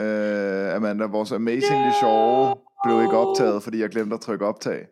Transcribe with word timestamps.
Uh, 0.00 0.74
Amanda, 0.76 1.06
vores 1.06 1.32
amazingly 1.32 1.90
sjove 2.00 2.56
blev 2.84 3.02
ikke 3.02 3.16
optaget, 3.16 3.62
fordi 3.62 3.78
jeg 3.80 3.88
glemte 3.90 4.14
at 4.14 4.20
trykke 4.20 4.46
optag. 4.46 4.86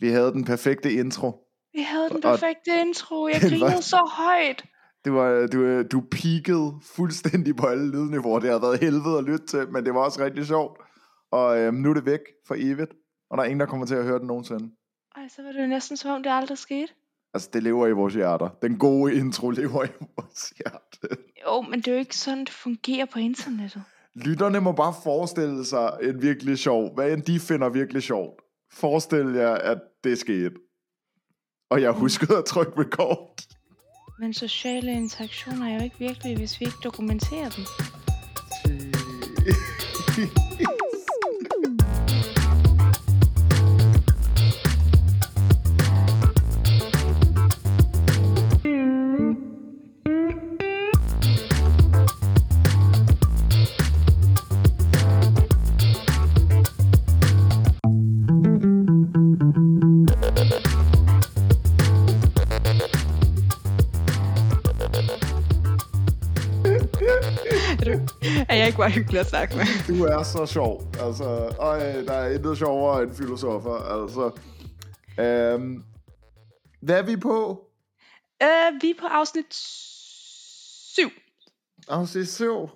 Vi 0.00 0.08
havde 0.08 0.32
den 0.32 0.44
perfekte 0.44 0.92
intro. 0.92 1.30
Vi 1.74 1.82
havde 1.82 2.08
den 2.08 2.16
Og- 2.16 2.22
perfekte 2.22 2.70
intro. 2.80 3.28
Jeg 3.28 3.40
var- 3.42 3.48
grinede 3.50 3.82
så 3.82 4.10
højt. 4.16 4.64
Det 5.04 5.12
var, 5.14 5.46
du, 5.46 5.82
du 5.82 6.00
peakede 6.10 6.72
fuldstændig 6.82 7.56
på 7.56 7.66
alle 7.66 7.90
lydniveauer. 7.90 8.38
Det 8.40 8.50
har 8.50 8.58
været 8.58 8.80
helvede 8.80 9.18
at 9.18 9.24
lytte 9.24 9.46
til, 9.46 9.72
men 9.72 9.84
det 9.84 9.94
var 9.94 10.00
også 10.00 10.24
rigtig 10.24 10.46
sjovt. 10.46 10.80
Og 11.32 11.58
øhm, 11.58 11.74
nu 11.76 11.90
er 11.90 11.94
det 11.94 12.06
væk 12.06 12.20
for 12.46 12.54
evigt, 12.58 12.92
og 13.30 13.36
der 13.36 13.42
er 13.42 13.46
ingen, 13.46 13.60
der 13.60 13.66
kommer 13.66 13.86
til 13.86 13.94
at 13.94 14.04
høre 14.04 14.18
det 14.18 14.26
nogensinde. 14.26 14.70
Ej, 15.16 15.28
så 15.28 15.42
var 15.42 15.52
det 15.52 15.62
jo 15.62 15.66
næsten 15.66 15.96
som 15.96 16.10
om, 16.10 16.22
det 16.22 16.30
aldrig 16.30 16.58
skete. 16.58 16.92
Altså, 17.34 17.50
det 17.52 17.62
lever 17.62 17.86
i 17.86 17.92
vores 17.92 18.14
hjerter. 18.14 18.48
Den 18.62 18.78
gode 18.78 19.14
intro 19.14 19.50
lever 19.50 19.84
i 19.84 19.88
vores 20.16 20.52
hjerte. 20.58 21.22
Jo, 21.46 21.60
men 21.60 21.80
det 21.80 21.88
er 21.88 21.92
jo 21.92 21.98
ikke 21.98 22.16
sådan, 22.16 22.40
det 22.40 22.50
fungerer 22.50 23.04
på 23.06 23.18
internettet. 23.18 23.82
Lytterne 24.24 24.60
må 24.60 24.72
bare 24.72 24.94
forestille 25.02 25.64
sig 25.64 25.98
en 26.02 26.22
virkelig 26.22 26.58
sjov, 26.58 26.94
hvad 26.94 27.12
end 27.12 27.22
de 27.22 27.40
finder 27.40 27.68
virkelig 27.68 28.02
sjovt. 28.02 28.40
Forestil 28.72 29.32
jer, 29.34 29.54
at 29.54 29.78
det 30.04 30.18
skete. 30.18 30.50
Og 31.70 31.82
jeg 31.82 31.92
huskede 31.92 32.38
at 32.38 32.44
trykke 32.44 32.72
record. 32.80 33.40
Men 34.18 34.34
sociale 34.34 34.92
interaktioner 34.92 35.66
er 35.66 35.74
jo 35.74 35.82
ikke 35.82 35.98
virkelige, 35.98 36.36
hvis 36.36 36.60
vi 36.60 36.64
ikke 36.64 36.78
dokumenterer 36.84 37.50
dem. 37.50 37.64
bare 68.86 68.94
hyggelig 68.94 69.20
at 69.20 69.26
snakke 69.26 69.56
med? 69.56 69.64
Du 69.88 70.04
er 70.04 70.22
så 70.22 70.46
sjov. 70.46 70.92
Altså, 71.00 71.24
øj, 71.58 71.78
der 72.02 72.12
er 72.12 72.30
intet 72.30 72.58
sjovere 72.58 73.02
end 73.02 73.14
filosofer. 73.14 73.74
Altså, 73.74 74.24
øhm, 75.24 75.84
hvad 76.82 76.98
er 76.98 77.02
vi 77.02 77.16
på? 77.16 77.60
Øh, 78.42 78.82
vi 78.82 78.90
er 78.90 78.94
på 79.00 79.06
afsnit 79.06 79.46
7. 79.50 81.10
Afsnit 81.88 82.28
7. 82.28 82.46
Hvor 82.46 82.66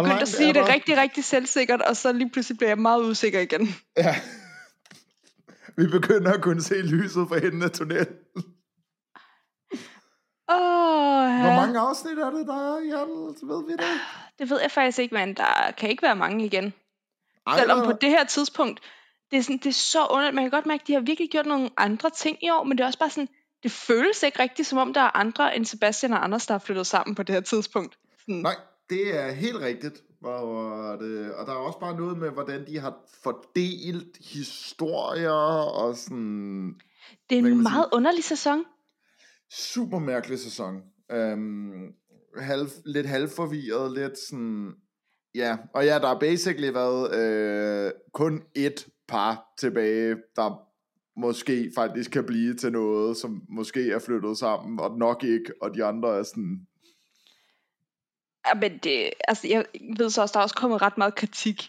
Jeg 0.00 0.04
begyndte 0.04 0.22
at 0.22 0.28
sige 0.28 0.54
det 0.54 0.68
rigtig, 0.68 0.96
rigtig 0.96 1.24
selvsikkert, 1.24 1.82
og 1.82 1.96
så 1.96 2.12
lige 2.12 2.30
pludselig 2.30 2.58
bliver 2.58 2.70
jeg 2.70 2.78
meget 2.78 3.02
usikker 3.02 3.40
igen. 3.40 3.68
Ja. 3.96 4.14
Vi 5.76 5.86
begynder 5.86 6.32
at 6.32 6.42
kunne 6.42 6.62
se 6.62 6.74
lyset 6.74 7.28
for 7.28 7.34
enden 7.34 7.62
af 7.62 7.70
tunnelen. 7.70 8.14
Åh, 10.50 10.56
Hvor 11.40 11.50
ja. 11.50 11.56
mange 11.56 11.78
afsnit 11.78 12.18
er 12.18 12.30
det, 12.30 12.46
der 12.46 12.74
er 12.74 12.78
i 12.78 12.90
alt? 12.90 13.38
Ved 13.42 13.66
vi 13.66 13.72
det? 13.72 14.00
Det 14.40 14.50
ved 14.50 14.60
jeg 14.60 14.70
faktisk 14.70 14.98
ikke, 14.98 15.14
men 15.14 15.34
der 15.36 15.72
kan 15.78 15.90
ikke 15.90 16.02
være 16.02 16.16
mange 16.16 16.44
igen. 16.44 16.72
Ej, 17.46 17.58
Selvom 17.58 17.84
på 17.84 17.92
det 17.92 18.08
her 18.08 18.24
tidspunkt, 18.24 18.80
det 19.30 19.38
er, 19.38 19.42
sådan, 19.42 19.58
det 19.58 19.66
er 19.66 19.72
så 19.72 20.06
underligt. 20.06 20.34
Man 20.34 20.44
kan 20.44 20.50
godt 20.50 20.66
mærke, 20.66 20.80
at 20.80 20.86
de 20.86 20.92
har 20.92 21.00
virkelig 21.00 21.30
gjort 21.30 21.46
nogle 21.46 21.70
andre 21.76 22.10
ting 22.10 22.44
i 22.44 22.50
år, 22.50 22.64
men 22.64 22.78
det 22.78 22.84
er 22.84 22.86
også 22.86 22.98
bare 22.98 23.10
sådan, 23.10 23.28
det 23.62 23.70
føles 23.70 24.22
ikke 24.22 24.42
rigtigt, 24.42 24.68
som 24.68 24.78
om 24.78 24.94
der 24.94 25.00
er 25.00 25.16
andre 25.16 25.56
end 25.56 25.64
Sebastian 25.64 26.12
og 26.12 26.24
Anders, 26.24 26.46
der 26.46 26.54
har 26.54 26.58
flyttet 26.58 26.86
sammen 26.86 27.14
på 27.14 27.22
det 27.22 27.34
her 27.34 27.40
tidspunkt. 27.42 27.98
Sådan, 28.20 28.34
Nej, 28.34 28.56
det 28.90 29.18
er 29.18 29.32
helt 29.32 29.56
rigtigt. 29.60 30.02
Hvor 30.20 30.96
det, 31.00 31.34
og 31.34 31.46
der 31.46 31.52
er 31.52 31.56
også 31.56 31.78
bare 31.78 31.96
noget 31.96 32.18
med, 32.18 32.30
hvordan 32.30 32.66
de 32.66 32.78
har 32.78 32.94
fordelt 33.22 34.16
historier 34.20 35.30
og 35.82 35.96
sådan... 35.96 36.74
det 37.30 37.38
er 37.38 37.42
en 37.42 37.62
meget 37.62 37.86
underlig 37.92 38.24
sæson. 38.24 38.64
super 39.50 39.98
mærkelig 39.98 40.38
sæson. 40.38 40.82
Um, 41.14 41.94
halv, 42.38 42.68
lidt 42.84 43.06
halvforvirret, 43.06 43.92
lidt 43.92 44.18
sådan... 44.18 44.74
Ja, 45.34 45.56
og 45.74 45.84
ja, 45.84 45.98
der 45.98 46.06
har 46.06 46.18
basically 46.18 46.72
været 46.72 47.14
øh, 47.14 47.92
kun 48.12 48.42
et 48.54 48.86
par 49.08 49.54
tilbage, 49.58 50.16
der 50.36 50.60
måske 51.20 51.72
faktisk 51.74 52.10
kan 52.10 52.24
blive 52.24 52.54
til 52.54 52.72
noget, 52.72 53.16
som 53.16 53.42
måske 53.48 53.90
er 53.90 53.98
flyttet 53.98 54.38
sammen, 54.38 54.80
og 54.80 54.98
nok 54.98 55.24
ikke, 55.24 55.52
og 55.62 55.74
de 55.74 55.84
andre 55.84 56.18
er 56.18 56.22
sådan... 56.22 56.66
Ja, 58.46 58.54
men 58.54 58.78
det, 58.78 59.10
altså, 59.28 59.48
jeg 59.48 59.64
ved 59.96 60.10
så 60.10 60.22
også, 60.22 60.32
der 60.32 60.38
er 60.38 60.42
også 60.42 60.54
kommet 60.54 60.82
ret 60.82 60.98
meget 60.98 61.14
kritik 61.14 61.62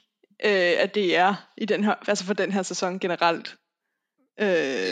øh, 0.45 0.73
af 0.78 0.89
DR 0.89 1.33
i 1.57 1.66
den 1.66 1.83
her, 1.83 1.95
altså 2.07 2.25
for 2.25 2.33
den 2.33 2.51
her 2.51 2.63
sæson 2.63 2.99
generelt. 2.99 3.57
Øh, 4.39 4.47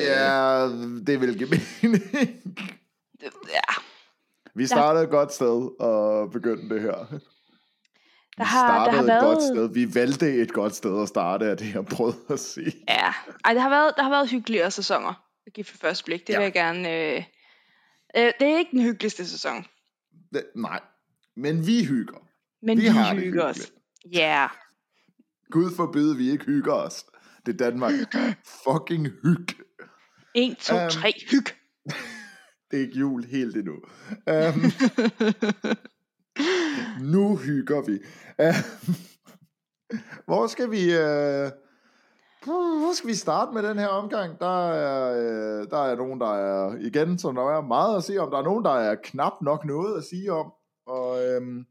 Ja, 0.06 0.68
det 1.08 1.22
vil 1.22 1.38
give 1.38 1.50
mening. 1.50 2.04
ja. 3.50 3.89
Vi 4.60 4.68
startede 4.68 5.04
et 5.04 5.10
godt 5.10 5.34
sted 5.34 5.80
og 5.82 6.32
begyndte 6.32 6.76
det 6.76 6.82
her. 6.82 7.06
Vi 7.12 7.18
Der 8.38 8.44
har- 8.44 8.68
der 8.68 8.92
startede 8.92 8.96
har 8.96 9.02
et 9.04 9.08
været- 9.08 9.22
godt 9.24 9.44
sted. 9.44 9.74
Vi 9.74 9.96
valgte 9.96 10.42
et 10.42 10.54
godt 10.54 10.76
sted 10.76 11.02
at 11.02 11.08
starte, 11.08 11.46
af 11.46 11.58
det 11.58 11.74
jeg 11.76 11.86
prøvede 11.86 12.18
at 12.30 12.40
sige. 12.40 12.74
Ja, 12.90 13.14
Ej, 13.46 13.54
det 13.54 13.62
har 13.62 13.70
været, 13.70 13.94
der 13.98 14.04
har 14.04 14.10
været 14.10 14.30
hyggeligere 14.30 14.72
sæsoner. 14.72 15.14
at 15.48 15.54
give 15.54 15.64
for 15.64 15.78
første 15.78 16.04
blik. 16.06 16.28
Det 16.28 16.34
Ja. 16.34 16.38
vil 16.40 16.44
jeg 16.44 16.54
gerne... 16.54 16.94
Øh, 16.96 17.24
øh, 18.18 18.32
det 18.40 18.48
er 18.48 18.58
ikke 18.58 18.72
den 18.72 18.82
hyggeligste 18.82 19.28
sæson, 19.28 19.66
Det, 20.34 20.44
nej, 20.56 20.80
men 21.36 21.68
vi 21.68 21.84
hygger. 21.86 22.18
men 22.62 22.78
Vi 22.78 22.82
vi, 22.82 22.88
har 22.88 23.16
hygger 23.16 23.44
os. 23.44 23.72
Ja, 24.14 24.20
yeah. 24.20 24.50
Gud 25.52 25.76
forbyde, 25.76 26.18
vi 26.18 26.32
ikke 26.32 26.46
hygger 26.46 26.74
os. 26.74 27.06
Det 27.46 27.54
er 27.54 27.58
Danmark. 27.58 27.94
Fucking 28.68 29.08
hyg. 29.24 29.48
1, 30.36 30.58
2, 30.58 30.76
Øhm. 30.76 30.90
3, 30.90 31.14
hyg. 31.32 31.46
Det 32.72 32.78
er 32.78 32.82
ikke 32.82 33.00
jul 33.00 33.24
helt 33.26 33.56
endnu. 33.58 33.74
Um, 34.28 34.72
nu 37.14 37.36
hygger 37.36 37.82
vi. 37.82 38.00
Uh, 38.40 38.56
hvor 40.26 40.48
skal 40.48 40.72
vi... 40.72 40.84
Uh, 40.98 41.52
hvor 42.46 42.94
skal 42.96 43.10
vi 43.10 43.16
starte 43.16 43.52
med 43.54 43.64
den 43.64 43.80
her 43.80 43.88
omgang? 43.88 44.40
Der 44.40 44.70
er, 44.72 45.14
øh, 45.14 45.68
der 45.70 45.78
er 45.86 45.96
nogen, 45.96 46.20
der 46.20 46.34
er, 46.36 46.76
igen, 46.80 47.20
som 47.20 47.36
der 47.36 47.42
er 47.58 47.62
meget 47.62 47.98
at 47.98 48.04
sige 48.04 48.22
om. 48.22 48.32
Der 48.32 48.38
er 48.38 48.44
nogen, 48.44 48.66
der 48.66 48.72
er 48.72 48.96
knap 49.04 49.34
nok 49.42 49.66
noget 49.66 49.98
at 49.98 50.04
sige 50.04 50.34
om. 50.34 50.52
Og 50.88 51.26
øhm, 51.26 51.66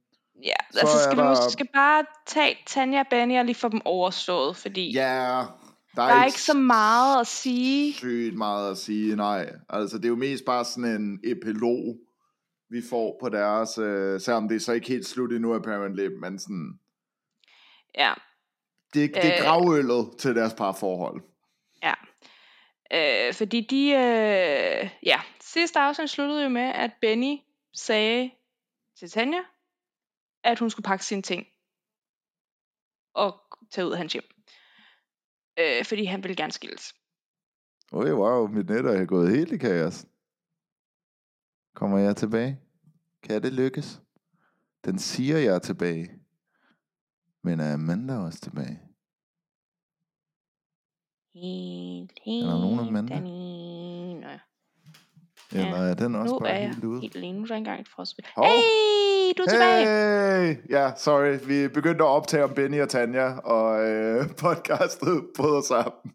Ja, 0.45 0.53
Så 0.73 0.79
altså 0.81 0.99
skal 1.05 1.17
vi 1.17 1.23
der- 1.23 1.29
måske 1.45 1.65
bare 1.75 2.05
tage 2.27 2.57
Tanja 2.67 3.01
og 3.01 3.07
Benny 3.11 3.39
og 3.39 3.45
lige 3.45 3.55
få 3.55 3.69
dem 3.69 3.81
overstået, 3.85 4.57
fordi 4.57 4.93
ja, 4.93 5.43
der, 6.03 6.07
der 6.09 6.15
er 6.15 6.25
ikke 6.25 6.41
så 6.43 6.55
meget 6.55 7.21
at 7.21 7.27
sige. 7.27 7.93
sygt 7.95 8.35
meget 8.37 8.71
at 8.71 8.79
sige, 8.79 9.17
nej. 9.17 9.53
Altså, 9.69 9.97
det 9.97 10.05
er 10.05 10.09
jo 10.09 10.17
mest 10.17 10.45
bare 10.45 10.65
sådan 10.65 11.01
en 11.01 11.21
epilog, 11.25 11.97
vi 12.71 12.83
får 12.91 13.17
på 13.21 13.29
deres, 13.29 13.79
øh, 13.79 14.21
selvom 14.21 14.49
det 14.49 14.57
er 14.57 14.61
så 14.61 14.73
ikke 14.73 14.89
helt 14.89 15.07
slut 15.07 15.33
endnu, 15.33 15.55
apparently, 15.55 16.07
men 16.07 16.39
sådan, 16.39 16.79
Ja, 17.95 18.15
det, 18.95 19.15
det 19.15 19.25
er 19.25 19.39
Øh. 19.39 19.45
gravøllet 19.45 20.19
til 20.19 20.35
deres 20.35 20.55
parforhold. 20.55 21.23
ja. 21.83 21.95
Øh, 22.93 23.35
fordi 23.35 23.61
de, 23.61 23.85
øh, 23.91 24.91
ja, 25.03 25.21
sidste 25.41 25.79
afsnit 25.79 26.11
sluttede 26.11 26.43
jo 26.43 26.49
med, 26.49 26.63
at 26.75 26.91
Benny 27.01 27.37
sagde 27.75 28.31
til 28.99 29.11
Tanja, 29.11 29.41
at 30.45 30.59
hun 30.59 30.71
skulle 30.71 30.85
pakke 30.85 31.05
sine 31.05 31.23
ting 31.23 31.47
og 33.15 33.41
tage 33.71 33.87
ud 33.87 33.93
af 33.93 33.99
hans 33.99 34.13
hjem. 34.13 34.25
Øh, 35.59 35.85
fordi 35.85 36.05
han 36.05 36.23
ville 36.23 36.37
gerne 36.37 36.53
skilles. 36.53 36.95
Oj, 37.93 38.13
wow, 38.13 38.47
mit 38.49 38.69
net 38.69 38.85
er 38.87 39.05
gået 39.05 39.31
helt 39.37 39.53
i 39.53 39.57
kaos. 39.59 40.07
Kommer 41.75 41.99
jeg 41.99 42.17
tilbage? 42.17 42.61
Kan 43.23 43.43
det 43.43 43.53
lykkes? 43.53 44.01
Den 44.85 44.99
siger, 44.99 45.39
jeg 45.39 45.55
er 45.55 45.59
tilbage. 45.59 46.11
Men 47.43 47.61
er 47.61 47.75
Amanda 47.75 48.17
også 48.17 48.41
tilbage? 48.41 48.81
Helt, 51.35 52.13
Er 52.13 52.51
der 52.51 52.61
nogen 52.61 52.79
helt 52.79 52.89
Amanda? 52.89 53.15
alene. 53.15 54.41
Eller 55.53 55.77
er 55.77 55.95
den 55.95 56.15
også 56.15 56.35
Nu 56.35 56.39
bare 56.39 56.51
er 56.51 56.67
helt 56.69 56.85
ude? 56.85 57.01
helt 57.01 57.17
alene. 57.17 57.39
Nu 57.39 57.43
er 57.45 57.47
der 57.47 57.55
engang 57.55 57.81
et 57.81 57.89
frostspil. 57.89 58.25
Hov. 58.37 58.45
Hey, 58.45 59.28
du 59.39 59.43
er 59.43 59.49
tilbage. 59.49 60.47
Hey! 60.47 60.57
Ja, 60.71 60.91
sorry. 60.97 61.39
Vi 61.47 61.69
begyndte 61.69 62.05
at 62.05 62.09
optage 62.09 62.45
om 62.45 62.51
Benny 62.55 62.81
og 62.83 62.89
Tanja, 62.89 63.33
og 63.39 63.89
øh, 63.89 64.27
podcastet 64.43 65.27
bryder 65.37 65.61
sammen. 65.61 66.13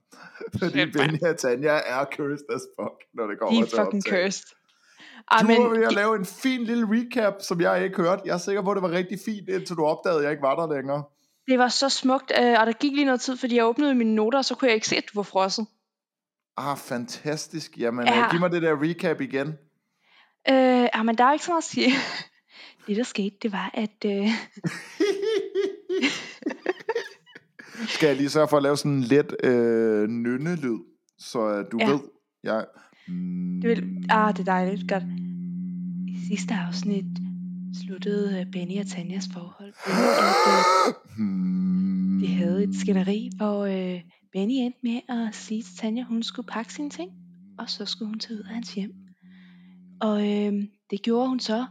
Fordi 0.59 0.71
Shit. 0.79 0.93
Benny 0.93 1.21
og 1.21 1.37
Tanja 1.37 1.79
er 1.85 2.05
cursed 2.15 2.45
as 2.55 2.61
fuck, 2.79 2.93
når 3.13 3.23
det 3.23 3.31
De 3.33 3.37
kommer 3.39 3.61
er 3.61 3.65
til 3.65 3.75
at 3.77 3.85
fucking 3.85 4.03
optage. 4.07 4.25
cursed. 4.25 4.45
Ej, 5.31 5.37
Du 5.41 5.47
men, 5.47 5.63
var 5.63 5.69
ved 5.69 5.83
at 5.83 5.89
de- 5.89 5.95
lave 5.95 6.15
en 6.15 6.25
fin 6.25 6.63
lille 6.63 6.87
recap, 6.91 7.33
som 7.41 7.61
jeg 7.61 7.83
ikke 7.83 7.97
hørte. 7.97 8.21
Jeg 8.25 8.33
er 8.33 8.37
sikker 8.37 8.61
på, 8.61 8.71
at 8.71 8.75
det 8.75 8.83
var 8.83 8.91
rigtig 8.91 9.19
fint, 9.25 9.49
indtil 9.49 9.75
du 9.75 9.85
opdagede, 9.85 10.17
at 10.19 10.23
jeg 10.23 10.31
ikke 10.31 10.41
var 10.43 10.55
der 10.67 10.75
længere. 10.75 11.03
det 11.47 11.59
var 11.59 11.67
så 11.67 11.89
smukt, 11.89 12.31
øh, 12.41 12.55
og 12.59 12.65
der 12.65 12.71
gik 12.73 12.91
lige 12.93 13.05
noget 13.05 13.21
tid, 13.21 13.37
fordi 13.37 13.55
jeg 13.55 13.65
åbnede 13.65 13.95
mine 13.95 14.15
noter, 14.15 14.37
og 14.37 14.45
så 14.45 14.55
kunne 14.55 14.67
jeg 14.67 14.75
ikke 14.75 14.87
se, 14.87 14.95
at 14.95 15.03
du 15.03 15.11
var 15.15 15.23
frosset. 15.23 15.65
Ah, 16.57 16.77
fantastisk. 16.77 17.77
Jamen, 17.77 18.07
Ja. 18.07 18.17
ja. 18.19 18.29
giv 18.31 18.39
mig 18.39 18.51
det 18.51 18.61
der 18.61 18.81
recap 18.81 19.21
igen. 19.21 19.47
Øh, 20.49 20.87
ah, 20.93 21.05
men 21.05 21.17
der 21.17 21.23
er 21.25 21.33
ikke 21.33 21.45
så 21.45 21.51
meget 21.51 21.61
at 21.61 21.63
sige. 21.63 21.91
Det, 22.87 22.97
der 22.97 23.03
skete, 23.03 23.35
det 23.41 23.51
var, 23.51 23.71
at 23.73 24.05
øh, 24.05 24.27
Skal 27.87 28.07
jeg 28.07 28.15
lige 28.15 28.29
sørge 28.29 28.47
for 28.47 28.57
at 28.57 28.63
lave 28.63 28.77
sådan 28.77 28.91
en 28.91 29.03
let 29.03 29.35
øh, 29.43 30.07
nynne-lyd, 30.09 30.79
så 31.19 31.39
øh, 31.49 31.65
du 31.71 31.77
Ja. 31.79 31.91
ved, 31.91 31.99
jeg... 32.43 32.65
Det 33.61 33.69
vil, 33.69 34.05
ah, 34.09 34.33
det 34.33 34.39
er 34.39 34.43
dejligt. 34.43 34.89
Godt. 34.89 35.03
I 36.07 36.27
sidste 36.27 36.53
afsnit 36.53 37.05
sluttede 37.81 38.39
øh, 38.39 38.51
Benny 38.51 38.79
og 38.79 38.87
Tanjas 38.87 39.29
forhold 39.33 39.73
ved, 39.87 40.09
at 40.27 40.35
øh, 41.19 42.21
de 42.21 42.27
havde 42.35 42.63
et 42.63 42.75
skænderi, 42.75 43.29
hvor 43.37 43.65
øh, 43.65 44.01
Benny 44.31 44.53
endte 44.53 44.79
med 44.83 44.99
at 45.09 45.35
sige 45.35 45.63
til 45.63 45.77
Tanja, 45.77 46.03
hun 46.03 46.23
skulle 46.23 46.47
pakke 46.47 46.73
sine 46.73 46.89
ting, 46.89 47.11
og 47.59 47.69
så 47.69 47.85
skulle 47.85 48.09
hun 48.09 48.19
tage 48.19 48.39
ud 48.39 48.43
af 48.43 48.53
hans 48.53 48.73
hjem. 48.73 48.91
Og 50.01 50.21
øh, 50.21 50.53
det 50.89 51.01
gjorde 51.01 51.29
hun 51.29 51.39
så, 51.39 51.65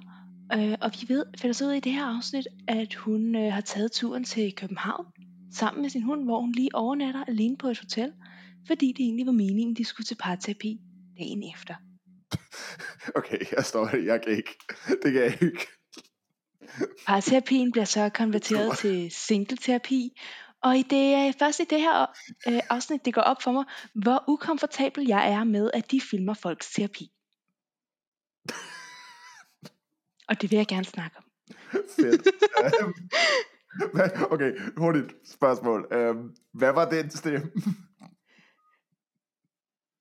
øh, 0.54 0.76
og 0.80 0.90
vi 1.00 1.14
ved, 1.14 1.24
finder 1.38 1.54
så 1.54 1.64
ud 1.64 1.70
af 1.70 1.76
i 1.76 1.80
det 1.80 1.92
her 1.92 2.16
afsnit, 2.16 2.46
at 2.68 2.94
hun 2.94 3.36
øh, 3.36 3.52
har 3.52 3.60
taget 3.60 3.92
turen 3.92 4.24
til 4.24 4.54
København 4.54 5.06
sammen 5.52 5.82
med 5.82 5.90
sin 5.90 6.02
hund, 6.02 6.24
hvor 6.24 6.40
hun 6.40 6.52
lige 6.52 6.74
overnatter 6.74 7.24
alene 7.28 7.56
på 7.56 7.68
et 7.68 7.78
hotel, 7.78 8.12
fordi 8.66 8.92
det 8.96 9.04
egentlig 9.04 9.26
var 9.26 9.32
meningen, 9.32 9.76
de 9.76 9.84
skulle 9.84 10.04
til 10.04 10.16
parterapi 10.20 10.78
dagen 11.18 11.42
efter. 11.54 11.74
Okay, 13.16 13.38
jeg 13.56 13.64
står 13.64 13.96
jeg 13.96 14.22
kan 14.22 14.36
ikke. 14.36 14.58
Det 15.02 15.12
kan 15.12 15.22
jeg 15.22 15.42
ikke. 15.42 15.66
Parterapien 17.06 17.72
bliver 17.72 17.84
så 17.84 18.08
konverteret 18.08 18.78
til 18.78 19.10
singleterapi, 19.10 20.20
og 20.62 20.78
i 20.78 20.82
det 20.82 21.14
er 21.14 21.32
først 21.38 21.60
i 21.60 21.64
det 21.70 21.80
her 21.80 22.06
øh, 22.48 22.60
afsnit, 22.70 23.04
det 23.04 23.14
går 23.14 23.22
op 23.22 23.42
for 23.42 23.52
mig, 23.52 23.64
hvor 23.94 24.24
ukomfortabel 24.28 25.06
jeg 25.06 25.32
er 25.32 25.44
med, 25.44 25.70
at 25.74 25.90
de 25.90 26.00
filmer 26.00 26.34
folks 26.34 26.72
terapi. 26.74 27.10
Og 30.32 30.42
det 30.42 30.50
vil 30.50 30.56
jeg 30.56 30.66
gerne 30.66 30.84
snakke 30.84 31.16
om. 31.18 31.24
Fedt. 31.96 32.28
Øhm, 32.62 32.94
okay, 34.30 34.58
hurtigt 34.76 35.12
spørgsmål. 35.24 35.88
Øhm, 35.92 36.36
hvad 36.52 36.72
var 36.72 36.90
den 36.90 37.10
stemme? 37.10 37.50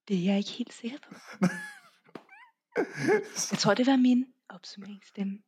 Det 0.08 0.20
er 0.20 0.24
jeg 0.24 0.38
ikke 0.38 0.50
helt 0.50 0.74
sikker 0.74 0.98
på. 1.10 1.16
Jeg 3.52 3.60
tror, 3.60 3.74
det 3.74 3.88
var 3.88 3.96
min 3.96 4.26
opsummeringsstemme. 4.50 5.40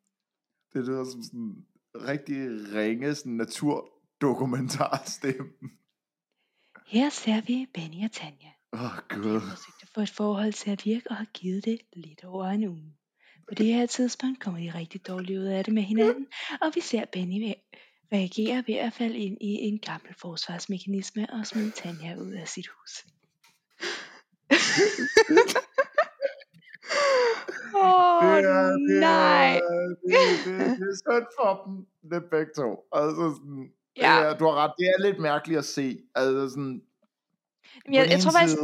Det 0.74 0.86
lyder 0.86 1.04
som 1.04 1.24
sådan 1.24 1.40
en 1.40 1.66
rigtig 1.96 2.38
ringe 2.74 3.16
sådan 3.16 3.32
naturdokumentarstemme. 3.32 5.50
Her 6.88 7.10
ser 7.10 7.42
vi 7.42 7.68
Benny 7.74 8.06
og 8.06 8.12
Tanja. 8.12 8.52
Åh, 8.74 8.84
oh, 8.84 8.90
gud. 9.10 9.40
har 9.40 9.40
forsøgt 9.40 9.84
at 9.84 9.90
få 9.96 10.02
et 10.02 10.10
forhold 10.10 10.54
til 10.54 10.72
at 10.72 10.86
virke 10.86 11.10
og 11.10 11.16
har 11.16 11.28
givet 11.34 11.66
det 11.66 11.80
lidt 11.94 12.24
over 12.24 12.46
en 12.46 12.68
uge. 12.68 12.94
På 13.48 13.56
det 13.56 13.66
her 13.66 13.86
tidspunkt 13.86 14.40
kommer 14.40 14.60
de 14.60 14.72
rigtig 14.80 15.08
dårligt 15.08 15.40
ud 15.40 15.46
af 15.46 15.64
det 15.64 15.74
med 15.74 15.84
hinanden, 15.84 16.28
og 16.62 16.72
vi 16.76 16.82
ser 16.82 17.06
Benny 17.12 17.54
reagere 18.14 18.64
ved 18.68 18.76
at 18.76 18.94
falde 18.94 19.18
ind 19.18 19.38
i 19.42 19.48
en 19.48 19.80
gammel 19.80 20.14
forsvarsmekanisme 20.22 21.28
og 21.34 21.46
smide 21.48 21.72
Tanja 21.72 22.16
ud 22.16 22.32
af 22.32 22.48
sit 22.48 22.68
hus. 22.68 23.06
Åh, 27.76 28.38
det 28.38 28.46
er, 28.46 28.72
det 28.72 29.00
nej. 29.00 29.56
Er, 29.56 29.60
det, 29.60 30.18
det, 30.46 30.60
det 30.80 30.88
er 30.94 30.98
synd 31.06 31.28
for 31.40 31.64
dem, 31.66 31.86
det 32.12 32.24
begge 32.32 32.52
to. 32.58 32.88
Altså 32.92 33.36
sådan, 33.36 33.72
Ja. 33.98 34.16
det 34.20 34.28
er, 34.28 34.38
du 34.38 34.46
har 34.46 34.56
ret, 34.56 34.72
det 34.78 34.86
er 34.88 35.02
lidt 35.06 35.20
mærkeligt 35.22 35.58
at 35.60 35.66
se. 35.66 35.98
Altså 36.16 36.50
sådan, 36.50 36.82
Men 37.86 37.94
jeg, 37.94 38.08
jeg 38.10 38.20
tror 38.20 38.32
faktisk, 38.32 38.58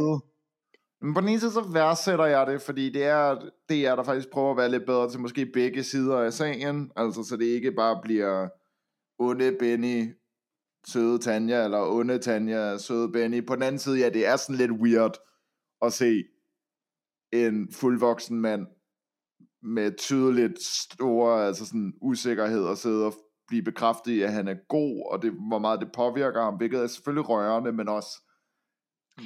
men 1.02 1.14
på 1.14 1.20
den 1.20 1.28
ene 1.28 1.40
side, 1.40 1.52
så 1.52 1.60
værdsætter 1.72 2.24
jeg 2.24 2.46
det, 2.46 2.62
fordi 2.62 2.90
det 2.90 3.04
er, 3.04 3.48
det 3.68 3.86
er 3.86 3.96
der 3.96 4.02
faktisk 4.02 4.30
prøver 4.30 4.50
at 4.50 4.56
være 4.56 4.70
lidt 4.70 4.86
bedre 4.86 5.10
til 5.10 5.20
måske 5.20 5.46
begge 5.46 5.84
sider 5.84 6.18
af 6.18 6.32
sagen. 6.32 6.92
Altså, 6.96 7.24
så 7.24 7.36
det 7.36 7.44
ikke 7.44 7.72
bare 7.72 8.00
bliver 8.02 8.48
onde 9.18 9.56
Benny, 9.58 10.14
søde 10.86 11.18
Tanja, 11.18 11.64
eller 11.64 11.80
onde 11.80 12.18
Tanja, 12.18 12.78
søde 12.78 13.12
Benny. 13.12 13.46
På 13.46 13.54
den 13.54 13.62
anden 13.62 13.78
side, 13.78 13.98
ja, 13.98 14.08
det 14.08 14.26
er 14.26 14.36
sådan 14.36 14.56
lidt 14.56 14.72
weird 14.72 15.16
at 15.82 15.92
se 15.92 16.24
en 17.32 17.72
fuldvoksen 17.72 18.40
mand 18.40 18.66
med 19.62 19.92
tydeligt 19.98 20.62
store 20.62 21.46
altså 21.46 21.66
sådan 21.66 21.92
usikkerhed 22.02 22.64
og 22.64 22.76
sidde 22.76 23.06
og 23.06 23.14
blive 23.48 23.62
bekræftet 23.62 24.12
i, 24.12 24.22
at 24.22 24.32
han 24.32 24.48
er 24.48 24.56
god, 24.68 25.12
og 25.12 25.22
det, 25.22 25.32
hvor 25.48 25.58
meget 25.58 25.80
det 25.80 25.92
påvirker 25.92 26.42
ham, 26.42 26.56
hvilket 26.56 26.80
er 26.80 26.86
selvfølgelig 26.86 27.28
rørende, 27.28 27.72
men 27.72 27.88
også 27.88 28.29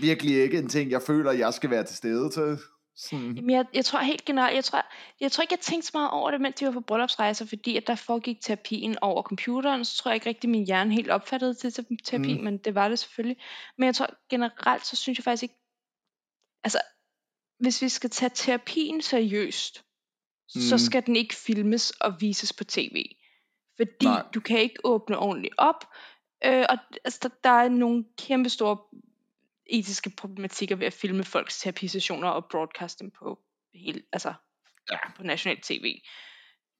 virkelig 0.00 0.42
ikke 0.42 0.58
en 0.58 0.68
ting, 0.68 0.90
jeg 0.90 1.02
føler, 1.02 1.32
jeg 1.32 1.54
skal 1.54 1.70
være 1.70 1.84
til 1.84 1.96
stede 1.96 2.30
til. 2.30 2.58
Sådan. 2.96 3.34
Jamen, 3.36 3.50
jeg, 3.50 3.66
jeg 3.74 3.84
tror 3.84 3.98
helt 3.98 4.24
generelt, 4.24 4.54
jeg 4.54 4.64
tror, 4.64 4.82
jeg 5.20 5.32
tror 5.32 5.42
ikke, 5.42 5.52
jeg 5.52 5.60
tænkte 5.60 5.86
så 5.86 5.90
meget 5.94 6.10
over 6.10 6.30
det, 6.30 6.40
mens 6.40 6.54
de 6.54 6.66
var 6.66 6.72
på 6.72 6.80
bryllupsrejser, 6.80 7.46
fordi 7.46 7.76
at 7.76 7.86
der 7.86 7.94
foregik 7.94 8.40
terapien 8.40 8.98
over 9.02 9.22
computeren, 9.22 9.84
så 9.84 9.96
tror 9.96 10.10
jeg 10.10 10.14
ikke 10.16 10.28
rigtig, 10.28 10.50
min 10.50 10.66
hjerne 10.66 10.94
helt 10.94 11.10
opfattede 11.10 11.54
til 11.54 11.72
terapi, 12.04 12.34
Mm. 12.34 12.44
men 12.44 12.58
det 12.58 12.74
var 12.74 12.88
det 12.88 12.98
selvfølgelig. 12.98 13.36
Men 13.78 13.86
jeg 13.86 13.94
tror 13.94 14.08
generelt, 14.30 14.86
så 14.86 14.96
synes 14.96 15.18
jeg 15.18 15.24
faktisk 15.24 15.42
ikke, 15.42 15.54
altså, 16.64 16.78
hvis 17.58 17.82
vi 17.82 17.88
skal 17.88 18.10
tage 18.10 18.30
terapien 18.34 19.02
seriøst, 19.02 19.84
mm. 20.54 20.60
så 20.60 20.78
skal 20.78 21.06
den 21.06 21.16
ikke 21.16 21.34
filmes 21.34 21.90
og 21.90 22.20
vises 22.20 22.52
på 22.52 22.64
tv. 22.64 23.04
Fordi 23.76 24.06
Nej. 24.06 24.22
du 24.34 24.40
kan 24.40 24.58
ikke 24.58 24.76
åbne 24.84 25.18
ordentligt 25.18 25.54
op, 25.58 25.84
øh, 26.44 26.64
og 26.68 26.78
altså, 27.04 27.18
der, 27.22 27.28
der 27.44 27.50
er 27.50 27.68
nogle 27.68 28.04
kæmpe 28.18 28.48
store 28.48 28.78
etiske 29.66 30.10
problematikker 30.10 30.76
ved 30.76 30.86
at 30.86 30.92
filme 30.92 31.24
folks 31.24 31.60
terapisessioner 31.60 32.28
og 32.28 32.46
broadcaste 32.50 33.04
dem 33.04 33.10
på 33.10 33.38
hele, 33.74 34.02
altså 34.12 34.34
Ja. 34.90 34.96
på 35.16 35.22
national 35.22 35.60
tv. 35.60 36.00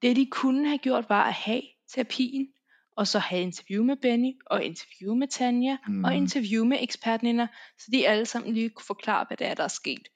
Det 0.02 0.16
de 0.16 0.26
kunne 0.30 0.68
have 0.68 0.78
gjort 0.78 1.08
var 1.08 1.24
at 1.24 1.32
have 1.32 1.62
terapien, 1.88 2.48
og 2.96 3.06
så 3.06 3.18
have 3.18 3.42
interview 3.42 3.84
med 3.84 3.96
Benny, 3.96 4.32
og 4.46 4.64
interview 4.64 5.14
med 5.14 5.28
Tanja, 5.28 5.76
mm. 5.86 5.94
Mm. 5.94 6.04
og 6.04 6.14
interview 6.14 6.64
med 6.64 6.78
ekspertninder, 6.80 7.46
så 7.78 7.88
de 7.92 8.08
alle 8.08 8.26
sammen 8.26 8.54
lige 8.54 8.70
kunne 8.70 8.84
forklare, 8.86 9.24
hvad 9.28 9.36
det 9.36 9.46
er, 9.46 9.54
der 9.54 9.64
er 9.64 9.68
sket. 9.68 10.08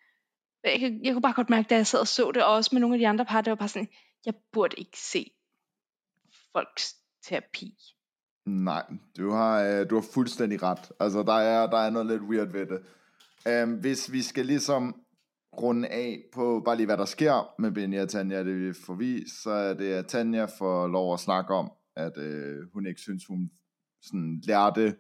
Jeg, 0.65 0.81
kan, 0.81 1.05
jeg 1.05 1.13
kunne 1.13 1.23
bare 1.23 1.33
godt 1.33 1.51
mærke, 1.51 1.69
da 1.69 1.75
jeg 1.75 1.87
sad 1.87 2.01
og 2.01 2.09
så 2.09 2.31
det, 2.35 2.45
og 2.45 2.55
også 2.55 2.71
med 2.73 2.81
nogle 2.81 2.97
af 2.97 2.99
de 2.99 3.09
andre 3.09 3.25
par, 3.25 3.41
det 3.41 3.51
var 3.51 3.57
bare 3.57 3.69
sådan, 3.69 3.89
jeg 4.27 4.35
burde 4.53 4.77
ikke 4.79 4.99
se 4.99 5.31
folks 6.53 6.95
terapi. 7.23 7.75
Nej, 8.49 8.85
du 9.19 9.31
har, 9.31 9.63
øh, 9.63 9.91
du 9.91 9.95
har 9.95 10.05
fuldstændig 10.15 10.63
ret. 10.63 10.93
Altså, 11.01 11.23
der 11.23 11.33
er, 11.33 11.71
der 11.71 11.79
er 11.79 11.91
noget 11.91 12.07
lidt 12.07 12.23
weird 12.23 12.53
ved 12.53 12.67
det. 12.67 12.81
Um, 13.63 13.75
hvis 13.75 14.13
vi 14.13 14.23
skal 14.23 14.47
ligesom 14.47 15.03
runde 15.63 15.89
af 15.89 16.25
på 16.33 16.63
bare 16.65 16.77
lige, 16.77 16.87
hvad 16.87 16.97
der 16.97 17.05
sker 17.05 17.55
med 17.61 17.71
Benja 17.73 18.03
og 18.03 18.09
Tanja, 18.09 18.45
det 18.45 18.61
vi 18.61 18.73
får 18.73 18.95
vist, 18.95 19.43
så 19.43 19.51
er 19.51 19.75
det, 19.75 19.93
at 19.93 20.07
Tanja 20.07 20.45
får 20.45 20.87
lov 20.87 21.13
at 21.13 21.21
snakke 21.21 21.55
om, 21.55 21.73
at 21.97 22.19
øh, 22.19 22.73
hun 22.73 22.87
ikke 22.87 23.01
synes, 23.01 23.27
hun 23.27 23.51
sådan 24.03 24.41
lærte 24.45 24.97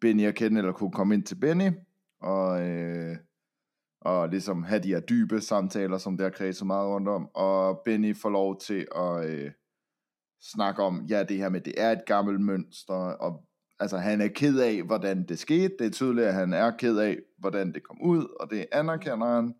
Benny 0.00 0.26
at 0.26 0.34
kende, 0.34 0.58
eller 0.58 0.72
kunne 0.72 0.92
komme 0.92 1.14
ind 1.14 1.22
til 1.22 1.34
Benny, 1.34 1.70
og, 2.20 2.68
øh, 2.68 3.16
og 4.00 4.28
ligesom 4.28 4.62
have 4.62 4.82
de 4.82 4.88
her 4.88 5.00
dybe 5.00 5.40
samtaler, 5.40 5.98
som 5.98 6.16
der 6.16 6.30
kredser 6.30 6.64
meget 6.64 6.88
rundt 6.88 7.08
om, 7.08 7.28
og 7.34 7.80
Benny 7.84 8.16
får 8.16 8.30
lov 8.30 8.60
til 8.60 8.86
at 8.96 9.30
øh, 9.30 9.50
snakke 10.40 10.82
om, 10.82 11.06
ja, 11.08 11.22
det 11.22 11.36
her 11.36 11.48
med, 11.48 11.60
det 11.60 11.74
er 11.76 11.92
et 11.92 12.04
gammelt 12.06 12.40
mønster, 12.40 12.94
og 12.94 13.44
altså, 13.80 13.96
han 13.98 14.20
er 14.20 14.28
ked 14.28 14.58
af, 14.58 14.82
hvordan 14.82 15.26
det 15.28 15.38
skete, 15.38 15.74
det 15.78 15.86
er 15.86 15.90
tydeligt, 15.90 16.26
at 16.26 16.34
han 16.34 16.52
er 16.52 16.70
ked 16.70 16.98
af, 16.98 17.18
hvordan 17.38 17.72
det 17.72 17.82
kom 17.82 18.02
ud, 18.02 18.36
og 18.40 18.50
det 18.50 18.66
anerkender 18.72 19.26
han, 19.26 19.54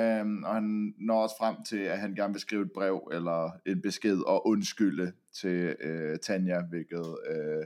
Um, 0.00 0.44
og 0.44 0.54
han 0.54 0.94
når 0.98 1.22
også 1.22 1.34
frem 1.38 1.56
til, 1.68 1.76
at 1.76 1.98
han 1.98 2.14
gerne 2.14 2.32
vil 2.34 2.40
skrive 2.40 2.62
et 2.62 2.72
brev 2.74 3.08
eller 3.12 3.50
en 3.66 3.82
besked 3.82 4.18
og 4.18 4.46
undskylde 4.46 5.12
til 5.40 5.76
uh, 5.84 6.16
Tanja, 6.22 6.62
hvilket 6.70 7.06
uh, 7.06 7.64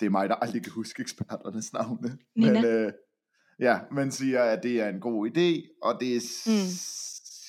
det 0.00 0.06
er 0.06 0.10
mig, 0.10 0.28
der 0.28 0.34
aldrig 0.34 0.62
kan 0.62 0.72
huske 0.72 1.00
eksperternes 1.00 1.72
navne. 1.72 2.18
Nina. 2.36 2.60
Men, 2.60 2.86
uh, 2.86 2.92
ja, 3.58 3.80
men 3.92 4.10
siger, 4.10 4.42
at 4.42 4.62
det 4.62 4.80
er 4.80 4.88
en 4.88 5.00
god 5.00 5.28
idé, 5.28 5.78
og 5.82 6.00
det 6.00 6.16
er 6.16 6.20
mm. 6.46 6.68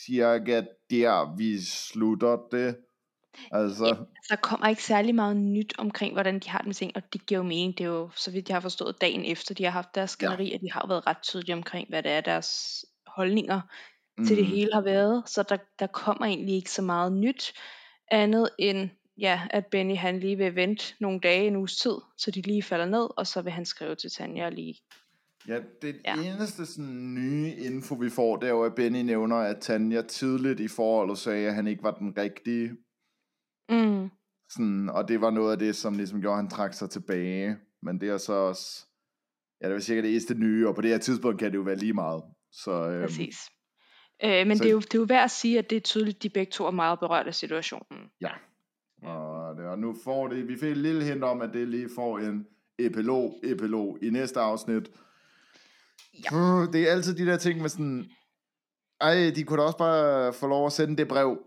cirka 0.06 0.62
der, 0.90 1.36
vi 1.38 1.62
slutter 1.62 2.48
det. 2.52 2.78
Altså, 3.51 3.86
Ja. 3.86 3.94
Der 4.30 4.36
kommer 4.36 4.68
ikke 4.68 4.84
særlig 4.84 5.15
meget 5.15 5.38
nyt 5.38 5.74
omkring, 5.77 6.13
hvordan 6.13 6.39
de 6.39 6.50
har 6.50 6.58
det 6.58 6.68
med 6.68 6.74
ting, 6.74 6.92
og 6.96 7.13
det 7.13 7.25
giver 7.25 7.39
jo 7.39 7.44
mening. 7.44 7.77
Det 7.77 7.84
er 7.84 7.88
jo, 7.88 8.10
så 8.15 8.32
vidt 8.32 8.50
jeg 8.50 8.56
har 8.56 8.62
forstået, 8.62 9.01
dagen 9.01 9.25
efter 9.25 9.54
de 9.54 9.63
har 9.63 9.72
haft 9.72 9.96
deres 9.96 10.12
skænderi, 10.12 10.48
ja. 10.50 10.56
at 10.56 10.62
de 10.62 10.72
har 10.72 10.82
jo 10.84 10.88
været 10.88 11.08
ret 11.08 11.18
tydelige 11.24 11.56
omkring, 11.56 11.89
hvad 11.89 12.04
det 12.04 12.12
er, 12.12 12.22
deres 12.22 12.50
holdninger 13.08 13.62
mm. 14.18 14.25
til 14.25 14.38
det 14.38 14.46
mm, 14.46 14.51
hele 14.51 14.70
har 14.74 14.82
været. 14.82 15.30
Så 15.30 15.44
der, 15.50 15.58
der 15.80 15.88
kommer 15.88 16.25
egentlig 16.25 16.56
ikke 16.56 16.72
så 16.72 16.82
meget 16.82 17.13
nyt, 17.13 17.54
andet 18.12 18.50
end, 18.60 18.89
ja, 19.18 19.42
at 19.50 19.65
Benny 19.65 19.98
han 19.98 20.20
lige 20.20 20.38
vil 20.38 20.56
vente 20.56 20.86
nogle 21.00 21.20
dage, 21.20 21.48
en 21.48 21.56
uges 21.56 21.77
tid, 21.77 21.96
så 22.18 22.32
de 22.32 22.42
lige 22.42 22.63
falder 22.63 22.86
ned, 22.86 23.08
og 23.18 23.27
så 23.27 23.42
vil 23.42 23.51
han 23.51 23.65
skrive 23.65 23.96
til 23.96 24.12
Tanja 24.12 24.50
lige. 24.50 24.75
Ja, 25.48 25.60
det 25.82 25.96
Ja. 26.06 26.15
eneste 26.15 26.65
sådan 26.65 27.13
nye 27.13 27.54
info, 27.56 27.96
vi 27.96 28.10
får, 28.10 28.38
det 28.38 28.48
er 28.48 28.51
jo, 28.51 28.63
at 28.63 28.75
Benny 28.75 29.01
nævner, 29.01 29.36
at 29.36 29.58
Tanja 29.62 30.01
tidligt 30.01 30.60
i 30.60 30.68
forholdet 30.68 31.18
sagde, 31.18 31.48
at 31.48 31.56
han 31.56 31.68
ikke 31.68 31.84
var 31.84 31.92
den 31.92 32.18
rigtige. 32.18 32.72
Mm. 33.69 34.10
Sådan, 34.50 34.89
og 34.89 35.07
det 35.07 35.22
var 35.22 35.29
noget 35.29 35.51
af 35.51 35.60
det, 35.60 35.75
som 35.75 35.93
ligesom 35.98 36.22
gjorde, 36.22 36.34
at 36.34 36.41
han 36.43 36.50
trak 36.50 36.74
sig 36.74 36.89
tilbage. 36.89 37.57
Men 37.81 38.01
det 38.01 38.10
er 38.10 38.17
så 38.17 38.34
også... 38.34 38.86
Ja, 39.62 39.67
det 39.67 39.74
var 39.74 39.79
cirka 39.79 40.01
det 40.01 40.10
eneste 40.12 40.34
nye, 40.34 40.67
og 40.67 40.75
på 40.75 40.81
det 40.81 40.89
her 40.89 40.98
tidspunkt 40.98 41.39
kan 41.39 41.51
det 41.51 41.57
jo 41.57 41.62
være 41.62 41.75
lige 41.75 41.93
meget. 41.93 42.24
Så, 42.51 42.72
øhm, 42.89 43.01
Præcis. 43.01 43.36
Øh, 44.24 44.48
men 44.48 44.57
så- 44.57 44.63
det 44.63 44.69
er, 44.69 44.74
jo, 44.74 44.79
det 44.79 44.93
er 44.95 45.00
jo 45.00 45.05
værd 45.10 45.24
at 45.24 45.31
sige, 45.31 45.60
at 45.60 45.69
det 45.69 45.75
er 45.75 45.79
tydeligt, 45.79 46.15
at 46.17 46.24
de 46.24 46.29
begge 46.29 46.51
to 46.51 46.65
er 46.65 46.72
meget 46.72 47.00
berørt 47.00 47.27
af 47.27 47.36
situationen. 47.36 48.10
Ja. 48.22 48.31
Og, 49.03 49.55
det, 49.57 49.65
og 49.65 49.79
nu 49.79 49.95
får 50.03 50.27
det, 50.27 50.48
vi 50.48 50.57
fik 50.57 50.72
et 50.72 50.77
lille 50.77 51.03
hint 51.03 51.24
om, 51.24 51.41
at 51.41 51.50
det 51.53 51.67
lige 51.67 51.89
får 51.95 52.19
en, 52.19 52.45
epilog, 52.79 53.39
epilog 53.43 53.98
i 54.01 54.10
næste 54.10 54.39
afsnit. 54.39 54.89
Ja. 56.13 56.38
Uh, 56.38 56.74
det 56.74 56.88
er 56.89 56.91
altid 56.91 57.15
de 57.15 57.25
der 57.25 57.38
ting 57.38 57.62
med 57.62 57.69
sådan, 57.69 58.05
ej, 59.01 59.31
de 59.36 59.43
kunne 59.43 59.57
da 59.62 59.63
også 59.65 59.77
bare 59.77 60.34
få 60.34 60.48
lov 60.48 60.65
at 60.65 60.72
sende 60.72 60.98
det 60.98 61.07
brev, 61.07 61.38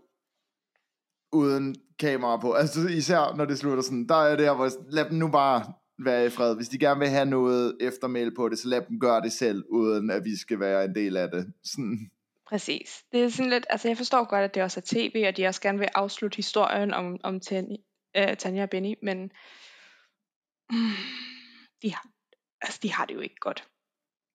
uden 1.31 1.75
kamera 1.99 2.37
på. 2.37 2.53
Altså 2.53 2.87
især 2.87 3.35
når 3.35 3.45
det 3.45 3.57
slutter 3.59 3.83
sådan, 3.83 4.07
der 4.07 4.15
er 4.15 4.35
det 4.35 4.45
her, 4.45 4.53
hvor 4.55 4.69
lad 4.91 5.05
dem 5.09 5.17
nu 5.17 5.27
bare 5.31 5.73
være 6.05 6.25
i 6.25 6.29
fred. 6.29 6.55
Hvis 6.55 6.69
de 6.69 6.79
gerne 6.79 6.99
vil 6.99 7.09
have 7.09 7.25
noget 7.25 7.77
eftermæl 7.79 8.35
på 8.35 8.49
det, 8.49 8.59
så 8.59 8.67
lad 8.67 8.81
dem 8.89 8.99
gøre 8.99 9.21
det 9.21 9.31
selv, 9.31 9.65
uden 9.69 10.09
at 10.11 10.23
vi 10.25 10.37
skal 10.37 10.59
være 10.59 10.85
en 10.85 10.95
del 10.95 11.17
af 11.17 11.31
det. 11.31 11.53
Sådan. 11.63 12.11
Præcis. 12.47 13.03
Det 13.11 13.23
er 13.23 13.29
sådan 13.29 13.49
lidt, 13.49 13.65
altså 13.69 13.87
jeg 13.87 13.97
forstår 13.97 14.29
godt, 14.29 14.43
at 14.43 14.55
det 14.55 14.63
også 14.63 14.79
er 14.79 14.83
tv, 14.85 15.25
og 15.27 15.37
de 15.37 15.45
også 15.47 15.61
gerne 15.61 15.79
vil 15.79 15.89
afslutte 15.95 16.35
historien 16.35 16.93
om, 16.93 17.17
om 17.23 17.39
Tanja, 17.39 17.75
øh, 18.17 18.37
Tanja 18.37 18.63
og 18.63 18.69
Benny, 18.69 18.93
men 19.03 19.17
mm, 20.71 20.77
de, 21.81 21.93
har, 21.93 22.07
altså, 22.61 22.79
de 22.83 22.93
har 22.93 23.05
det 23.05 23.15
jo 23.15 23.19
ikke 23.19 23.39
godt. 23.39 23.67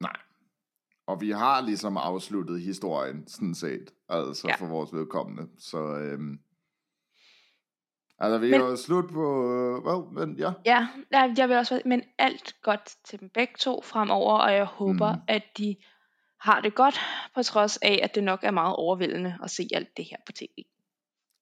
Nej. 0.00 0.16
Og 1.06 1.20
vi 1.20 1.30
har 1.30 1.60
ligesom 1.60 1.96
afsluttet 1.96 2.60
historien, 2.60 3.28
sådan 3.28 3.54
set, 3.54 3.90
altså 4.08 4.48
Ja. 4.48 4.54
for 4.54 4.66
vores 4.66 4.92
vedkommende. 4.92 5.48
Så, 5.58 5.78
øhm, 5.78 6.38
altså 8.18 8.38
vi 8.38 8.50
Men- 8.50 8.61
er 8.61 8.64
jo 8.64 8.76
slut 8.76 9.11
på, 9.12 9.52
øh, 9.52 9.83
hvad, 9.83 10.12
men 10.26 10.37
ja. 10.38 10.52
Ja, 10.66 10.87
jeg 11.37 11.49
vil 11.49 11.56
også, 11.56 11.83
men 11.85 12.02
alt 12.18 12.54
godt 12.62 12.92
til 13.04 13.21
dem 13.21 13.28
begge 13.35 13.54
to 13.61 13.83
fremover, 13.83 14.38
og 14.38 14.54
jeg 14.54 14.64
håber, 14.64 15.12
Mm. 15.12 15.21
at 15.28 15.42
de 15.59 15.76
har 16.40 16.61
det 16.61 16.75
godt, 16.75 17.00
på 17.35 17.42
trods 17.42 17.76
af, 17.83 18.00
at 18.02 18.14
det 18.14 18.25
nok 18.25 18.40
er 18.42 18.50
meget 18.50 18.76
overvældende 18.76 19.38
at 19.42 19.50
se 19.50 19.68
alt 19.75 19.88
det 19.97 20.04
her 20.04 20.16
på 20.26 20.33
tv. 20.33 20.62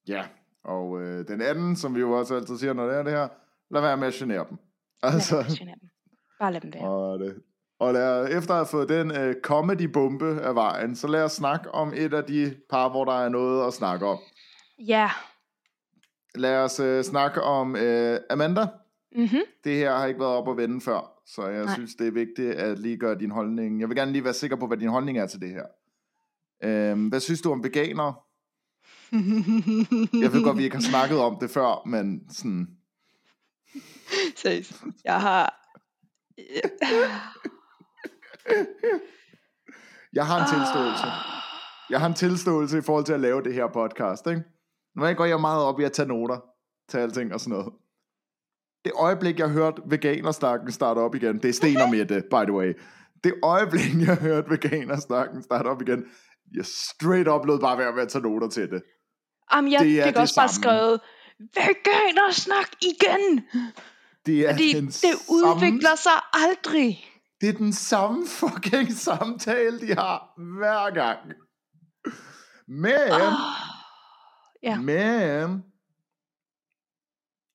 Ja, 0.07 0.23
og 0.63 1.01
øh, 1.01 1.27
den 1.27 1.41
anden, 1.41 1.75
som 1.75 1.95
vi 1.95 1.99
jo 1.99 2.11
også 2.11 2.35
altid 2.35 2.57
siger, 2.57 2.73
når 2.73 2.85
det 2.87 2.95
er 2.97 3.03
det 3.03 3.11
her, 3.13 3.27
lad 3.71 3.81
være 3.81 3.97
med 3.97 4.07
at 4.07 4.13
genere 4.13 4.45
dem. 4.49 4.57
Lad 5.03 5.13
Altså, 5.13 5.35
være 5.35 5.43
med 5.43 5.51
at 5.51 5.59
genere 5.59 5.75
dem. 5.81 5.89
Bare 6.39 6.53
lad 6.53 6.61
dem 6.61 6.73
være. 6.73 6.83
og, 6.83 7.19
det, 7.19 7.35
og 7.79 7.93
lad, 7.93 8.37
efter 8.37 8.51
at 8.51 8.57
have 8.57 8.65
fået 8.65 8.89
den 8.89 9.11
øh, 9.11 9.35
comedy-bombe 9.43 10.41
af 10.41 10.55
vejen, 10.55 10.95
så 10.95 11.07
lad 11.07 11.23
os 11.23 11.31
snakke 11.31 11.71
om 11.71 11.93
et 11.95 12.13
af 12.13 12.23
de 12.23 12.55
par, 12.69 12.89
hvor 12.89 13.05
der 13.05 13.13
er 13.25 13.29
noget 13.29 13.67
at 13.67 13.73
snakke 13.73 14.05
om. 14.05 14.19
Ja. 14.87 15.09
Lad 16.35 16.57
os 16.57 16.79
øh, 16.79 17.03
snakke 17.03 17.41
om 17.41 17.75
øh, 17.75 18.19
Amanda. 18.29 18.67
Mm-hmm. 19.15 19.41
Det 19.63 19.75
her 19.75 19.97
har 19.97 20.05
ikke 20.05 20.19
været 20.19 20.35
op 20.35 20.49
at 20.49 20.57
vende 20.57 20.81
før, 20.81 21.21
så 21.25 21.47
jeg 21.47 21.65
Nej. 21.65 21.73
Synes, 21.73 21.95
det 21.95 22.07
er 22.07 22.11
vigtigt 22.11 22.53
at 22.53 22.79
lige 22.79 22.97
gøre 22.97 23.19
din 23.19 23.31
holdning. 23.31 23.79
Jeg 23.79 23.89
vil 23.89 23.97
gerne 23.97 24.11
lige 24.11 24.23
være 24.23 24.33
sikker 24.33 24.55
på, 24.57 24.67
hvad 24.67 24.77
din 24.77 24.89
holdning 24.89 25.17
er 25.17 25.27
til 25.27 25.41
det 25.41 25.49
her. 25.49 25.65
Øhm, 26.63 27.07
hvad 27.07 27.19
synes 27.19 27.41
du 27.41 27.51
om 27.51 27.63
veganere? 27.63 28.13
Jeg 30.23 30.33
ved 30.33 30.43
godt, 30.43 30.57
vi 30.57 30.63
ikke 30.63 30.75
har 30.75 30.81
snakket 30.81 31.19
om 31.19 31.37
det 31.41 31.49
før, 31.49 31.87
men 31.87 32.29
sådan... 32.29 32.67
Seriøst. 34.35 34.83
Jeg 35.05 35.21
har... 35.21 35.59
Jeg 40.13 40.25
har 40.25 40.39
en 40.39 40.49
tilståelse. 40.49 41.07
Jeg 41.89 41.99
har 41.99 42.07
en 42.07 42.13
tilståelse 42.13 42.77
i 42.77 42.81
forhold 42.81 43.05
til 43.05 43.13
at 43.13 43.19
lave 43.19 43.43
det 43.43 43.53
her 43.53 43.67
podcast, 43.67 44.27
ikke? 44.27 44.43
Nu 44.95 45.05
jeg 45.05 45.17
går 45.17 45.25
jeg 45.25 45.41
meget 45.41 45.63
op 45.63 45.79
i 45.79 45.83
at 45.83 45.91
tage 45.91 46.07
noter 46.07 46.39
til 46.89 46.97
alting 46.97 47.33
og 47.33 47.39
sådan 47.39 47.51
noget. 47.57 47.73
Det 48.85 48.91
øjeblik, 48.95 49.39
jeg 49.39 49.49
hørte 49.49 49.81
veganersnakken 49.85 50.71
starte 50.71 50.99
op 50.99 51.15
igen, 51.15 51.37
det 51.41 51.49
er 51.49 51.53
Sten 51.53 51.77
og 51.77 51.89
Mette, 51.89 52.23
by 52.31 52.43
the 52.43 52.53
way. 52.53 52.73
Det 53.23 53.33
øjeblik, 53.43 54.07
jeg 54.07 54.15
hørte 54.15 54.49
veganersnakken 54.49 55.43
starte 55.43 55.67
op 55.67 55.81
igen, 55.81 56.05
jeg 56.55 56.65
straight 56.65 57.27
up 57.29 57.45
lød 57.45 57.59
bare 57.59 57.77
være 57.77 57.93
med 57.93 58.01
at 58.01 58.09
tage 58.09 58.21
noter 58.21 58.49
til 58.49 58.69
det. 58.69 58.83
Jamen, 59.55 59.71
jeg 59.71 59.79
Det 59.79 59.99
er 59.99 60.03
fik 60.05 60.13
det 60.13 60.21
også 60.21 60.35
bare 60.35 60.49
samme. 60.49 60.63
skrevet, 60.63 60.99
veganersnak 61.39 62.67
igen! 62.81 63.43
Det 64.25 64.49
er 64.49 64.53
Fordi 64.53 64.73
det 64.81 65.15
udvikler 65.29 65.95
sig 65.95 66.19
aldrig. 66.33 66.93
Samme, 66.95 67.41
det 67.41 67.49
er 67.49 67.53
den 67.57 67.73
samme 67.73 68.27
fucking 68.27 68.91
samtale, 68.93 69.79
de 69.79 69.93
har 69.93 70.33
hver 70.57 70.93
gang. 70.93 71.19
Men, 72.67 73.11
Oh. 73.11 73.72
Ja. 74.63 74.81
men, 74.81 75.63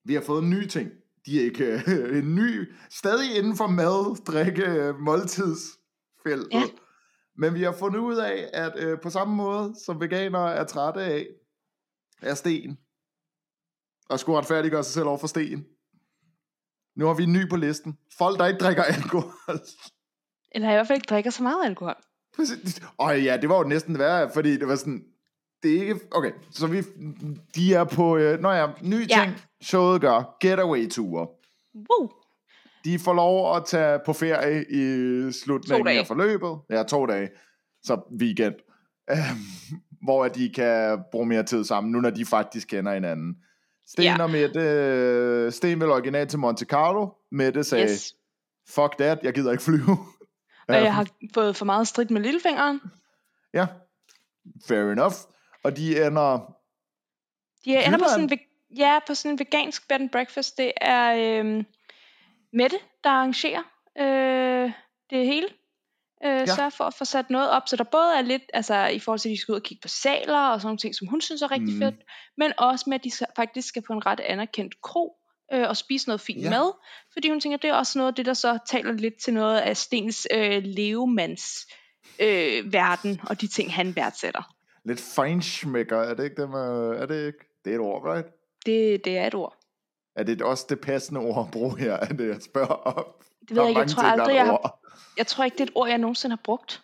vi 0.05 0.15
har 0.15 0.21
fået 0.21 0.43
en 0.43 0.51
ny 0.51 0.67
ting. 0.67 0.91
De 1.27 1.41
er 1.41 1.45
ikke 1.45 1.65
øh, 1.65 2.19
en 2.19 2.35
ny, 2.35 2.73
stadig 2.91 3.37
inden 3.37 3.57
for 3.57 3.67
mad, 3.67 4.25
drikke, 4.25 4.95
måltidsfeltet. 4.99 6.53
Ja. 6.53 6.63
Men 7.37 7.55
vi 7.55 7.63
har 7.63 7.73
fundet 7.73 8.01
ud 8.01 8.17
af, 8.17 8.51
at 8.53 8.73
øh, 8.77 9.01
på 9.01 9.11
samme 9.11 9.35
måde, 9.35 9.75
som 9.85 10.01
veganere 10.01 10.55
er 10.55 10.65
trætte 10.65 11.01
af, 11.01 11.27
er 12.23 12.35
sten. 12.35 12.79
Og 14.11 14.21
skulle 14.21 14.39
retfærdiggøre 14.39 14.85
sig 14.85 14.93
selv 14.93 15.07
over 15.07 15.19
for 15.19 15.27
sten. 15.27 15.65
Nu 16.97 17.07
har 17.07 17.15
vi 17.15 17.23
en 17.23 17.33
ny 17.33 17.51
på 17.51 17.57
listen. 17.57 17.99
Folk, 18.19 18.39
der 18.39 18.47
ikke 18.47 18.59
drikker 18.59 18.83
alkohol. 18.83 19.61
Eller 20.53 20.71
i 20.71 20.73
hvert 20.73 20.87
fald 20.87 20.97
ikke 20.97 21.09
drikker 21.11 21.31
så 21.31 21.43
meget 21.43 21.65
alkohol. 21.65 21.95
Præcis. 22.37 22.83
Og 22.99 23.23
ja, 23.23 23.37
det 23.37 23.49
var 23.49 23.59
jo 23.59 23.65
næsten 23.65 23.99
værre, 23.99 24.31
fordi 24.35 24.57
det 24.57 24.69
var 24.69 24.77
sådan, 24.77 25.05
det 25.63 25.77
er 25.77 25.81
ikke, 25.81 26.01
okay, 26.11 26.31
så 26.51 26.67
vi, 26.67 26.83
de 27.55 27.75
er 27.75 27.85
på, 27.85 28.17
øh, 28.17 28.41
når 28.41 28.53
jeg, 28.53 28.73
ny 28.83 29.01
Ja. 29.11 29.21
ting, 29.25 29.33
showet 29.63 30.01
gør, 30.01 30.37
getaway-ture. 30.41 31.27
Woo. 31.75 32.11
De 32.85 32.99
får 32.99 33.13
lov 33.15 33.57
at 33.57 33.65
tage 33.67 34.01
på 34.07 34.13
ferie 34.13 34.65
i 34.71 35.33
slutningen 35.33 35.87
af 35.89 36.07
forløbet. 36.07 36.59
Ja, 36.71 36.83
to 36.83 37.07
dage. 37.07 37.29
Så 37.83 38.01
weekend. 38.21 38.55
Øhm, 39.11 39.19
hvor 40.03 40.29
de 40.29 40.51
kan 40.55 40.99
bruge 41.13 41.27
mere 41.27 41.43
tid 41.43 41.65
sammen, 41.65 41.93
nu 41.93 42.01
når 42.01 42.11
de 42.11 42.25
faktisk 42.25 42.69
kender 42.69 42.95
hinanden. 42.95 43.37
Sten 43.87 44.05
Ja. 44.05 44.23
og 44.23 44.31
Mette, 44.31 44.61
øh, 44.61 45.53
Sten 45.53 45.81
vil 45.81 45.91
originalt 45.91 46.31
til 46.31 46.39
Monte 46.39 46.65
Carlo. 46.65 47.09
Mette 47.33 47.65
sagde, 47.65 47.85
Yes. 47.85 48.15
fuck 48.69 48.99
that, 48.99 49.19
jeg 49.23 49.33
gider 49.35 49.51
ikke 49.53 49.63
flyve. 49.65 49.99
Og 50.69 50.75
jeg 50.75 50.95
har 50.95 51.07
fået 51.35 51.57
for 51.57 51.65
meget 51.65 51.89
strid 51.89 52.07
med 52.11 52.21
lillefingeren. 52.21 52.81
Ja, 53.55 53.67
fair 54.69 54.91
enough. 54.93 55.15
Og 55.65 55.77
de 55.77 56.07
ender 56.07 56.55
De 57.65 57.85
ender 57.87 57.99
på 57.99 58.05
sådan, 58.09 58.31
en 58.33 58.39
ja, 58.79 58.99
på 59.07 59.15
sådan 59.15 59.33
en 59.33 59.39
vegansk 59.39 59.89
bed 59.89 60.01
and 60.01 60.11
breakfast. 60.11 60.59
Det 60.59 60.73
er 60.81 61.15
øhm, 61.41 61.67
Mette, 62.53 62.77
der 63.05 63.11
arrangerer 63.11 63.63
øh, 63.99 64.73
det 65.11 65.27
hele. 65.27 65.49
Øh, 66.25 66.31
ja. 66.31 66.47
Sørger 66.47 66.71
for 66.71 66.85
at 66.85 66.95
få 66.95 67.05
sat 67.05 67.31
noget 67.31 67.51
op, 67.51 67.63
så 67.69 67.77
der 67.77 67.85
både 67.85 68.17
er 68.19 68.23
lidt, 68.23 68.43
altså 68.55 68.87
i 68.87 68.99
forhold 68.99 69.19
til, 69.19 69.29
at 69.29 69.33
de 69.33 69.41
skal 69.41 69.53
ud 69.53 69.57
og 69.57 69.63
kigge 69.63 69.83
på 69.83 69.89
saler 69.89 70.39
og 70.39 70.61
sådan 70.61 70.67
nogle 70.67 70.79
ting, 70.79 70.95
som 70.95 71.07
hun 71.07 71.21
synes 71.21 71.43
er 71.43 71.51
rigtig 71.51 71.75
Mm. 71.75 71.81
fedt, 71.81 71.95
men 72.37 72.53
også 72.59 72.85
med, 72.91 72.95
at 72.95 73.05
de 73.05 73.11
faktisk 73.37 73.69
skal 73.69 73.83
på 73.83 73.93
en 73.93 74.07
ret 74.07 74.21
anerkendt 74.21 74.83
kro 74.83 75.17
øh, 75.53 75.69
og 75.69 75.77
spise 75.77 76.09
noget 76.09 76.21
fint 76.21 76.45
Ja. 76.45 76.51
mad, 76.51 76.73
fordi 77.13 77.29
hun 77.29 77.41
tænker, 77.41 77.59
det 77.59 77.71
er 77.71 77.75
også 77.75 77.99
noget 77.99 78.09
af 78.13 78.15
det, 78.15 78.27
der 78.27 78.35
så 78.35 78.59
taler 78.71 78.93
lidt 78.93 79.15
til 79.25 79.35
noget 79.35 79.59
af 79.59 79.77
Stens 79.77 80.27
øh, 80.35 80.63
levemands 80.65 81.45
øh, 82.19 82.73
verden 82.73 83.21
og 83.29 83.41
de 83.41 83.47
ting, 83.49 83.75
han 83.75 83.97
værdsætter. 83.97 84.55
Lidt 84.89 85.01
feinschmecker, 85.01 85.97
er 85.99 86.15
det 86.15 86.25
ikke 86.25 86.43
det, 86.43 86.51
man, 86.51 86.95
er 87.03 87.07
det 87.07 87.27
ikke? 87.27 87.39
Det 87.65 87.71
er 87.71 87.75
et 87.75 87.81
ord, 87.81 88.03
right? 88.05 88.27
Det, 88.67 89.05
det 89.05 89.19
er 89.19 89.27
et 89.27 89.35
ord. 89.35 89.57
Er 90.17 90.23
det 90.23 90.43
også 90.43 90.67
det 90.69 90.81
passende 90.81 91.21
ord 91.21 91.45
at 91.47 91.51
bruge 91.53 91.79
her, 91.79 91.93
er 91.93 92.07
det 92.13 92.29
jeg 92.29 92.43
spørger 92.43 92.67
om? 92.75 93.05
Det 93.49 93.57
ved 93.57 93.63
jeg 93.63 93.69
ikke, 93.69 93.81
jeg 93.81 93.89
tror 93.89 94.03
aldrig, 94.03 94.35
jeg 94.35 94.47
har, 94.47 94.81
jeg 95.17 95.27
tror 95.27 95.45
ikke, 95.45 95.55
det 95.55 95.61
er 95.61 95.65
et 95.67 95.73
ord, 95.75 95.89
jeg 95.89 95.99
nogensinde 95.99 96.33
har 96.37 96.41
brugt. 96.45 96.83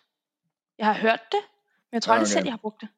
Jeg 0.77 0.85
har 0.85 0.93
hørt 0.93 1.21
det, 1.31 1.39
men 1.91 1.93
jeg 1.93 2.01
tror 2.01 2.13
Ja, 2.13 2.19
aldrig 2.19 2.27
okay. 2.27 2.33
selv, 2.33 2.45
jeg 2.45 2.53
har 2.53 2.57
brugt 2.57 2.81
det. 2.81 2.89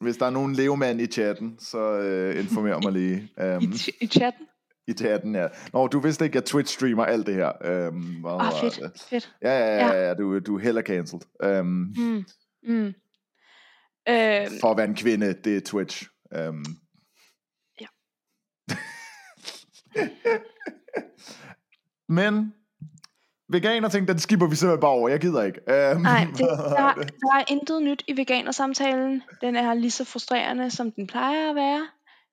Hvis 0.00 0.16
der 0.16 0.26
er 0.26 0.30
nogen 0.30 0.52
levemand 0.54 1.00
i 1.00 1.06
chatten, 1.06 1.56
så 1.60 1.78
øh, 1.78 2.44
informer 2.44 2.80
mig 2.82 2.92
lige. 2.92 3.16
I, 3.38 3.40
Um, 3.42 3.72
ch- 3.72 3.96
I 4.00 4.06
chatten. 4.06 4.46
I 4.88 4.92
chatten, 4.92 5.34
ja. 5.34 5.48
Nå, 5.72 5.86
du 5.86 6.00
vidste 6.00 6.24
ikke, 6.24 6.38
at 6.38 6.54
Twitch-streamer 6.54 7.02
alt 7.04 7.26
det 7.26 7.34
her. 7.34 7.88
Um, 7.88 8.26
Ah, 8.26 8.52
fedt, 8.60 8.76
det? 8.80 9.00
fedt. 9.10 9.34
Ja, 9.42 9.58
ja, 9.58 9.86
ja, 9.86 10.06
ja 10.08 10.14
du, 10.14 10.38
du 10.38 10.56
er 10.56 10.60
heller 10.60 10.82
cancelled. 10.82 11.22
Um, 11.60 11.66
Mm. 11.96 12.24
Mm. 12.62 12.94
Øh, 14.08 14.50
for 14.60 14.70
at 14.70 14.76
være 14.76 14.86
en 14.86 14.96
kvinde, 14.96 15.34
det 15.44 15.56
er 15.56 15.60
Twitch. 15.60 16.06
Um, 16.48 16.64
Ja. 17.80 17.86
Men 22.08 22.54
veganer 23.48 23.88
ting, 23.88 24.08
den 24.08 24.18
skipper 24.18 24.46
vi 24.46 24.56
simpelthen 24.56 24.80
bare 24.80 24.90
over. 24.90 25.08
Jeg 25.08 25.20
gider 25.20 25.42
ikke. 25.42 25.60
Um, 25.66 26.02
nej, 26.02 26.26
det, 26.30 26.38
der, 26.76 26.94
der 26.94 27.34
er 27.34 27.44
intet 27.48 27.82
nyt 27.82 28.02
i 28.08 28.16
veganersamtalen. 28.16 29.22
Den 29.40 29.56
er 29.56 29.74
lige 29.74 29.90
så 29.90 30.04
frustrerende, 30.04 30.70
som 30.70 30.92
den 30.92 31.06
plejer 31.06 31.50
at 31.50 31.56
være, 31.56 31.88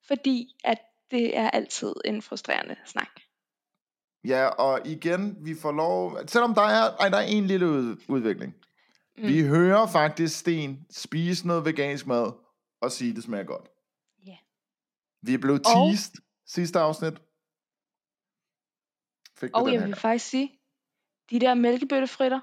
fordi 0.08 0.48
at 0.64 0.78
det 1.12 1.38
er 1.38 1.50
altid 1.50 1.94
en 2.06 2.22
frustrerende 2.22 2.76
snak. 2.86 3.10
Ja, 4.24 4.46
og 4.46 4.80
igen, 4.86 5.38
vi 5.42 5.56
får 5.62 5.72
lov... 5.72 6.18
Selvom 6.28 6.56
der 6.56 6.62
er, 6.62 6.96
ej, 7.00 7.10
der 7.10 7.18
er 7.18 7.22
en 7.22 7.46
lille 7.46 7.68
ud, 7.68 7.96
udvikling. 8.08 8.56
Mm. 9.22 9.28
Vi 9.28 9.42
hører 9.42 9.88
faktisk 9.88 10.40
Sten 10.40 10.86
spise 10.92 11.48
noget 11.48 11.66
vegansk 11.66 12.08
mad 12.08 12.32
og 12.82 12.92
sige, 12.92 13.16
det 13.16 13.24
smager 13.24 13.44
godt. 13.44 13.68
Ja. 14.26 14.36
Vi 15.22 15.34
er 15.34 15.38
blevet 15.38 15.62
Og- 15.66 15.88
teased 15.92 16.14
sidste 16.46 16.80
afsnit. 16.80 17.14
Fik 19.40 19.50
Og 19.54 19.74
jeg 19.74 19.84
vil 19.84 19.96
faktisk 19.96 20.26
sige, 20.30 20.60
de 21.32 21.40
der 21.40 21.54
mælkebøttefritter, 21.54 22.40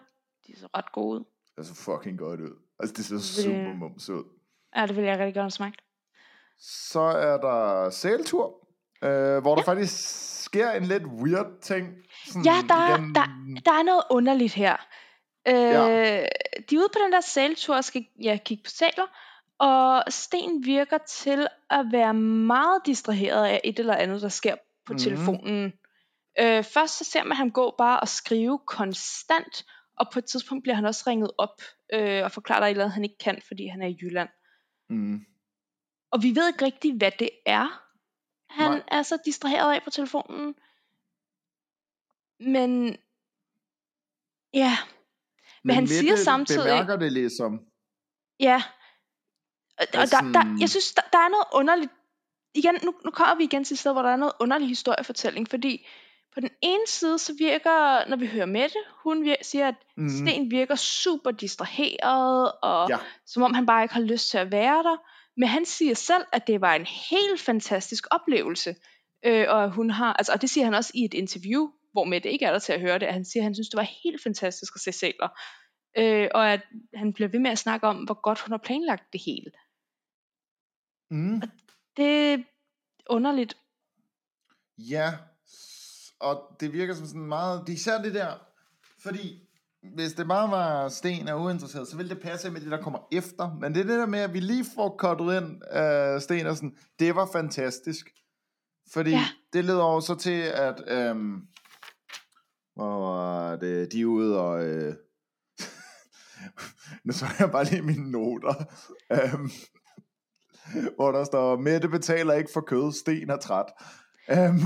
de 0.47 0.59
så 0.59 0.69
ret 0.77 0.93
gode 0.93 1.21
ud. 1.21 1.25
Det 1.57 1.67
så 1.67 1.75
fucking 1.75 2.19
godt 2.19 2.41
ud. 2.41 2.63
Altså, 2.81 2.95
det 2.97 3.05
ser 3.05 3.15
Det- 3.17 3.25
super 3.45 3.75
mums 3.75 4.09
ud. 4.09 4.25
Ja, 4.77 4.87
det 4.87 4.97
vil 4.97 5.05
jeg 5.05 5.19
rigtig 5.19 5.35
gerne 5.35 5.43
have 5.45 5.51
smagt. 5.51 5.81
Så 6.59 7.01
er 7.01 7.37
der 7.41 7.91
sæltur. 7.91 8.63
øh, 9.03 9.39
hvor 9.43 9.55
der 9.55 9.63
faktisk 9.63 9.95
sker 10.45 10.71
en 10.71 10.85
lidt 10.85 11.03
weird 11.07 11.61
ting. 11.63 11.95
Sådan 12.27 12.45
Ja, 12.45 12.55
der, 12.69 12.75
er- 12.75 12.99
igen. 12.99 13.15
der, 13.15 13.25
der 13.65 13.73
er 13.73 13.83
noget 13.83 14.03
underligt 14.11 14.55
her. 14.55 14.77
Øh, 15.49 15.55
Ja. 15.55 16.27
De 16.71 16.75
er 16.75 16.79
ude 16.79 16.89
på 16.93 16.99
den 17.05 17.13
der 17.13 17.21
sæltur 17.21 17.77
og 17.77 17.85
skal 17.85 18.07
ja, 18.23 18.39
kigge 18.45 18.65
på 18.65 18.71
sæler, 18.71 19.07
og 19.59 20.05
Sten 20.13 20.65
virker 20.67 20.99
til 20.99 21.47
at 21.71 21.87
være 21.93 22.15
meget 22.15 22.83
distraheret 22.87 23.47
af 23.47 23.61
et 23.65 23.79
eller 23.79 23.95
andet, 23.95 24.23
der 24.23 24.29
sker 24.29 24.55
på 24.87 24.93
Mhm. 24.93 24.99
telefonen. 24.99 25.73
Øh, 26.39 26.65
først 26.65 26.99
så 26.99 27.05
ser 27.05 27.25
man 27.25 27.37
ham 27.37 27.51
gå 27.51 27.75
bare 27.79 28.01
og 28.01 28.09
skrive 28.09 28.59
konstant, 28.67 29.65
og 29.97 30.07
på 30.13 30.19
et 30.19 30.25
tidspunkt 30.25 30.63
bliver 30.63 30.75
han 30.75 30.85
også 30.85 31.05
ringet 31.07 31.31
op 31.39 31.63
øh, 31.93 32.25
og 32.25 32.33
forklarer, 32.33 32.61
er 32.61 32.67
et 32.67 32.71
eller 32.71 32.85
andet, 32.85 32.95
han 32.95 33.05
ikke 33.05 33.19
kan, 33.19 33.43
fordi 33.47 33.67
han 33.67 33.83
er 33.83 33.87
i 33.87 33.99
Jylland. 34.03 34.29
Mm. 34.89 35.21
Og 36.11 36.23
vi 36.23 36.35
ved 36.35 36.49
ikke 36.49 36.65
rigtigt, 36.65 36.97
hvad 36.97 37.11
det 37.19 37.31
er, 37.47 37.83
han 38.51 38.71
Nej. 38.71 38.83
er 38.89 39.03
så 39.03 39.19
distraheret 39.25 39.75
af 39.75 39.83
på 39.83 39.91
telefonen. 39.91 40.55
Men 42.41 42.97
ja, 44.55 44.77
Men 45.67 45.75
han 45.75 45.87
siger 45.87 46.13
Mette 46.13 46.25
samtidig- 46.25 46.63
bemærker 46.65 46.97
det 46.97 47.13
ligesom. 47.13 47.61
ja. 48.41 48.63
Og, 49.79 49.87
og 49.95 50.01
Altså, 50.01 50.17
der, 50.17 50.33
der, 50.33 50.57
jeg 50.61 50.69
synes, 50.71 50.93
der, 50.95 51.03
der 51.13 51.19
er 51.19 51.29
noget 51.29 51.45
underligt. 51.53 51.93
Igen, 52.55 52.75
nu, 52.85 52.95
nu 53.05 53.11
kommer 53.11 53.35
vi 53.35 53.45
igen 53.45 53.65
til 53.65 53.75
et 53.75 53.79
sted, 53.79 53.93
hvor 53.93 54.03
der 54.03 54.11
er 54.11 54.17
noget 54.17 54.33
underlig 54.41 54.69
historiefortælling, 54.69 55.49
fordi 55.51 55.87
på 56.35 56.41
den 56.41 56.51
ene 56.63 56.87
side, 56.87 57.19
så 57.19 57.33
virker, 57.39 58.09
når 58.09 58.17
vi 58.17 58.27
hører 58.27 58.47
Mette, 58.47 58.77
hun 59.03 59.33
vir- 59.33 59.43
siger, 59.43 59.69
at 59.69 59.75
mm. 59.97 60.09
Sten 60.09 60.51
virker 60.51 60.75
super 60.75 61.31
distraheret, 61.31 62.53
og 62.63 62.89
Ja. 62.91 62.97
som 63.27 63.43
om 63.43 63.55
han 63.55 63.67
bare 63.67 63.83
ikke 63.83 63.95
har 63.95 64.01
lyst 64.01 64.31
til 64.31 64.39
at 64.39 64.53
være 64.53 64.83
der. 64.83 64.97
Men 65.41 65.49
han 65.49 65.65
siger 65.65 65.95
selv, 65.95 66.25
at 66.33 66.47
det 66.47 66.61
var 66.61 66.75
en 66.75 66.87
helt 66.87 67.41
fantastisk 67.41 68.07
oplevelse. 68.11 68.75
Øh, 69.25 69.47
og, 69.49 69.71
hun 69.71 69.91
har, 69.91 70.13
altså, 70.13 70.33
og 70.33 70.41
det 70.43 70.51
siger 70.51 70.65
han 70.65 70.75
også 70.75 70.91
i 70.95 71.05
et 71.05 71.15
interview, 71.15 71.69
hvor 71.97 72.05
Mette 72.05 72.31
ikke 72.31 72.45
er 72.45 72.53
der 72.53 72.59
til 72.59 72.73
at 72.73 72.81
høre 72.81 72.99
det. 72.99 73.07
at 73.07 73.13
Han 73.13 73.25
siger, 73.25 73.43
at 73.43 73.45
han 73.45 73.55
synes, 73.55 73.69
det 73.69 73.77
var 73.77 73.89
helt 74.05 74.23
fantastisk 74.23 74.73
at 74.77 74.81
se 74.81 74.93
sæler. 74.93 75.29
Øh, 75.99 76.29
og 76.35 76.53
at 76.53 76.63
han 76.95 77.13
bliver 77.13 77.29
ved 77.29 77.41
med 77.41 77.51
at 77.51 77.59
snakke 77.59 77.87
om, 77.87 77.97
hvor 77.97 78.21
godt 78.23 78.41
hun 78.41 78.53
har 78.53 78.59
planlagt 78.59 79.13
det 79.13 79.21
hele. 79.27 79.51
Mm. 81.11 81.43
Det 81.97 82.33
er 82.33 82.39
underligt. 83.11 83.57
Ja, 84.79 85.13
og 86.21 86.57
det 86.61 86.73
virker 86.73 86.95
som 86.95 87.07
sådan 87.07 87.21
meget, 87.21 87.61
det 87.67 87.73
er 87.73 87.77
især 87.77 88.03
det 88.03 88.15
der, 88.15 88.35
fordi 89.03 89.43
hvis 89.95 90.13
det 90.13 90.29
bare 90.29 90.51
var 90.51 90.89
Sten 90.89 91.29
er 91.29 91.35
uinteresseret, 91.35 91.89
så 91.89 91.97
ville 91.97 92.15
det 92.15 92.23
passe 92.23 92.51
med 92.51 92.61
det, 92.61 92.71
der 92.71 92.83
kommer 92.83 92.99
efter. 93.13 93.55
Men 93.61 93.75
det 93.75 93.81
er 93.81 93.85
det 93.85 93.99
der 93.99 94.07
med, 94.07 94.19
at 94.19 94.33
vi 94.33 94.41
lige 94.41 94.65
får 94.75 94.97
kottet 94.99 95.37
ind 95.37 95.63
uh, 95.77 96.21
Sten 96.21 96.47
og 96.47 96.57
sådan, 96.57 96.77
det 96.99 97.15
var 97.15 97.29
fantastisk. 97.33 98.11
Fordi 98.93 99.11
ja. 99.11 99.25
Det 99.53 99.65
leder 99.65 99.83
over 99.83 100.01
så 100.01 100.15
til, 100.15 100.41
at 100.43 101.11
um, 101.11 101.49
hvor 102.77 102.99
var 102.99 103.57
det, 103.57 103.93
de 103.93 104.01
er 104.01 104.05
ude 104.05 104.41
og... 104.41 104.55
Uh, 104.65 104.95
nu 107.05 107.13
så 107.13 107.27
jeg 107.39 107.51
bare 107.51 107.65
lige 107.65 107.83
mine 107.83 108.11
noter. 108.11 108.55
Um, 109.35 109.51
hvor 110.97 111.13
der 111.13 111.25
står, 111.25 111.57
Mette 111.57 111.89
betaler 111.89 112.35
ikke 112.35 112.51
for 112.53 112.61
kød, 112.61 112.93
Sten 112.93 113.31
er 113.31 113.37
træt. 113.37 113.67
Um, 114.29 114.61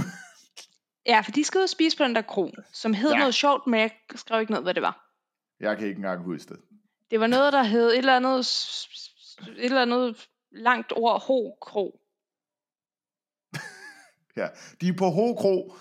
Ja, 1.07 1.21
for 1.21 1.31
de 1.31 1.45
skal 1.45 1.59
ud 1.59 1.63
og 1.63 1.69
spise 1.69 1.97
på 1.97 2.05
den 2.05 2.15
der 2.15 2.23
kro, 2.23 2.51
som 2.73 2.95
hed 2.95 3.11
Ja. 3.11 3.19
noget 3.19 3.35
sjovt, 3.35 3.67
men 3.67 3.81
jeg 3.81 3.91
skrev 4.15 4.41
ikke 4.41 4.53
ned, 4.53 4.63
hvad 4.63 4.75
det 4.75 4.83
var. 4.83 5.15
jeg 5.61 5.77
kan 5.79 5.87
ikke 5.87 5.97
engang 5.97 6.23
huske 6.25 6.49
det. 6.55 6.61
Det 7.11 7.21
var 7.21 7.27
noget, 7.27 7.53
der 7.53 7.63
hed 7.63 7.91
et 7.91 7.99
eller 7.99 8.17
andet, 8.17 8.39
et 9.59 9.65
eller 9.65 9.83
andet 9.83 10.29
langt 10.53 10.93
ord, 10.97 11.23
ho 11.23 11.57
kro. 11.61 12.01
Ja, 14.37 14.49
de 14.81 14.89
er 14.89 14.93
på 14.99 15.11
Hokro. 15.11 15.75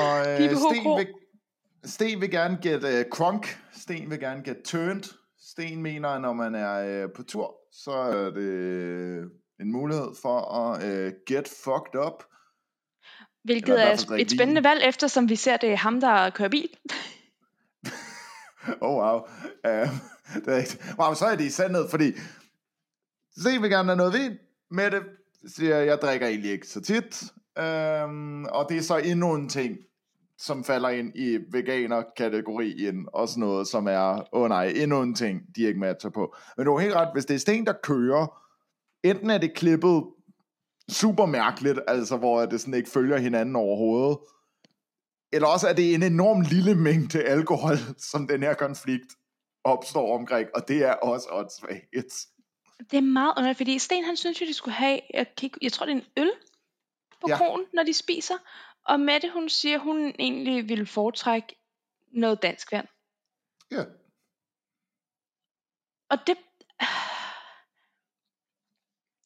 Og 0.00 0.28
øh, 0.28 0.56
Sten, 0.56 0.96
vil, 0.98 1.06
Sten 1.84 2.20
vil 2.20 2.30
gerne 2.30 2.58
get 2.62 2.84
uh, 2.84 3.10
crunk. 3.10 3.58
Sten 3.72 4.10
vil 4.10 4.20
gerne 4.20 4.42
get 4.44 4.56
turned. 4.64 5.04
Sten 5.40 5.82
mener, 5.82 6.08
at 6.08 6.20
når 6.20 6.32
man 6.32 6.54
er 6.54 7.04
uh, 7.04 7.12
på 7.12 7.22
tur, 7.22 7.54
så 7.72 7.90
er 7.90 8.30
det 8.30 8.40
øh, 8.40 9.24
en 9.60 9.72
mulighed 9.72 10.08
for 10.22 10.40
at 10.54 10.82
uh, 10.82 11.12
get 11.26 11.48
fucked 11.48 12.06
up. 12.06 12.24
Hvilket 13.44 13.68
Eller 13.68 13.84
er 13.84 14.14
et 14.18 14.30
spændende 14.30 14.64
valg, 14.64 14.82
eftersom 14.84 15.28
vi 15.28 15.36
ser, 15.36 15.56
det 15.56 15.72
er 15.72 15.76
ham, 15.76 16.00
der 16.00 16.30
kører 16.30 16.48
bil. 16.48 16.70
Oh 18.80 18.94
wow. 18.94 19.18
Uh, 19.64 19.88
det 20.44 20.54
er 20.54 20.56
ikke, 20.56 20.78
wow, 20.98 21.14
så 21.14 21.24
er 21.24 21.36
det 21.36 21.44
i 21.44 21.50
sandhed, 21.50 21.90
fordi 21.90 22.12
Sten 23.40 23.62
vil 23.62 23.70
gerne 23.70 23.88
have 23.88 23.96
noget 23.96 24.12
vin. 24.12 24.38
Mette 24.70 25.02
siger, 25.46 25.76
jeg 25.76 25.98
drikker 26.02 26.26
egentlig 26.26 26.50
ikke 26.50 26.66
så 26.66 26.80
tit. 26.80 27.22
Um, 27.58 28.44
og 28.44 28.66
det 28.68 28.76
er 28.76 28.82
så 28.82 28.96
endnu 28.96 29.34
en 29.34 29.48
ting, 29.48 29.76
som 30.38 30.64
falder 30.64 30.88
ind 30.88 31.12
i 31.14 31.38
veganer-kategorien, 31.52 33.08
og 33.12 33.28
sådan 33.28 33.40
noget, 33.40 33.68
som 33.68 33.86
er, 33.86 34.34
åh 34.34 34.42
oh 34.42 34.48
nej, 34.48 34.66
endnu 34.76 35.02
en 35.02 35.14
ting, 35.14 35.40
de 35.56 35.62
ikke 35.62 35.80
matcher 35.80 36.10
på. 36.10 36.36
Men 36.56 36.66
du 36.66 36.72
har 36.72 36.82
helt 36.82 36.94
ret, 36.94 37.08
hvis 37.14 37.24
det 37.24 37.34
er 37.34 37.38
Sten, 37.38 37.66
der 37.66 37.72
kører, 37.82 38.42
enten 39.02 39.30
er 39.30 39.38
det 39.38 39.54
klippet 39.54 40.04
super 40.88 41.26
mærkeligt, 41.26 41.78
altså 41.88 42.16
hvor 42.16 42.46
det 42.46 42.60
sådan 42.60 42.74
ikke 42.74 42.90
følger 42.90 43.18
hinanden 43.18 43.56
overhovedet, 43.56 44.18
eller 45.32 45.48
også 45.48 45.68
er 45.68 45.72
det 45.72 45.94
en 45.94 46.02
enorm 46.02 46.40
lille 46.40 46.74
mængde 46.74 47.22
alkohol, 47.22 47.76
som 47.98 48.26
den 48.28 48.42
her 48.42 48.54
konflikt 48.54 49.16
opstår 49.64 50.18
omkring, 50.18 50.48
og 50.54 50.68
det 50.68 50.84
er 50.84 50.92
også 50.92 51.28
åndssvagt. 51.30 52.14
Det 52.90 52.96
er 52.96 53.00
meget 53.00 53.32
underligt, 53.36 53.56
fordi 53.56 53.78
Sten 53.78 54.04
han 54.04 54.16
synes 54.16 54.40
jo, 54.40 54.46
de 54.46 54.54
skulle 54.54 54.74
have, 54.74 55.00
jeg, 55.14 55.26
kan 55.36 55.46
ikke, 55.46 55.58
jeg 55.62 55.72
tror 55.72 55.86
det 55.86 55.92
er 55.92 55.96
en 55.96 56.04
øl 56.16 56.30
på 57.20 57.26
Ja. 57.28 57.32
ja. 57.32 57.38
kronen, 57.38 57.66
når 57.74 57.82
de 57.82 57.92
spiser. 57.92 58.34
Og 58.88 59.00
Mette, 59.00 59.30
hun 59.30 59.48
siger, 59.48 59.78
hun 59.78 60.14
egentlig 60.18 60.68
ville 60.68 60.86
foretrække 60.86 61.56
noget 62.12 62.42
dansk 62.42 62.72
vand. 62.72 62.86
Ja. 63.70 63.84
Og 66.10 66.18
det... 66.26 66.36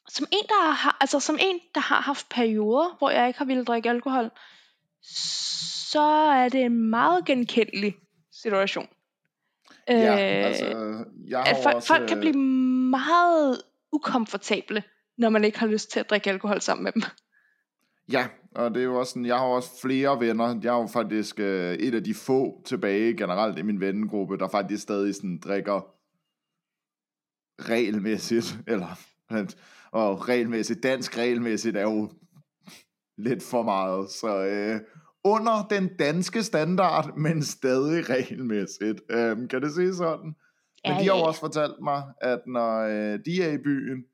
Som 0.08 0.26
en, 0.32 0.46
der 0.48 0.70
har, 0.70 0.96
altså 1.00 1.20
som 1.20 1.38
en, 1.40 1.60
der 1.74 1.80
har 1.80 2.00
haft 2.00 2.28
perioder, 2.28 2.96
hvor 2.98 3.10
jeg 3.10 3.26
ikke 3.26 3.38
har 3.38 3.44
ville 3.44 3.64
drikke 3.64 3.90
alkohol, 3.90 4.30
så 5.02 6.00
er 6.34 6.48
det 6.48 6.60
en 6.60 6.90
meget 6.90 7.24
genkendelig 7.24 7.96
situation. 8.32 8.88
Ja, 9.88 10.40
Øh, 10.40 10.46
altså, 10.46 10.66
jeg 11.28 11.38
har 11.38 11.44
at 11.44 11.62
folk, 11.62 11.76
også, 11.76 11.88
folk 11.88 12.08
kan 12.08 12.16
øh, 12.16 12.20
blive 12.20 12.38
meget 12.90 13.62
ukomfortable, 13.92 14.82
når 15.16 15.28
man 15.28 15.44
ikke 15.44 15.58
har 15.58 15.66
lyst 15.66 15.90
til 15.90 16.00
at 16.00 16.10
drikke 16.10 16.30
alkohol 16.30 16.60
sammen 16.60 16.84
med 16.84 16.92
dem. 16.92 17.02
Ja, 18.12 18.26
og 18.54 18.70
det 18.70 18.80
er 18.80 18.84
jo 18.84 18.98
også 18.98 19.10
sådan, 19.10 19.26
jeg 19.26 19.36
har 19.36 19.44
også 19.44 19.80
flere 19.82 20.20
venner. 20.20 20.60
Jeg 20.62 20.74
er 20.76 20.80
jo 20.80 20.86
faktisk 20.86 21.40
øh, 21.40 21.74
et 21.74 21.94
af 21.94 22.04
de 22.04 22.14
få 22.14 22.62
tilbage 22.64 23.16
generelt 23.16 23.58
i 23.58 23.62
min 23.62 23.80
vennegruppe, 23.80 24.38
der 24.38 24.48
faktisk 24.48 24.82
stadig 24.82 25.14
sådan 25.14 25.38
drikker 25.38 25.94
regelmæssigt, 27.68 28.58
eller 28.72 28.98
og 29.92 30.28
regelmæssigt, 30.28 30.82
dansk 30.82 31.18
regelmæssigt 31.18 31.76
er 31.76 31.82
jo 31.82 32.10
lidt 33.18 33.42
for 33.42 33.62
meget, 33.62 34.10
så 34.10 34.44
øh, 34.44 34.80
under 35.24 35.66
den 35.70 35.96
danske 35.98 36.42
standard, 36.42 37.16
men 37.16 37.42
stadig 37.42 38.10
regelmæssigt. 38.10 39.02
Øhm, 39.10 39.48
kan 39.48 39.62
det 39.62 39.74
se 39.74 39.94
sådan? 39.94 40.24
Men 40.26 40.34
Ja, 40.84 40.90
de 40.90 40.94
har 40.94 41.04
jo 41.04 41.16
ja. 41.16 41.26
også 41.26 41.40
fortalt 41.40 41.80
mig, 41.82 42.02
at 42.20 42.40
når 42.46 42.78
øh, 42.80 43.18
de 43.24 43.42
er 43.42 43.52
i 43.52 43.58
byen, 43.58 44.04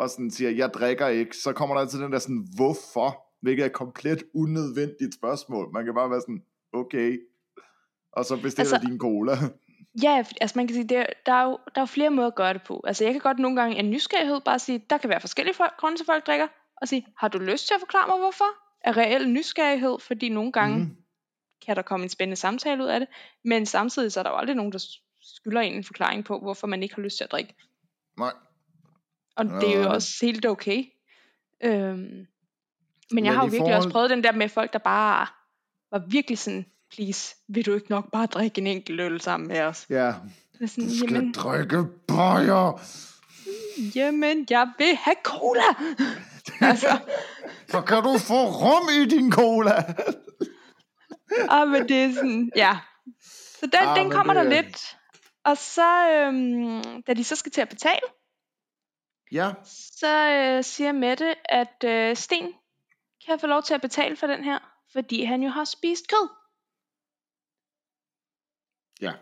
og 0.00 0.10
sådan 0.10 0.30
siger, 0.30 0.50
jeg 0.50 0.74
drikker 0.74 1.08
ikke, 1.08 1.36
så 1.36 1.52
kommer 1.52 1.74
der 1.74 1.82
altid 1.82 2.02
den 2.02 2.12
der 2.12 2.18
sådan, 2.18 2.46
hvorfor? 2.56 3.26
Hvilket 3.42 3.62
er 3.62 3.66
et 3.66 3.72
komplet 3.72 4.22
unødvendigt 4.34 5.14
spørgsmål. 5.14 5.72
Man 5.72 5.84
kan 5.84 5.94
bare 5.94 6.10
være 6.10 6.20
sådan, 6.20 6.42
okay. 6.72 7.20
Og 8.12 8.24
så 8.24 8.36
bestiller 8.42 8.74
Altså- 8.74 8.88
din 8.88 8.98
cola. 8.98 9.32
Ja, 10.02 10.24
altså 10.40 10.58
man 10.58 10.66
kan 10.66 10.74
sige, 10.74 10.88
der, 10.88 11.06
der, 11.26 11.32
er 11.32 11.44
jo, 11.44 11.58
der 11.74 11.80
er 11.80 11.82
jo 11.82 11.86
flere 11.86 12.10
måder 12.10 12.28
at 12.28 12.34
gøre 12.34 12.54
det 12.54 12.62
på. 12.62 12.80
Altså 12.86 13.04
jeg 13.04 13.12
kan 13.12 13.20
godt 13.20 13.38
nogle 13.38 13.60
gange 13.60 13.76
af 13.76 13.84
nysgerrighed 13.84 14.40
bare 14.40 14.58
sige, 14.58 14.84
der 14.90 14.98
kan 14.98 15.10
være 15.10 15.20
forskellige 15.20 15.54
folk, 15.54 15.76
grunde 15.76 15.96
til, 15.98 16.06
folk 16.06 16.26
drikker, 16.26 16.46
og 16.76 16.88
sige, 16.88 17.06
har 17.16 17.28
du 17.28 17.38
lyst 17.38 17.66
til 17.66 17.74
at 17.74 17.80
forklare 17.80 18.08
mig, 18.08 18.18
hvorfor? 18.18 18.44
Er 18.84 18.96
reel 18.96 19.28
nysgerrighed, 19.28 19.98
fordi 20.00 20.28
nogle 20.28 20.52
gange 20.52 20.78
mm. 20.78 20.96
kan 21.66 21.76
der 21.76 21.82
komme 21.82 22.04
en 22.04 22.08
spændende 22.10 22.36
samtale 22.36 22.82
ud 22.82 22.88
af 22.88 23.00
det, 23.00 23.08
men 23.44 23.66
samtidig 23.66 24.12
så 24.12 24.20
er 24.20 24.22
der 24.22 24.30
jo 24.30 24.36
aldrig 24.36 24.56
nogen, 24.56 24.72
der 24.72 24.84
skylder 25.20 25.60
en 25.60 25.74
en 25.74 25.84
forklaring 25.84 26.24
på, 26.24 26.38
hvorfor 26.38 26.66
man 26.66 26.82
ikke 26.82 26.94
har 26.94 27.02
lyst 27.02 27.16
til 27.16 27.24
at 27.24 27.32
drikke. 27.32 27.54
Nej. 28.18 28.32
Og 29.36 29.44
det 29.44 29.74
er 29.76 29.78
jo 29.82 29.90
også 29.90 30.18
helt 30.22 30.46
okay. 30.46 30.84
Øhm, 31.64 31.96
men 31.96 32.26
Men 33.10 33.24
jeg 33.24 33.34
har 33.34 33.40
jo 33.40 33.44
virkelig 33.46 33.60
forhold- 33.60 33.76
også 33.76 33.88
prøvet 33.90 34.10
den 34.10 34.24
der 34.24 34.32
med 34.32 34.48
folk, 34.48 34.72
der 34.72 34.78
bare 34.78 35.26
var 35.92 36.02
virkelig 36.08 36.38
sådan, 36.38 36.66
please, 36.94 37.36
vil 37.48 37.66
du 37.66 37.74
ikke 37.74 37.90
nok 37.90 38.10
bare 38.12 38.26
drikke 38.26 38.60
en 38.60 38.66
enkelt 38.66 39.00
øl 39.00 39.20
sammen 39.20 39.48
med 39.48 39.60
os? 39.60 39.86
Ja, 39.90 40.12
sådan, 40.66 40.84
du 40.88 40.96
skal 40.98 41.12
jamen, 41.12 41.32
drikke 41.32 41.84
bajer. 42.08 42.80
jamen, 43.94 44.46
jeg 44.50 44.72
vil 44.78 44.96
have 44.96 45.16
cola! 45.24 45.62
altså, 46.70 46.98
Så 47.68 47.80
kan 47.80 48.02
du 48.02 48.18
få 48.18 48.44
rum 48.50 48.88
i 49.02 49.04
din 49.08 49.32
cola. 49.32 49.72
ah, 51.50 51.68
men 51.68 51.88
det 51.88 52.04
er 52.04 52.14
sådan, 52.14 52.52
ja. 52.56 52.78
Så 53.60 53.66
den, 53.66 53.74
Ah, 53.74 53.96
den 53.96 54.04
men 54.08 54.12
kommer 54.12 54.34
det- 54.34 54.44
der 54.44 54.62
lidt. 54.62 54.96
Og 55.44 55.56
så, 55.56 56.08
øhm, 56.10 57.02
da 57.02 57.14
de 57.14 57.24
så 57.24 57.36
skal 57.36 57.52
til 57.52 57.60
at 57.60 57.68
betale, 57.68 58.00
Ja, 59.32 59.52
så 59.64 60.30
øh, 60.30 60.64
siger 60.64 60.92
Mette, 60.92 61.34
at 61.52 61.84
øh, 61.84 62.16
Sten 62.16 62.54
kan 63.26 63.40
få 63.40 63.46
lov 63.46 63.62
til 63.62 63.74
at 63.74 63.80
betale 63.80 64.16
for 64.16 64.26
den 64.26 64.44
her, 64.44 64.58
fordi 64.92 65.24
han 65.24 65.42
jo 65.42 65.48
har 65.48 65.64
spist 65.64 66.08
kød. 66.08 66.28
ja. 69.00 69.12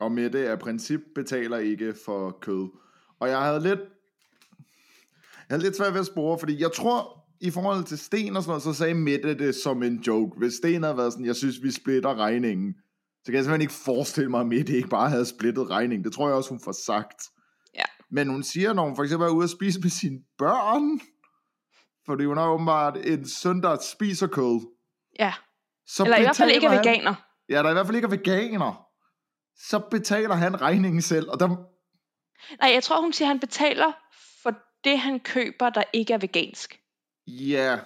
Og 0.00 0.12
Mette 0.12 0.48
af 0.50 0.58
princip 0.58 1.00
betaler 1.14 1.58
ikke 1.58 1.94
for 2.04 2.30
kød. 2.30 2.68
Og 3.20 3.28
jeg 3.28 3.40
havde 3.42 3.60
lidt... 3.60 3.80
Jeg 5.48 5.56
havde 5.56 5.62
lidt 5.62 5.76
svært 5.76 5.92
ved 5.92 6.00
at 6.00 6.06
spore, 6.06 6.38
fordi 6.38 6.60
jeg 6.62 6.72
tror, 6.72 7.24
i 7.40 7.50
forhold 7.50 7.84
til 7.84 7.98
Sten 7.98 8.36
og 8.36 8.42
sådan 8.42 8.50
noget, 8.50 8.62
så 8.62 8.72
sagde 8.72 8.94
Mette 8.94 9.38
det 9.38 9.54
som 9.54 9.82
en 9.82 9.96
joke. 10.06 10.38
Hvis 10.38 10.52
Sten 10.52 10.82
havde 10.82 10.96
været 10.96 11.12
sådan, 11.12 11.26
jeg 11.26 11.36
synes, 11.36 11.62
vi 11.62 11.70
splitter 11.70 12.14
regningen, 12.14 12.74
så 13.24 13.26
kan 13.26 13.34
jeg 13.34 13.44
simpelthen 13.44 13.60
ikke 13.60 13.84
forestille 13.84 14.30
mig, 14.30 14.40
at 14.40 14.46
Mette 14.46 14.72
ikke 14.72 14.88
bare 14.88 15.10
havde 15.10 15.26
splittet 15.26 15.70
regningen. 15.70 16.04
Det 16.04 16.12
tror 16.12 16.28
jeg 16.28 16.36
også, 16.36 16.50
hun 16.50 16.60
får 16.60 16.72
sagt. 16.72 17.22
Men 18.14 18.28
hun 18.28 18.42
siger, 18.42 18.72
når 18.72 18.84
hun 18.84 18.96
for 18.96 19.02
eksempel 19.02 19.28
er 19.28 19.32
ude 19.32 19.44
at 19.44 19.50
spise 19.50 19.80
med 19.80 19.90
sine 19.90 20.18
børn, 20.38 21.00
fordi 22.06 22.24
hun 22.24 22.36
har 22.36 22.48
åbenbart 22.48 22.96
en 22.96 23.28
søn, 23.28 23.62
der 23.62 23.78
spiser 23.96 24.26
kød. 24.26 24.60
Ja, 25.18 25.34
Så 25.86 26.04
eller 26.04 26.16
i 26.16 26.20
hvert 26.20 26.36
fald 26.36 26.50
ikke 26.50 26.66
er 26.66 26.70
han- 26.70 26.78
veganer. 26.78 27.14
Ja, 27.48 27.62
der 27.62 27.70
i 27.70 27.72
hvert 27.72 27.86
fald 27.86 27.96
ikke 27.96 28.06
er 28.06 28.10
veganer. 28.10 28.88
Så 29.56 29.78
betaler 29.90 30.34
han 30.34 30.60
regningen 30.60 31.02
selv, 31.02 31.30
og 31.30 31.40
der, 31.40 31.48
Nej, 32.60 32.70
jeg 32.72 32.82
tror, 32.82 33.00
hun 33.00 33.12
siger, 33.12 33.26
at 33.26 33.30
han 33.34 33.40
betaler 33.40 33.92
for 34.42 34.52
det, 34.84 34.98
han 34.98 35.20
køber, 35.20 35.70
der 35.70 35.82
ikke 35.92 36.12
er 36.12 36.18
vegansk. 36.18 36.80
ja... 37.26 37.78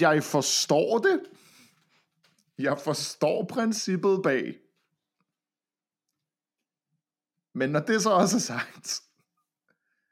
Jeg 0.00 0.22
forstår 0.24 0.98
det. 0.98 1.20
Jeg 2.58 2.78
forstår 2.84 3.46
princippet 3.50 4.20
bag. 4.24 4.54
Men 7.54 7.70
når 7.70 7.80
det 7.80 8.02
så 8.02 8.10
også 8.10 8.36
er 8.36 8.40
sagt, 8.40 9.00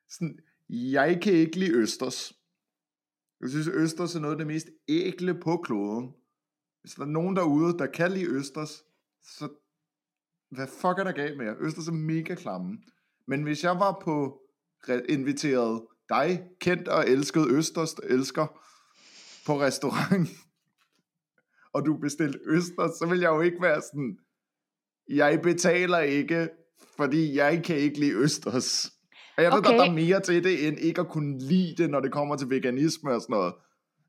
sådan, 0.09 0.39
jeg 0.69 1.21
kan 1.23 1.33
ikke 1.33 1.59
lide 1.59 1.73
østers. 1.73 2.33
Jeg 3.41 3.51
synes, 3.51 3.69
østers 3.69 4.15
er 4.15 4.21
noget 4.21 4.35
af 4.35 4.39
det 4.39 4.47
mest 4.47 4.69
ægle 4.89 5.41
på 5.41 5.57
kloden. 5.57 6.15
Hvis 6.81 6.93
der 6.93 7.03
er 7.03 7.07
nogen 7.07 7.37
derude, 7.37 7.79
der 7.79 7.87
kan 7.87 8.13
lide 8.13 8.27
østers, 8.27 8.85
så 9.23 9.49
hvad 10.51 10.67
fuck 10.67 10.99
er 10.99 11.05
der 11.05 11.13
galt 11.13 11.37
med 11.37 11.47
jer? 11.47 11.55
Østers 11.59 11.89
er 11.89 11.93
mega 11.93 12.35
klamme. 12.35 12.79
Men 13.27 13.43
hvis 13.43 13.65
jeg 13.65 13.77
var 13.77 14.01
på 14.05 14.43
inviteret 15.09 15.83
dig, 16.09 16.49
kendt 16.61 16.89
og 16.89 17.09
elsket 17.09 17.51
østers, 17.51 17.95
elsker, 17.95 18.47
på 19.47 19.61
restaurant, 19.61 20.29
og 21.75 21.87
du 21.87 21.97
bestilte 21.97 22.39
østers, 22.47 22.91
så 22.99 23.07
vil 23.07 23.21
jeg 23.21 23.29
jo 23.29 23.41
ikke 23.41 23.63
være 23.63 23.83
sådan, 23.83 24.19
jeg 25.09 25.41
betaler 25.43 25.99
ikke, 25.99 26.49
fordi 26.97 27.37
jeg 27.37 27.63
kan 27.65 27.77
ikke 27.77 28.01
lide 28.01 28.13
østers. 28.15 28.91
Og 29.37 29.43
jeg 29.43 29.53
ved 29.53 29.59
Okay. 29.59 29.71
godt, 29.71 29.81
der 29.81 29.87
er 29.87 29.95
mere 29.95 30.21
til 30.21 30.45
det, 30.45 30.69
end 30.69 30.79
ikke 30.79 31.01
at 31.01 31.09
kunne 31.09 31.39
lide 31.39 31.75
det, 31.83 31.91
når 31.91 32.01
det 32.01 32.13
kommer 32.13 32.37
til 32.37 32.51
veganisme 32.51 33.11
og 33.13 33.21
sådan 33.21 33.35
noget. 33.35 33.53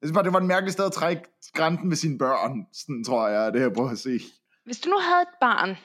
Jeg 0.01 0.07
synes 0.07 0.13
bare, 0.15 0.23
det 0.23 0.33
var 0.33 0.39
et 0.39 0.45
mærkeligt 0.45 0.73
sted 0.73 0.85
at 0.85 0.91
trække 0.91 1.21
grænsen 1.53 1.87
med 1.89 1.95
sine 1.95 2.17
børn. 2.17 2.65
Sådan 2.73 3.03
tror 3.03 3.27
jeg, 3.27 3.53
det 3.53 3.59
jeg 3.61 3.73
prøver 3.73 3.89
at 3.89 3.97
sige. 3.99 4.19
Hvis 4.65 4.79
du 4.79 4.89
nu 4.89 4.97
havde 4.99 5.21
et 5.21 5.37
barn, 5.41 5.77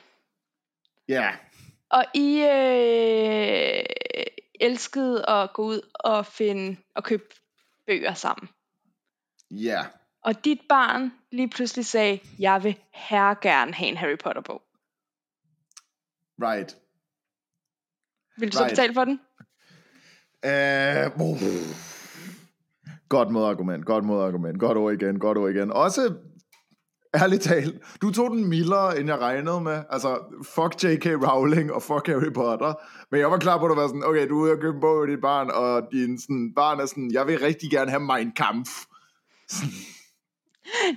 Ja, 1.09 1.31
og 1.91 2.05
I 2.15 2.41
øh, 2.43 3.85
elskede 4.61 5.29
at 5.31 5.53
gå 5.53 5.63
ud 5.63 5.81
og 5.95 6.27
finde 6.27 6.77
og 6.95 7.05
købe 7.05 7.25
bøger 7.87 8.15
sammen, 8.15 8.49
ja, 9.51 9.85
og 10.23 10.45
dit 10.45 10.59
barn 10.69 11.13
lige 11.33 11.49
pludselig 11.49 11.87
sagde, 11.87 12.19
jeg 12.39 12.65
vil 12.65 12.77
her 12.93 13.35
gerne 13.43 13.75
have 13.75 13.89
en 13.89 13.97
Harry 13.97 14.19
Potter 14.25 14.43
bog. 14.43 14.63
Right. 16.43 16.77
Vil 18.39 18.53
du 18.53 18.57
så 18.57 18.63
Right. 18.63 18.73
betale 18.73 18.95
for 18.95 19.05
den? 19.05 19.21
Uh, 20.47 21.21
uh. 21.21 21.39
Godt 23.09 23.31
modargument, 23.31 23.87
godt 23.87 24.05
modargument, 24.05 24.61
godt 24.61 24.79
ord 24.79 24.93
igen, 24.93 25.19
godt 25.19 25.39
ord 25.39 25.51
igen. 25.51 25.73
Også, 25.73 26.15
ærligt 27.15 27.43
talt, 27.43 27.83
du 28.03 28.11
tog 28.11 28.31
den 28.31 28.45
mildere, 28.49 28.99
end 29.01 29.09
jeg 29.09 29.19
regnede 29.19 29.61
med. 29.61 29.83
Altså, 29.91 30.19
fuck 30.55 30.85
J.K. 30.85 31.07
Rowling 31.07 31.73
og 31.73 31.83
fuck 31.83 32.07
Harry 32.07 32.33
Potter. 32.35 32.75
Men 33.11 33.21
jeg 33.21 33.31
var 33.31 33.39
klar 33.39 33.59
på, 33.59 33.65
at 33.65 33.71
du 33.71 33.75
var 33.75 33.87
sådan, 33.87 34.05
okay, 34.05 34.29
du 34.29 34.39
er 34.39 34.43
ude 34.43 34.53
og 34.53 34.59
købe 34.61 34.75
en 34.75 34.81
bog 34.81 35.01
med 35.01 35.09
dit 35.15 35.21
barn, 35.21 35.51
og 35.51 35.89
din 35.93 36.21
sådan, 36.21 36.53
barn 36.57 36.81
er 36.81 36.87
sådan, 36.87 37.11
jeg 37.13 37.27
vil 37.27 37.39
rigtig 37.39 37.71
gerne 37.71 37.91
have 37.91 38.01
Mein 38.01 38.33
Kampf. 38.33 38.71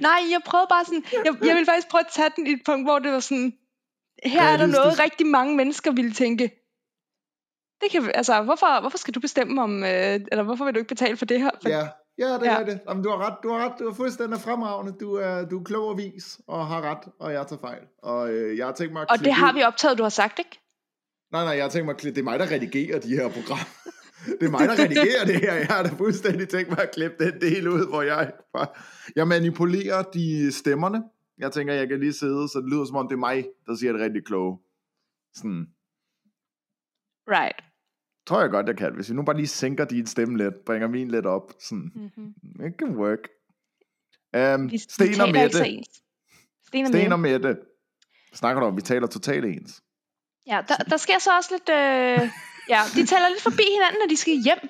Nej, 0.01 0.19
jeg 0.31 0.41
prøvede 0.45 0.67
bare 0.69 0.85
sådan, 0.85 1.03
jeg, 1.25 1.33
jeg 1.47 1.55
ville 1.55 1.65
faktisk 1.65 1.89
prøve 1.91 1.99
at 1.99 2.11
tage 2.15 2.29
den 2.35 2.47
i 2.47 2.51
et 2.51 2.61
punkt, 2.65 2.85
hvor 2.87 2.99
det 2.99 3.11
var 3.11 3.19
sådan, 3.19 3.53
her 4.23 4.43
er 4.43 4.57
der 4.57 4.65
noget, 4.65 4.99
rigtig 4.99 5.27
mange 5.27 5.55
mennesker 5.55 5.91
ville 5.91 6.11
tænke. 6.13 6.43
Det 7.81 7.91
kan, 7.91 8.11
altså, 8.13 8.41
hvorfor, 8.41 8.81
hvorfor 8.81 8.97
skal 8.97 9.13
du 9.13 9.19
bestemme 9.19 9.61
om, 9.61 9.83
øh, 9.83 10.19
eller 10.31 10.43
hvorfor 10.43 10.65
vil 10.65 10.73
du 10.73 10.79
ikke 10.79 10.87
betale 10.89 11.17
for 11.17 11.25
det 11.25 11.41
her? 11.41 11.49
For, 11.61 11.69
Ja, 11.69 11.87
ja 12.17 12.33
det 12.33 12.45
Ja. 12.45 12.59
er 12.59 12.65
det. 12.65 12.79
Jamen, 12.89 13.03
du 13.03 13.09
har 13.09 13.17
ret, 13.27 13.35
du 13.43 13.49
har 13.49 13.65
ret, 13.65 13.79
du 13.79 13.87
er 13.89 13.93
fuldstændig 13.93 14.39
fremragende. 14.39 14.93
Du 14.99 15.13
er, 15.15 15.45
du 15.45 15.59
er 15.59 15.63
klog 15.63 15.87
og 15.87 15.97
vis, 15.97 16.39
og 16.47 16.67
har 16.67 16.81
ret, 16.81 17.11
og 17.19 17.33
jeg 17.33 17.47
tager 17.47 17.59
fejl. 17.61 17.81
Og 18.03 18.33
øh, 18.33 18.57
jeg 18.57 18.65
har 18.65 18.73
tænkt 18.73 18.93
mig 18.93 19.01
at 19.01 19.09
og 19.11 19.19
det 19.19 19.33
har 19.33 19.51
ud- 19.51 19.55
vi 19.57 19.63
optaget, 19.63 19.97
du 19.97 20.03
har 20.03 20.09
sagt, 20.09 20.39
ikke? 20.39 20.59
Nej, 21.31 21.43
nej, 21.43 21.53
jeg 21.53 21.63
har 21.63 21.69
tænkt 21.69 21.85
mig 21.85 21.93
at 21.93 21.99
klippe, 21.99 22.15
det 22.15 22.21
er 22.21 22.23
mig, 22.31 22.39
der 22.39 22.51
redigerer 22.51 22.99
de 22.99 23.09
her 23.09 23.29
programmer. 23.29 23.65
Det 24.39 24.43
er 24.47 24.49
mig, 24.51 24.59
der 24.67 24.83
redigerer 24.83 25.25
det 25.25 25.35
her. 25.39 25.53
Jeg 25.53 25.67
har 25.67 25.83
da 25.83 25.89
fuldstændig 25.97 26.49
tænkt 26.49 26.69
mig 26.69 26.79
at 26.79 26.91
klippe 26.91 27.25
den 27.25 27.41
del 27.41 27.67
ud, 27.67 27.87
hvor 27.89 28.01
jeg. 28.01 28.31
Jeg 29.15 29.27
manipulerer 29.27 30.03
de 30.03 30.51
stemmerne. 30.51 31.03
Jeg 31.37 31.51
tænker, 31.51 31.73
jeg 31.73 31.87
kan 31.87 31.99
lige 31.99 32.13
sidde, 32.13 32.49
så 32.49 32.59
det 32.61 32.69
lyder 32.69 32.85
som 32.85 32.95
om, 32.95 33.07
det 33.07 33.15
er 33.15 33.19
mig, 33.19 33.49
der 33.65 33.75
siger 33.75 33.91
det 33.91 34.01
rigtig 34.01 34.25
kloge. 34.25 34.59
Sådan. 35.33 35.67
Right. 37.27 37.63
Tror 38.27 38.41
jeg 38.41 38.49
godt, 38.49 38.67
jeg 38.67 38.77
kan. 38.77 38.95
Hvis 38.95 39.09
vi 39.09 39.15
nu 39.15 39.23
bare 39.23 39.35
lige 39.35 39.47
sænker 39.47 39.85
din 39.85 40.05
stemme 40.05 40.37
lidt, 40.37 40.65
bringer 40.65 40.87
min 40.87 41.11
lidt 41.11 41.25
op. 41.25 41.53
Sådan. 41.59 41.91
Mm-hmm. 41.95 42.65
It 42.65 42.73
can 42.79 42.97
work. 42.97 43.19
Um, 44.37 44.65
Vi, 44.65 44.71
vi 44.71 44.77
Sten 44.77 45.21
og 45.21 45.31
Mette. 45.31 45.57
Sten 46.67 46.85
og 46.85 46.87
Sten 46.87 47.11
og 47.11 47.19
Mette. 47.19 47.47
Mette. 47.47 47.61
Snakker 48.33 48.61
du 48.61 48.67
om, 48.67 48.77
vi 48.77 48.81
taler 48.81 49.07
totalt 49.07 49.45
ens. 49.45 49.83
Ja, 50.47 50.61
der, 50.67 50.75
der 50.75 50.97
sker 50.97 51.19
så 51.19 51.29
også 51.37 51.49
lidt... 51.53 51.69
Øh, 51.69 52.29
ja, 52.73 52.81
de 52.95 53.05
taler 53.05 53.29
lidt 53.29 53.41
forbi 53.41 53.63
hinanden, 53.75 53.99
når 54.01 54.07
de 54.09 54.17
skal 54.17 54.33
hjem. 54.33 54.69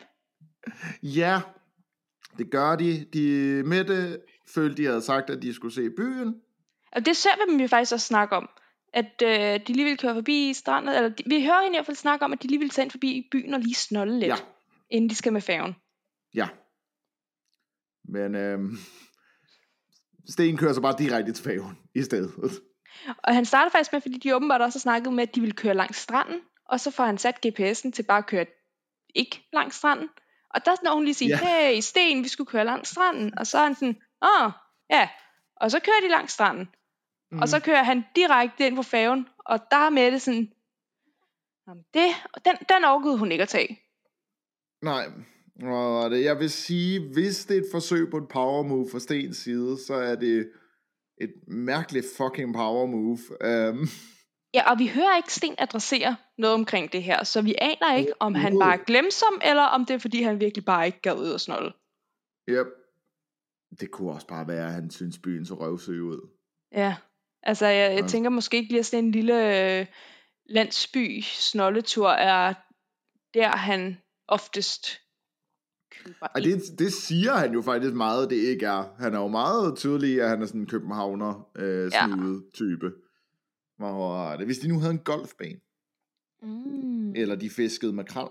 Ja, 1.04 1.42
det 2.38 2.52
gør 2.52 2.76
de. 2.76 3.06
de 3.14 3.64
Mette 3.66 4.22
følte, 4.48 4.78
de 4.78 4.86
havde 4.86 5.02
sagt, 5.02 5.30
at 5.30 5.42
de 5.42 5.54
skulle 5.54 5.74
se 5.74 5.90
byen. 5.90 6.42
Og 6.98 7.06
det 7.06 7.18
ser 7.18 7.30
vi 7.36 7.52
dem 7.52 7.60
jo 7.60 7.68
faktisk 7.68 7.94
også 7.94 8.08
snakke 8.08 8.36
om. 8.36 8.50
At 8.94 9.22
øh, 9.24 9.68
de 9.68 9.74
lige 9.74 9.86
vil 9.86 9.98
køre 9.98 10.14
forbi 10.14 10.54
strandet. 10.54 10.98
Eller 10.98 11.10
de, 11.10 11.24
vi 11.26 11.44
hører 11.46 11.62
hende 11.64 11.76
i 11.76 11.78
hvert 11.78 11.86
fald 11.86 11.98
snakke 11.98 12.26
om, 12.26 12.34
at 12.34 12.44
de 12.44 12.48
lige 12.48 12.60
vil 12.60 12.70
tage 12.70 12.84
ind 12.84 12.92
forbi 12.92 13.28
byen 13.32 13.54
og 13.54 13.60
lige 13.60 13.76
snolde 13.76 14.20
lidt, 14.20 14.30
Ja. 14.30 14.36
inden 14.90 15.10
de 15.10 15.16
skal 15.16 15.34
med 15.34 15.42
færgen. 15.42 15.76
Ja. 16.34 16.48
Men 18.04 18.36
øhm, 18.36 18.78
Sten 20.30 20.58
kører 20.58 20.74
så 20.74 20.82
bare 20.82 20.96
direkte 20.98 21.32
til 21.34 21.44
færgen 21.44 21.78
i 21.96 22.02
stedet. 22.04 22.32
Og 23.24 23.36
han 23.36 23.46
starter 23.46 23.72
faktisk 23.72 23.94
med, 23.94 24.02
fordi 24.02 24.18
de 24.18 24.36
åbenbart 24.36 24.62
også 24.62 24.78
har 24.80 24.82
snakket 24.82 25.14
med, 25.14 25.24
at 25.28 25.36
de 25.36 25.42
vil 25.42 25.56
køre 25.56 25.74
langs 25.74 25.98
stranden. 25.98 26.40
Og 26.66 26.80
så 26.80 26.92
får 26.92 27.06
han 27.06 27.18
sat 27.18 27.46
GPS'en 27.46 27.92
til 27.92 28.04
bare 28.04 28.18
at 28.18 28.26
køre 28.26 28.46
ikke 29.16 29.48
langs 29.54 29.76
stranden. 29.76 30.10
Og 30.50 30.66
der 30.66 30.76
når 30.84 30.94
hun 30.94 31.04
lige 31.04 31.14
siger, 31.14 31.38
ja. 31.44 31.72
hey 31.74 31.80
Sten, 31.82 32.24
vi 32.24 32.28
skulle 32.28 32.48
køre 32.48 32.66
langs 32.66 32.90
stranden. 32.90 33.40
Og 33.40 33.48
så 33.48 33.58
er 33.58 33.64
han 33.64 33.76
sådan, 33.76 34.02
åh, 34.22 34.52
ja. 34.90 35.10
Og 35.56 35.72
så 35.72 35.80
kører 35.80 36.02
de 36.04 36.10
langs 36.10 36.34
stranden. 36.34 36.70
Mm. 37.32 37.40
Og 37.40 37.48
så 37.50 37.60
kører 37.60 37.84
han 37.84 38.04
direkte 38.16 38.68
ind 38.68 38.76
på 38.76 38.84
færgen. 38.84 39.28
Og 39.46 39.60
der 39.72 39.78
er 39.78 39.90
Mette 39.90 40.20
sådan, 40.20 40.52
"Jamen, 41.68 41.84
det, 41.94 42.08
den, 42.46 42.56
den 42.70 42.86
overgivede 42.86 43.20
hun 43.20 43.32
ikke 43.32 43.42
at 43.42 43.50
tage. 43.50 43.80
Nej, 44.82 45.06
og 45.64 46.10
det, 46.12 46.24
jeg 46.24 46.40
vil 46.40 46.50
sige, 46.50 47.14
hvis 47.14 47.46
det 47.46 47.58
er 47.58 47.62
et 47.62 47.68
forsøg 47.72 48.10
på 48.12 48.18
et 48.18 48.28
power 48.30 48.64
move 48.64 48.88
fra 48.92 49.00
Stens 49.00 49.38
side, 49.38 49.78
så 49.86 49.94
er 49.94 50.16
det 50.16 50.52
et 51.22 51.34
mærkeligt 51.48 52.06
fucking 52.18 52.54
power 52.54 52.86
move. 52.86 53.20
Um, 53.70 53.88
Ja, 54.54 54.72
og 54.72 54.80
vi 54.80 54.88
hører 54.88 55.18
ikke 55.18 55.34
Sten 55.34 55.56
adressere 55.58 56.16
noget 56.38 56.54
omkring 56.56 56.92
det 56.92 57.04
her, 57.04 57.24
så 57.24 57.42
vi 57.42 57.56
aner 57.62 57.96
ikke, 57.96 58.14
om 58.20 58.36
han 58.36 58.60
bare 58.60 58.74
er 58.74 58.84
glemsom, 58.84 59.42
eller 59.44 59.62
om 59.62 59.86
det 59.86 59.94
er, 59.94 59.98
fordi 59.98 60.22
han 60.22 60.40
virkelig 60.40 60.66
bare 60.66 60.86
ikke 60.86 61.02
gad 61.02 61.14
ud 61.20 61.30
og 61.30 61.42
snolde. 61.42 61.74
yep. 62.50 62.68
Det 63.80 63.92
kunne 63.92 64.12
også 64.12 64.28
bare 64.28 64.48
være, 64.48 64.66
at 64.68 64.74
han 64.74 64.92
synes, 64.92 65.20
byen 65.20 65.46
så 65.46 65.54
røvsøg 65.54 66.02
ud. 66.02 66.30
Ja, 66.72 66.96
altså 67.48 67.66
jeg, 67.66 67.92
jeg 67.94 68.02
Ja. 68.02 68.08
tænker 68.08 68.30
måske 68.30 68.58
ikke 68.58 68.72
lige, 68.72 68.84
sådan 68.84 69.06
en 69.06 69.12
lille 69.12 69.80
øh, 69.80 69.86
landsby 70.46 71.22
snolletur 71.24 72.10
er 72.10 72.54
der, 73.34 73.50
han 73.50 73.98
oftest 74.28 74.88
køber 75.92 76.28
Og 76.28 76.42
det, 76.42 76.62
det 76.80 76.94
siger 76.94 77.34
han 77.34 77.54
jo 77.54 77.62
faktisk 77.62 77.94
meget, 77.94 78.30
det 78.30 78.36
ikke 78.36 78.66
er. 78.66 78.96
Han 79.00 79.14
er 79.14 79.20
jo 79.20 79.28
meget 79.28 79.78
tydelig, 79.78 80.22
at 80.22 80.30
han 80.30 80.42
er 80.42 80.46
sådan 80.46 80.62
en 80.62 80.68
københavner 80.68 81.50
øh, 81.58 81.92
Ja. 81.94 82.06
snude 82.08 82.44
type. 82.54 82.92
Hvor, 83.78 84.26
er 84.32 84.38
det, 84.38 84.46
hvis 84.46 84.58
de 84.60 84.68
nu 84.68 84.80
havde 84.80 84.94
en 84.94 85.00
golfbane, 85.00 85.60
Mm. 86.42 87.16
eller 87.16 87.36
de 87.36 87.50
fiskede 87.50 87.94
makrel. 87.94 88.30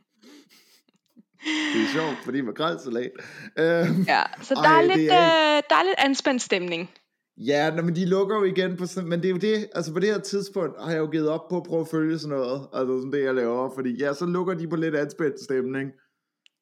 Det 1.74 1.82
er 1.82 1.92
sjovt, 1.92 2.16
fordi 2.24 2.40
makrelsalat. 2.40 3.10
Øh, 3.58 3.86
ja, 4.06 4.22
så 4.42 4.54
der, 4.54 4.60
Ej, 4.60 4.82
er 4.82 4.96
lidt, 4.96 5.10
er 5.12 5.56
øh, 5.56 5.62
der 5.70 5.76
er 5.76 5.84
lidt 5.84 5.98
anspændt 5.98 6.42
stemning. 6.42 6.90
Ja, 7.36 7.70
men 7.70 7.96
de 7.96 8.06
lukker 8.06 8.36
jo 8.36 8.44
igen 8.44 8.76
på 8.76 8.86
sådan, 8.86 9.08
men 9.08 9.18
det 9.22 9.26
er 9.26 9.30
jo 9.30 9.36
det, 9.36 9.68
altså 9.74 9.92
på 9.92 9.98
det 9.98 10.08
her 10.08 10.18
tidspunkt 10.18 10.82
har 10.82 10.90
jeg 10.90 10.98
jo 10.98 11.06
givet 11.06 11.28
op 11.28 11.48
på 11.48 11.56
at 11.56 11.62
prøve 11.62 11.80
at 11.80 11.88
følge 11.88 12.18
sådan 12.18 12.36
noget, 12.36 12.68
altså 12.72 12.98
sådan 12.98 13.12
det 13.12 13.24
jeg 13.24 13.34
laver, 13.34 13.70
fordi 13.74 13.90
ja, 13.98 14.14
så 14.14 14.26
lukker 14.26 14.54
de 14.54 14.68
på 14.68 14.76
lidt 14.76 14.94
anspændt 14.94 15.44
stemning, 15.44 15.90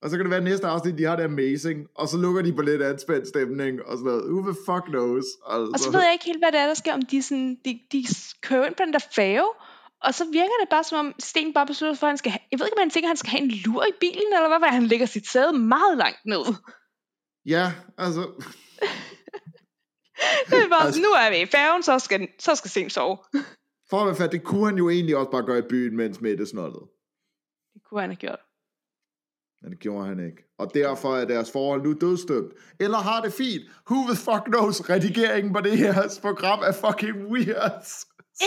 og 0.03 0.11
så 0.11 0.17
kan 0.17 0.25
det 0.25 0.31
være 0.31 0.39
at 0.39 0.45
næste 0.45 0.67
afsnit, 0.67 0.99
de 0.99 1.05
har 1.05 1.17
det 1.17 1.25
amazing, 1.25 1.87
og 1.95 2.09
så 2.09 2.17
lukker 2.17 2.43
de 2.43 2.53
på 2.53 2.63
lidt 2.63 2.83
anspændt 2.83 3.29
stemning, 3.29 3.83
og 3.87 3.99
sådan 3.99 4.05
noget, 4.05 4.25
who 4.25 4.53
the 4.53 4.57
fuck 4.67 4.85
knows, 4.85 5.27
altså. 5.51 5.71
Og 5.75 5.79
så 5.79 5.91
ved 5.91 6.01
jeg 6.01 6.13
ikke 6.13 6.25
helt, 6.25 6.41
hvad 6.41 6.53
det 6.53 6.61
er, 6.61 6.67
der 6.67 6.75
sker, 6.75 6.95
om 6.95 7.03
de, 7.03 7.23
sådan, 7.23 7.57
de, 7.65 7.81
de 7.93 8.05
kører 8.43 8.67
ind 8.67 8.75
på 8.75 8.83
den 8.85 8.93
der 8.93 9.05
fave, 9.15 9.49
og 10.05 10.15
så 10.15 10.25
virker 10.25 10.57
det 10.61 10.69
bare 10.71 10.85
som 10.85 10.99
om 11.07 11.15
Sten 11.19 11.53
bare 11.55 11.67
beslutter 11.67 11.97
for, 11.97 12.07
at 12.07 12.11
han 12.11 12.19
skal 12.19 12.33
have, 12.33 12.41
jeg 12.51 12.59
ved 12.59 12.67
ikke, 12.67 12.77
om 12.79 12.83
han 12.83 12.91
tænker, 12.91 13.07
at 13.09 13.11
han 13.11 13.17
skal 13.17 13.31
have 13.31 13.43
en 13.43 13.51
lur 13.51 13.85
i 13.85 13.93
bilen, 14.01 14.33
eller 14.37 14.49
hvad, 14.49 14.59
hvad 14.59 14.69
han 14.69 14.87
lægger 14.87 15.07
sit 15.07 15.29
sæde 15.29 15.53
meget 15.59 15.99
langt 15.99 16.19
ned. 16.27 16.45
Ja, 17.47 17.73
altså, 17.99 18.21
Det 20.51 20.59
er 20.65 20.69
bare, 20.69 20.85
Altså- 20.87 21.01
nu 21.01 21.09
er 21.09 21.31
vi 21.31 21.37
i 21.43 21.47
færgen, 21.47 21.83
så 21.83 21.99
skal, 21.99 22.29
så 22.39 22.55
skal 22.55 22.71
Sten 22.71 22.91
sove. 22.91 23.17
for 23.91 24.01
at 24.01 24.07
være 24.07 24.17
fat, 24.17 24.33
det 24.33 24.45
kunne 24.45 24.67
han 24.67 24.77
jo 24.79 24.89
egentlig 24.91 25.17
også 25.17 25.31
bare 25.31 25.43
gøre 25.47 25.59
i 25.59 25.69
byen, 25.71 25.97
mens 25.97 26.21
Mette 26.21 26.47
snottede. 26.47 26.85
Det 27.75 27.83
kunne 27.89 28.01
han 28.01 28.11
have 28.11 28.17
gjort. 28.17 28.41
Men 29.63 29.71
det 29.73 29.81
gjorde 29.81 30.07
han 30.07 30.27
ikke. 30.27 30.43
Og 30.59 30.75
derfor 30.75 31.17
er 31.17 31.25
deres 31.25 31.51
forhold 31.53 31.83
nu 31.83 31.93
dødstømt. 32.01 32.53
Eller 32.81 32.99
har 32.99 33.21
det 33.23 33.33
fint. 33.33 33.63
Who 33.91 33.99
the 34.09 34.17
fuck 34.17 34.45
knows? 34.45 34.91
Redigeringen 34.91 35.53
på 35.53 35.61
det 35.61 35.79
her 35.79 35.95
program 36.23 36.59
er 36.59 36.73
fucking 36.73 37.17
weird. 37.33 37.85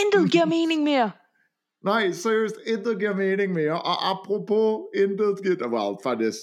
Intet 0.01 0.31
giver 0.31 0.45
mening 0.45 0.83
mere. 0.83 1.11
Nej, 1.83 2.11
seriøst, 2.11 2.55
intet 2.65 2.99
giver 2.99 3.15
mening 3.15 3.53
mere. 3.53 3.81
Og 3.81 4.09
apropos 4.09 4.81
intet 4.95 5.39
giver... 5.43 5.67
Well, 5.67 5.97
faktisk. 6.03 6.37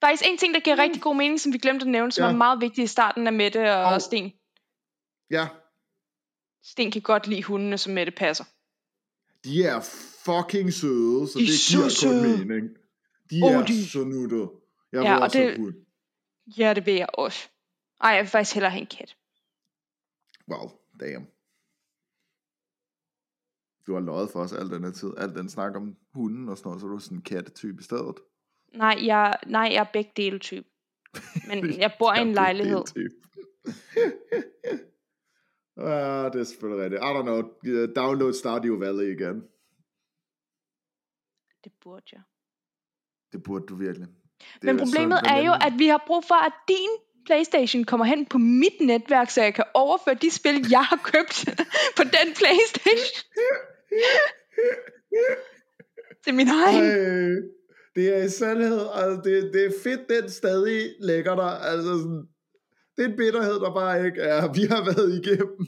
Faktisk 0.00 0.30
en 0.30 0.38
ting, 0.38 0.54
der 0.54 0.60
giver 0.60 0.78
rigtig 0.78 1.02
god 1.02 1.16
mening, 1.16 1.40
som 1.40 1.52
vi 1.52 1.58
glemte 1.58 1.84
at 1.84 1.90
nævne, 1.90 2.12
som 2.12 2.22
Ja. 2.22 2.26
var 2.30 2.36
meget 2.36 2.60
vigtig 2.60 2.84
i 2.84 2.86
starten 2.86 3.26
af 3.26 3.32
Mette 3.32 3.72
og, 3.74 3.84
og 3.84 4.02
Sten. 4.02 4.32
Ja, 5.30 5.48
Sten 6.62 6.90
kan 6.90 7.02
godt 7.02 7.26
lide 7.26 7.42
hundene, 7.42 7.78
som 7.78 7.92
Mette 7.92 8.12
passer. 8.12 8.44
de 9.44 9.64
er 9.64 9.80
fucking 10.24 10.72
søde, 10.72 11.28
så 11.28 11.38
De 11.38 11.42
er 11.44 11.46
det 11.46 11.60
giver 11.70 11.82
kun 11.82 11.90
søde. 11.90 12.38
mening. 12.38 12.68
De 13.30 13.40
Åh, 13.44 13.52
er 13.52 13.66
de- 13.66 13.86
så 13.88 13.98
nuttede. 14.04 14.50
Jeg 14.92 15.02
Ja, 15.02 15.08
vil 15.10 15.16
og 15.18 15.22
også 15.22 15.38
det- 15.38 15.46
have 15.46 15.56
hund. 15.58 15.74
Ja, 16.58 16.74
det 16.74 16.86
vil 16.86 16.94
jeg 16.94 17.08
også. 17.14 17.48
Ej, 18.00 18.10
jeg 18.10 18.22
vil 18.22 18.30
faktisk 18.30 18.54
hellere 18.54 18.70
have 18.70 18.80
en 18.80 18.86
kat. 18.86 19.16
Well, 20.48 20.70
damn. 21.00 21.26
Du 23.90 23.94
har 23.94 24.00
løjet 24.00 24.30
for 24.30 24.40
os 24.40 24.52
al 24.52 24.70
den 24.70 24.84
her 24.84 24.90
tid. 24.90 25.12
Al 25.16 25.34
den 25.34 25.48
snak 25.48 25.76
om 25.76 25.96
hunden 26.14 26.48
og 26.48 26.58
sådan 26.58 26.68
noget, 26.68 26.80
så 26.80 26.86
er 26.86 26.90
du 26.90 26.98
sådan 26.98 27.18
en 27.18 27.22
kattetype 27.22 27.80
i 27.80 27.82
stedet. 27.82 28.16
Nej, 28.74 28.98
jeg, 29.04 29.38
nej, 29.46 29.68
jeg 29.72 29.80
er 29.80 29.92
begge 29.92 30.12
dele 30.16 30.38
type. 30.38 30.66
Men 31.48 31.70
jeg 31.84 31.92
bor 31.98 32.14
i 32.14 32.20
en 32.20 32.32
lejlighed. 32.32 32.82
Ja, 35.76 36.24
det 36.32 36.40
er 36.40 36.44
selvfølgelig 36.44 36.84
rigtigt. 36.84 37.02
I 37.02 37.10
don't 37.14 37.22
know. 37.22 37.42
Download 37.96 38.32
Stardew 38.32 38.78
Valley 38.78 39.16
igen. 39.16 39.44
Det 41.64 41.72
burde 41.82 42.06
jeg. 42.12 42.22
Det 43.32 43.42
burde 43.42 43.66
du 43.66 43.74
virkelig. 43.74 44.08
Det 44.08 44.64
Men 44.64 44.78
problemet 44.78 45.18
sådan, 45.18 45.36
er 45.36 45.46
jo, 45.46 45.52
at 45.66 45.78
vi 45.78 45.86
har 45.86 46.04
brug 46.06 46.24
for, 46.24 46.46
at 46.46 46.52
din 46.68 46.90
Playstation 47.26 47.84
kommer 47.84 48.06
hen 48.06 48.26
på 48.26 48.38
mit 48.38 48.80
netværk, 48.80 49.30
så 49.30 49.42
jeg 49.42 49.54
kan 49.54 49.64
overføre 49.74 50.14
de 50.14 50.30
spil, 50.30 50.66
jeg 50.70 50.84
har 50.84 51.00
købt 51.04 51.44
på 51.96 52.02
den 52.02 52.34
Playstation 52.34 53.30
til 56.30 56.36
min 56.36 56.48
egen. 56.48 56.84
Øh, 56.84 57.36
det 57.96 58.04
er 58.16 58.22
i 58.24 58.28
sandhed, 58.28 58.80
altså 58.94 59.20
det, 59.24 59.50
det 59.52 59.62
er 59.66 59.72
fedt, 59.82 60.00
den 60.14 60.30
stadig 60.30 60.80
lægger 61.00 61.34
der. 61.34 61.52
Altså 61.70 61.92
sådan, 61.98 62.22
det 62.96 63.04
er 63.04 63.08
en 63.08 63.16
bitterhed, 63.16 63.54
der 63.64 63.74
bare 63.74 64.06
ikke 64.06 64.20
er. 64.20 64.52
Vi 64.58 64.62
har 64.72 64.82
været 64.90 65.10
igennem 65.20 65.66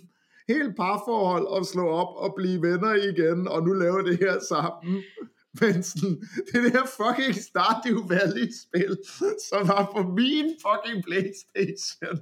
helt 0.49 0.77
parforhold 0.77 1.47
og 1.47 1.67
slå 1.67 1.87
op 2.03 2.13
og 2.25 2.35
blive 2.37 2.63
venner 2.63 2.95
igen, 2.95 3.49
og 3.49 3.63
nu 3.67 3.73
laver 3.73 4.03
det 4.03 4.19
her 4.19 4.37
sammen. 4.49 5.03
Men 5.61 5.83
sådan, 5.83 6.17
det 6.53 6.73
der 6.73 6.87
fucking 7.01 7.35
Stardew 7.49 7.99
Valley-spil, 8.13 8.95
som 9.49 9.69
var 9.69 9.85
på 9.95 10.01
min 10.03 10.47
fucking 10.65 10.99
Playstation, 11.07 12.17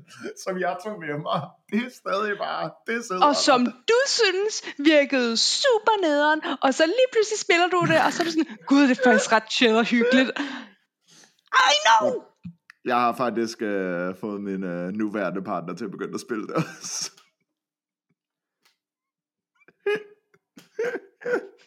som 0.45 0.55
jeg 0.64 0.77
tog 0.85 0.95
med 1.05 1.14
mig, 1.29 1.40
det 1.73 1.81
er 1.87 1.90
stadig 2.03 2.35
bare, 2.38 2.71
det 2.87 3.05
sidder 3.05 3.25
Og 3.27 3.37
som 3.37 3.64
der. 3.64 3.73
du 3.90 3.99
synes 4.07 4.55
virkede 4.79 5.37
super 5.37 5.97
nederen, 6.07 6.40
og 6.62 6.75
så 6.75 6.87
lige 6.87 7.11
pludselig 7.12 7.38
spiller 7.47 7.69
du 7.75 7.81
det, 7.90 7.99
og 8.07 8.12
så 8.12 8.23
er 8.23 8.25
du 8.25 8.31
sådan, 8.31 8.57
gud, 8.66 8.83
det 8.88 8.99
er 8.99 9.05
faktisk 9.05 9.33
ret 9.33 9.53
chill 9.53 9.77
og 9.77 9.85
hyggeligt. 9.85 10.31
I 11.73 11.75
know! 11.87 12.05
Jeg 12.85 12.97
har 12.97 13.16
faktisk 13.16 13.62
øh, 13.62 14.16
fået 14.21 14.40
min 14.40 14.64
øh, 14.64 14.88
nuværende 14.93 15.43
partner 15.43 15.75
til 15.75 15.85
at 15.85 15.90
begynde 15.90 16.14
at 16.14 16.21
spille 16.21 16.47
det 16.47 16.55
også. 16.55 17.11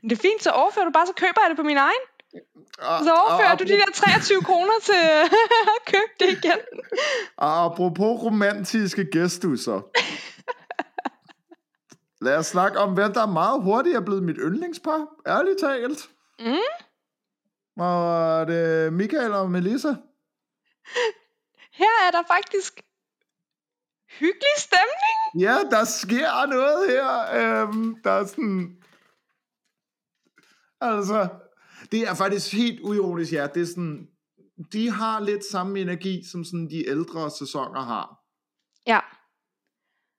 Men 0.00 0.10
Det 0.10 0.18
er 0.18 0.22
fint, 0.22 0.42
så 0.42 0.50
overfører 0.50 0.84
du 0.84 0.90
bare, 0.92 1.06
så 1.06 1.12
køber 1.16 1.40
jeg 1.42 1.50
det 1.50 1.56
på 1.56 1.62
min 1.62 1.76
egen. 1.76 2.04
Og, 2.78 3.04
Så 3.04 3.12
overfører 3.14 3.52
og, 3.52 3.58
du 3.58 3.64
de 3.64 3.72
der 3.72 3.90
23 3.94 4.42
kroner 4.42 4.72
til 4.82 4.94
at 5.76 5.80
købe 5.86 6.12
det 6.20 6.28
igen. 6.44 6.58
og 7.36 7.64
apropos 7.64 8.22
romantiske 8.22 9.06
gestusser. 9.12 9.80
Lad 12.24 12.36
os 12.36 12.46
snakke 12.46 12.78
om, 12.78 12.94
hvem 12.94 13.12
der 13.12 13.26
meget 13.26 13.62
hurtigt 13.62 13.96
er 13.96 14.00
blevet 14.00 14.22
mit 14.22 14.36
yndlingspar. 14.38 15.06
Ærligt 15.26 15.58
talt. 15.60 16.08
Mm. 16.38 17.82
Og 17.82 18.46
det 18.46 18.84
er 18.86 18.90
Michael 18.90 19.32
og 19.32 19.50
Melissa. 19.50 19.94
Her 21.72 22.06
er 22.06 22.10
der 22.10 22.22
faktisk 22.26 22.80
hyggelig 24.18 24.54
stemning. 24.56 25.42
Ja, 25.46 25.56
der 25.70 25.84
sker 25.84 26.46
noget 26.46 26.90
her. 26.90 27.08
Øhm, 27.62 27.96
der 28.04 28.10
er 28.10 28.26
sådan... 28.26 28.76
Altså, 30.82 31.28
det 31.92 32.00
er 32.08 32.14
faktisk 32.14 32.52
helt 32.52 32.80
uironisk, 32.80 33.32
ja. 33.32 33.46
Det 33.54 33.62
er 33.62 33.66
sådan, 33.66 34.06
de 34.72 34.90
har 34.90 35.20
lidt 35.20 35.44
samme 35.44 35.80
energi, 35.80 36.24
som 36.32 36.44
sådan 36.44 36.70
de 36.70 36.88
ældre 36.88 37.30
sæsoner 37.30 37.80
har. 37.80 38.18
Ja, 38.86 39.00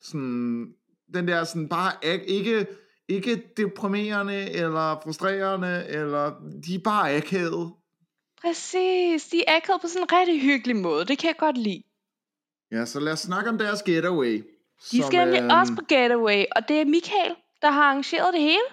Sådan, 0.01 0.73
den 1.13 1.27
der 1.27 1.43
sådan 1.43 1.69
bare 1.69 1.91
ikke, 2.03 2.67
ikke 3.07 3.43
deprimerende 3.57 4.51
eller 4.51 4.99
frustrerende, 5.03 5.85
eller 5.87 6.31
de 6.67 6.75
er 6.75 6.79
bare 6.83 7.11
akavet. 7.15 7.73
præcis. 8.41 9.27
De 9.27 9.43
er 9.47 9.55
akavet 9.57 9.81
på 9.81 9.87
sådan 9.87 10.03
en 10.03 10.11
rigtig 10.19 10.41
hyggelig 10.41 10.75
måde. 10.75 11.05
Det 11.05 11.17
kan 11.17 11.27
jeg 11.27 11.37
godt 11.37 11.57
lide. 11.57 11.83
Ja, 12.71 12.85
så 12.85 12.99
lad 12.99 13.13
os 13.13 13.19
snakke 13.19 13.49
om 13.49 13.57
deres 13.57 13.81
getaway. 13.83 14.43
De 14.91 15.03
skal 15.03 15.19
nemlig 15.19 15.41
øhm, 15.41 15.49
også 15.59 15.73
på 15.75 15.81
Getaway, 15.89 16.43
og 16.55 16.67
det 16.67 16.81
er 16.81 16.85
Michael, 16.85 17.35
der 17.61 17.71
har 17.71 17.83
arrangeret 17.83 18.33
det 18.33 18.41
hele. 18.41 18.67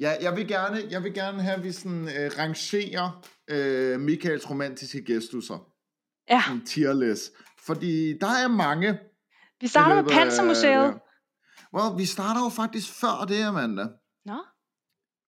Ja, 0.00 0.16
jeg 0.20 0.36
vil 0.36 0.48
gerne, 0.48 0.82
jeg 0.90 1.02
vil 1.04 1.14
gerne 1.14 1.42
have, 1.42 1.56
at 1.56 1.62
vi 1.64 1.72
sådan, 1.72 2.08
øh, 2.08 2.30
rangerer 2.38 3.24
øh, 3.50 4.00
Michaels 4.00 4.50
romantiske 4.50 5.04
gestusser. 5.04 5.70
Ja, 6.30 6.42
En 6.52 6.66
tier 6.66 6.92
list. 6.92 7.32
Fordi 7.58 8.18
der 8.18 8.26
er 8.26 8.48
mange. 8.48 8.98
vi 9.60 9.66
starter 9.68 9.98
i 9.98 10.02
med 10.02 10.10
Pansermuseet. 10.12 10.72
ja. 10.72 10.92
Well, 11.74 11.98
vi 11.98 12.04
starter 12.06 12.40
jo 12.44 12.48
faktisk 12.48 13.00
før 13.00 13.24
det, 13.28 13.42
Amanda. 13.42 13.86
Nå, 14.24 14.44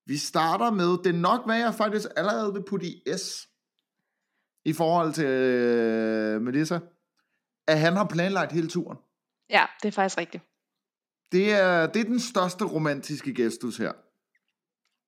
Vi 0.06 0.16
starter 0.16 0.70
med, 0.70 1.04
det 1.04 1.14
er 1.14 1.18
nok, 1.18 1.46
hvad 1.46 1.58
jeg 1.58 1.74
faktisk 1.74 2.06
allerede 2.16 2.52
vil 2.52 2.62
putte 2.68 2.86
i 2.86 3.02
S. 3.16 3.48
I 4.64 4.72
forhold 4.72 5.12
til 5.12 5.24
øh, 5.26 6.42
Melissa. 6.42 6.78
At 7.68 7.78
han 7.80 7.92
har 7.96 8.04
planlagt 8.04 8.52
hele 8.52 8.68
turen. 8.68 8.98
ja, 9.50 9.66
det 9.82 9.88
er 9.88 9.92
faktisk 9.92 10.18
rigtigt. 10.18 10.44
Det 11.32 11.52
er, 11.52 11.86
det 11.86 12.00
er 12.00 12.04
den 12.04 12.20
største 12.20 12.64
romantiske 12.64 13.34
gestus 13.34 13.76
her. 13.76 13.92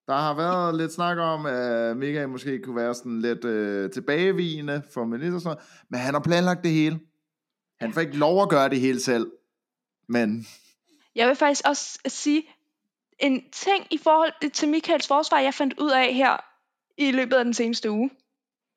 Der 0.08 0.14
har 0.16 0.34
været 0.34 0.76
lidt 0.76 0.92
snak 0.92 1.18
om, 1.18 1.46
at 1.46 1.96
Michael 1.96 2.28
måske 2.28 2.62
kunne 2.62 2.76
være 2.76 2.94
sådan 2.94 3.20
lidt 3.20 3.44
øh, 3.44 3.90
tilbagevigende 3.90 4.82
for 4.94 5.04
Melissa 5.04 5.34
og 5.34 5.40
sådan 5.40 5.56
noget, 5.56 5.84
men 5.88 6.00
han 6.00 6.14
har 6.14 6.20
planlagt 6.20 6.64
det 6.64 6.70
hele. 6.70 7.00
Han 7.80 7.92
får 7.92 8.00
ikke 8.00 8.16
lov 8.16 8.42
at 8.42 8.48
gøre 8.48 8.68
det 8.68 8.80
hele 8.80 9.00
selv. 9.00 9.32
Men 10.08 10.46
Jeg 11.14 11.28
vil 11.28 11.36
faktisk 11.36 11.62
også 11.68 11.98
sige, 12.06 12.48
en 13.18 13.50
ting 13.50 13.86
i 13.90 13.98
forhold 13.98 14.50
til 14.50 14.68
Michaels 14.68 15.06
forsvar, 15.08 15.38
jeg 15.38 15.54
fandt 15.54 15.74
ud 15.78 15.90
af 15.90 16.14
her 16.14 16.36
i 16.98 17.10
løbet 17.10 17.36
af 17.36 17.44
den 17.44 17.54
seneste 17.54 17.90
uge. 17.90 18.10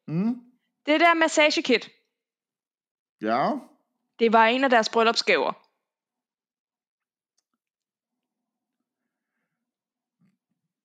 mm, 0.07 0.35
Det 0.85 0.99
der 0.99 1.13
massagekit, 1.13 1.89
ja, 3.21 3.51
det 4.19 4.33
var 4.33 4.45
en 4.45 4.63
af 4.63 4.69
deres 4.69 4.89
bryllupsgaver. 4.89 5.53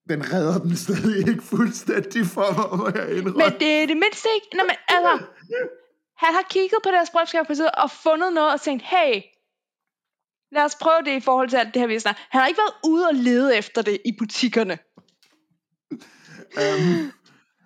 Den 0.08 0.32
redder 0.32 0.58
den 0.58 0.76
stadig 0.76 1.28
ikke 1.28 1.42
fuldstændig 1.42 2.26
for 2.26 2.48
mig, 2.56 2.78
må 2.78 2.86
jeg 3.00 3.16
indrømme. 3.16 3.38
Men 3.44 3.60
det 3.60 3.82
er 3.82 3.86
det 3.86 3.96
mindste 3.96 4.28
ikke. 4.36 4.56
Nå, 4.56 4.62
men, 4.62 4.76
altså, 4.88 5.12
han 6.16 6.34
har 6.34 6.46
kigget 6.50 6.78
på 6.84 6.90
deres 6.90 7.10
bryllupsgave 7.10 7.44
på 7.44 7.54
side 7.54 7.70
og 7.70 7.90
fundet 7.90 8.32
noget 8.32 8.52
og 8.52 8.60
tænkt, 8.60 8.82
hey, 8.82 9.22
lad 10.52 10.64
os 10.64 10.76
prøve 10.80 11.02
det 11.04 11.16
i 11.16 11.20
forhold 11.20 11.48
til 11.48 11.56
alt 11.56 11.74
det 11.74 11.80
her, 11.80 11.86
vi 11.86 11.98
snakker. 11.98 12.22
Han 12.30 12.40
har 12.40 12.48
ikke 12.48 12.60
været 12.64 12.92
ude 12.92 13.08
og 13.08 13.14
lede 13.14 13.56
efter 13.56 13.82
det 13.82 13.98
i 14.04 14.12
butikkerne. 14.18 14.78
um, 16.62 17.12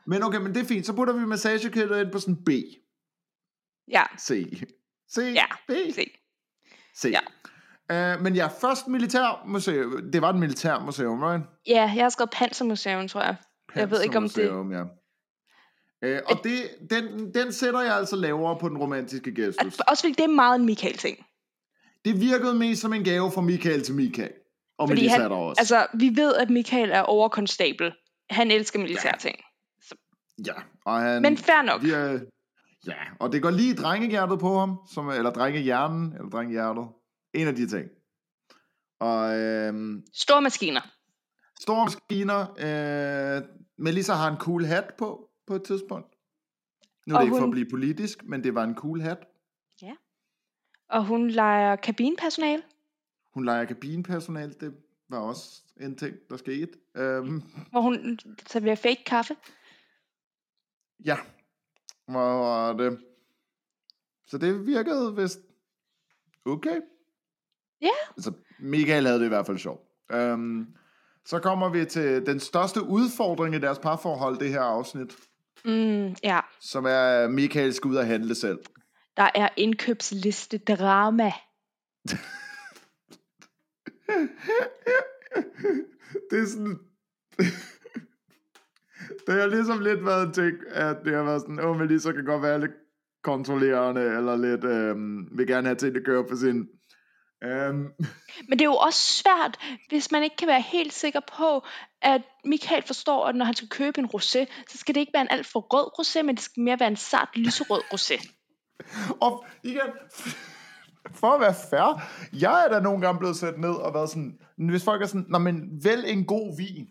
men 0.07 0.23
okay, 0.23 0.39
men 0.39 0.55
det 0.55 0.63
er 0.63 0.67
fint. 0.67 0.87
Så 0.87 0.93
putter 0.93 1.15
vi 1.15 1.27
massagekittet 1.27 2.01
ind 2.01 2.13
på 2.13 2.19
sådan 2.19 2.45
B. 2.45 2.51
Ja, 3.89 4.05
C. 4.21 4.29
C. 5.15 5.19
Ja, 5.19 5.47
B. 5.69 5.73
se. 5.95 6.11
C. 6.97 7.05
Ja. 7.05 7.21
Uh, 7.91 8.23
men 8.23 8.35
ja, 8.35 8.47
først 8.61 8.89
militærmuseum. 8.89 10.11
Det 10.13 10.23
var 10.23 10.31
et 10.31 10.37
militærmuseum, 10.39 11.23
right? 11.23 11.45
Ja, 11.67 11.93
jeg 11.97 12.05
har 12.05 12.09
skrevet 12.09 12.31
Pansermuseum, 12.31 13.09
tror 13.09 13.23
jeg. 13.23 13.37
Jeg 13.77 13.91
ved 13.91 14.03
ikke, 14.03 14.17
om 14.17 14.23
det- 14.23 14.33
Pansermuseum, 14.35 14.73
Ja. 14.73 14.83
Uh, 16.07 16.19
og 16.27 16.45
det, 16.45 16.57
den, 16.91 17.35
den 17.35 17.53
sætter 17.53 17.81
jeg 17.81 17.95
altså 17.97 18.17
lavere 18.17 18.59
på 18.61 18.69
den 18.69 18.79
romantiske 18.79 19.35
gestus. 19.35 19.79
Også 19.89 20.03
fordi 20.03 20.13
det 20.13 20.25
er 20.25 20.29
meget 20.35 20.61
en 20.61 20.67
Michael-ting. 20.67 21.27
Det 22.05 22.21
virkede 22.21 22.55
mest 22.55 22.81
som 22.81 22.93
en 22.93 23.05
gave 23.05 23.31
fra 23.33 23.41
Michael 23.41 23.83
til 23.83 23.95
Michael. 23.95 24.31
Og 24.79 24.89
Fordi 24.89 25.07
han, 25.07 25.33
også. 25.33 25.61
altså, 25.61 25.87
vi 25.95 26.11
ved, 26.15 26.35
at 26.35 26.51
Michael 26.51 26.91
er 26.91 27.01
overkonstabel. 27.03 27.93
Han 28.31 28.51
elsker 28.51 28.79
militærting. 28.79 29.37
ja, 30.47 30.53
og 30.87 31.01
han... 31.01 31.23
Men 31.23 31.37
fair 31.37 31.63
nok. 31.63 31.83
Vi 31.83 31.91
er, 31.91 32.19
ja, 32.87 32.95
og 33.21 33.33
det 33.33 33.43
går 33.43 33.51
lige 33.51 33.75
drengehjertet 33.75 34.39
på 34.39 34.59
ham, 34.59 34.77
som, 34.95 35.11
eller 35.11 35.31
drengehjernen, 35.31 36.13
eller 36.13 36.29
drengehjertet. 36.31 36.85
En 37.35 37.49
af 37.49 37.55
de 37.55 37.69
ting. 37.69 37.91
Og 38.99 39.39
øhm, 39.39 40.05
Store 40.13 40.43
maskiner. 40.43 40.81
store 41.61 41.85
maskiner. 41.85 42.41
Øh, 42.59 43.43
Melissa 43.77 44.13
har 44.15 44.31
en 44.31 44.37
cool 44.37 44.65
hat 44.65 44.95
på, 44.99 45.31
på 45.47 45.55
et 45.55 45.63
tidspunkt. 45.65 46.15
Nu 47.07 47.15
er 47.15 47.19
Og 47.19 47.21
det 47.23 47.27
ikke 47.27 47.35
for 47.37 47.41
hun- 47.41 47.49
at 47.49 47.55
blive 47.55 47.71
politisk, 47.71 48.25
men 48.25 48.45
det 48.45 48.55
var 48.55 48.65
en 48.65 48.75
cool 48.75 49.01
hat. 49.01 49.19
Og 50.89 51.05
hun 51.07 51.31
leger 51.31 51.77
kabinpersonale. 51.77 52.63
Hun 53.35 53.45
leger 53.45 53.65
kabinpersonal, 53.65 54.61
det 54.61 54.75
var 55.09 55.19
også 55.19 55.63
en 55.81 55.97
ting, 55.97 56.17
der 56.31 56.37
skete. 56.37 56.73
Øhm, 56.97 57.43
Hvor 57.71 57.81
hun 57.81 58.19
serverer 58.47 58.75
fake 58.77 59.03
kaffe. 59.07 59.37
ja, 61.05 61.17
hvor 62.07 62.21
var 62.39 62.73
det? 62.73 63.01
Så 64.27 64.39
det 64.39 64.67
virkede 64.67 65.17
vist 65.17 65.39
okay. 66.45 66.81
Ja. 67.83 67.89
Altså, 68.17 68.33
Michael 68.59 69.07
havde 69.07 69.19
det 69.19 69.25
i 69.25 69.29
hvert 69.29 69.47
fald 69.47 69.59
sjovt. 69.59 69.81
Øhm, 70.13 70.67
så 71.27 71.39
kommer 71.39 71.69
vi 71.69 71.85
til 71.85 72.27
den 72.27 72.41
største 72.41 72.83
udfordring 72.83 73.55
i 73.55 73.59
deres 73.59 73.79
parforhold, 73.79 74.39
det 74.39 74.49
her 74.49 74.61
afsnit, 74.61 75.17
Mm, 75.65 76.15
ja. 76.25 76.41
som 76.61 76.85
er, 76.85 77.01
at 77.01 77.31
Michael 77.31 77.75
skal 77.75 77.89
ud 77.91 77.97
og 77.97 78.07
handle 78.07 78.35
selv. 78.35 78.59
Der 79.17 79.31
er 79.35 79.49
indkøbsliste 79.57 80.59
drama. 80.59 81.33
det 86.31 86.39
er 86.41 86.47
sådan... 86.47 86.79
det 89.27 89.35
har 89.41 89.47
ligesom 89.47 89.81
lidt 89.81 90.05
været 90.05 90.27
en 90.27 90.33
ting, 90.33 90.55
at 90.69 90.97
det 91.05 91.15
har 91.15 91.23
været 91.23 91.41
sådan, 91.41 91.61
åh, 91.61 91.79
Melissa 91.79 92.13
kan 92.13 92.25
godt 92.25 92.43
være 92.43 92.61
lidt 92.61 92.73
kontrollerende, 93.23 94.03
eller 94.03 94.37
lidt, 94.37 94.65
øhm, 94.65 95.29
vil 95.39 95.47
gerne 95.47 95.67
have 95.67 95.77
ting, 95.77 95.95
der 95.95 96.01
kører 96.05 96.23
på 96.29 96.37
sin... 96.37 96.69
Øhm, 97.45 97.89
Men 98.49 98.59
det 98.59 98.61
er 98.61 98.65
jo 98.65 98.77
også 98.77 99.01
svært, 99.01 99.59
hvis 99.89 100.11
man 100.11 100.23
ikke 100.23 100.37
kan 100.37 100.49
være 100.49 100.61
helt 100.61 100.93
sikker 100.93 101.21
på, 101.39 101.67
at 102.03 102.23
Michael 102.45 102.83
forstår, 102.83 103.27
at 103.27 103.35
når 103.37 103.45
han 103.45 103.55
skal 103.55 103.69
købe 103.69 103.99
en 103.99 104.11
rosé, 104.15 104.47
så 104.69 104.79
skal 104.79 104.95
det 104.95 105.01
ikke 105.01 105.13
være 105.15 105.23
en 105.23 105.31
alt 105.31 105.47
for 105.47 105.61
rød 105.61 105.91
rosé, 105.99 106.23
men 106.23 106.35
det 106.37 106.45
skal 106.45 106.63
mere 106.63 106.81
være 106.81 106.89
en 106.89 106.97
sart 106.97 107.29
lyserød 107.35 107.81
rosé. 107.81 108.37
Og 109.21 109.45
igen, 109.65 109.91
for 111.15 111.31
at 111.33 111.41
være 111.41 111.55
fair, 111.71 112.03
jeg 112.33 112.65
er 112.65 112.69
da 112.69 112.81
nogle 112.81 113.01
gange 113.01 113.19
blevet 113.19 113.37
sat 113.37 113.59
ned 113.59 113.75
og 113.75 113.95
været 113.95 114.11
sådan, 114.11 114.39
hvis 114.57 114.85
folk 114.85 115.03
er 115.03 115.07
sådan, 115.07 115.27
Nå, 115.29 115.39
men 115.39 115.85
vælg 115.85 116.05
en 116.07 116.25
god 116.25 116.57
vin. 116.57 116.89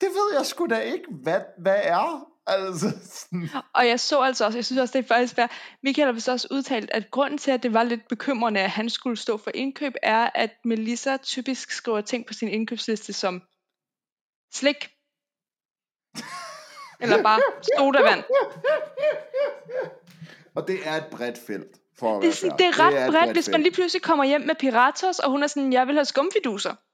Det 0.00 0.08
ved 0.08 0.36
jeg 0.38 0.46
sgu 0.46 0.66
da 0.66 0.78
ikke, 0.78 1.04
hvad, 1.22 1.40
hvad 1.58 1.80
er. 1.82 2.29
Altså, 2.46 2.90
sådan, 3.04 3.48
Og 3.74 3.88
jeg 3.88 4.00
så 4.00 4.20
altså 4.20 4.44
også, 4.44 4.58
jeg 4.58 4.64
synes 4.64 4.80
også, 4.80 4.98
det 4.98 5.04
er 5.04 5.08
faktisk 5.08 5.34
fair. 5.34 5.46
Michael 5.82 6.06
har 6.06 6.12
vist 6.12 6.28
også 6.28 6.48
udtalt, 6.50 6.90
at 6.90 7.10
grunden 7.10 7.38
til, 7.38 7.50
at 7.50 7.62
det 7.62 7.74
var 7.74 7.82
lidt 7.82 8.08
bekymrende, 8.08 8.60
at 8.60 8.70
han 8.70 8.90
skulle 8.90 9.16
stå 9.16 9.36
for 9.36 9.50
indkøb, 9.54 9.92
er, 10.02 10.30
at 10.34 10.50
Melissa 10.64 11.16
typisk 11.16 11.70
skriver 11.70 12.00
ting 12.00 12.26
på 12.26 12.32
sin 12.32 12.48
indkøbsliste 12.48 13.12
som 13.12 13.42
slik. 14.52 14.90
Eller 17.00 17.22
bare 17.22 17.40
sodavand. 17.78 18.24
og 20.54 20.68
det 20.68 20.88
er 20.88 20.96
et 20.96 21.06
bredt 21.10 21.38
felt. 21.46 21.76
For 21.98 22.16
at 22.16 22.22
Det, 22.22 22.28
er 22.28 22.28
være 22.28 22.32
sådan, 22.32 22.50
fair. 22.50 22.56
det 22.56 22.66
er 22.66 22.80
ret 22.80 23.06
et 23.06 23.10
bredt, 23.10 23.32
hvis 23.32 23.48
man 23.48 23.62
lige 23.62 23.72
pludselig 23.74 24.02
kommer 24.02 24.24
hjem 24.24 24.40
med 24.40 24.54
Piratos, 24.54 25.18
og 25.18 25.30
hun 25.30 25.42
er 25.42 25.46
sådan, 25.46 25.72
jeg 25.72 25.86
vil 25.86 25.94
have 25.94 26.04
skumfiduser. 26.04 26.74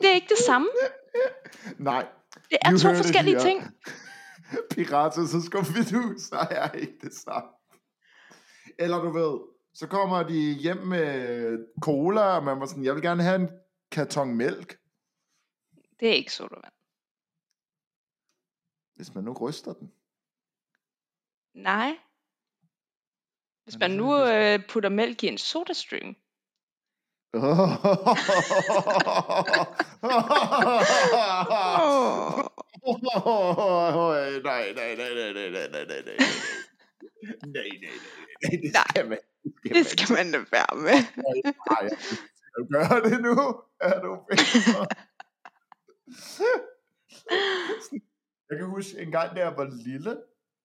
Det 0.00 0.10
er 0.10 0.14
ikke 0.14 0.28
det 0.28 0.38
samme. 0.38 0.68
Nej. 1.78 2.06
Det 2.50 2.58
er 2.62 2.72
You 2.72 2.78
to 2.78 2.94
forskellige 2.94 3.40
ting. 3.40 3.62
Pirater, 4.70 5.26
så 5.26 5.42
skal 5.42 5.60
vi 5.60 5.82
du, 5.96 6.18
så 6.18 6.36
er 6.50 6.70
ikke 6.72 6.98
det 7.00 7.14
samme. 7.14 7.50
Eller 8.78 8.98
du 8.98 9.10
ved, 9.10 9.40
så 9.74 9.86
kommer 9.86 10.22
de 10.22 10.52
hjem 10.52 10.76
med 10.76 11.58
cola, 11.82 12.20
og 12.20 12.44
man 12.44 12.60
var 12.60 12.66
sådan, 12.66 12.84
jeg 12.84 12.94
vil 12.94 13.02
gerne 13.02 13.22
have 13.22 13.36
en 13.40 13.48
karton 13.90 14.34
mælk, 14.34 14.78
Det 16.00 16.08
er 16.08 16.12
ikke 16.14 16.32
sodavand. 16.32 16.72
hvis 18.96 19.14
man 19.14 19.24
nu 19.24 19.32
ryster 19.32 19.72
den. 19.72 19.92
Nej. 21.54 21.98
Hvis 23.64 23.78
man 23.78 23.90
nu 23.90 24.16
øh, 24.26 24.68
putter 24.68 24.88
mælk 24.88 25.22
i 25.22 25.26
en 25.26 25.38
sodastream 25.38 26.16
nej, 34.44 34.72
nej, 34.74 34.74
nej, 34.74 34.94
nej, 34.96 35.14
nej, 35.14 35.32
nej, 35.32 35.50
nej, 35.50 35.50
nej, 35.50 35.68
nej, 35.72 35.84
nej, 35.88 36.02
nej. 36.06 36.16
Nej, 37.42 37.68
nej, 37.82 37.82
nej, 37.82 37.96
nej, 38.42 38.60
det 38.62 38.72
Nej. 38.72 38.84
skal 38.90 39.08
man. 39.08 39.18
Det 39.62 39.86
skal 39.86 40.16
man 40.16 40.32
da 40.32 40.38
være 40.52 40.74
med. 40.86 40.98
Nej, 41.70 41.88
skal 41.88 42.22
du 42.62 43.08
det 43.10 43.20
nu? 43.22 43.36
Er 43.80 44.00
du? 44.00 44.12
Jeg 48.50 48.58
kan 48.58 48.66
huske 48.66 48.98
en 48.98 49.10
gang, 49.10 49.36
da 49.36 49.40
jeg 49.40 49.54
var 49.56 49.70
lille, 49.86 50.16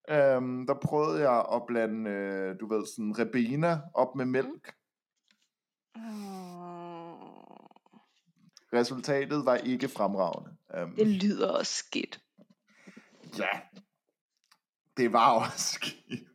øhm, 0.10 0.68
der 0.68 0.74
prøvede 0.74 1.30
jeg 1.30 1.46
at 1.54 1.62
blande, 1.68 2.10
øh, 2.12 2.60
du 2.60 2.68
ved, 2.68 2.86
sådan 2.86 3.20
ribena 3.20 3.82
op 3.94 4.16
med 4.16 4.26
mælk. 4.26 4.74
Resultatet 8.74 9.46
var 9.46 9.56
ikke 9.56 9.90
fremragende. 9.90 10.58
Um, 10.84 10.96
Det 10.96 11.08
lyder 11.08 11.50
også 11.52 11.74
skidt. 11.74 12.22
Ja, 13.38 13.50
det 14.98 15.14
var 15.14 15.40
også 15.40 15.74
skidt. 15.74 16.30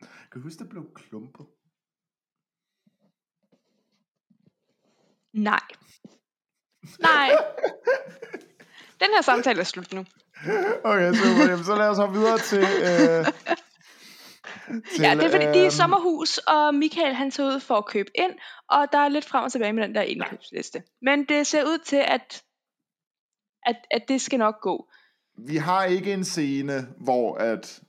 Kan 0.00 0.08
du 0.34 0.40
huske, 0.40 0.58
det 0.58 0.68
blev 0.68 0.94
klumpet? 0.94 1.46
Nej. 5.32 5.60
Nej. 7.00 7.30
Den 9.00 9.08
her 9.14 9.22
samtale 9.22 9.60
er 9.60 9.64
slut 9.64 9.92
nu. 9.92 10.04
Okay, 10.84 11.14
super. 11.14 11.50
Jamen, 11.50 11.64
så 11.64 11.74
lad 11.76 11.88
os 11.88 11.96
hoppe 11.98 12.18
videre 12.18 12.38
til... 12.38 12.58
Øh, 12.58 13.26
til 14.66 15.02
Ja, 15.02 15.14
det 15.14 15.24
er 15.24 15.30
fordi, 15.30 15.44
de 15.44 15.50
er 15.50 15.54
i 15.54 15.64
øhm, 15.64 15.70
sommerhus, 15.70 16.38
og 16.38 16.74
Michael 16.74 17.14
han 17.14 17.30
tager 17.30 17.54
ud 17.54 17.60
for 17.60 17.74
at 17.74 17.86
købe 17.86 18.10
ind, 18.14 18.32
og 18.70 18.86
der 18.92 18.98
er 18.98 19.08
lidt 19.08 19.24
frem 19.24 19.44
og 19.44 19.52
tilbage 19.52 19.72
med 19.72 19.82
den 19.82 19.94
der 19.94 20.02
indkøbsliste. 20.02 20.82
Men 21.02 21.24
det 21.24 21.46
ser 21.46 21.64
ud 21.64 21.78
til, 21.78 21.96
at, 21.96 22.42
at, 23.66 23.76
at 23.90 24.04
det 24.08 24.20
skal 24.20 24.38
nok 24.38 24.60
gå. 24.60 24.88
Vi 25.38 25.56
har 25.56 25.84
ikke 25.84 26.12
en 26.12 26.24
scene, 26.24 26.88
hvor 27.00 27.36
at... 27.36 27.80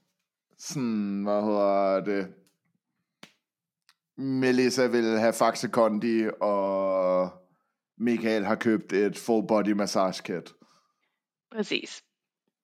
Sådan, 0.60 1.24
hvad 1.24 1.42
hedder 1.42 2.04
det... 2.04 2.28
Melissa 4.18 4.88
vil 4.88 5.20
have 5.20 5.34
Faxe 5.34 5.68
Kondi, 5.68 6.30
og 6.42 7.30
Michael 7.98 8.46
har 8.46 8.56
købt 8.56 8.94
et 8.94 9.18
full 9.18 9.48
body 9.48 9.72
massage 9.72 10.24
kit. 10.24 10.54
Præcis. 11.52 12.04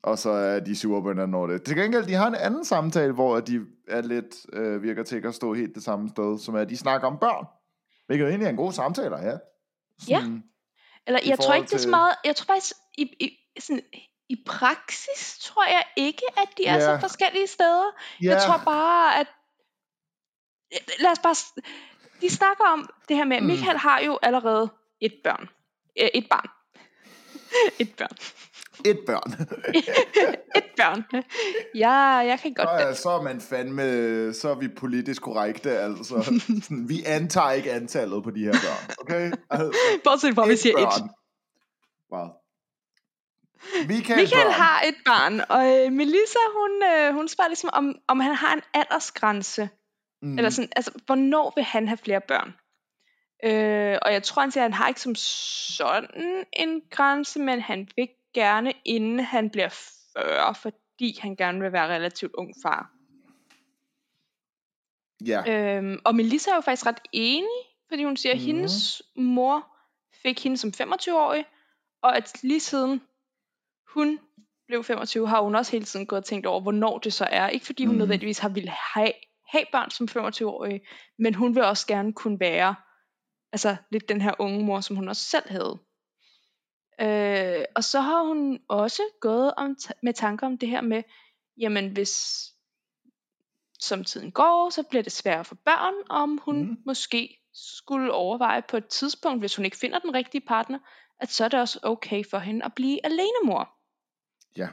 Og 0.04 0.20
så 0.20 0.30
er 0.30 0.60
de 0.60 0.76
hinanden 0.76 1.34
over 1.34 1.48
det. 1.48 1.64
Til 1.64 1.76
gengæld, 1.76 2.06
de 2.06 2.14
har 2.14 2.28
en 2.28 2.36
anden 2.36 2.66
samtale, 2.66 3.14
hvor 3.14 3.40
de 3.40 3.66
er 3.88 4.02
lidt, 4.02 4.36
øh, 4.54 4.84
virker 4.84 5.04
til 5.04 5.16
ikke 5.16 5.28
at 5.28 5.36
stå 5.36 5.54
helt 5.54 5.76
det 5.76 5.84
samme 5.84 6.10
sted, 6.10 6.40
som 6.40 6.56
er, 6.56 6.60
at 6.60 6.70
de 6.70 6.78
snakker 6.78 7.08
om 7.08 7.18
børn. 7.18 7.46
Hvilket 8.06 8.24
jo 8.24 8.30
egentlig 8.30 8.46
er 8.46 8.50
en 8.50 8.56
god 8.56 8.74
samtale, 8.74 9.18
ja. 9.18 9.38
Sådan, 10.02 10.44
Eller 11.08 11.20
I 11.24 11.30
jeg 11.30 11.40
tror 11.40 11.54
ikke, 11.54 11.68
det 11.68 11.74
er 11.74 11.78
så 11.78 11.90
meget... 11.90 12.16
Jeg 12.26 12.36
tror 12.36 12.54
faktisk, 12.54 12.74
i, 12.98 13.04
i, 13.20 13.38
sådan, 13.60 13.82
i 14.30 14.36
praksis 14.46 15.38
tror 15.42 15.66
jeg 15.66 15.84
ikke, 15.96 16.24
at 16.38 16.48
de 16.58 16.66
er 16.66 16.74
Ja. 16.74 16.80
så 16.80 17.00
forskellige 17.00 17.48
steder. 17.48 17.86
Ja, 18.24 18.30
Jeg 18.30 18.42
tror 18.42 18.62
bare, 18.66 19.20
at... 19.20 19.28
Lad 21.00 21.12
os 21.12 21.20
bare... 21.20 21.36
De 22.22 22.30
snakker 22.30 22.64
om 22.66 22.90
det 23.10 23.18
her 23.18 23.26
med, 23.26 23.38
at 23.38 23.44
Mm. 23.44 23.48
Michael 23.50 23.78
har 23.78 24.00
jo 24.00 24.20
allerede 24.22 24.70
et 25.02 25.14
børn. 25.24 25.50
Øh, 26.02 26.10
Et 26.14 26.28
barn. 26.30 26.50
Et 27.82 27.96
børn. 27.98 28.16
Et 28.86 29.00
børn. 29.08 29.32
Et 30.56 30.64
børn. 30.78 31.24
Ja, 31.76 31.92
jeg 32.30 32.40
kan 32.40 32.54
godt... 32.54 32.70
så, 32.70 32.88
er, 32.88 32.94
så 32.94 33.10
er 33.10 33.22
man 33.22 33.42
fandme, 33.42 34.34
så 34.34 34.50
er 34.50 34.56
vi 34.56 34.68
politisk 34.68 35.22
korrekte, 35.22 35.78
altså. 35.78 36.22
Sådan, 36.24 36.90
vi 36.90 37.04
antager 37.06 37.52
ikke 37.52 37.72
antallet 37.72 38.24
på 38.24 38.32
de 38.32 38.40
her 38.40 38.52
børn, 38.52 38.96
okay? 39.00 39.32
Altså, 39.50 39.78
Bortset 40.04 40.36
fra, 40.36 40.48
vi 40.48 40.56
siger 40.56 40.78
et. 40.78 41.04
Wow. 42.12 42.28
Michael, 43.88 44.20
Michael 44.20 44.46
børn. 44.46 44.54
har 44.54 44.82
et 44.82 44.96
barn, 45.06 45.42
og 45.50 45.86
øh, 45.86 45.92
Melissa, 45.92 46.40
hun, 46.60 46.84
øh, 46.84 47.14
hun 47.14 47.28
spørger 47.28 47.50
ligesom, 47.50 47.70
om, 47.74 47.96
om 48.08 48.20
han 48.20 48.36
har 48.36 48.54
en 48.54 48.62
aldersgrænse. 48.74 49.70
Mm. 50.22 50.38
Eller 50.38 50.50
sådan, 50.50 50.70
altså, 50.76 50.92
hvornår 51.06 51.54
vil 51.56 51.64
han 51.64 51.88
have 51.88 51.98
flere 51.98 52.22
børn? 52.28 52.54
Øh, 53.44 53.98
og 54.02 54.14
jeg 54.14 54.24
tror, 54.24 54.42
han 54.42 54.52
siger, 54.52 54.64
at 54.64 54.72
han 54.72 54.74
har 54.74 54.88
ikke 54.88 55.02
som 55.02 55.16
sådan 55.16 56.46
en 56.54 56.82
grænse, 56.92 57.40
men 57.40 57.62
han 57.62 57.88
vil 57.96 58.08
gerne, 58.34 58.74
inden 58.86 59.20
han 59.20 59.50
bliver 59.50 59.70
40, 60.14 60.56
fordi 60.56 61.20
han 61.22 61.36
gerne 61.36 61.62
vil 61.62 61.72
være 61.72 61.96
relativt 61.96 62.32
ung 62.34 62.54
far. 62.64 62.92
Ja. 65.26 65.78
Øhm, 65.78 66.00
og 66.06 66.16
Melissa 66.16 66.52
er 66.52 66.56
jo 66.56 66.62
faktisk 66.62 66.86
ret 66.86 67.00
enig, 67.14 67.50
fordi 67.90 68.04
hun 68.04 68.18
siger, 68.18 68.34
at 68.34 68.40
Mhm. 68.40 68.46
hendes 68.46 69.02
mor 69.16 69.68
fik 70.22 70.44
hende 70.44 70.58
som 70.58 70.72
25-årig, 70.82 71.46
og 72.02 72.18
at 72.18 72.44
lige 72.44 72.60
siden 72.60 73.02
hun 73.88 74.20
blev 74.68 74.84
25, 74.84 75.28
har 75.28 75.42
hun 75.42 75.56
også 75.56 75.72
hele 75.72 75.86
tiden 75.86 76.06
gået 76.06 76.22
og 76.22 76.26
tænkt 76.26 76.46
over, 76.46 76.62
hvornår 76.62 76.98
det 76.98 77.14
så 77.14 77.28
er. 77.32 77.50
Ikke 77.50 77.66
fordi 77.66 77.86
hun 77.86 77.96
mm. 77.96 78.00
nødvendigvis 78.00 78.40
har 78.40 78.50
ville 78.50 78.72
have, 78.94 79.12
have 79.48 79.66
børn 79.72 79.90
som 79.92 80.08
25-årig, 80.12 80.82
men 81.20 81.36
hun 81.36 81.56
vil 81.56 81.64
også 81.64 81.88
gerne 81.88 82.14
kunne 82.14 82.40
være 82.40 82.76
altså 83.52 83.76
lidt 83.92 84.10
den 84.10 84.22
her 84.22 84.34
unge 84.40 84.66
mor, 84.66 84.82
som 84.82 84.96
hun 84.96 85.08
også 85.08 85.24
selv 85.24 85.50
havde. 85.50 85.80
Øh, 87.02 87.66
og 87.76 87.84
så 87.84 88.00
har 88.02 88.24
hun 88.24 88.60
også 88.68 89.02
gået 89.22 89.54
om 89.58 89.76
med 90.04 90.14
tanker 90.14 90.48
om 90.48 90.58
det 90.58 90.70
her 90.70 90.82
med, 90.82 91.04
jamen 91.58 91.92
hvis 91.92 92.44
som 93.80 94.04
tiden 94.04 94.32
går, 94.32 94.70
så 94.70 94.84
bliver 94.84 95.04
det 95.04 95.12
sværere 95.12 95.46
for 95.46 95.56
børn, 95.56 95.94
om 96.10 96.38
hun 96.46 96.64
mm. 96.68 96.78
måske 96.86 97.40
skulle 97.54 98.12
overveje 98.14 98.62
på 98.62 98.78
et 98.78 98.88
tidspunkt, 98.88 99.42
hvis 99.42 99.56
hun 99.56 99.66
ikke 99.66 99.78
finder 99.78 100.00
den 100.00 100.14
rigtige 100.14 100.42
partner, 100.48 100.80
at 101.20 101.32
så 101.32 101.46
er 101.46 101.48
det 101.50 101.60
også 101.60 101.80
okay 101.84 102.24
for 102.30 102.38
hende 102.38 102.66
at 102.66 102.74
blive 102.76 103.06
alenemor. 103.06 103.70
ja. 104.58 104.68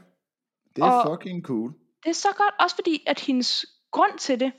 Det 0.77 0.83
er 0.83 0.91
og- 0.91 1.19
fucking 1.19 1.45
cool. 1.45 1.73
Det 2.05 2.11
er 2.11 2.15
så 2.15 2.29
godt, 2.37 2.55
også 2.61 2.77
fordi, 2.77 3.03
at 3.07 3.21
hendes 3.21 3.67
grund 3.91 4.19
til 4.19 4.41
det, 4.41 4.53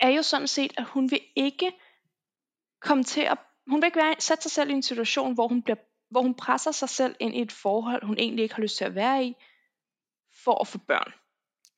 er 0.00 0.08
jo 0.08 0.22
sådan 0.22 0.48
set, 0.48 0.72
at 0.78 0.84
hun 0.84 1.10
vil 1.10 1.20
ikke 1.36 1.72
komme 2.80 3.04
til 3.04 3.20
at, 3.20 3.38
hun 3.66 3.82
vil 3.82 3.86
ikke 3.86 3.98
være, 3.98 4.14
sætte 4.18 4.42
sig 4.42 4.50
selv 4.52 4.70
i 4.70 4.72
en 4.72 4.82
situation, 4.82 5.34
hvor 5.34 5.48
hun, 5.48 5.62
bliver, 5.62 5.76
hvor 6.12 6.22
hun 6.22 6.34
presser 6.34 6.70
sig 6.72 6.88
selv 6.88 7.14
ind 7.20 7.34
i 7.34 7.42
et 7.42 7.52
forhold, 7.52 8.04
hun 8.06 8.16
egentlig 8.18 8.42
ikke 8.42 8.54
har 8.54 8.62
lyst 8.62 8.76
til 8.76 8.84
at 8.84 8.94
være 8.94 9.24
i, 9.24 9.36
for 10.44 10.60
at 10.60 10.66
få 10.66 10.78
børn. 10.78 11.12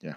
Ja. 0.03 0.12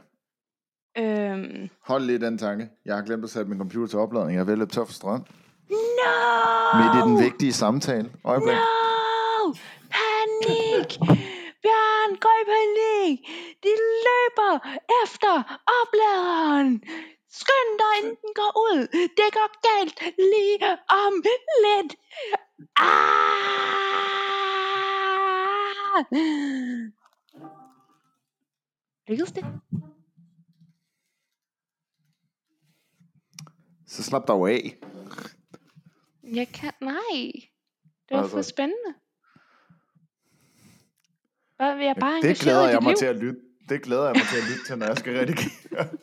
Øhm, 0.98 1.70
Hold 1.82 2.04
lige 2.04 2.20
den 2.20 2.38
tanke. 2.38 2.70
Jeg 2.86 2.96
har 2.96 3.04
glemt 3.04 3.24
at 3.24 3.30
sætte 3.30 3.50
min 3.50 3.58
computer 3.60 3.88
til 3.88 4.00
opladning. 4.00 4.34
Jeg 4.36 4.42
er 4.42 4.46
ved 4.46 4.54
at 4.54 4.60
løbe 4.60 4.72
tør 4.72 4.86
for 4.86 4.94
strøm. 4.94 5.26
no! 5.70 6.78
Midt 6.80 6.96
i 6.96 7.10
den 7.10 7.24
vigtige 7.26 7.54
samtale. 7.54 8.12
Øjeblik. 8.24 8.54
No! 8.56 9.54
Panik! 9.98 10.90
Bjørn, 11.64 12.12
gå 12.26 12.30
i 12.42 12.46
panik! 12.54 13.20
De 13.64 13.74
løber 14.08 14.54
efter 15.04 15.34
opladeren! 15.80 16.84
Skynd 17.30 17.72
dig, 17.80 17.98
inden 18.00 18.16
den 18.22 18.34
går 18.36 18.52
ud! 18.68 18.80
Det 18.92 19.30
går 19.38 19.50
galt 19.68 20.00
lige 20.18 20.78
om 20.90 21.14
lidt! 21.66 21.96
Ah! 22.76 23.48
Lykkedes 29.08 29.32
det? 29.32 29.46
Så 33.88 34.04
slap 34.04 34.28
dig 34.28 34.36
af. 34.36 34.78
Jeg 36.24 36.48
kan... 36.48 36.74
Nej. 36.82 37.32
Det 38.10 38.18
var 38.18 38.28
for 38.28 38.38
Altså. 38.38 38.50
spændende. 38.50 38.94
Hvad 41.56 41.86
jeg 41.86 41.96
bare 42.00 42.22
det 42.22 42.40
glæder 42.40 42.70
jeg 42.70 42.80
mig 42.82 42.90
liv? 42.92 42.98
til 42.98 43.06
at 43.06 43.16
lytte. 43.16 43.42
Det 43.70 43.82
glæder 43.84 44.04
jeg 44.06 44.16
mig 44.16 44.26
til 44.32 44.38
at 44.38 44.44
lytte 44.50 44.66
til, 44.68 44.78
når 44.78 44.86
jeg 44.86 44.98
skal 44.98 45.18
redigere. 45.18 45.88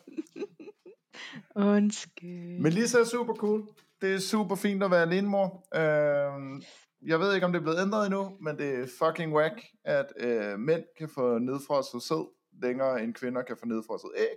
Undskyld. 1.57 2.61
Melissa 2.61 2.99
er 2.99 3.05
super 3.05 3.35
cool. 3.35 3.69
Det 4.01 4.15
er 4.15 4.19
super 4.19 4.55
fint 4.55 4.83
at 4.83 4.91
være 4.91 5.03
alenemor. 5.03 5.67
Øhm, 5.77 6.63
jeg 7.03 7.21
ved 7.21 7.35
ikke, 7.35 7.47
om 7.47 7.53
det 7.53 7.59
er 7.59 7.63
blevet 7.63 7.83
ændret 7.83 8.07
endnu, 8.07 8.37
men 8.41 8.59
det 8.59 8.75
er 8.75 8.87
fucking 8.99 9.35
whack, 9.35 9.65
at 9.85 10.07
øh, 10.17 10.59
mænd 10.59 10.83
kan 10.99 11.09
få 11.09 11.39
nedfrosset 11.39 12.03
sæd 12.03 12.29
længere, 12.63 13.03
end 13.03 13.15
kvinder 13.15 13.43
kan 13.43 13.57
få 13.57 13.67
nedfrosset 13.67 14.11
æg. 14.17 14.37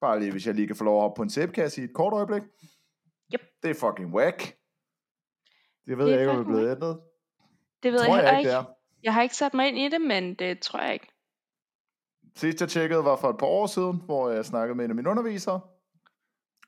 Bare 0.00 0.20
lige, 0.20 0.32
hvis 0.32 0.46
jeg 0.46 0.54
lige 0.54 0.66
kan 0.66 0.76
få 0.76 0.84
lov 0.84 0.96
at 0.96 1.00
hoppe 1.02 1.18
på 1.18 1.22
en 1.22 1.30
sæbkasse 1.30 1.80
i 1.80 1.84
et 1.84 1.94
kort 1.94 2.12
øjeblik. 2.12 2.42
Yep. 3.34 3.40
Det 3.62 3.70
er 3.70 3.74
fucking 3.74 4.14
whack. 4.14 4.56
Det 5.86 5.98
ved 5.98 6.06
Det 6.06 6.12
jeg 6.12 6.20
ikke, 6.20 6.30
om 6.30 6.36
det 6.36 6.44
er 6.44 6.46
blevet 6.46 6.70
ændret. 6.70 7.00
Det 7.82 7.92
ved 7.92 7.98
Tror 7.98 8.16
jeg, 8.16 8.24
jeg 8.24 8.38
ikke. 8.38 8.50
det 8.50 8.56
er. 8.56 8.64
Jeg 9.02 9.14
har 9.14 9.22
ikke 9.22 9.36
sat 9.36 9.54
mig 9.54 9.68
ind 9.68 9.78
i 9.78 9.88
det, 9.88 10.00
men 10.00 10.34
det 10.34 10.60
tror 10.60 10.80
jeg 10.80 10.92
ikke. 10.92 11.08
Sidst 12.36 12.60
jeg 12.60 12.68
tjekkede 12.68 13.04
var 13.04 13.16
for 13.16 13.28
et 13.30 13.38
par 13.38 13.46
år 13.46 13.66
siden, 13.66 14.02
hvor 14.04 14.30
jeg 14.30 14.44
snakkede 14.44 14.76
med 14.76 14.84
en 14.84 14.90
af 14.90 14.94
mine 14.94 15.10
undervisere. 15.10 15.60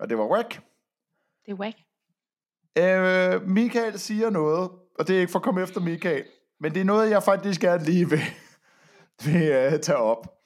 Og 0.03 0.09
det 0.09 0.19
var 0.19 0.27
whack. 0.27 0.61
Det 1.47 1.53
er 1.53 1.55
whack. 1.55 1.77
Øh, 2.79 3.49
Michael 3.49 3.99
siger 3.99 4.31
noget, 4.31 4.71
og 4.99 5.09
det 5.09 5.17
er 5.17 5.21
ikke 5.21 5.33
for 5.33 5.39
at 5.39 5.43
komme 5.43 5.63
efter 5.63 5.81
Michael, 5.81 6.25
men 6.61 6.75
det 6.75 6.81
er 6.81 6.85
noget, 6.85 7.11
jeg 7.11 7.23
faktisk 7.23 7.61
gerne 7.61 7.85
lige 7.85 8.11
vil, 8.11 8.21
vil 9.25 9.73
uh, 9.73 9.81
tage 9.81 9.97
op. 9.97 10.39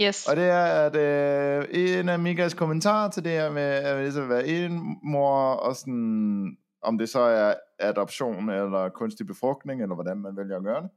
Yes. 0.00 0.28
Og 0.28 0.36
det 0.36 0.44
er, 0.44 0.64
at 0.64 0.96
øh, 0.96 1.64
en 1.70 2.08
af 2.08 2.18
Michaels 2.18 2.54
kommentarer 2.54 3.10
til 3.10 3.24
det 3.24 3.32
her 3.32 3.50
med, 3.50 3.62
at 3.62 4.04
det 4.04 4.12
skal 4.12 4.28
være 4.28 4.46
en 4.46 4.96
mor, 5.02 5.38
og 5.38 5.76
sådan, 5.76 6.56
om 6.82 6.98
det 6.98 7.08
så 7.08 7.20
er 7.20 7.54
adoption, 7.78 8.50
eller 8.50 8.88
kunstig 8.88 9.26
befrugtning, 9.26 9.82
eller 9.82 9.94
hvordan 9.94 10.18
man 10.18 10.36
vælger 10.36 10.56
at 10.56 10.64
gøre 10.64 10.82
det. 10.82 10.90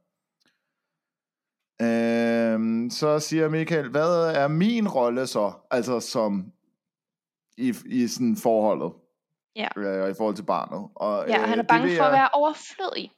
Øh, 1.82 2.90
så 2.90 3.18
siger 3.18 3.48
Michael, 3.48 3.90
hvad 3.90 4.34
er 4.34 4.48
min 4.48 4.88
rolle 4.88 5.26
så, 5.26 5.52
altså 5.70 6.00
som 6.00 6.52
i, 7.56 7.74
i 7.86 8.06
sådan 8.08 8.36
forholdet? 8.36 8.92
Ja. 9.56 9.68
Øh, 9.76 10.10
i 10.10 10.14
forhold 10.14 10.34
til 10.36 10.42
barnet. 10.42 10.88
Og, 10.94 11.24
Ja, 11.28 11.38
han 11.46 11.58
er 11.58 11.62
bange 11.62 11.86
vil 11.88 11.96
for 11.96 12.04
at 12.04 12.10
jeg- 12.12 12.18
være 12.18 12.28
overflødig. 12.32 13.12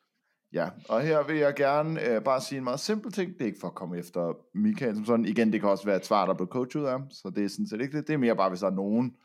Ja, 0.52 0.68
og 0.88 1.00
her 1.00 1.22
vil 1.22 1.36
jeg 1.36 1.54
gerne 1.54 2.02
øh, 2.08 2.22
bare 2.22 2.40
sige 2.40 2.58
en 2.58 2.64
meget 2.64 2.80
simpel 2.80 3.12
ting. 3.12 3.32
Det 3.32 3.40
er 3.40 3.46
ikke 3.46 3.60
for 3.60 3.68
at 3.68 3.74
komme 3.74 3.98
efter 3.98 4.32
Michael 4.54 4.94
som 4.96 5.04
sådan. 5.04 5.24
Igen, 5.24 5.52
det 5.52 5.60
kan 5.60 5.68
også 5.70 5.84
være 5.84 5.96
et 5.96 6.06
svar, 6.06 6.24
der 6.24 6.32
er 6.32 6.36
blevet 6.36 6.50
coachet 6.50 6.86
af 6.86 6.98
så 7.10 7.30
det 7.30 7.44
er 7.44 7.48
sådan 7.48 7.66
set 7.66 7.80
ikke 7.80 7.98
det. 7.98 8.06
Det 8.06 8.14
er 8.14 8.18
mere 8.18 8.36
bare, 8.36 8.48
hvis 8.48 8.60
der 8.60 8.66
er 8.66 8.70
nogen 8.74 9.16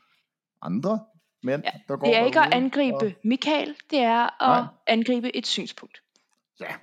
andre 0.62 1.00
mænd, 1.42 1.62
Ja, 1.64 1.70
der 1.88 1.96
går 1.96 2.06
Det 2.06 2.16
er 2.16 2.24
ikke 2.24 2.40
at 2.40 2.54
angribe 2.54 2.96
Og, 2.96 3.12
Michael, 3.24 3.76
det 3.90 3.98
er 3.98 4.42
at 4.42 4.62
Nej. 4.62 4.64
angribe 4.86 5.36
et 5.36 5.46
synspunkt. 5.46 6.02
ja, 6.60 6.74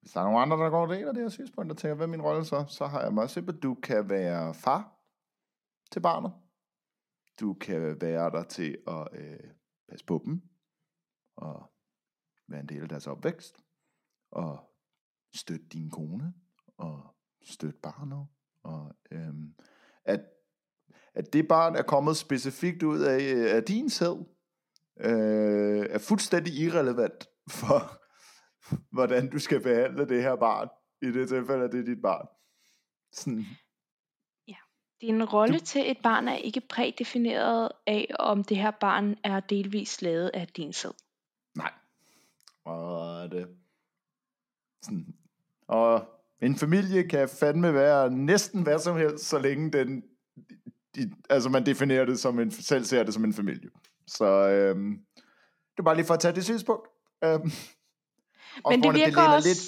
hvis 0.00 0.12
der 0.12 0.20
er 0.20 0.24
nogen 0.24 0.42
andre, 0.42 0.64
der 0.64 0.70
går 0.70 0.82
og 0.82 0.88
deler 0.88 1.12
det 1.12 1.22
her 1.22 1.28
synspunkt, 1.28 1.70
og 1.70 1.76
tænker, 1.78 1.94
hvad 1.94 2.06
er 2.06 2.10
min 2.10 2.22
rolle 2.22 2.44
så? 2.44 2.64
Så 2.68 2.86
har 2.86 3.02
jeg 3.02 3.12
meget 3.14 3.30
simpelt. 3.30 3.62
Du 3.62 3.74
kan 3.74 4.08
være 4.10 4.54
far 4.54 4.92
til 5.90 6.00
barnet. 6.00 6.32
Du 7.40 7.54
kan 7.54 8.00
være 8.00 8.30
der 8.30 8.44
til 8.44 8.78
at 8.86 9.08
øh, 9.12 9.50
passe 9.88 10.06
på 10.06 10.22
dem, 10.24 10.42
og 11.36 11.72
være 12.48 12.60
en 12.60 12.68
del 12.68 12.82
af 12.82 12.88
deres 12.88 13.06
opvækst, 13.06 13.56
og 14.30 14.70
støtte 15.34 15.66
din 15.66 15.90
kone, 15.90 16.34
og 16.76 17.16
støtte 17.42 17.78
barnet, 17.82 18.26
og 18.62 18.96
øh, 19.10 19.34
at, 20.04 20.20
at 21.14 21.32
det 21.32 21.48
barn 21.48 21.76
er 21.76 21.82
kommet 21.82 22.16
specifikt 22.16 22.82
ud 22.82 23.00
af, 23.00 23.32
øh, 23.34 23.56
af 23.56 23.64
din 23.64 23.90
sæd, 23.90 24.24
øh, 25.00 25.86
er 25.90 25.98
fuldstændig 25.98 26.54
irrelevant 26.54 27.28
for, 27.48 28.02
hvordan 28.94 29.30
du 29.30 29.38
skal 29.38 29.62
behandle 29.62 30.08
det 30.08 30.22
her 30.22 30.36
barn. 30.36 30.68
I 31.02 31.06
det 31.06 31.28
tilfælde, 31.28 31.64
at 31.64 31.72
det 31.72 31.80
er 31.80 31.84
dit 31.84 32.02
barn. 32.02 32.26
Sådan, 33.12 33.44
din 35.02 35.24
rolle 35.24 35.58
Du- 35.58 35.64
til 35.64 35.90
et 35.90 35.98
barn 36.02 36.28
er 36.28 36.36
ikke 36.36 36.60
prædefineret 36.60 37.68
af, 37.86 38.10
om 38.18 38.44
det 38.44 38.56
her 38.56 38.70
barn 38.70 39.16
er 39.24 39.40
delvis 39.40 40.02
lavet 40.02 40.30
af 40.34 40.46
din 40.48 40.72
sæd. 40.72 40.90
nej. 41.56 41.72
Og 42.64 43.30
det, 43.30 43.48
sådan, 44.82 45.14
og 45.68 46.08
en 46.42 46.56
familie 46.56 47.08
kan 47.08 47.28
fandme 47.28 47.74
være 47.74 48.10
næsten 48.10 48.62
hvad 48.62 48.78
som 48.78 48.96
helst, 48.96 49.24
så 49.24 49.38
længe 49.38 49.70
den, 49.72 50.02
de, 50.94 51.12
altså 51.30 51.48
man 51.48 51.66
definerer 51.66 52.04
det 52.04 52.20
som 52.20 52.38
en, 52.40 52.50
selv 52.50 52.84
ser 52.84 53.02
det 53.02 53.14
som 53.14 53.24
en 53.24 53.34
familie. 53.34 53.70
Så 54.06 54.24
øhm, 54.48 54.98
det 55.72 55.78
er 55.78 55.82
bare 55.82 55.94
lige 55.96 56.06
for 56.06 56.14
at 56.14 56.20
tage 56.20 56.34
det 56.34 56.44
synspunkt. 56.44 56.88
Øhm, 57.24 57.50
Men 58.68 58.82
det 58.82 58.94
virker 58.94 59.06
læner 59.06 59.28
også... 59.28 59.48
lidt, 59.48 59.58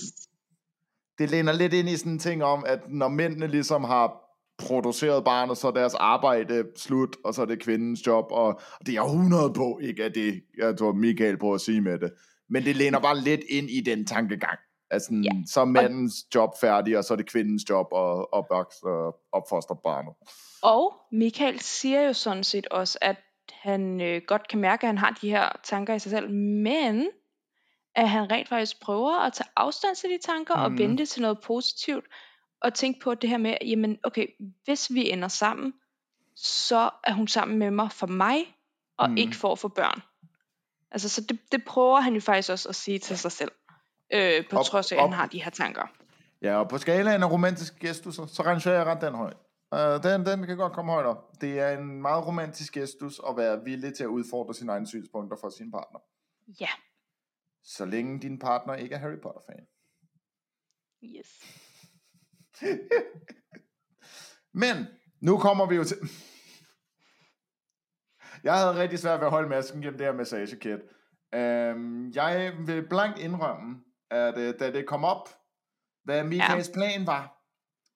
det 1.19 1.31
læner 1.31 1.53
lidt 1.53 1.73
ind 1.73 1.89
i 1.89 1.97
sådan 1.97 2.13
en 2.13 2.19
ting 2.19 2.45
om, 2.45 2.65
at 2.67 2.81
når 2.91 3.09
mændene 3.09 3.47
ligesom 3.47 3.85
har 3.85 4.24
produceret 4.59 5.25
barnet, 5.25 5.59
så 5.59 5.67
er 5.69 5.73
deres 5.73 5.95
arbejde 5.95 6.65
slut, 6.77 7.17
og 7.25 7.35
så 7.35 7.43
er 7.43 7.47
det 7.47 7.61
kvindens 7.63 8.07
job, 8.07 8.25
og, 8.31 8.61
det 8.81 8.89
er 8.89 8.93
jeg 8.93 9.05
100 9.05 9.53
på, 9.57 9.79
ikke 9.83 10.05
at 10.05 10.15
det, 10.15 10.43
jeg 10.59 10.79
tror 10.79 10.93
Michael 10.93 11.39
prøver 11.39 11.55
at 11.55 11.61
sige 11.61 11.81
med 11.81 11.99
det, 11.99 12.13
men 12.51 12.63
det 12.65 12.77
læner 12.77 13.01
bare 13.01 13.21
lidt 13.21 13.41
ind 13.51 13.71
i 13.71 13.81
den 13.81 14.07
tankegang. 14.07 14.59
Altså, 14.91 15.09
Ja. 15.25 15.31
så 15.47 15.61
er 15.61 15.65
mandens 15.65 16.15
job 16.35 16.51
færdig, 16.61 16.99
og 16.99 17.05
så 17.05 17.15
er 17.15 17.17
det 17.17 17.31
kvindens 17.31 17.63
job 17.71 17.87
at 17.93 18.27
opvokse 18.33 18.85
og 18.87 19.17
opfostre 19.33 19.77
barnet. 19.85 20.13
Og 20.63 20.93
Michael 21.13 21.61
siger 21.61 22.01
jo 22.03 22.13
sådan 22.13 22.45
set 22.45 22.67
også, 22.67 22.99
at 23.03 23.17
han 23.53 24.01
øh, 24.01 24.23
godt 24.27 24.49
kan 24.49 24.61
mærke, 24.61 24.83
at 24.85 24.89
han 24.89 24.99
har 24.99 25.19
de 25.23 25.31
her 25.31 25.49
tanker 25.65 25.95
i 25.95 25.99
sig 25.99 26.11
selv, 26.11 26.31
men 26.35 27.07
at 27.97 28.09
han 28.09 28.31
rent 28.31 28.49
faktisk 28.49 28.81
prøver 28.83 29.27
at 29.27 29.33
tage 29.33 29.49
afstand 29.57 29.97
til 29.97 30.11
de 30.11 30.19
tanker 30.27 30.57
mm. 30.57 30.63
og 30.63 30.71
Mhm. 30.71 30.79
vende 30.79 30.99
det 30.99 31.09
til 31.09 31.23
noget 31.23 31.39
positivt, 31.45 32.05
og 32.65 32.75
tænke 32.75 33.01
på 33.01 33.15
det 33.15 33.31
her 33.31 33.37
med, 33.39 33.57
jamen 33.67 33.99
okay, 34.05 34.27
hvis 34.65 34.95
vi 34.95 35.11
ender 35.11 35.29
sammen, 35.29 35.75
så 36.37 36.91
er 37.05 37.13
hun 37.13 37.29
sammen 37.29 37.59
med 37.59 37.71
mig 37.71 37.93
for 37.93 38.07
mig, 38.07 38.57
og 38.97 39.11
Mm. 39.11 39.17
ikke 39.17 39.37
for 39.37 39.53
at 39.53 39.59
få 39.59 39.69
børn. 39.69 40.03
Altså, 40.91 41.09
så 41.09 41.21
det, 41.21 41.39
det 41.53 41.65
prøver 41.65 42.01
han 42.01 42.15
jo 42.15 42.21
faktisk 42.21 42.51
også 42.51 42.69
at 42.69 42.75
sige 42.75 42.99
til 42.99 43.19
sig 43.19 43.33
selv, 43.33 43.53
øh, 44.13 44.49
på 44.51 44.57
Op- 44.59 44.65
trods 44.65 44.93
af, 44.93 44.97
at 44.97 45.03
han 45.03 45.13
har 45.13 45.27
de 45.27 45.43
her 45.43 45.51
tanker. 45.51 45.87
Ja, 46.43 46.57
og 46.57 46.69
på 46.69 46.79
skalaen 46.79 47.23
af 47.23 47.31
romantisk 47.31 47.79
gestus, 47.79 48.15
så 48.15 48.43
rangerer 48.47 48.75
jeg 48.75 48.87
ret 48.87 49.01
den 49.01 49.15
højt. 49.15 49.37
Uh, 49.73 50.03
den, 50.11 50.27
den 50.27 50.47
kan 50.47 50.57
godt 50.57 50.73
komme 50.73 50.93
højt 50.93 51.07
op. 51.07 51.41
Det 51.41 51.59
er 51.61 51.79
en 51.79 52.03
meget 52.03 52.27
romantisk 52.27 52.73
gestus 52.73 53.21
at 53.29 53.37
være 53.37 53.65
villig 53.65 53.95
til 53.95 54.05
at 54.05 54.09
udfordre 54.09 54.55
sine 54.55 54.73
egne 54.73 54.87
synspunkter 54.87 55.37
for 55.41 55.49
sin 55.49 55.71
partner. 55.71 55.99
Ja, 56.61 56.69
Så 57.65 57.85
længe 57.85 58.21
din 58.21 58.39
partner 58.39 58.75
ikke 58.75 58.95
er 58.95 58.99
Harry 58.99 59.21
Potter-fan. 59.23 59.67
yes. 61.05 61.29
Men, 64.53 64.87
nu 65.21 65.39
kommer 65.39 65.67
vi 65.67 65.75
jo 65.75 65.85
til... 65.85 65.97
Jeg 68.45 68.59
havde 68.59 68.81
rigtig 68.81 68.99
svært 68.99 69.21
ved 69.21 69.27
at 69.27 69.33
holde 69.33 69.49
masken 69.49 69.83
gennem 69.83 69.99
det 69.99 70.07
her 70.07 70.15
massagekit. 70.15 70.81
Um, 71.37 72.11
jeg 72.15 72.53
vil 72.67 72.89
blankt 72.89 73.19
indrømme, 73.19 73.85
at 74.11 74.35
uh, 74.35 74.61
da 74.61 74.73
det 74.73 74.87
kom 74.87 75.05
op, 75.05 75.29
hvad 76.05 76.25
ja. 76.25 76.63
plan 76.75 77.07
var 77.07 77.41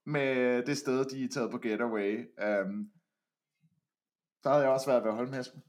med 0.07 0.63
det 0.67 0.79
sted, 0.79 1.05
de 1.05 1.25
er 1.25 1.29
taget 1.29 1.51
på 1.51 1.59
Getaway, 1.59 2.19
um, 2.19 2.91
så 4.43 4.49
havde 4.49 4.63
jeg 4.63 4.71
også 4.71 4.85
svært 4.85 5.03
ved 5.03 5.11
at 5.11 5.17
holde 5.17 5.31
masken. 5.31 5.63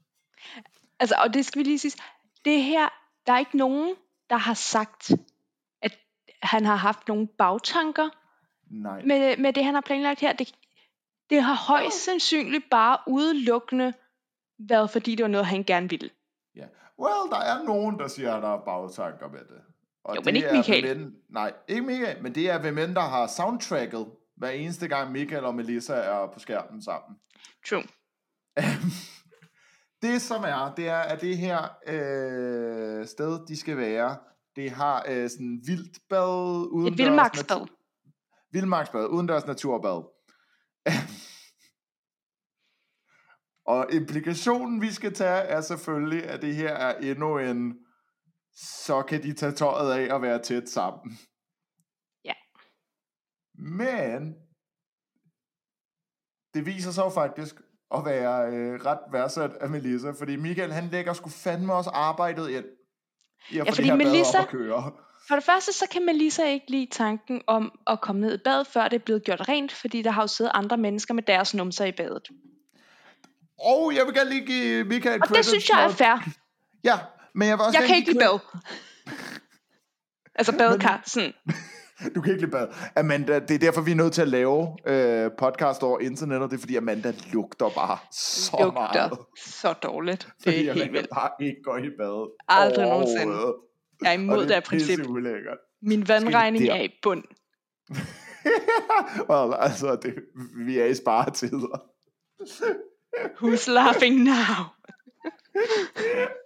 Altså, 1.00 1.14
og 1.24 1.34
det 1.34 1.46
skal 1.46 1.58
vi 1.58 1.64
lige 1.64 1.78
sige. 1.78 2.02
Det 2.44 2.62
her, 2.62 2.88
der 3.26 3.32
er 3.32 3.38
ikke 3.38 3.56
nogen, 3.56 3.96
der 4.30 4.36
har 4.36 4.54
sagt, 4.54 5.10
at 5.82 5.98
han 6.42 6.64
har 6.64 6.76
haft 6.76 7.08
nogle 7.08 7.28
bagtanker 7.38 8.08
Nej. 8.70 9.02
med, 9.02 9.36
med 9.36 9.52
det, 9.52 9.64
han 9.64 9.74
har 9.74 9.80
planlagt 9.80 10.20
her. 10.20 10.32
Det, 10.32 10.54
det 11.30 11.42
har 11.42 11.54
højst 11.54 12.04
sandsynligt 12.04 12.64
bare 12.70 12.98
udelukkende 13.06 13.92
været, 14.58 14.90
fordi 14.90 15.14
det 15.14 15.22
var 15.22 15.28
noget, 15.28 15.46
han 15.46 15.64
gerne 15.64 15.90
ville. 15.90 16.10
Ja. 16.56 16.64
Well, 16.98 17.30
der 17.30 17.38
er 17.38 17.64
nogen, 17.64 17.98
der 17.98 18.08
siger, 18.08 18.34
at 18.34 18.42
der 18.42 18.54
er 18.54 18.64
bagtanker 18.64 19.28
med 19.28 19.38
det. 19.38 19.60
Og 20.04 20.16
Jo, 20.16 20.22
men 20.24 20.34
det 20.34 20.38
ikke 20.38 20.48
er 20.48 20.56
Michael. 20.56 20.98
Mænd, 20.98 21.12
nej, 21.28 21.52
ikke 21.68 21.82
Michael, 21.82 22.22
men 22.22 22.34
det 22.34 22.50
er 22.50 22.62
ved 22.62 22.72
mænd, 22.72 22.94
der 22.94 23.00
har 23.00 23.26
soundtracket 23.26 24.06
hver 24.36 24.50
eneste 24.50 24.88
gang 24.88 25.12
Michael 25.12 25.44
og 25.44 25.54
Melissa 25.54 25.94
er 25.94 26.26
på 26.32 26.38
skærmen 26.38 26.82
sammen. 26.82 27.18
True. 27.68 27.82
det 30.02 30.22
som 30.22 30.44
er, 30.44 30.74
det 30.76 30.88
er, 30.88 30.98
at 30.98 31.20
det 31.20 31.36
her 31.36 31.58
øh, 31.86 33.06
sted, 33.06 33.46
de 33.46 33.56
skal 33.56 33.76
være, 33.76 34.16
det 34.56 34.70
har 34.70 35.04
øh, 35.08 35.30
sådan 35.30 35.60
vildt 35.66 35.98
bad, 36.08 36.68
uden 36.70 36.92
Et 36.92 36.98
vildmarksbad. 36.98 37.66
Vildmarksbad, 38.52 39.06
udendørs 39.06 39.46
naturbad. 39.46 40.04
Og 43.74 43.92
implikationen, 43.92 44.80
vi 44.80 44.90
skal 44.92 45.14
tage, 45.14 45.40
er 45.40 45.60
selvfølgelig, 45.60 46.24
at 46.24 46.42
det 46.42 46.54
her 46.54 46.74
er 46.74 46.98
endnu 46.98 47.38
en, 47.38 47.78
så 48.86 49.02
kan 49.02 49.22
de 49.22 49.32
tage 49.32 49.52
tøjet 49.52 49.92
af 49.92 50.14
og 50.14 50.22
være 50.22 50.42
tæt 50.42 50.68
sammen. 50.68 51.18
Ja. 52.24 52.34
Men, 53.54 54.34
det 56.54 56.66
viser 56.66 56.90
sig 56.90 57.02
jo 57.02 57.10
faktisk 57.10 57.54
at 57.94 58.04
være 58.04 58.46
øh, 58.52 58.80
ret 58.84 59.00
værdsat 59.12 59.52
af 59.52 59.70
Melissa, 59.70 60.10
fordi 60.10 60.36
Michael, 60.36 60.72
han 60.72 60.88
lægger 60.88 61.12
sgu 61.12 61.28
fandme 61.28 61.74
også 61.74 61.90
arbejdet 61.90 62.50
ind 62.50 62.66
i 63.50 63.58
at 63.58 63.66
få 63.66 63.74
fordi 63.74 63.88
det 63.88 63.96
her 63.96 63.96
Melissa- 63.96 64.38
op 64.38 64.42
at 64.42 64.48
køre. 64.48 64.92
For 65.30 65.36
det 65.36 65.44
første, 65.44 65.72
så 65.72 65.84
kan 65.90 66.06
Melissa 66.06 66.44
ikke 66.44 66.70
lide 66.70 66.86
tanken 66.90 67.42
om 67.46 67.72
at 67.86 68.00
komme 68.00 68.20
ned 68.20 68.34
i 68.34 68.38
bad, 68.44 68.64
før 68.64 68.88
det 68.88 68.94
er 69.00 69.04
blevet 69.04 69.24
gjort 69.24 69.48
rent, 69.48 69.72
fordi 69.72 70.02
der 70.02 70.10
har 70.10 70.22
jo 70.22 70.26
siddet 70.26 70.52
andre 70.54 70.76
mennesker 70.76 71.14
med 71.14 71.22
deres 71.22 71.54
numser 71.54 71.84
i 71.84 71.92
badet. 71.92 72.28
Og 73.60 73.92
jeg 73.96 74.06
vil 74.06 74.14
gerne 74.14 74.30
lige 74.30 74.46
give 74.46 74.84
Michael 74.84 75.20
Og 75.22 75.28
det 75.28 75.44
synes 75.46 75.68
jeg 75.68 75.84
er 75.84 75.88
fair. 75.88 76.28
Ja, 76.84 76.98
men 77.34 77.48
jeg 77.48 77.58
vil 77.58 77.64
også 77.64 77.78
Jeg 77.78 77.86
kan 77.88 77.96
ikke 77.96 78.12
lide 78.12 78.18
bad. 78.24 78.38
altså 80.34 80.56
badekar, 80.58 81.02
sådan. 81.06 81.32
Du 82.14 82.20
kan 82.20 82.32
ikke 82.32 82.42
lide 82.44 82.50
bad. 82.50 82.68
Amanda, 82.96 83.38
det 83.38 83.50
er 83.50 83.58
derfor, 83.58 83.80
vi 83.80 83.90
er 83.90 83.94
nødt 83.94 84.12
til 84.12 84.22
at 84.22 84.28
lave 84.28 84.76
øh, 84.86 85.30
podcast 85.38 85.82
over 85.82 86.00
internettet. 86.00 86.50
Det 86.50 86.56
er 86.56 86.60
fordi, 86.60 86.76
Amanda 86.76 87.12
lugter 87.32 87.68
bare 87.68 87.98
så 88.12 88.56
Lugter 88.60 88.72
meget. 88.72 89.18
så 89.46 89.72
dårligt. 89.72 90.20
Det 90.22 90.32
Fordi 90.42 90.56
er 90.56 90.72
helt 90.72 90.82
Amanda 90.82 90.98
vildt. 90.98 91.10
bare 91.14 91.30
ikke 91.40 91.56
går 91.64 91.76
i 91.78 91.90
bad. 91.98 92.30
Aldrig 92.48 92.86
nogensinde. 92.88 93.54
Jeg 94.02 94.08
er 94.08 94.12
imod 94.12 94.36
Og 94.36 94.42
det 94.42 94.50
her 94.50 94.60
princip. 94.60 95.06
ulækkert. 95.08 95.58
Min 95.82 96.08
vandregning 96.08 96.68
er 96.68 96.82
i 96.82 96.90
bund. 97.02 97.24
well, 99.30 99.54
altså, 99.58 99.98
det, 100.02 100.14
vi 100.66 100.78
er 100.78 100.84
i 100.84 100.94
sparetider. 100.94 101.82
Who's 103.42 103.70
laughing 103.70 104.22
now? 104.22 104.64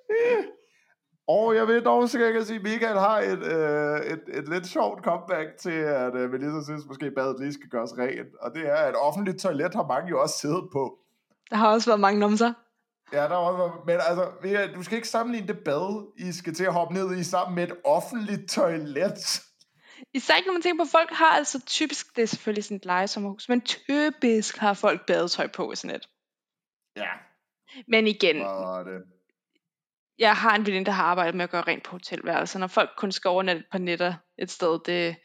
Og 1.29 1.55
jeg 1.55 1.69
vil 1.69 1.85
dog 1.85 2.09
så 2.09 2.19
kan 2.19 2.35
jeg 2.35 2.47
sige, 2.47 2.57
at 2.57 2.63
Michael 2.63 2.99
har 2.99 3.19
et, 3.21 3.43
øh, 3.43 4.13
et, 4.13 4.39
et 4.39 4.49
lidt 4.49 4.67
sjovt 4.67 5.05
comeback 5.05 5.49
til, 5.59 5.71
at 5.71 6.15
øh, 6.15 6.31
Melissa 6.31 6.63
synes 6.65 6.87
måske, 6.87 7.11
badet 7.11 7.41
lige 7.41 7.53
skal 7.53 7.69
gøres 7.69 7.99
rent. 7.99 8.35
Og 8.41 8.55
det 8.55 8.69
er, 8.69 8.77
at 8.77 8.95
offentligt 8.97 9.39
toilet 9.39 9.75
har 9.75 9.87
mange 9.87 10.09
jo 10.09 10.23
også 10.23 10.39
siddet 10.39 10.69
på. 10.73 10.99
Der 11.51 11.57
har 11.57 11.73
også 11.73 11.91
været 11.91 12.01
mange 12.01 12.21
numser. 12.21 12.53
Ja, 13.13 13.19
der 13.19 13.29
er 13.29 13.35
også, 13.35 13.79
men 13.87 13.95
altså, 13.95 14.73
du 14.75 14.83
skal 14.83 14.97
ikke 14.97 15.09
sammenligne 15.09 15.49
det 15.49 15.59
bad, 15.65 16.13
I 16.19 16.33
skal 16.33 16.55
til 16.55 16.65
at 16.65 16.73
hoppe 16.73 16.95
ned 16.95 17.17
i 17.17 17.25
sammen 17.25 17.55
med 17.55 17.63
et 17.69 17.77
offentligt 17.85 18.51
toilet. 18.51 19.43
Især 20.15 20.37
ikke 20.37 20.47
når 20.47 20.53
man 20.53 20.63
tænker 20.63 20.85
på, 20.85 20.87
at 20.87 20.93
folk 21.01 21.11
har 21.13 21.37
altså 21.37 21.61
typisk, 21.67 22.17
det 22.17 22.23
er 22.23 22.27
selvfølgelig 22.27 22.65
sådan 22.65 22.77
et 22.77 22.85
lejesommerhus, 22.85 23.49
men 23.49 23.61
typisk 23.61 24.57
har 24.57 24.75
folk 24.75 25.07
badetøj 25.07 25.47
på 25.47 25.75
sådan 25.75 25.97
et. 25.97 26.09
Ja, 26.97 27.11
Men 27.89 28.07
igen, 28.07 28.37
det? 28.37 29.03
jeg 30.19 30.37
har 30.37 30.57
en 30.57 30.67
veninde, 30.67 30.87
der 30.87 30.93
har 30.93 31.05
arbejdet 31.05 31.35
med 31.35 31.45
at 31.45 31.51
gøre 31.51 31.63
rent 31.63 31.85
på 31.85 31.91
hotelværelser. 31.91 32.59
Når 32.59 32.67
folk 32.67 32.91
kun 32.97 33.13
skal 33.13 33.29
overnatte 33.29 33.61
et 33.61 33.67
par 33.73 33.79
nætter 33.79 34.15
et 34.39 34.51
sted, 34.51 34.81
det... 34.87 35.17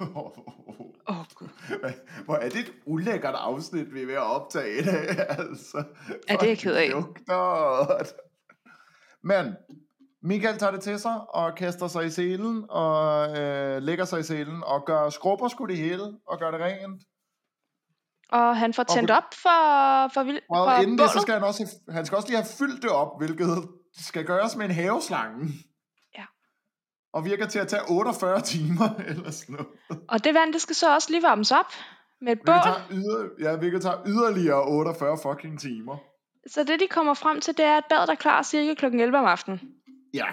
Åh, 0.16 0.26
oh. 1.06 1.24
Hvor 2.24 2.34
er 2.34 2.48
det 2.48 2.58
et 2.60 2.72
ulækkert 2.86 3.34
afsnit, 3.34 3.94
vi 3.94 4.02
er 4.02 4.06
ved 4.06 4.14
at 4.14 4.20
optage 4.22 4.82
det, 4.82 5.18
altså. 5.38 5.84
Ja, 6.28 6.32
det 6.34 6.42
er 6.42 6.46
jeg 6.48 6.58
ked 6.58 6.74
af. 6.74 6.90
Lugter. 6.90 8.12
Men, 9.22 9.54
Michael 10.22 10.58
tager 10.58 10.70
det 10.72 10.80
til 10.80 10.98
sig, 10.98 11.34
og 11.34 11.54
kaster 11.54 11.86
sig 11.88 12.06
i 12.06 12.10
selen, 12.10 12.64
og 12.70 13.28
øh, 13.38 13.82
lægger 13.82 14.04
sig 14.04 14.20
i 14.20 14.22
selen, 14.22 14.64
og 14.64 14.82
gør 14.86 15.08
skrubber 15.10 15.48
sgu 15.48 15.64
det 15.64 15.76
hele, 15.76 16.04
og 16.26 16.38
gør 16.38 16.50
det 16.50 16.60
rent. 16.60 17.02
Og 18.32 18.56
han 18.56 18.74
får 18.74 18.82
tændt 18.82 19.10
Og- 19.10 19.16
op 19.16 19.22
for, 19.42 20.08
for, 20.14 20.22
vil- 20.22 20.40
for 20.48 20.56
Og 20.56 20.82
inden 20.82 20.98
det, 20.98 21.06
så 21.08 21.12
bålet. 21.14 21.22
skal 21.22 21.34
han 21.34 21.44
også, 21.44 21.76
han 21.90 22.06
skal 22.06 22.16
også 22.16 22.28
lige 22.28 22.36
have 22.36 22.46
fyldt 22.58 22.82
det 22.82 22.90
op, 22.90 23.08
hvilket 23.18 23.68
skal 23.98 24.24
gøres 24.24 24.56
med 24.56 24.64
en 24.64 24.70
haveslange. 24.74 25.48
Og 27.18 27.24
virker 27.24 27.46
til 27.46 27.58
at 27.58 27.68
tage 27.68 27.82
48 27.88 28.40
timer, 28.40 28.88
eller 29.10 29.30
sådan 29.30 29.52
noget. 29.54 29.68
Og 30.08 30.24
det 30.24 30.34
vand, 30.34 30.52
det 30.52 30.62
skal 30.62 30.74
så 30.76 30.94
også 30.94 31.10
lige 31.10 31.22
varmes 31.22 31.52
op 31.52 31.72
med 32.20 32.32
et 32.32 32.40
bål. 32.46 32.54
Yder, 32.90 33.28
ja, 33.40 33.56
hvilket 33.56 33.82
tager 33.82 34.02
yderligere 34.06 34.62
48 34.62 35.18
fucking 35.22 35.60
timer. 35.60 35.96
Så 36.46 36.64
det, 36.64 36.80
de 36.80 36.86
kommer 36.86 37.14
frem 37.14 37.40
til, 37.40 37.56
det 37.56 37.64
er, 37.64 37.76
at 37.76 37.84
badet 37.90 38.10
er 38.10 38.14
klar 38.14 38.42
cirka 38.42 38.74
kl. 38.74 38.84
11 39.00 39.18
om 39.18 39.24
aftenen. 39.24 39.60
Ja. 40.14 40.26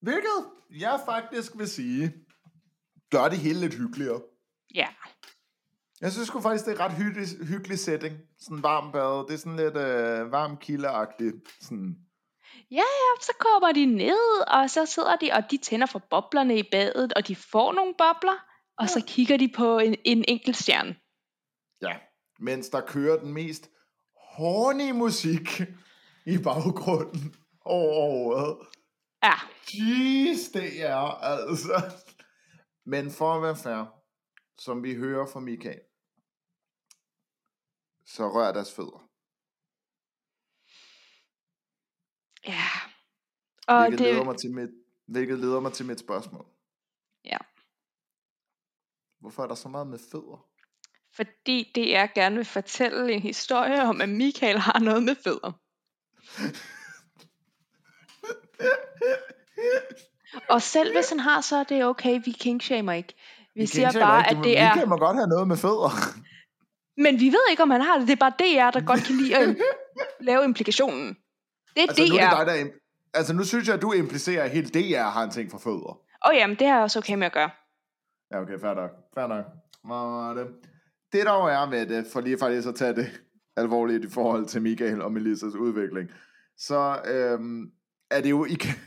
Hvilket 0.00 0.38
jeg 0.70 1.00
faktisk 1.04 1.52
vil 1.58 1.68
sige, 1.68 2.14
gør 3.10 3.28
det 3.28 3.38
hele 3.38 3.60
lidt 3.60 3.74
hyggeligere. 3.74 4.20
Ja. 4.74 4.86
Jeg 6.00 6.12
synes 6.12 6.30
faktisk, 6.42 6.64
det 6.64 6.70
er 6.70 6.74
et 6.74 6.80
ret 6.80 6.92
hyggelig, 6.92 7.26
hyggelig 7.48 7.78
setting. 7.78 8.16
Sådan 8.38 8.62
varm 8.62 8.92
bad. 8.92 9.26
Det 9.28 9.34
er 9.34 9.38
sådan 9.38 9.56
lidt 9.56 9.76
øh, 9.76 10.32
varm 10.32 10.56
kildeagtigt. 10.56 11.36
Sådan. 11.60 11.96
Ja, 12.72 12.88
ja, 13.04 13.12
så 13.20 13.32
kommer 13.38 13.72
de 13.72 13.86
ned, 13.86 14.48
og 14.48 14.70
så 14.70 14.86
sidder 14.86 15.16
de, 15.16 15.30
og 15.32 15.50
de 15.50 15.58
tænder 15.58 15.86
for 15.86 15.98
boblerne 16.10 16.58
i 16.58 16.62
badet, 16.70 17.12
og 17.12 17.28
de 17.28 17.36
får 17.36 17.72
nogle 17.72 17.94
bobler, 17.98 18.38
og 18.78 18.88
så 18.88 19.04
kigger 19.06 19.36
de 19.36 19.52
på 19.56 19.78
en, 19.78 19.96
en 20.04 20.24
enkelt 20.28 20.56
stjerne. 20.56 20.96
Ja. 21.82 21.98
Mens 22.38 22.68
der 22.68 22.80
kører 22.80 23.20
den 23.20 23.32
mest 23.32 23.70
horny 24.16 24.90
musik 24.90 25.60
i 26.26 26.38
baggrunden 26.44 27.34
overhovedet. 27.60 28.66
Ja, 29.22 29.34
Jeez, 29.74 30.52
det 30.54 30.82
er 30.82 31.20
altså. 31.20 31.92
Men 32.84 33.10
for 33.10 33.34
at 33.34 33.42
være 33.42 33.56
fair, 33.56 33.84
som 34.58 34.82
vi 34.82 34.94
hører 34.94 35.26
fra 35.26 35.40
Michael, 35.40 35.80
så 38.06 38.28
rør 38.28 38.52
deres 38.52 38.74
fødder. 38.74 39.12
ja. 42.46 42.68
Og 43.68 43.82
Hvilket, 43.88 43.98
det, 43.98 44.14
leder 44.14 44.24
mig 44.24 44.36
til 44.36 44.54
mit, 44.54 44.70
hvilket 45.06 45.38
leder 45.38 45.60
mig 45.60 45.72
til 45.72 45.86
mit 45.86 46.00
spørgsmål. 46.00 46.46
Ja. 47.24 47.38
Hvorfor 49.20 49.42
er 49.42 49.46
der 49.46 49.54
så 49.54 49.68
meget 49.68 49.86
med 49.86 49.98
fødder? 50.12 50.52
fordi 51.16 51.72
det 51.74 51.96
er 51.96 52.06
gerne 52.06 52.36
vil 52.36 52.44
fortælle 52.44 53.12
en 53.12 53.20
historie 53.20 53.82
om, 53.82 54.00
at 54.00 54.08
Michael 54.08 54.58
har 54.58 54.78
noget 54.78 55.02
med 55.02 55.16
fødder. 55.24 55.52
Og 60.48 60.62
selv 60.62 60.92
hvis 60.94 61.08
han 61.08 61.20
har, 61.20 61.40
så 61.40 61.56
er 61.56 61.64
det 61.64 61.84
okay, 61.84 62.20
vi 62.24 62.30
kingshamer 62.30 62.92
ikke. 62.92 63.14
Vi, 63.54 63.60
vi 63.60 63.66
siger 63.66 63.92
bare, 63.92 64.20
ikke. 64.30 64.38
at 64.38 64.44
det 64.44 64.58
er... 64.58 64.68
Michael 64.68 64.88
må 64.88 64.96
godt 64.96 65.16
have 65.16 65.28
noget 65.28 65.48
med 65.48 65.56
fødder. 65.56 65.90
Men 66.96 67.20
vi 67.20 67.26
ved 67.26 67.50
ikke, 67.50 67.62
om 67.62 67.70
han 67.70 67.80
har 67.80 67.98
det. 67.98 68.06
Det 68.08 68.12
er 68.12 68.30
bare 68.30 68.34
DR, 68.38 68.70
der 68.70 68.86
godt 68.86 69.00
kan 69.04 69.16
lide 69.16 69.36
at 69.36 69.56
lave 70.20 70.44
implikationen. 70.44 71.08
Det 71.74 71.82
er 71.82 71.88
altså, 71.88 72.02
nu 72.10 72.16
er 72.16 72.30
DR. 72.30 72.36
det 72.36 72.46
dig, 72.46 72.66
der... 72.66 72.70
Altså, 73.14 73.32
nu 73.32 73.44
synes 73.44 73.68
jeg, 73.68 73.74
at 73.74 73.82
du 73.82 73.92
implicerer, 73.92 74.44
at 74.44 74.50
hele 74.50 74.68
DR 74.68 75.02
har 75.02 75.22
en 75.22 75.30
ting 75.30 75.50
for 75.50 75.58
fødder. 75.58 75.98
Åh 76.26 76.30
oh, 76.30 76.36
jamen, 76.36 76.58
det 76.58 76.66
er 76.66 76.76
også 76.76 76.98
okay 76.98 77.14
med 77.14 77.26
at 77.26 77.32
gøre. 77.32 77.50
Ja, 78.32 78.40
okay, 78.40 78.58
fair 78.60 78.74
nok. 78.74 78.90
Fair 79.14 79.26
nok. 79.26 79.44
Og 79.84 80.36
det, 80.36 80.46
det 81.12 81.26
der 81.26 81.48
er 81.48 81.70
med 81.70 81.86
det, 81.86 82.06
for 82.12 82.20
lige 82.20 82.38
faktisk 82.38 82.68
at 82.68 82.74
tage 82.74 82.94
det 82.94 83.20
alvorligt 83.56 84.04
i 84.04 84.10
forhold 84.10 84.46
til 84.46 84.62
Michael 84.62 85.02
og 85.02 85.12
Melissas 85.12 85.54
udvikling, 85.54 86.10
så 86.56 87.00
øhm, 87.04 87.72
er 88.10 88.20
det 88.20 88.30
jo 88.30 88.44
ikke... 88.44 88.68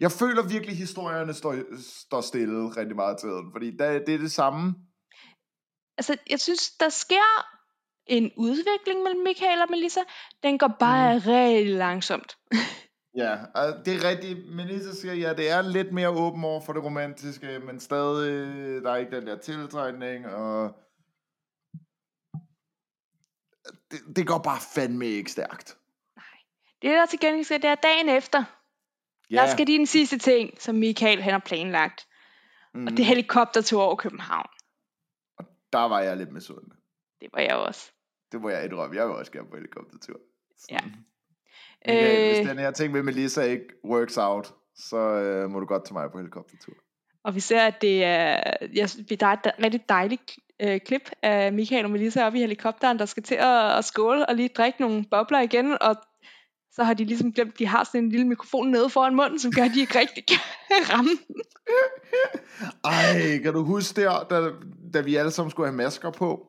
Jeg 0.00 0.12
føler 0.12 0.42
virkelig, 0.42 0.70
at 0.72 0.76
historierne 0.76 1.34
står, 1.34 1.54
står 1.80 2.20
stille 2.20 2.68
rigtig 2.68 2.96
meget 2.96 3.18
til 3.18 3.28
tiden, 3.28 3.52
fordi 3.52 3.76
der, 3.76 3.98
det 3.98 4.14
er 4.14 4.18
det 4.18 4.32
samme. 4.32 4.74
Altså, 5.98 6.16
jeg 6.30 6.40
synes, 6.40 6.70
der 6.70 6.88
sker 6.88 7.46
en 8.06 8.32
udvikling 8.36 9.02
mellem 9.02 9.22
Michael 9.22 9.60
og 9.60 9.66
Melissa. 9.70 10.00
Den 10.42 10.58
går 10.58 10.76
bare 10.80 11.14
mm. 11.14 11.22
rigtig 11.26 11.66
langsomt. 11.66 12.36
Ja, 13.16 13.38
og 13.54 13.84
det 13.84 13.94
er 13.94 14.08
rigtigt. 14.08 14.54
Melissa 14.54 14.92
siger, 14.92 15.14
ja, 15.14 15.34
det 15.34 15.50
er 15.50 15.62
lidt 15.62 15.92
mere 15.92 16.08
åben 16.08 16.44
over 16.44 16.60
for 16.60 16.72
det 16.72 16.84
romantiske, 16.84 17.58
men 17.58 17.80
stadig, 17.80 18.82
der 18.82 18.90
er 18.90 18.96
ikke 18.96 19.16
den 19.16 19.26
der 19.26 19.38
tiltrækning, 19.38 20.26
og 20.26 20.76
det, 23.90 24.16
det 24.16 24.26
går 24.26 24.38
bare 24.38 24.60
fandme 24.74 25.06
ikke 25.06 25.32
stærkt. 25.32 25.78
Det 26.82 26.90
der 26.90 27.06
til 27.06 27.20
gengæld 27.20 27.44
sker, 27.44 27.58
det 27.58 27.70
er 27.70 27.74
dagen 27.74 28.08
efter. 28.08 28.44
Ja. 29.30 29.36
Der 29.36 29.46
skal 29.46 29.66
de 29.66 29.72
den 29.72 29.86
sidste 29.86 30.18
ting, 30.18 30.60
som 30.60 30.74
Michael 30.74 31.22
han 31.22 31.32
har 31.32 31.42
planlagt. 31.46 32.08
Mm. 32.74 32.86
Og 32.86 32.90
det 32.90 33.00
er 33.00 33.04
helikoptertur 33.04 33.82
over 33.82 33.96
København. 33.96 34.48
Der 35.72 35.88
var 35.88 36.00
jeg 36.00 36.16
lidt 36.16 36.32
misundelig. 36.32 36.78
Det 37.20 37.28
var 37.32 37.40
jeg 37.40 37.56
også. 37.56 37.92
Det 38.32 38.40
må 38.40 38.48
jeg 38.48 38.64
indrømme. 38.64 38.96
Jeg 38.96 39.06
vil 39.06 39.14
også 39.14 39.32
gerne 39.32 39.50
på 39.50 39.56
helikoptertur. 39.56 40.20
Ja. 40.70 40.78
Michael, 41.88 42.30
Øh. 42.30 42.34
hvis 42.36 42.48
den 42.48 42.58
her 42.58 42.70
ting 42.70 42.92
med 42.92 43.02
Melissa 43.02 43.42
ikke 43.42 43.64
works 43.84 44.18
out, 44.18 44.54
så 44.76 44.96
øh, 44.96 45.50
må 45.50 45.60
du 45.60 45.66
godt 45.66 45.84
tage 45.84 45.94
mig 45.94 46.10
på 46.12 46.18
helikoptertur. 46.18 46.72
Og 47.24 47.34
vi 47.34 47.40
ser, 47.40 47.60
at 47.60 47.82
det 47.82 48.04
er, 48.04 48.40
jeg, 48.74 48.90
synes, 48.90 49.06
der 49.20 49.26
er 49.26 49.32
et 49.32 49.52
rigtig 49.64 49.88
dejligt 49.88 50.38
øh, 50.62 50.80
klip 50.80 51.10
af 51.22 51.52
Michael 51.52 51.84
og 51.84 51.90
Melissa 51.90 52.26
oppe 52.26 52.38
i 52.38 52.40
helikopteren, 52.40 52.98
der 52.98 53.04
skal 53.04 53.22
til 53.22 53.34
at, 53.34 53.78
at 53.78 53.84
skåle 53.84 54.26
og 54.26 54.34
lige 54.34 54.48
drikke 54.48 54.80
nogle 54.80 55.04
bobler 55.10 55.40
igen, 55.40 55.76
og 55.80 55.96
så 56.72 56.84
har 56.84 56.94
de 56.94 57.04
ligesom 57.04 57.32
glemt, 57.32 57.58
de 57.58 57.66
har 57.66 57.84
sådan 57.84 58.04
en 58.04 58.10
lille 58.10 58.26
mikrofon 58.26 58.70
nede 58.70 58.90
foran 58.90 59.14
munden, 59.14 59.38
som 59.38 59.52
gør, 59.52 59.62
at 59.62 59.70
de 59.74 59.80
ikke 59.80 59.98
rigtig 59.98 60.24
kan 60.26 60.38
ramme. 60.92 61.10
Ej, 62.84 63.38
kan 63.42 63.52
du 63.52 63.64
huske 63.64 64.00
der, 64.00 64.26
da, 64.30 64.50
da 64.94 65.00
vi 65.00 65.16
alle 65.16 65.30
sammen 65.30 65.50
skulle 65.50 65.68
have 65.68 65.76
masker 65.76 66.10
på? 66.10 66.46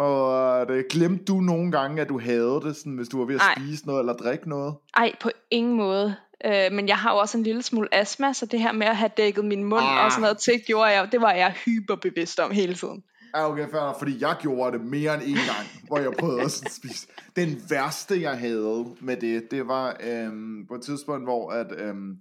Og 0.00 0.68
det, 0.68 0.88
glemte 0.88 1.24
du 1.24 1.40
nogle 1.40 1.72
gange, 1.72 2.02
at 2.02 2.08
du 2.08 2.20
havde 2.20 2.60
det, 2.64 2.76
sådan, 2.76 2.96
hvis 2.96 3.08
du 3.08 3.18
var 3.18 3.24
ved 3.24 3.34
at 3.34 3.40
Ej. 3.40 3.54
spise 3.56 3.86
noget 3.86 4.00
eller 4.00 4.12
drikke 4.12 4.48
noget? 4.48 4.74
Ej, 4.96 5.12
på 5.20 5.30
ingen 5.50 5.76
måde. 5.76 6.16
Øh, 6.44 6.72
men 6.72 6.88
jeg 6.88 6.96
har 6.96 7.12
jo 7.12 7.18
også 7.18 7.38
en 7.38 7.44
lille 7.44 7.62
smule 7.62 7.94
astma, 7.94 8.32
så 8.32 8.46
det 8.46 8.60
her 8.60 8.72
med 8.72 8.86
at 8.86 8.96
have 8.96 9.10
dækket 9.16 9.44
min 9.44 9.64
mund 9.64 9.82
ah. 9.82 9.98
Ah. 9.98 10.04
og 10.04 10.10
sådan 10.10 10.22
noget 10.22 10.38
til, 10.38 10.62
gjorde 10.66 10.90
jeg, 10.90 11.08
det 11.12 11.20
var 11.20 11.32
jeg 11.32 11.54
hyperbevidst 11.64 12.40
om 12.40 12.50
hele 12.50 12.74
tiden. 12.74 13.02
Ja, 13.34 13.50
okay, 13.50 13.70
fair 13.70 13.96
fordi 13.98 14.16
jeg 14.20 14.36
gjorde 14.40 14.78
det 14.78 14.86
mere 14.86 15.14
end 15.14 15.22
en 15.22 15.34
gang, 15.34 15.66
hvor 15.86 15.98
jeg 15.98 16.12
prøvede 16.18 16.42
at 16.42 16.50
spise. 16.50 17.06
Den 17.36 17.62
værste, 17.70 18.22
jeg 18.22 18.38
havde 18.38 18.86
med 19.00 19.16
det, 19.16 19.50
det 19.50 19.68
var 19.68 19.96
øhm, 20.00 20.66
på 20.68 20.74
et 20.74 20.82
tidspunkt, 20.82 21.26
hvor 21.26 21.50
at, 21.50 21.66
øhm, 21.78 22.16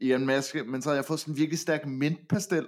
i 0.00 0.12
en 0.12 0.26
maske, 0.26 0.64
men 0.64 0.82
så 0.82 0.88
havde 0.88 0.96
jeg 0.96 1.04
fået 1.04 1.20
sådan 1.20 1.34
en 1.34 1.38
virkelig 1.38 1.58
stærk 1.58 1.86
mintpastel, 1.86 2.66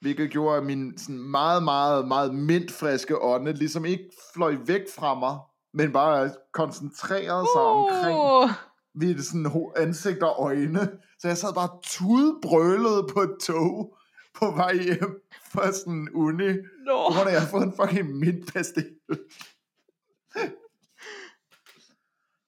hvilket 0.00 0.30
gjorde, 0.30 0.56
at 0.56 0.64
min 0.64 0.98
sådan 0.98 1.18
meget, 1.18 1.62
meget, 1.62 2.08
meget 2.08 2.34
mintfriske 2.34 3.22
ånde 3.22 3.52
ligesom 3.52 3.84
ikke 3.84 4.10
fløj 4.34 4.56
væk 4.66 4.82
fra 4.94 5.14
mig, 5.14 5.38
men 5.74 5.92
bare 5.92 6.30
koncentrerede 6.52 7.46
sig 7.54 7.62
omkring 7.62 8.18
Uh, 8.18 8.50
mit 8.94 9.24
sådan 9.24 9.72
ansigt 9.76 10.22
og 10.22 10.44
øjne. 10.44 10.90
Så 11.18 11.28
jeg 11.28 11.36
sad 11.36 11.54
bare 11.54 11.78
tudbrølede 11.82 13.06
på 13.12 13.20
et 13.20 13.36
tog 13.40 13.96
på 14.34 14.50
vej 14.50 14.74
hjem 14.74 15.22
fra 15.52 15.72
sådan 15.72 16.08
uni, 16.14 16.52
no. 16.86 17.06
at 17.26 17.32
jeg 17.32 17.40
har 17.40 17.48
fået 17.50 17.62
en 17.62 17.72
fucking 17.76 18.16
mintpastil. 18.16 18.90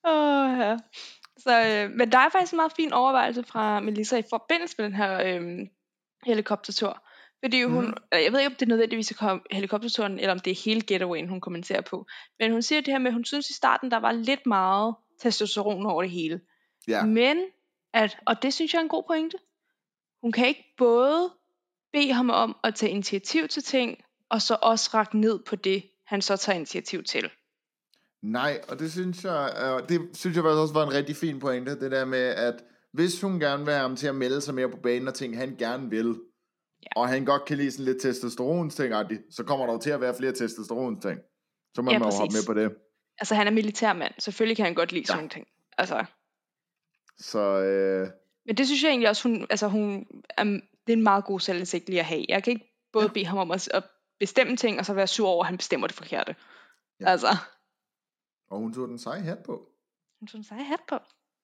Oh, 0.04 0.58
ja. 0.58 0.78
Så, 1.38 1.64
øh, 1.66 1.90
men 1.90 2.12
der 2.12 2.18
er 2.18 2.28
faktisk 2.28 2.52
en 2.52 2.56
meget 2.56 2.72
fin 2.76 2.92
overvejelse 2.92 3.44
fra 3.44 3.80
Melissa 3.80 4.16
i 4.16 4.22
forbindelse 4.30 4.74
med 4.78 4.84
den 4.84 4.94
her 4.94 5.22
øh, 5.24 5.66
helikoptertur. 6.24 7.02
Fordi 7.44 7.62
hun, 7.62 7.84
Mhm. 7.84 7.94
mm. 8.12 8.18
jeg 8.24 8.32
ved 8.32 8.38
ikke, 8.40 8.46
om 8.46 8.54
det 8.54 8.62
er 8.62 8.66
nødvendigvis 8.68 9.10
at 9.10 9.16
komme 9.16 9.42
helikopterturen, 9.50 10.18
eller 10.18 10.32
om 10.32 10.38
det 10.38 10.50
er 10.50 10.62
hele 10.64 10.80
getawayen, 10.82 11.28
hun 11.28 11.40
kommenterer 11.40 11.80
på. 11.80 12.06
Men 12.38 12.52
hun 12.52 12.62
siger 12.62 12.80
det 12.80 12.92
her 12.94 12.98
med, 12.98 13.06
at 13.06 13.12
hun 13.14 13.24
synes 13.24 13.50
i 13.50 13.52
starten, 13.52 13.90
der 13.90 13.96
var 13.96 14.12
lidt 14.12 14.46
meget 14.46 14.94
testosteron 15.20 15.86
over 15.86 16.02
det 16.02 16.10
hele. 16.10 16.40
Ja, 16.88 17.04
Men, 17.04 17.38
at, 17.94 18.16
og 18.26 18.42
det 18.42 18.54
synes 18.54 18.72
jeg 18.72 18.78
er 18.78 18.82
en 18.82 18.88
god 18.88 19.02
pointe, 19.06 19.36
hun 20.22 20.32
kan 20.32 20.46
ikke 20.48 20.74
både 20.78 21.30
bede 21.92 22.12
ham 22.12 22.30
om 22.30 22.56
at 22.64 22.74
tage 22.74 22.92
initiativ 22.92 23.48
til 23.48 23.62
ting, 23.62 24.04
og 24.30 24.42
så 24.42 24.56
også 24.62 24.90
række 24.94 25.18
ned 25.18 25.38
på 25.46 25.56
det, 25.56 25.82
han 26.06 26.22
så 26.22 26.36
tager 26.36 26.56
initiativ 26.56 27.02
til. 27.04 27.30
nej, 28.22 28.60
og 28.68 28.78
det 28.78 28.92
synes 28.92 29.24
jeg, 29.24 29.52
øh, 29.62 29.88
det 29.88 30.16
synes 30.16 30.36
jeg 30.36 30.44
faktisk 30.44 30.60
også 30.60 30.74
var 30.74 30.82
en 30.86 30.92
rigtig 30.92 31.16
fin 31.16 31.38
pointe, 31.40 31.80
det 31.80 31.90
der 31.90 32.04
med, 32.04 32.18
at 32.18 32.54
hvis 32.92 33.20
hun 33.20 33.40
gerne 33.40 33.64
vil 33.64 33.72
have 33.74 33.82
ham 33.82 33.96
til 33.96 34.06
at 34.06 34.14
melde 34.14 34.40
sig 34.40 34.54
mere 34.54 34.70
på 34.70 34.76
banen 34.76 35.08
og 35.08 35.14
ting, 35.14 35.36
han 35.36 35.56
gerne 35.58 35.90
vil, 35.90 36.14
Ja. 36.82 36.88
og 37.00 37.08
han 37.08 37.24
godt 37.24 37.44
kan 37.44 37.56
lide 37.56 37.70
sådan 37.72 37.84
lidt 37.84 38.02
testosteronsting, 38.02 38.92
så 39.30 39.44
kommer 39.44 39.66
der 39.66 39.72
jo 39.72 39.78
til 39.78 39.90
at 39.90 40.00
være 40.00 40.14
flere 40.18 40.32
testosteronsting. 40.32 41.20
Så 41.74 41.82
må 41.82 41.90
Ja, 41.90 41.98
man 41.98 42.08
jo 42.08 42.16
hoppe 42.16 42.34
med 42.34 42.46
på 42.46 42.54
det. 42.54 42.76
Altså, 43.18 43.34
han 43.34 43.46
er 43.46 43.50
militærmand. 43.50 44.14
Selvfølgelig 44.18 44.56
kan 44.56 44.64
han 44.66 44.74
godt 44.74 44.92
lide 44.92 45.00
Ja. 45.02 45.06
sådan 45.06 45.18
nogle 45.18 45.30
ting. 45.30 45.46
Altså, 45.78 46.04
Så 47.18 47.38
øh, 47.38 48.08
Men 48.46 48.56
det 48.56 48.66
synes 48.66 48.82
jeg 48.82 48.88
egentlig 48.90 49.08
også, 49.08 49.28
hun, 49.28 49.46
altså 49.50 49.68
hun, 49.68 50.06
um, 50.40 50.60
det 50.86 50.92
er 50.92 50.96
en 50.96 51.02
meget 51.02 51.24
god 51.24 51.40
selvindsigt 51.40 51.88
lige 51.88 52.00
at 52.00 52.06
have. 52.06 52.24
Jeg 52.28 52.42
kan 52.42 52.50
ikke 52.52 52.88
både 52.92 53.06
ja. 53.06 53.12
bede 53.12 53.26
ham 53.26 53.38
om 53.38 53.50
at, 53.50 53.68
at 53.74 53.84
bestemme 54.20 54.56
ting, 54.56 54.78
og 54.78 54.86
så 54.86 54.94
være 54.94 55.06
sur 55.06 55.28
over, 55.28 55.44
at 55.44 55.48
han 55.48 55.56
bestemmer 55.56 55.86
det 55.86 55.96
forkerte. 55.96 56.36
Ja. 57.00 57.06
Altså, 57.10 57.28
og 58.50 58.58
hun 58.58 58.72
tog 58.74 58.88
den 58.88 58.98
seje 58.98 59.20
hat 59.20 59.38
på. 59.44 59.68
hun 60.20 60.26
tog 60.26 60.38
en 60.38 60.44
sej 60.44 60.58
hat 60.62 60.80
på. 60.88 60.98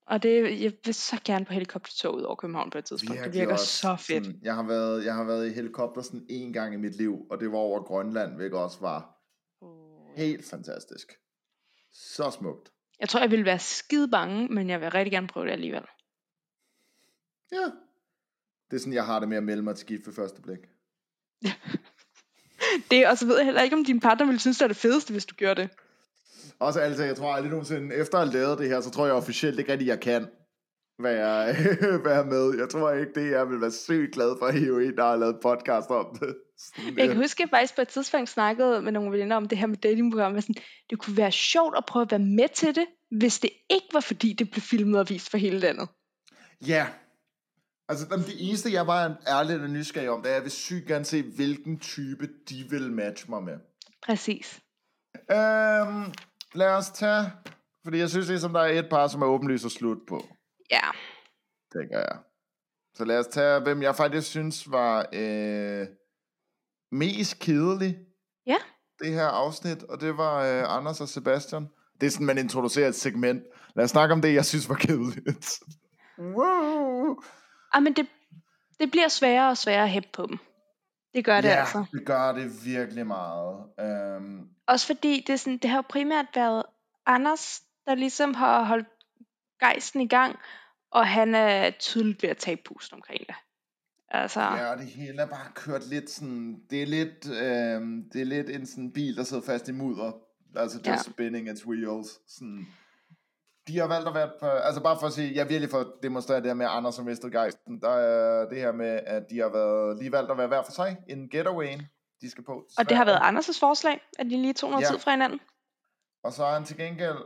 Og 0.08 0.22
det, 0.22 0.62
jeg 0.62 0.72
vil 0.84 0.94
så 0.94 1.20
gerne 1.24 1.44
på 1.44 1.52
helikoptertog 1.52 2.14
ud 2.14 2.22
over 2.22 2.36
København 2.36 2.70
på 2.70 2.78
et 2.78 2.84
tidspunkt. 2.84 3.12
det 3.12 3.24
Virkelig 3.24 3.40
virker 3.40 3.52
også 3.52 3.66
så 3.66 3.96
fedt. 3.96 4.26
Sådan, 4.26 4.40
jeg, 4.42 4.54
har 4.54 4.62
været, 4.62 5.04
jeg 5.04 5.14
har 5.14 5.24
været 5.24 5.46
i 5.46 5.50
helikopter 5.50 6.02
sådan 6.02 6.26
en 6.28 6.52
gang 6.52 6.74
i 6.74 6.76
mit 6.76 6.96
liv, 6.96 7.26
og 7.30 7.40
det 7.40 7.52
var 7.52 7.58
over 7.58 7.82
Grønland, 7.82 8.36
hvilket 8.36 8.58
også 8.58 8.80
var 8.80 9.14
Uh. 9.62 10.16
helt 10.16 10.44
fantastisk. 10.44 11.12
Så 11.92 12.30
smukt. 12.30 12.72
Jeg 13.00 13.08
tror, 13.08 13.20
jeg 13.20 13.30
ville 13.30 13.44
være 13.44 13.58
skide 13.58 14.08
bange, 14.08 14.48
men 14.48 14.70
jeg 14.70 14.80
vil 14.80 14.90
rigtig 14.90 15.12
gerne 15.12 15.26
prøve 15.26 15.46
det 15.46 15.52
alligevel. 15.52 15.84
Ja. 17.52 17.64
Det 18.70 18.76
er 18.76 18.80
sådan, 18.80 18.92
jeg 18.92 19.06
har 19.06 19.20
det 19.20 19.28
med 19.28 19.36
at 19.36 19.42
melde 19.42 19.62
mig 19.62 19.76
til 19.76 19.86
gift 19.86 20.06
ved 20.06 20.14
første 20.14 20.42
blik. 20.42 20.58
Det, 22.90 23.08
og 23.08 23.18
så 23.18 23.26
ved 23.26 23.36
jeg 23.36 23.44
heller 23.44 23.62
ikke, 23.62 23.76
om 23.76 23.84
din 23.84 24.00
partner 24.00 24.26
ville 24.26 24.40
synes, 24.40 24.58
det 24.58 24.64
er 24.64 24.68
det 24.68 24.76
fedeste, 24.76 25.12
hvis 25.12 25.26
du 25.26 25.34
gjorde 25.34 25.62
det. 25.62 25.70
Også 26.60 26.80
altså, 26.80 27.04
jeg 27.04 27.16
tror 27.16 27.32
aldrig 27.32 27.50
nogensinde, 27.50 27.94
efter 27.94 28.18
at 28.18 28.24
have 28.24 28.32
lavet 28.32 28.58
det 28.58 28.68
her, 28.68 28.80
så 28.80 28.90
tror 28.90 29.06
jeg 29.06 29.14
officielt 29.14 29.58
ikke 29.58 29.72
rigtig, 29.72 29.88
jeg 29.88 30.00
kan 30.00 30.26
være, 31.02 31.46
være 32.10 32.24
med. 32.24 32.58
Jeg 32.58 32.68
tror 32.68 32.92
ikke, 32.92 33.12
det 33.14 33.30
jeg 33.30 33.48
vil 33.50 33.60
være 33.60 33.70
sygt 33.70 34.12
glad 34.12 34.36
for 34.38 34.46
at 34.46 34.58
hive 34.58 34.86
en, 34.86 34.96
der 34.96 35.04
har 35.04 35.16
lavet 35.16 35.36
podcast 35.42 35.90
om 35.90 36.16
det. 36.20 36.36
Sådan, 36.58 36.98
Jeg 36.98 37.04
øh, 37.04 37.08
kan 37.08 37.16
huske, 37.16 37.42
at 37.42 37.50
jeg 37.50 37.58
faktisk 37.58 37.76
på 37.76 37.82
et 37.82 37.88
tidspunkt 37.88 38.28
snakkede 38.28 38.82
med 38.82 38.92
nogle 38.92 39.12
veninder 39.12 39.36
om 39.36 39.48
det 39.48 39.58
her 39.58 39.66
med 39.66 39.76
datingprogrammer. 39.76 40.40
Sådan, 40.40 40.54
det 40.90 40.98
kunne 40.98 41.16
være 41.16 41.32
sjovt 41.32 41.76
at 41.76 41.84
prøve 41.86 42.02
at 42.02 42.10
være 42.10 42.26
med 42.40 42.48
til 42.54 42.74
det, 42.74 42.86
hvis 43.10 43.40
det 43.40 43.50
ikke 43.70 43.88
var 43.92 44.00
fordi, 44.00 44.32
det 44.32 44.50
blev 44.50 44.62
filmet 44.62 45.00
og 45.00 45.10
vist 45.10 45.30
for 45.30 45.38
hele 45.38 45.58
landet. 45.58 45.88
Ja. 46.66 46.86
Altså, 47.88 48.06
det 48.26 48.48
eneste, 48.48 48.72
jeg 48.72 48.86
bare 48.86 49.16
er 49.26 49.42
lidt 49.42 49.62
og 49.62 49.70
nysgerrig 49.70 50.10
om, 50.10 50.22
det 50.22 50.28
er, 50.28 50.32
at 50.32 50.36
jeg 50.36 50.42
vil 50.42 50.50
sygt 50.50 50.86
gerne 50.86 51.04
se, 51.04 51.22
hvilken 51.22 51.78
type 51.78 52.28
de 52.48 52.64
vil 52.70 52.92
matche 52.92 53.30
mig 53.30 53.42
med. 53.42 53.58
Præcis. 54.02 54.60
Øhm, 55.30 56.12
lad 56.54 56.68
os 56.74 56.90
tage, 56.90 57.32
fordi 57.84 57.98
jeg 57.98 58.10
synes 58.10 58.28
ligesom, 58.28 58.52
der 58.52 58.60
er 58.60 58.78
et 58.78 58.88
par, 58.90 59.06
som 59.08 59.22
er 59.22 59.26
åbenlyst 59.26 59.64
og 59.64 59.70
slut 59.70 59.98
på, 60.08 60.26
Ja. 60.70 60.80
tænker 61.72 61.98
jeg. 61.98 62.18
Så 62.94 63.04
lad 63.04 63.18
os 63.18 63.26
tage, 63.26 63.60
hvem 63.60 63.82
jeg 63.82 63.96
faktisk 63.96 64.28
synes 64.30 64.70
var 64.70 65.06
øh, 65.12 65.86
mest 66.92 67.38
kedelig 67.38 67.98
Ja. 68.46 68.56
det 69.00 69.12
her 69.12 69.26
afsnit, 69.26 69.82
og 69.82 70.00
det 70.00 70.16
var 70.16 70.36
øh, 70.42 70.76
Anders 70.76 71.00
og 71.00 71.08
Sebastian. 71.08 71.68
Det 72.00 72.06
er 72.06 72.10
sådan, 72.10 72.26
man 72.26 72.38
introducerer 72.38 72.88
et 72.88 72.94
segment. 72.94 73.42
Lad 73.76 73.84
os 73.84 73.90
snakke 73.90 74.12
om 74.12 74.22
det, 74.22 74.34
jeg 74.34 74.44
synes 74.44 74.68
var 74.68 74.74
kedeligt. 74.74 75.60
wow. 76.18 77.16
Ah, 77.72 77.82
men 77.82 77.92
det, 77.92 78.06
det 78.80 78.90
bliver 78.90 79.08
sværere 79.08 79.50
og 79.50 79.56
sværere 79.56 79.82
at 79.82 79.90
hæppe 79.90 80.08
på 80.12 80.26
dem. 80.26 80.38
Det 81.14 81.24
gør 81.24 81.40
det 81.40 81.48
ja, 81.48 81.54
altså. 81.54 81.84
det 81.92 82.06
gør 82.06 82.32
det 82.32 82.64
virkelig 82.64 83.06
meget. 83.06 83.64
Øhm, 83.80 84.48
Også 84.66 84.86
fordi 84.86 85.24
det, 85.26 85.32
er 85.32 85.36
sådan, 85.36 85.58
det 85.58 85.70
har 85.70 85.76
jo 85.78 85.84
primært 85.88 86.26
været 86.34 86.62
Anders, 87.06 87.62
der 87.86 87.94
ligesom 87.94 88.34
har 88.34 88.64
holdt 88.64 88.88
gejsten 89.60 90.00
i 90.00 90.08
gang. 90.08 90.36
Og 90.90 91.06
han 91.08 91.34
er 91.34 91.70
tydeligt 91.70 92.22
ved 92.22 92.30
at 92.30 92.36
tage 92.36 92.58
pusten 92.64 92.94
omkring 92.94 93.26
det. 93.26 93.34
Altså, 94.10 94.40
Ja, 94.40 94.66
og 94.72 94.78
det 94.78 94.86
hele 94.86 95.22
er 95.22 95.26
bare 95.26 95.52
kørt 95.54 95.86
lidt 95.86 96.10
sådan, 96.10 96.60
det 96.70 96.82
er 96.82 96.86
lidt, 96.86 97.26
øh, 97.30 97.80
det 98.12 98.20
er 98.20 98.24
lidt 98.24 98.50
en 98.50 98.66
sådan 98.66 98.92
bil, 98.92 99.16
der 99.16 99.22
sidder 99.24 99.42
fast 99.42 99.68
i 99.68 99.72
mudder. 99.72 100.12
Altså 100.56 100.78
just 100.78 100.88
Ja. 100.88 101.12
spinning 101.12 101.48
its 101.50 101.66
wheels. 101.66 102.08
Sådan. 102.28 102.66
De 103.68 103.78
har 103.78 103.86
valgt 103.86 104.08
at 104.08 104.14
være, 104.14 104.30
på, 104.40 104.46
altså 104.46 104.82
bare 104.82 104.98
for 105.00 105.06
at 105.06 105.12
sige, 105.12 105.34
jeg 105.34 105.48
virkelig 105.48 105.70
for 105.70 105.78
at 105.80 105.86
demonstrere 106.02 106.36
det 106.36 106.46
her 106.46 106.54
med 106.54 106.66
Anders 106.70 106.94
som 106.94 107.04
mistet 107.04 107.32
gejsten, 107.32 107.80
der 107.80 107.90
er 107.90 108.48
det 108.48 108.58
her 108.58 108.72
med, 108.72 109.00
at 109.06 109.22
de 109.30 109.38
har 109.38 109.48
været, 109.48 109.98
lige 109.98 110.12
valgt 110.12 110.30
at 110.30 110.38
være 110.38 110.46
hver 110.46 110.62
for 110.62 110.72
sig, 110.72 110.96
en 111.08 111.28
getaway, 111.28 111.68
de 112.20 112.30
skal 112.30 112.44
på. 112.44 112.64
og 112.78 112.88
det 112.88 112.96
har 112.96 113.04
været 113.04 113.18
Anders' 113.18 113.60
forslag, 113.60 114.00
at 114.18 114.26
de 114.26 114.30
lige 114.30 114.52
tog 114.54 114.70
noget 114.70 114.82
Ja. 114.84 114.88
tid 114.88 114.98
fra 114.98 115.10
hinanden. 115.10 115.40
Og 116.24 116.32
så 116.32 116.44
har 116.44 116.52
han 116.54 116.64
til 116.64 116.76
gengæld 116.76 117.18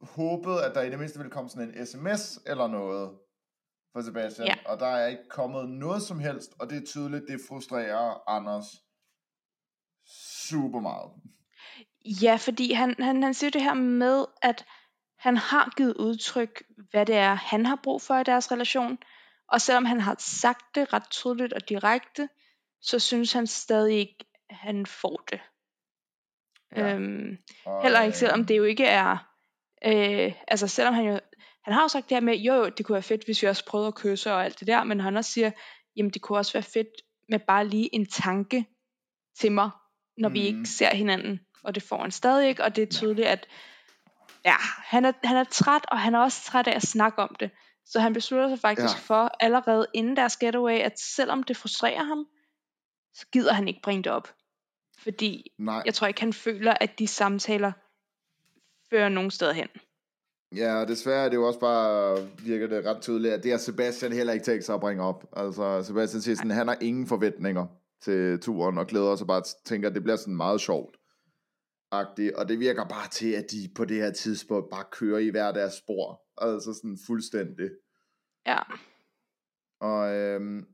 håbet, 0.00 0.56
at 0.60 0.74
der 0.74 0.82
i 0.82 0.90
det 0.90 0.98
mindste 0.98 1.18
ville 1.18 1.30
komme 1.32 1.50
sådan 1.50 1.68
en 1.68 1.86
sms 1.86 2.38
eller 2.46 2.66
noget 2.66 3.10
for 3.92 4.02
Sebastian. 4.02 4.46
Ja. 4.48 4.54
Og 4.66 4.80
der 4.80 4.86
er 4.86 5.06
ikke 5.06 5.28
kommet 5.30 5.68
noget 5.68 6.02
som 6.02 6.18
helst, 6.18 6.50
og 6.60 6.70
det 6.70 6.82
er 6.82 6.86
tydeligt, 6.86 7.24
det 7.28 7.40
frustrerer 7.48 8.30
Anders 8.30 8.66
super 10.50 10.80
meget. 10.80 11.10
Ja, 12.22 12.36
fordi 12.36 12.72
han, 12.72 12.94
han, 12.98 13.22
han 13.22 13.34
siger 13.34 13.50
det 13.50 13.62
her 13.62 13.74
med, 13.74 14.24
at 14.42 14.64
han 15.18 15.36
har 15.36 15.72
givet 15.76 15.96
udtryk, 15.96 16.62
hvad 16.90 17.06
det 17.06 17.14
er, 17.14 17.34
han 17.34 17.66
har 17.66 17.80
brug 17.82 18.02
for 18.02 18.18
i 18.18 18.24
deres 18.24 18.52
relation. 18.52 18.98
Og 19.48 19.60
selvom 19.60 19.84
han 19.84 20.00
har 20.00 20.16
sagt 20.18 20.74
det 20.74 20.92
ret 20.92 21.10
tydeligt 21.10 21.52
og 21.52 21.68
direkte, 21.68 22.28
så 22.80 22.98
synes 22.98 23.32
han 23.32 23.46
stadig 23.46 23.98
ikke, 23.98 24.24
at 24.50 24.56
han 24.56 24.86
får 24.86 25.24
det. 25.30 25.40
Ja. 26.76 26.94
Øhm, 26.94 27.38
Og, 27.64 27.82
heller 27.82 28.02
ikke, 28.02 28.18
selvom 28.18 28.40
øh, 28.40 28.48
det 28.48 28.56
jo 28.56 28.64
ikke 28.64 28.84
er... 28.84 29.28
Øh, 29.84 30.32
altså 30.48 30.68
selvom 30.68 30.94
han 30.94 31.04
jo... 31.04 31.20
Han 31.64 31.74
har 31.74 31.82
jo 31.82 31.88
sagt 31.88 32.08
det 32.08 32.16
her 32.16 32.20
med, 32.20 32.36
jo 32.36 32.54
jo, 32.54 32.68
det 32.68 32.86
kunne 32.86 32.94
være 32.94 33.02
fedt, 33.02 33.24
hvis 33.24 33.42
vi 33.42 33.46
også 33.46 33.64
prøvede 33.64 33.88
at 33.88 33.94
kysse 33.94 34.32
og 34.32 34.44
alt 34.44 34.60
det 34.60 34.66
der, 34.68 34.84
men 34.84 35.00
han 35.00 35.16
også 35.16 35.32
siger, 35.32 35.50
jamen 35.96 36.10
det 36.10 36.22
kunne 36.22 36.38
også 36.38 36.52
være 36.52 36.62
fedt 36.62 36.88
med 37.28 37.38
bare 37.38 37.66
lige 37.66 37.94
en 37.94 38.06
tanke 38.06 38.66
til 39.38 39.52
mig, 39.52 39.70
når 40.16 40.28
mm. 40.28 40.34
vi 40.34 40.40
ikke 40.40 40.66
ser 40.66 40.94
hinanden. 40.94 41.40
Og 41.64 41.74
det 41.74 41.82
får 41.82 42.02
han 42.02 42.10
stadig 42.10 42.48
ikke, 42.48 42.64
og 42.64 42.76
det 42.76 42.82
er 42.82 42.86
tydeligt, 42.86 43.28
at 43.28 43.48
ja, 44.48 44.56
han 44.78 45.04
er, 45.04 45.12
han 45.24 45.36
er 45.36 45.44
træt, 45.44 45.84
og 45.88 45.98
han 45.98 46.14
er 46.14 46.18
også 46.18 46.44
træt 46.44 46.66
af 46.66 46.76
at 46.76 46.82
snakke 46.82 47.18
om 47.18 47.36
det. 47.40 47.50
Så 47.86 48.00
han 48.00 48.12
beslutter 48.12 48.48
sig 48.48 48.58
faktisk 48.58 48.94
Ja. 48.94 49.00
for, 49.00 49.30
allerede 49.40 49.86
inden 49.94 50.16
deres 50.16 50.36
getaway, 50.36 50.78
at 50.78 51.00
selvom 51.00 51.42
det 51.42 51.56
frustrerer 51.56 52.04
ham, 52.04 52.26
så 53.14 53.26
gider 53.32 53.52
han 53.52 53.68
ikke 53.68 53.80
bringe 53.82 54.02
det 54.02 54.12
op. 54.12 54.28
Fordi 55.02 55.50
Nej, 55.58 55.82
jeg 55.86 55.94
tror 55.94 56.06
ikke, 56.06 56.20
han 56.20 56.32
føler, 56.32 56.74
at 56.80 56.98
de 56.98 57.06
samtaler 57.06 57.72
fører 58.90 59.08
nogen 59.08 59.30
steder 59.30 59.52
hen. 59.52 59.68
ja, 60.56 60.74
og 60.74 60.88
desværre 60.88 61.24
er 61.24 61.28
det 61.28 61.36
jo 61.36 61.46
også 61.46 61.60
bare, 61.60 62.18
virker 62.38 62.66
det 62.66 62.86
ret 62.86 63.00
tydeligt, 63.02 63.34
at 63.34 63.42
det 63.42 63.50
har 63.50 63.58
Sebastian 63.58 64.12
heller 64.12 64.32
ikke 64.32 64.44
tænkt 64.44 64.64
sig 64.64 64.74
at 64.74 64.80
bringe 64.80 65.02
op. 65.04 65.24
Altså, 65.36 65.82
Sebastian 65.82 66.22
siger 66.22 66.34
sådan, 66.36 66.50
han 66.50 66.68
har 66.68 66.76
ingen 66.80 67.06
forventninger 67.06 67.66
til 68.02 68.40
turen, 68.40 68.78
og 68.78 68.86
glæder 68.86 69.16
sig 69.16 69.26
bare, 69.26 69.42
tænker, 69.64 69.88
at 69.88 69.94
det 69.94 70.02
bliver 70.02 70.16
sådan 70.16 70.36
meget 70.36 70.60
sjovt. 70.60 70.96
Agtigt. 71.90 72.34
Og 72.34 72.48
det 72.48 72.58
virker 72.58 72.84
bare 72.88 73.08
til, 73.08 73.32
at 73.32 73.44
de 73.50 73.70
på 73.74 73.84
det 73.84 73.96
her 73.96 74.12
tidspunkt 74.12 74.70
bare 74.70 74.84
kører 74.92 75.18
i 75.18 75.28
hver 75.28 75.52
deres 75.52 75.74
spor. 75.74 76.22
Altså 76.36 76.72
sådan 76.74 76.98
fuldstændig. 77.06 77.70
Ja. 78.46 78.58
Og 79.80 80.14
øhm, 80.14 80.66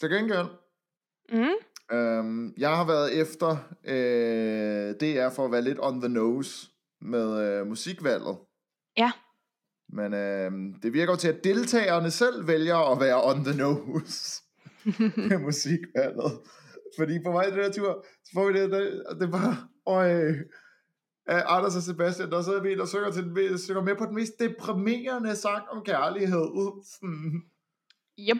til 0.00 0.10
gengæld, 0.10 0.46
Mm. 1.32 1.96
øhm, 1.96 2.54
jeg 2.58 2.76
har 2.76 2.86
været 2.86 3.20
efter 3.20 3.50
øh, 3.84 4.94
DR 5.00 5.34
for 5.34 5.44
at 5.44 5.52
være 5.52 5.62
lidt 5.62 5.78
on 5.80 6.00
the 6.00 6.08
nose 6.08 6.70
med 7.00 7.40
øh, 7.40 7.66
musikvalget. 7.66 8.36
Ja. 8.96 9.12
Men 9.88 10.14
øhm, 10.14 10.74
det 10.82 10.92
virker 10.92 11.12
jo 11.12 11.16
til, 11.16 11.28
at 11.28 11.44
deltagerne 11.44 12.10
selv 12.10 12.46
vælger 12.46 12.92
at 12.92 13.00
være 13.00 13.24
on 13.24 13.44
the 13.44 13.56
nose 13.56 14.42
med 15.30 15.38
musikvalget. 15.38 16.32
Fordi 16.98 17.18
på 17.24 17.32
vej 17.32 17.44
til 17.44 17.54
den 17.56 17.64
her 17.64 17.72
tur, 17.72 18.04
så 18.24 18.30
får 18.34 18.46
vi 18.46 18.58
det, 18.60 18.70
det, 18.70 19.02
det 19.20 19.22
er 19.22 19.68
bare, 19.86 19.94
øj, 20.10 20.32
af 21.26 21.42
Anders 21.46 21.76
og 21.76 21.82
Sebastian, 21.82 22.30
der 22.30 22.42
sidder 22.42 22.62
vi 22.62 22.80
og 22.80 22.88
synger, 22.88 23.10
til 23.10 23.24
den, 23.24 23.58
synger 23.58 23.82
med 23.82 23.96
på 23.96 24.04
den 24.06 24.14
mest 24.14 24.32
deprimerende 24.38 25.36
sang 25.36 25.68
om 25.68 25.84
kærlighed. 25.84 26.44
Sådan. 26.84 27.42
Yep. 28.20 28.38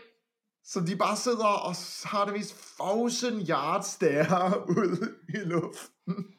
Så 0.64 0.80
de 0.80 0.96
bare 0.96 1.16
sidder 1.16 1.46
og 1.46 1.74
har 2.04 2.24
det 2.24 2.34
mest 2.34 2.74
thousand 2.80 3.48
yard 3.50 3.82
stare 3.82 4.60
ud 4.78 5.14
i 5.28 5.36
luften. 5.48 6.34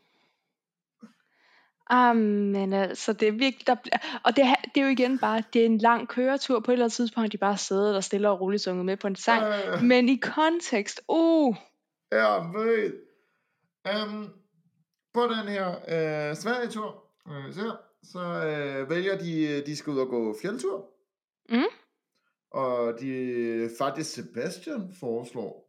Ah, 1.89 2.15
men 2.15 2.73
altså, 2.73 3.13
det 3.13 3.27
er 3.27 3.31
virkelig, 3.31 3.67
der, 3.67 3.75
bl- 3.75 4.19
og 4.23 4.35
det, 4.35 4.43
er- 4.43 4.69
det 4.75 4.81
er 4.81 4.85
jo 4.85 4.91
igen 4.91 5.19
bare, 5.19 5.43
det 5.53 5.61
er 5.61 5.65
en 5.65 5.77
lang 5.77 6.07
køretur, 6.07 6.59
på 6.59 6.71
et 6.71 6.73
eller 6.73 6.85
andet 6.85 6.95
tidspunkt 6.95 7.31
de 7.31 7.37
bare 7.37 7.57
siddet 7.57 7.95
og 7.95 8.03
stille 8.03 8.29
og 8.29 8.41
roligt 8.41 8.63
sunget 8.63 8.85
med 8.85 8.97
på 8.97 9.07
en 9.07 9.15
sang, 9.15 9.43
Øh, 9.43 9.81
men 9.83 10.09
i 10.09 10.15
kontekst, 10.15 11.01
uh, 11.07 11.55
ja, 12.11 12.33
ved. 12.35 12.93
Um, 14.05 14.29
på 15.15 15.23
den 15.23 15.47
her 15.47 15.69
øh, 15.71 16.35
Sverige-tur, 16.35 17.03
øh, 17.29 17.53
så, 17.53 17.77
så 18.03 18.19
øh, 18.19 18.89
vælger 18.89 19.17
de, 19.17 19.63
de 19.65 19.75
skal 19.75 19.93
ud 19.93 19.99
og 19.99 20.07
gå 20.07 20.35
fjeldtur. 20.41 20.89
Mm. 21.49 21.63
Og 22.51 22.99
de 22.99 23.69
faktisk 23.77 24.13
Sebastian 24.13 24.93
foreslår, 24.99 25.61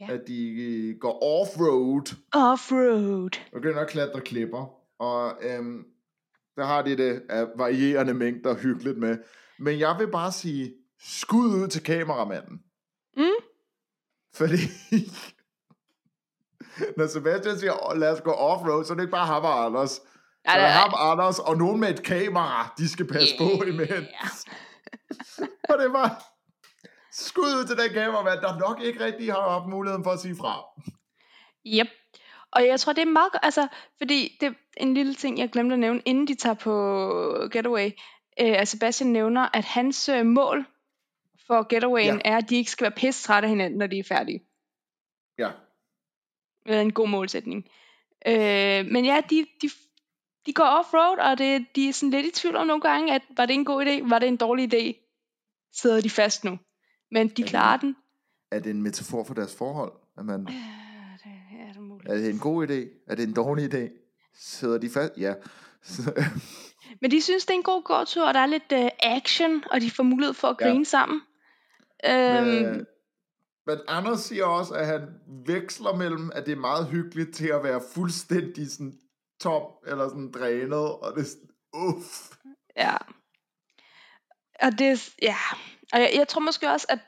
Ja. 0.00 0.12
at 0.14 0.20
de 0.26 0.96
går 1.00 1.12
off-road 1.22 2.14
offroad. 2.34 3.30
og 3.52 3.52
begynder 3.52 3.80
at 3.80 3.88
klatre 3.88 4.20
klipper. 4.20 4.74
Og 4.98 5.38
øhm, 5.42 5.84
der 6.56 6.64
har 6.64 6.82
de 6.82 6.96
det 6.96 7.22
af 7.28 7.46
varierende 7.56 8.14
mængder 8.14 8.54
hyggeligt 8.54 8.98
med. 8.98 9.18
Men 9.58 9.78
jeg 9.78 9.96
vil 9.98 10.10
bare 10.10 10.32
sige, 10.32 10.74
skud 10.98 11.48
ud 11.62 11.68
til 11.68 11.82
kameramanden. 11.82 12.62
Mm. 13.16 13.44
Fordi 14.34 14.56
når 16.96 17.06
Sebastian 17.06 17.58
siger, 17.58 17.90
"Åh, 17.90 17.96
lad 17.98 18.12
os 18.12 18.20
gå 18.20 18.32
off-road, 18.32 18.84
så 18.84 18.92
er 18.92 18.94
det 18.96 19.02
ikke 19.02 19.10
bare 19.10 19.26
ham 19.26 19.44
og 19.44 19.64
Anders. 19.64 19.90
Så 19.90 20.00
Nej, 20.46 20.56
det 20.58 20.64
er 20.64 20.70
ham, 20.70 21.12
Anders 21.12 21.38
og 21.38 21.56
nogen 21.56 21.80
med 21.80 21.90
et 21.90 22.02
kamera, 22.02 22.74
de 22.78 22.88
skal 22.88 23.06
passe 23.06 23.34
på 23.38 23.44
Yeah. 23.44 23.68
imens. 23.74 24.46
og 25.70 25.78
det 25.78 25.92
var 25.92 26.24
skud 27.12 27.42
ud 27.60 27.66
til 27.66 27.76
den 27.76 27.92
kameramand, 27.92 28.40
der 28.40 28.58
nok 28.58 28.80
ikke 28.82 29.04
rigtig 29.04 29.32
har 29.32 29.50
haft 29.50 29.66
muligheden 29.68 30.04
for 30.04 30.10
at 30.10 30.20
sige 30.20 30.36
fra. 30.36 30.64
Yep. 31.66 31.86
Og 32.52 32.66
jeg 32.66 32.80
tror, 32.80 32.92
det 32.92 33.02
er 33.02 33.06
meget 33.06 33.32
godt, 33.32 33.44
altså, 33.44 33.68
fordi 33.98 34.36
det 34.40 34.46
er 34.48 34.52
en 34.76 34.94
lille 34.94 35.14
ting, 35.14 35.38
jeg 35.38 35.50
glemte 35.50 35.72
at 35.72 35.78
nævne, 35.78 36.02
inden 36.04 36.26
de 36.28 36.34
tager 36.34 36.54
på 36.54 36.74
Getaway, 37.52 37.86
øh, 38.40 38.54
at 38.60 38.68
Sebastian 38.68 39.10
nævner, 39.10 39.48
at 39.54 39.64
hans 39.64 40.08
øh, 40.08 40.26
mål 40.26 40.66
for 41.46 41.68
Getawayen 41.68 42.20
Ja. 42.24 42.30
er, 42.32 42.36
at 42.36 42.50
de 42.50 42.56
ikke 42.56 42.70
skal 42.70 42.84
være 42.84 42.92
pisse 42.96 43.22
trætte 43.26 43.46
af 43.46 43.50
hinanden, 43.50 43.78
når 43.78 43.86
de 43.86 43.98
er 43.98 44.04
færdige. 44.08 44.40
Ja, 45.38 45.50
Det 46.70 46.76
er 46.78 46.80
en 46.82 46.92
god 46.92 47.08
målsætning. 47.08 47.64
Øh, 48.26 48.86
men 48.86 49.04
ja, 49.04 49.20
de, 49.30 49.46
de, 49.62 49.70
de 50.46 50.52
går 50.52 50.64
off-road, 50.64 51.18
og 51.30 51.38
det, 51.38 51.66
de 51.76 51.88
er 51.88 51.92
sådan 51.92 52.10
lidt 52.10 52.26
i 52.26 52.30
tvivl 52.40 52.56
om 52.56 52.66
nogle 52.66 52.82
gange, 52.82 53.14
at 53.14 53.22
var 53.36 53.46
det 53.46 53.54
en 53.54 53.64
god 53.64 53.86
idé, 53.86 54.08
var 54.08 54.18
det 54.18 54.28
en 54.28 54.36
dårlig 54.36 54.74
idé? 54.74 55.06
Sidder 55.80 56.00
de 56.00 56.10
fast 56.10 56.44
nu. 56.44 56.58
Men 57.10 57.28
de 57.28 57.34
det- 57.34 57.46
klarer 57.46 57.76
den. 57.76 57.96
er 58.52 58.58
det 58.60 58.70
en 58.70 58.82
metafor 58.82 59.24
for 59.24 59.34
deres 59.34 59.56
forhold, 59.56 59.92
Amanda? 60.16 60.52
Øh, 60.52 60.58
det 61.24 61.68
er 61.68 61.72
det 61.72 61.82
muligt. 61.82 62.10
Er 62.12 62.14
det 62.16 62.30
en 62.30 62.38
god 62.38 62.66
idé? 62.68 63.04
Er 63.10 63.14
det 63.14 63.28
en 63.28 63.34
dårlig 63.34 63.74
idé? 63.74 63.88
Sidder 64.34 64.78
de 64.78 64.90
fast? 64.90 65.12
Ja. 65.16 65.34
Men 67.00 67.10
de 67.10 67.20
synes, 67.22 67.46
det 67.46 67.50
er 67.54 67.58
en 67.58 67.62
god 67.62 67.82
gåtur, 67.82 68.24
og 68.28 68.34
der 68.34 68.40
er 68.40 68.46
lidt 68.46 68.72
uh, 68.72 68.88
action, 69.02 69.64
og 69.70 69.80
de 69.80 69.90
får 69.90 70.02
mulighed 70.02 70.34
for 70.34 70.48
at 70.48 70.56
Ja. 70.60 70.66
grine 70.66 70.84
sammen. 70.84 71.20
men, 72.04 72.14
Øhm, 72.14 72.64
øh, 72.78 72.84
men 73.70 73.80
Anders 73.88 74.20
siger 74.20 74.44
også, 74.44 74.74
at 74.74 74.86
han 74.86 75.02
veksler 75.46 75.96
mellem, 75.96 76.30
at 76.34 76.46
det 76.46 76.52
er 76.52 76.56
meget 76.56 76.86
hyggeligt 76.86 77.34
til 77.34 77.48
at 77.48 77.62
være 77.62 77.82
fuldstændig 77.94 78.70
sådan 78.70 78.98
tom, 79.40 79.62
eller 79.86 80.08
sådan 80.08 80.32
drænet, 80.32 80.72
og 80.78 81.12
det 81.16 81.20
er 81.20 81.28
sådan, 81.28 81.50
uff. 81.72 82.36
ja. 82.76 82.96
Og 84.62 84.78
det 84.78 84.86
er, 84.86 85.10
ja. 85.22 85.36
Og 85.92 86.00
jeg, 86.00 86.10
jeg 86.14 86.28
tror 86.28 86.40
måske 86.40 86.70
også, 86.70 86.86
at 86.88 86.98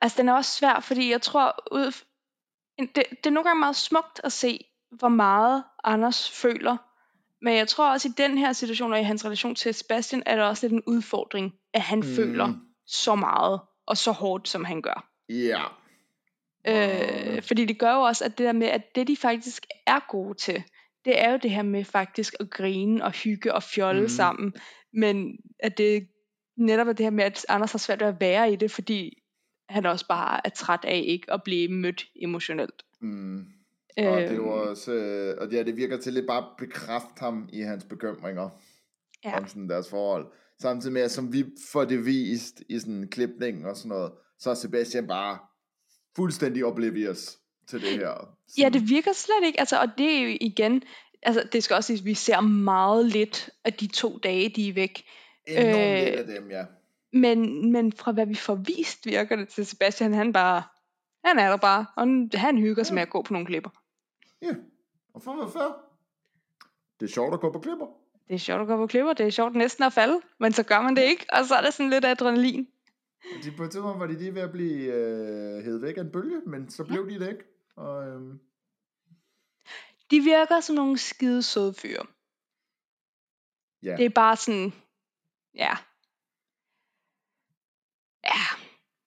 altså 0.00 0.16
den 0.18 0.28
er 0.28 0.32
også 0.32 0.58
svær, 0.58 0.80
fordi 0.80 1.10
jeg 1.10 1.22
tror, 1.22 1.56
ud, 1.72 1.92
det, 2.78 2.94
det 3.10 3.26
er 3.26 3.30
nogle 3.30 3.48
gange 3.48 3.60
meget 3.60 3.76
smukt 3.76 4.20
at 4.24 4.32
se, 4.32 4.64
hvor 4.90 5.08
meget 5.08 5.64
Anders 5.84 6.30
føler. 6.30 6.76
Men 7.42 7.56
jeg 7.56 7.68
tror 7.68 7.90
også 7.90 8.08
i 8.08 8.12
den 8.16 8.38
her 8.38 8.52
situation, 8.52 8.92
og 8.92 9.00
i 9.00 9.02
hans 9.02 9.24
relation 9.24 9.54
til 9.54 9.74
Sebastian, 9.74 10.22
er 10.26 10.36
det 10.36 10.44
også 10.44 10.66
lidt 10.66 10.72
en 10.72 10.82
udfordring, 10.86 11.52
at 11.74 11.80
han 11.80 11.98
mm. 11.98 12.14
føler 12.16 12.54
så 12.90 13.14
meget, 13.14 13.60
og 13.86 13.96
så 13.96 14.12
hårdt, 14.12 14.48
som 14.48 14.64
han 14.64 14.82
gør. 14.82 15.10
Ja. 15.28 15.62
Øh, 16.66 17.42
fordi 17.42 17.64
det 17.64 17.78
gør 17.78 17.94
jo 17.94 18.00
også, 18.00 18.24
at 18.24 18.38
det 18.38 18.46
der 18.46 18.52
med, 18.52 18.66
at 18.66 18.94
det 18.94 19.08
de 19.08 19.16
faktisk 19.16 19.66
er 19.86 20.10
gode 20.10 20.34
til, 20.34 20.62
det 21.04 21.20
er 21.20 21.30
jo 21.32 21.38
det 21.42 21.50
her 21.50 21.62
med 21.62 21.84
faktisk 21.84 22.34
at 22.40 22.50
grine 22.50 23.04
og 23.04 23.12
hygge 23.12 23.54
og 23.54 23.62
fjolle 23.62 24.02
mm. 24.02 24.08
sammen. 24.08 24.54
Men 24.92 25.38
at 25.58 25.78
det 25.78 26.08
netop 26.56 26.88
er 26.88 26.92
det 26.92 27.06
her 27.06 27.10
med, 27.10 27.24
at 27.24 27.46
Anders 27.48 27.72
har 27.72 27.78
svært 27.78 28.00
ved 28.00 28.08
at 28.08 28.20
være 28.20 28.52
i 28.52 28.56
det, 28.56 28.70
fordi 28.70 29.22
han 29.68 29.86
også 29.86 30.06
bare 30.08 30.40
er 30.44 30.50
træt 30.50 30.84
af 30.84 31.04
ikke 31.06 31.32
at 31.32 31.42
blive 31.42 31.68
mødt 31.68 32.04
emotionelt. 32.22 32.82
Mm. 33.00 33.38
Og 33.96 34.04
det 34.20 34.30
er 34.30 34.34
jo 34.34 34.60
Øhm, 34.60 34.68
også, 34.68 34.92
øh, 34.92 35.36
og 35.40 35.52
ja, 35.52 35.62
det 35.62 35.76
virker 35.76 35.96
til 35.96 36.12
lidt 36.12 36.26
bare 36.26 36.38
at 36.38 36.50
bekræfte 36.58 37.20
ham 37.20 37.48
i 37.52 37.60
hans 37.60 37.84
bekymringer. 37.84 38.50
Ja. 39.24 39.38
om 39.38 39.46
sådan 39.46 39.68
deres 39.68 39.90
forhold. 39.90 40.26
Samtidig 40.62 40.92
med, 40.92 41.02
at 41.02 41.10
som 41.10 41.32
vi 41.32 41.44
får 41.72 41.84
det 41.84 42.06
vist 42.06 42.62
i 42.68 42.78
sådan 42.78 42.94
en 42.94 43.08
klipning 43.08 43.66
og 43.66 43.76
sådan 43.76 43.88
noget, 43.88 44.12
så 44.38 44.50
er 44.50 44.54
Sebastian 44.54 45.06
bare 45.06 45.38
fuldstændig 46.16 46.64
oblivious 46.64 47.38
til 47.68 47.80
det 47.80 47.88
her. 47.90 48.36
Ja, 48.58 48.68
det 48.68 48.88
virker 48.88 49.12
slet 49.12 49.46
ikke. 49.46 49.60
Altså, 49.60 49.80
og 49.80 49.88
det 49.98 50.16
er 50.16 50.20
jo 50.22 50.36
igen, 50.40 50.82
altså 51.22 51.48
det 51.52 51.64
skal 51.64 51.76
også 51.76 51.86
siges, 51.86 52.00
at 52.00 52.04
vi 52.04 52.14
ser 52.14 52.40
meget 52.40 53.06
lidt 53.06 53.50
af 53.64 53.72
de 53.72 53.86
to 53.86 54.18
dage, 54.18 54.48
de 54.48 54.68
er 54.68 54.72
væk. 54.72 55.04
Enormt 55.46 55.68
øh, 55.68 56.04
lidt 56.04 56.16
af 56.16 56.26
dem, 56.40 56.50
ja. 56.50 56.64
Men, 57.12 57.72
men 57.72 57.92
fra 57.92 58.12
hvad 58.12 58.26
vi 58.26 58.34
får 58.34 58.54
vist, 58.54 59.06
virker 59.06 59.36
det 59.36 59.48
til 59.48 59.66
Sebastian, 59.66 60.14
han 60.14 60.32
bare, 60.32 60.62
han 61.24 61.38
er 61.38 61.48
der 61.48 61.56
bare, 61.56 61.86
og 61.96 62.06
han- 62.34 62.58
hygger 62.58 62.82
sig 62.82 62.94
med 62.94 63.02
at 63.02 63.10
gå 63.10 63.22
på 63.22 63.32
nogle 63.32 63.46
klipper. 63.46 63.70
Ja, 64.42 64.54
og 65.14 65.22
for 65.22 65.36
være 65.36 65.50
fair, 65.50 65.76
det 67.00 67.06
er 67.06 67.10
sjovt 67.12 67.34
at 67.34 67.40
gå 67.40 67.52
på 67.52 67.58
klipper. 67.58 67.86
Det 68.30 68.36
er 68.36 68.38
sjovt 68.38 68.60
at 68.60 68.66
gå 68.66 68.76
på 68.76 68.86
klipper, 68.86 69.12
det 69.12 69.26
er 69.26 69.30
sjovt 69.30 69.54
næsten 69.56 69.84
at 69.84 69.92
falde, 69.92 70.20
men 70.40 70.52
så 70.52 70.62
gør 70.62 70.80
man 70.80 70.96
det 70.96 71.02
ikke, 71.02 71.26
og 71.32 71.44
så 71.44 71.54
er 71.54 71.60
der 71.60 71.70
sådan 71.70 71.90
lidt 71.90 72.04
adrenalin. 72.04 72.68
De 73.42 73.50
på 73.56 73.62
et 73.64 73.70
tidspunkt 73.70 74.00
var 74.00 74.06
de 74.06 74.18
lige 74.18 74.34
ved 74.34 74.42
at 74.42 74.52
blive 74.52 74.92
øh, 74.94 75.64
hævet 75.64 75.82
væk 75.82 75.96
af 75.96 76.00
en 76.00 76.12
bølge, 76.12 76.40
men 76.46 76.70
så 76.70 76.84
blev 76.84 77.10
de 77.10 77.18
det 77.20 77.28
ikke. 77.28 77.44
Og, 77.76 78.06
øhm, 78.08 78.38
De 80.10 80.20
virker 80.20 80.60
som 80.60 80.74
nogle 80.76 80.98
skide 80.98 81.42
søde 81.42 81.74
fyre. 81.74 82.06
ja. 83.82 83.96
Det 83.96 84.04
er 84.04 84.10
bare 84.14 84.36
sådan, 84.36 84.72
ja. 85.54 85.72
Ja, 88.24 88.42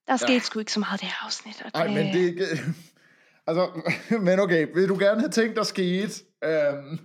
der 0.07 0.17
skete 0.17 0.33
Ja. 0.33 0.39
sgu 0.39 0.59
ikke 0.59 0.71
så 0.71 0.79
meget 0.79 1.01
i 1.01 1.05
det 1.05 1.07
her 1.11 1.25
afsnit. 1.25 1.63
Nej, 1.73 1.87
men 1.87 1.97
det 2.13 2.21
er 2.21 2.25
ikke... 2.25 2.45
Altså, 3.47 3.91
men 4.27 4.39
okay, 4.39 4.67
vil 4.75 4.89
du 4.89 4.97
gerne 4.99 5.19
have 5.19 5.31
ting, 5.31 5.55
der 5.55 5.63
skete? 5.63 6.23
Um, 6.45 6.99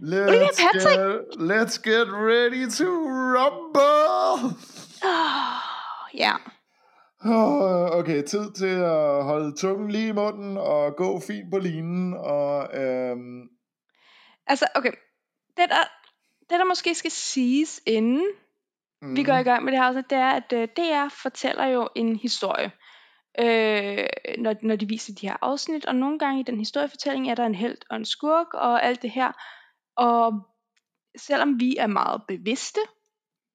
let's, 0.00 0.60
Patrick! 0.60 0.96
get, 0.96 1.40
let's 1.40 1.78
get 1.78 2.08
ready 2.12 2.70
to 2.70 2.86
rumble! 3.34 4.56
Åh, 5.04 5.60
ja. 6.24 6.36
Oh, 7.24 7.98
okay, 7.98 8.22
tid 8.22 8.52
til 8.52 8.76
at 8.80 9.24
holde 9.24 9.56
tungen 9.56 9.90
lige 9.90 10.08
i 10.08 10.12
munden 10.12 10.56
og 10.56 10.96
gå 10.96 11.20
fint 11.20 11.50
på 11.50 11.58
linen. 11.58 12.14
Og, 12.14 12.68
øhm, 12.74 13.48
Altså, 14.48 14.66
okay. 14.74 14.92
Det 15.56 15.68
der, 15.68 15.84
det 16.40 16.58
der 16.58 16.64
måske 16.64 16.94
skal 16.94 17.10
siges 17.10 17.80
inden 17.86 18.26
mm, 19.02 19.16
vi 19.16 19.22
går 19.22 19.36
i 19.36 19.42
gang 19.42 19.64
med 19.64 19.72
det 19.72 19.80
her 19.80 19.86
afsnit, 19.86 20.10
det 20.10 20.18
er, 20.18 20.30
at 20.30 20.52
øh, 20.52 20.68
DR 20.76 21.08
fortæller 21.22 21.66
jo 21.66 21.88
en 21.94 22.16
historie, 22.16 22.72
øh, 23.38 24.06
når, 24.38 24.54
når 24.62 24.76
de 24.76 24.88
viser 24.88 25.14
de 25.14 25.28
her 25.28 25.36
afsnit, 25.42 25.86
og 25.86 25.94
nogle 25.94 26.18
gange 26.18 26.40
i 26.40 26.42
den 26.42 26.58
historiefortælling 26.58 27.30
er 27.30 27.34
der 27.34 27.46
en 27.46 27.54
held 27.54 27.78
og 27.90 27.96
en 27.96 28.04
skurk 28.04 28.54
og 28.54 28.84
alt 28.84 29.02
det 29.02 29.10
her, 29.10 29.32
og 29.98 30.40
selvom 31.16 31.60
vi 31.60 31.76
er 31.76 31.86
meget 31.86 32.22
bevidste 32.28 32.80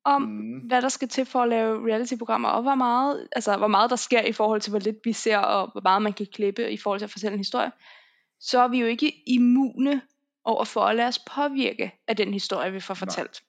om, 0.06 0.22
Mm. 0.22 0.60
hvad 0.60 0.82
der 0.82 0.90
skal 0.90 1.08
til 1.08 1.26
for 1.26 1.42
at 1.42 1.50
lave 1.50 1.88
reality-programmer, 1.88 2.50
og 2.50 2.62
hvor 2.62 2.76
meget, 2.76 3.28
altså, 3.32 3.58
hvor 3.58 3.68
meget 3.68 3.90
der 3.90 3.96
sker 3.96 4.22
i 4.22 4.32
forhold 4.32 4.62
til, 4.62 4.70
hvor 4.70 4.80
lidt 4.80 4.98
vi 5.04 5.14
ser, 5.14 5.38
og 5.38 5.72
hvor 5.72 5.82
meget 5.82 6.02
man 6.02 6.14
kan 6.14 6.26
klippe 6.34 6.72
i 6.72 6.78
forhold 6.78 7.00
til 7.00 7.06
at 7.06 7.12
fortælle 7.12 7.34
en 7.34 7.40
historie, 7.40 7.72
så 8.40 8.60
er 8.60 8.68
vi 8.68 8.80
jo 8.80 8.86
ikke 8.88 9.24
immune 9.28 10.02
over 10.46 10.64
for 10.64 10.82
at 10.82 10.96
lade 10.96 11.08
os 11.08 11.20
påvirke 11.20 11.92
af 12.08 12.16
den 12.16 12.34
historie, 12.34 12.72
vi 12.72 12.80
får 12.80 12.94
Nej. 12.94 13.00
fortalt. 13.00 13.44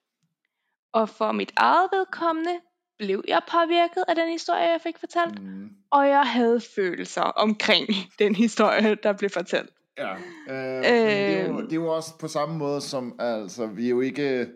Og 0.93 1.09
for 1.09 1.33
mit 1.33 1.53
eget 1.57 1.89
vedkommende 1.93 2.61
blev 2.99 3.25
jeg 3.29 3.43
påvirket 3.51 4.05
af 4.09 4.15
den 4.15 4.29
historie, 4.29 4.61
jeg 4.71 4.81
fik 4.81 4.99
fortalt, 4.99 5.43
Mm. 5.43 5.71
og 5.91 6.09
jeg 6.09 6.23
havde 6.23 6.61
følelser 6.77 7.23
omkring 7.23 7.87
den 8.19 8.35
historie, 8.35 8.95
der 8.95 9.13
blev 9.13 9.31
fortalt. 9.31 9.71
Ja, 9.99 10.15
øh, 10.15 10.19
øh, 10.49 10.85
det, 10.85 11.41
er 11.41 11.49
jo, 11.49 11.59
Øh. 11.59 11.65
det 11.65 11.73
er 11.73 11.77
jo 11.77 11.87
også 11.87 12.19
på 12.19 12.29
samme 12.29 12.59
måde 12.59 12.81
som, 12.81 13.17
altså, 13.19 13.67
vi 13.67 13.85
er 13.87 13.91
jo 13.91 14.01
ikke, 14.01 14.49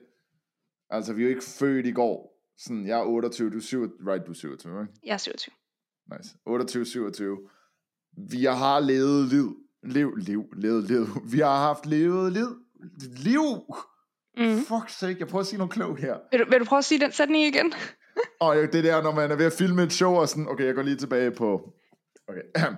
altså, 0.91 1.13
vi 1.13 1.23
er 1.23 1.25
jo 1.25 1.31
ikke 1.31 1.45
født 1.45 1.87
i 1.87 1.93
går. 1.93 2.35
Sådan, 2.59 2.87
jeg 2.87 2.99
er 2.99 3.05
28, 3.05 3.51
du 3.51 3.57
er 3.57 3.61
27, 3.61 4.13
right, 4.13 4.27
du 4.27 4.31
er 4.31 4.35
27, 4.35 4.81
ikke? 4.81 4.93
Jeg 5.05 5.13
er 5.15 5.19
27. 5.19 5.53
Nice. 6.19 6.35
28, 6.47 6.85
27. 6.85 7.39
Vi 8.31 8.45
har 8.45 8.81
levet 8.81 9.29
liv, 9.29 9.57
liv, 9.83 10.17
liv, 10.17 10.45
levet 10.57 10.85
liv. 10.85 11.07
Vi 11.33 11.39
har 11.39 11.57
haft 11.67 11.87
levet 11.87 12.33
liv, 12.33 12.47
liv. 13.17 13.43
Mm. 14.37 14.57
Fuck 14.59 14.89
sake, 14.89 15.17
jeg 15.21 15.29
prøver 15.29 15.41
at 15.41 15.47
sige 15.47 15.59
noget 15.59 15.73
klogt 15.73 16.01
her. 16.01 16.17
Vil, 16.31 16.41
du, 16.41 16.51
vil 16.51 16.61
du 16.61 16.65
prøve 16.65 16.79
at 16.79 16.85
sige 16.85 17.01
den 17.01 17.13
sætning 17.13 17.45
igen? 17.45 17.73
Og 18.41 18.57
det 18.57 18.85
der, 18.85 19.03
når 19.03 19.15
man 19.15 19.31
er 19.31 19.37
ved 19.37 19.47
at 19.47 19.53
filme 19.53 19.83
et 19.83 19.93
show, 19.93 20.13
og 20.15 20.29
sådan, 20.29 20.49
okay, 20.49 20.65
jeg 20.65 20.75
går 20.75 20.83
lige 20.83 20.97
tilbage 20.97 21.31
på, 21.31 21.73
okay. 22.29 22.41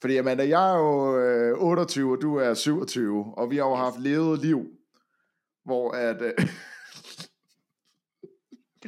Fordi, 0.00 0.16
Amanda, 0.16 0.48
jeg 0.48 0.72
er 0.72 0.78
jo 0.78 1.18
øh, 1.18 1.62
28, 1.62 2.12
og 2.12 2.22
du 2.22 2.36
er 2.36 2.54
27, 2.54 3.34
og 3.36 3.50
vi 3.50 3.56
har 3.56 3.64
jo 3.64 3.74
haft 3.74 4.00
levet 4.00 4.38
liv, 4.38 4.66
hvor 5.64 5.90
at, 5.90 6.22
øh, 6.22 6.32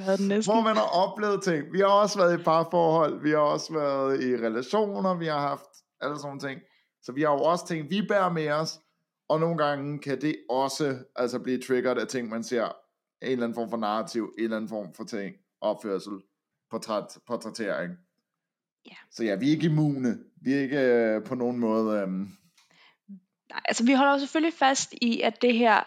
havde 0.04 0.18
den 0.18 0.28
næsten. 0.28 0.54
hvor 0.54 0.62
man 0.62 0.76
har 0.76 1.06
oplevet 1.06 1.42
ting. 1.42 1.72
Vi 1.72 1.78
har 1.78 1.86
også 1.86 2.18
været 2.18 2.40
i 2.40 2.42
parforhold, 2.42 3.22
vi 3.22 3.30
har 3.30 3.38
også 3.38 3.72
været 3.72 4.24
i 4.24 4.36
relationer, 4.36 5.14
vi 5.14 5.26
har 5.26 5.40
haft 5.40 5.64
alle 6.00 6.18
sådan 6.18 6.40
ting. 6.40 6.60
Så 7.02 7.12
vi 7.12 7.22
har 7.22 7.32
jo 7.32 7.38
også 7.38 7.66
ting, 7.66 7.90
vi 7.90 8.02
bærer 8.08 8.32
med 8.32 8.50
os, 8.50 8.80
og 9.28 9.40
nogle 9.40 9.58
gange 9.58 9.98
kan 9.98 10.20
det 10.20 10.36
også 10.50 10.98
altså 11.16 11.38
blive 11.38 11.62
triggeret 11.62 11.98
af 11.98 12.06
ting, 12.06 12.28
man 12.28 12.44
ser, 12.44 12.64
en 12.64 12.72
eller 13.22 13.44
anden 13.44 13.54
form 13.54 13.70
for 13.70 13.76
narrativ, 13.76 14.34
en 14.38 14.44
eller 14.44 14.56
anden 14.56 14.68
form 14.68 14.94
for 14.94 15.04
ting, 15.04 15.34
opførsel, 15.60 16.12
portræt, 16.70 17.18
portrættering. 17.26 17.92
Ja. 18.86 18.96
Så 19.10 19.24
ja, 19.24 19.34
vi 19.34 19.46
er 19.46 19.50
ikke 19.50 19.66
immune. 19.66 20.18
Vi 20.42 20.52
er 20.54 20.60
ikke 20.60 20.78
øh, 20.78 21.24
på 21.24 21.34
nogen 21.34 21.58
måde... 21.58 22.00
Øh, 22.00 22.08
Nej, 23.50 23.60
altså 23.64 23.84
vi 23.84 23.92
holder 23.92 24.12
jo 24.12 24.18
selvfølgelig 24.18 24.54
fast 24.58 24.94
i, 25.02 25.20
at 25.20 25.42
det 25.42 25.54
her, 25.58 25.82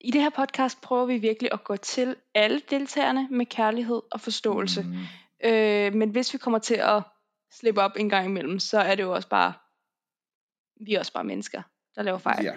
i 0.00 0.10
det 0.10 0.20
her 0.20 0.30
podcast 0.30 0.80
prøver 0.80 1.06
vi 1.06 1.18
virkelig 1.18 1.52
at 1.52 1.64
gå 1.64 1.76
til 1.76 2.16
alle 2.34 2.62
deltagerne 2.70 3.28
med 3.30 3.46
kærlighed 3.46 4.02
og 4.10 4.20
forståelse. 4.20 4.82
Mm. 4.82 5.48
Øh, 5.48 5.94
men 5.94 6.10
hvis 6.10 6.32
vi 6.32 6.38
kommer 6.38 6.58
til 6.58 6.74
at 6.74 7.02
slippe 7.52 7.80
op 7.82 7.92
en 7.96 8.08
gang 8.08 8.26
imellem, 8.26 8.58
så 8.58 8.78
er 8.78 8.94
det 8.94 9.02
jo 9.02 9.14
også 9.14 9.28
bare, 9.28 9.52
vi 10.86 10.94
er 10.94 10.98
også 10.98 11.12
bare 11.12 11.24
mennesker, 11.24 11.62
der 11.94 12.02
laver 12.02 12.18
fejl. 12.18 12.44
ja. 12.44 12.54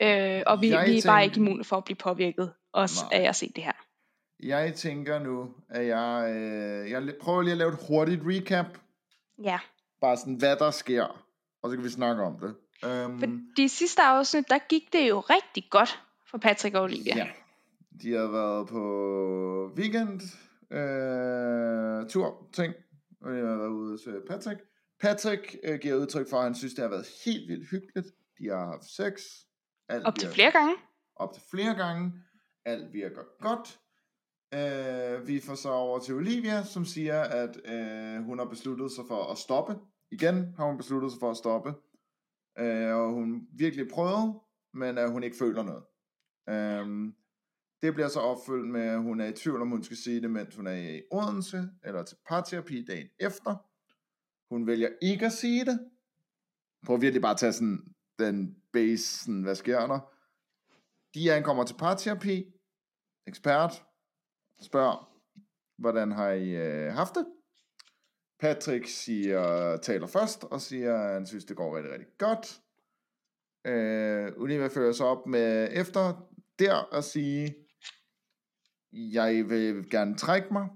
Øh, 0.00 0.42
og 0.46 0.60
vi, 0.62 0.68
Jeg 0.68 0.86
vi 0.86 0.98
er 0.98 1.02
bare 1.06 1.14
tænker- 1.14 1.18
ikke 1.18 1.36
immune 1.36 1.64
for 1.64 1.76
at 1.76 1.84
blive 1.84 1.96
påvirket, 1.96 2.52
også 2.72 3.04
Nej. 3.12 3.20
af 3.22 3.28
at 3.28 3.36
se 3.36 3.52
det 3.56 3.64
her. 3.64 3.72
Jeg 4.42 4.74
tænker 4.74 5.18
nu, 5.18 5.54
at 5.68 5.86
jeg, 5.86 6.32
øh, 6.36 6.90
jeg 6.90 7.14
prøver 7.20 7.42
lige 7.42 7.52
at 7.52 7.58
lave 7.58 7.72
et 7.72 7.78
hurtigt 7.88 8.20
recap. 8.24 8.66
Ja, 9.42 9.58
Bare 10.00 10.16
sådan, 10.16 10.34
hvad 10.34 10.56
der 10.56 10.70
sker. 10.70 11.24
Og 11.62 11.70
så 11.70 11.76
kan 11.76 11.84
vi 11.84 11.90
snakke 11.90 12.22
om 12.22 12.38
det. 12.40 12.54
Um, 13.06 13.18
for 13.18 13.26
de 13.56 13.68
sidste 13.68 14.02
afsnit, 14.02 14.48
der 14.50 14.58
gik 14.68 14.92
det 14.92 15.08
jo 15.08 15.20
rigtig 15.20 15.64
godt 15.70 16.02
for 16.30 16.38
Patrick 16.38 16.74
og 16.74 16.82
Olivia. 16.82 17.16
Ja. 17.16 17.28
De 18.02 18.12
har 18.12 18.26
været 18.26 18.68
på 18.68 19.72
weekend 19.76 20.20
øh, 20.70 22.08
tur 22.10 22.46
ting. 22.52 22.74
Og 23.20 23.32
de 23.32 23.36
har 23.38 23.56
været 23.56 23.68
ude 23.68 23.98
til 23.98 24.20
Patrick. 24.28 24.60
Patrick 25.00 25.56
øh, 25.64 25.78
giver 25.78 25.94
udtryk 25.96 26.30
for, 26.30 26.36
at 26.36 26.42
han 26.44 26.54
synes, 26.54 26.74
det 26.74 26.82
har 26.82 26.88
været 26.88 27.06
helt 27.24 27.48
vildt 27.48 27.70
hyggeligt. 27.70 28.06
De 28.38 28.48
har 28.48 28.66
haft 28.66 28.84
sex. 28.84 29.22
Alt 29.88 30.04
Op 30.06 30.14
til 30.14 30.26
virker- 30.26 30.34
flere 30.34 30.50
gange. 30.52 30.74
Op 31.16 31.32
til 31.34 31.42
flere 31.50 31.74
gange. 31.74 32.12
Alt 32.64 32.92
virker 32.92 33.22
godt. 33.40 33.78
Øh, 34.54 35.28
vi 35.28 35.40
får 35.40 35.54
så 35.54 35.70
over 35.70 35.98
til 35.98 36.14
Olivia, 36.14 36.64
som 36.64 36.84
siger, 36.84 37.20
at 37.20 37.56
øh, 37.64 38.24
hun 38.24 38.38
har 38.38 38.46
besluttet 38.46 38.92
sig 38.92 39.04
for 39.08 39.32
at 39.32 39.38
stoppe. 39.38 39.76
Igen 40.10 40.54
har 40.56 40.66
hun 40.66 40.76
besluttet 40.76 41.12
sig 41.12 41.20
for 41.20 41.30
at 41.30 41.36
stoppe. 41.36 41.74
Øh, 42.58 42.94
og 42.96 43.12
hun 43.12 43.48
virkelig 43.52 43.88
prøvede, 43.88 44.40
men 44.74 44.98
at 44.98 45.10
hun 45.10 45.22
ikke 45.22 45.36
føler 45.36 45.62
noget. 45.62 45.84
Øh, 46.48 47.12
det 47.82 47.94
bliver 47.94 48.08
så 48.08 48.20
opfyldt 48.20 48.70
med, 48.70 48.80
at 48.80 49.02
hun 49.02 49.20
er 49.20 49.26
i 49.26 49.32
tvivl, 49.32 49.62
om 49.62 49.70
hun 49.70 49.82
skal 49.82 49.96
sige 49.96 50.20
det, 50.20 50.30
mens 50.30 50.56
hun 50.56 50.66
er 50.66 50.72
i 50.72 51.02
Odense, 51.10 51.68
eller 51.84 52.02
til 52.02 52.16
parterapi 52.28 52.84
dagen 52.84 53.08
efter. 53.20 53.56
Hun 54.54 54.66
vælger 54.66 54.88
ikke 55.02 55.26
at 55.26 55.32
sige 55.32 55.64
det. 55.64 55.78
Prøv 56.86 57.00
virkelig 57.00 57.22
bare 57.22 57.32
at 57.32 57.38
tage 57.38 57.52
sådan 57.52 57.94
den 58.18 58.56
base, 58.72 59.18
sådan, 59.18 59.42
hvad 59.42 59.54
sker 59.54 59.86
der? 59.86 60.12
De 61.14 61.32
ankommer 61.32 61.64
til 61.64 61.74
parterapi. 61.74 62.44
Ekspert 63.26 63.84
spørger, 64.62 65.10
hvordan 65.78 66.12
har 66.12 66.30
I 66.30 66.50
øh, 66.50 66.92
haft 66.92 67.14
det? 67.14 67.26
Patrick 68.40 68.86
siger, 68.86 69.76
taler 69.76 70.06
først 70.06 70.44
og 70.44 70.60
siger, 70.60 70.94
at 70.94 71.12
han 71.12 71.26
synes, 71.26 71.44
det 71.44 71.56
går 71.56 71.76
rigtig, 71.76 71.92
rigtig 71.92 72.08
godt. 72.18 72.60
Øh, 73.66 74.32
Olivia 74.42 74.66
følger 74.66 74.92
sig 74.92 75.06
op 75.06 75.26
med 75.26 75.68
efter 75.72 76.28
der 76.58 76.94
at 76.94 77.04
sige, 77.04 77.54
jeg 78.92 79.48
vil 79.48 79.90
gerne 79.90 80.16
trække 80.16 80.48
mig. 80.52 80.68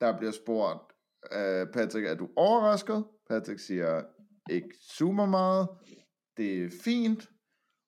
Der 0.00 0.18
bliver 0.18 0.32
spurgt, 0.32 0.92
øh, 1.32 1.66
Patrick, 1.72 2.06
er 2.06 2.14
du 2.14 2.28
overrasket? 2.36 3.04
Patrick 3.28 3.60
siger, 3.60 4.02
ikke 4.50 4.68
super 4.98 5.26
meget. 5.26 5.68
Det 6.36 6.64
er 6.64 6.70
fint. 6.84 7.30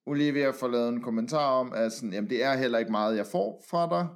Olivia 0.07 0.51
får 0.51 0.69
lavet 0.69 0.89
en 0.89 1.03
kommentar 1.03 1.51
om, 1.51 1.73
at 1.73 1.93
sådan, 1.93 2.13
jamen, 2.13 2.31
det 2.31 2.45
er 2.45 2.55
heller 2.55 2.79
ikke 2.79 2.91
meget, 2.91 3.17
jeg 3.17 3.27
får 3.27 3.65
fra 3.71 3.89
dig. 3.89 4.09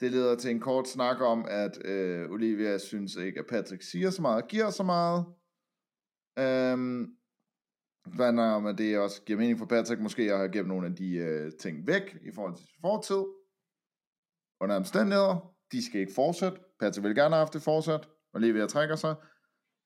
Det 0.00 0.12
leder 0.12 0.36
til 0.36 0.50
en 0.50 0.60
kort 0.60 0.88
snak 0.88 1.20
om, 1.20 1.44
at 1.48 1.86
øh, 1.86 2.30
Olivia 2.30 2.78
synes 2.78 3.16
ikke, 3.16 3.40
at 3.40 3.46
Patrick 3.46 3.82
siger 3.82 4.10
så 4.10 4.22
meget 4.22 4.42
og 4.42 4.48
giver 4.48 4.70
så 4.70 4.82
meget. 4.82 5.24
Øhm, 6.38 7.16
Hvad 8.16 8.38
om, 8.38 8.66
at 8.66 8.78
det 8.78 8.98
også 8.98 9.22
giver 9.22 9.38
mening 9.38 9.58
for 9.58 9.66
Patrick 9.66 10.00
måske 10.00 10.22
at 10.32 10.38
have 10.38 10.52
gemt 10.52 10.68
nogle 10.68 10.86
af 10.86 10.94
de 10.94 11.14
øh, 11.14 11.52
ting 11.52 11.86
væk 11.86 12.16
i 12.22 12.30
forhold 12.34 12.56
til 12.56 12.66
fortid. 12.80 13.24
Under 14.60 14.76
omstændigheder, 14.76 15.54
de 15.72 15.86
skal 15.86 16.00
ikke 16.00 16.12
fortsætte. 16.14 16.58
Patrick 16.80 17.04
vil 17.04 17.14
gerne 17.14 17.34
have 17.34 17.44
haft 17.44 17.52
det 17.52 17.62
fortsat. 17.62 18.08
Olivia 18.34 18.66
trækker 18.66 18.96
sig. 18.96 19.14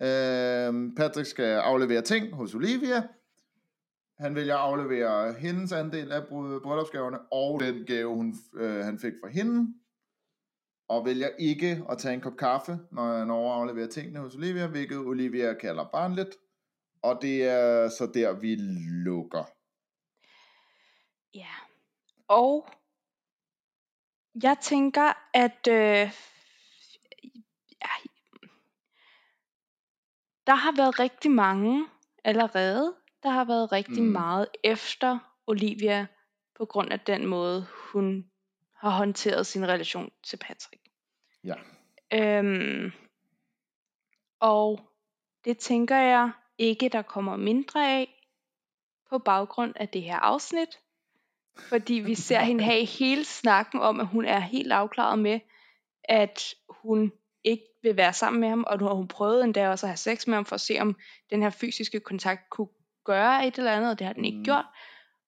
Øh, 0.03 0.95
Patrick 0.97 1.29
skal 1.29 1.45
aflevere 1.45 2.03
ting 2.03 2.35
hos 2.35 2.55
Olivia. 2.55 3.03
Han 4.19 4.35
vælger 4.35 4.55
at 4.55 4.61
aflevere 4.61 5.33
hendes 5.33 5.73
andel 5.73 6.13
af 6.13 6.27
bryllupsgaverne, 6.63 7.19
og 7.33 7.61
den 7.61 7.87
gave, 7.87 8.15
hun, 8.15 8.35
øh, 8.55 8.85
han 8.85 8.99
fik 8.99 9.13
fra 9.23 9.29
hende. 9.29 9.75
Og 10.89 11.05
vælger 11.05 11.29
ikke 11.39 11.85
at 11.91 11.99
tage 11.99 12.15
en 12.15 12.21
kop 12.21 12.37
kaffe, 12.37 12.79
når 12.93 13.19
han 13.19 13.31
overafleverer 13.31 13.89
tingene 13.89 14.19
hos 14.19 14.35
Olivia, 14.35 14.67
hvilket 14.67 14.99
Olivia 14.99 15.55
kalder 15.55 15.89
barnligt. 15.93 16.37
Og 17.03 17.19
det 17.23 17.45
er 17.45 17.89
så 17.89 18.11
der, 18.15 18.33
vi 18.33 18.57
lukker. 19.05 19.45
Ja. 21.35 21.55
Og 22.29 22.69
jeg 24.43 24.57
tænker, 24.63 25.13
at 25.35 25.69
øh, 25.69 26.11
ja, 27.83 27.95
der 30.47 30.55
har 30.55 30.77
været 30.77 31.01
rigtig 31.01 31.31
mange 31.31 31.87
allerede, 32.25 32.95
der 33.23 33.31
har 33.31 33.45
været 33.45 33.73
rigtig 33.73 34.03
mm. 34.03 34.09
meget 34.09 34.49
efter 34.65 35.19
Olivia, 35.47 36.07
på 36.59 36.65
grund 36.65 36.93
af 36.93 37.01
den 37.01 37.27
måde, 37.27 37.67
hun 37.93 38.31
har 38.79 38.91
håndteret 38.91 39.47
sin 39.47 39.69
relation 39.69 40.11
til 40.23 40.37
Patrick. 40.37 40.83
Ja. 41.45 41.55
Øhm, 42.13 42.93
og 44.41 44.81
det 45.45 45.59
tænker 45.59 45.97
jeg 45.97 46.31
ikke, 46.59 46.89
der 46.89 47.03
kommer 47.03 47.37
mindre 47.37 47.91
af 47.91 48.29
på 49.11 49.19
baggrund 49.19 49.73
af 49.77 49.89
det 49.89 50.03
her 50.03 50.17
afsnit. 50.17 50.79
Fordi 51.69 51.95
vi 51.95 52.15
ser 52.15 52.41
hende 52.41 52.65
have 52.65 52.85
hele 52.99 53.25
snakken 53.25 53.81
om, 53.81 54.01
at 54.01 54.07
hun 54.07 54.25
er 54.25 54.39
helt 54.39 54.73
afklaret 54.73 55.19
med, 55.19 55.41
at 56.05 56.55
hun 56.69 57.13
ikke 57.45 57.65
vil 57.83 57.97
være 57.97 58.13
sammen 58.13 58.41
med 58.41 58.49
ham, 58.49 58.65
og 58.67 58.79
nu 58.79 58.85
har 58.85 58.95
hun 58.95 59.09
prøvet 59.09 59.45
endda 59.45 59.69
også 59.69 59.87
at 59.87 59.91
have 59.91 59.97
sex 59.97 60.27
med 60.27 60.35
ham, 60.35 60.45
for 60.45 60.55
at 60.55 60.61
se, 60.61 60.79
om 60.81 60.97
den 61.31 61.43
her 61.43 61.51
fysiske 61.51 62.01
kontakt 62.01 62.51
kunne 62.51 62.69
gøre 63.05 63.47
et 63.47 63.59
eller 63.59 63.73
andet, 63.73 63.91
og 63.91 63.99
det 63.99 64.07
har 64.07 64.15
den 64.15 64.25
ikke 64.25 64.39
mm. 64.39 64.45
gjort. 64.45 64.65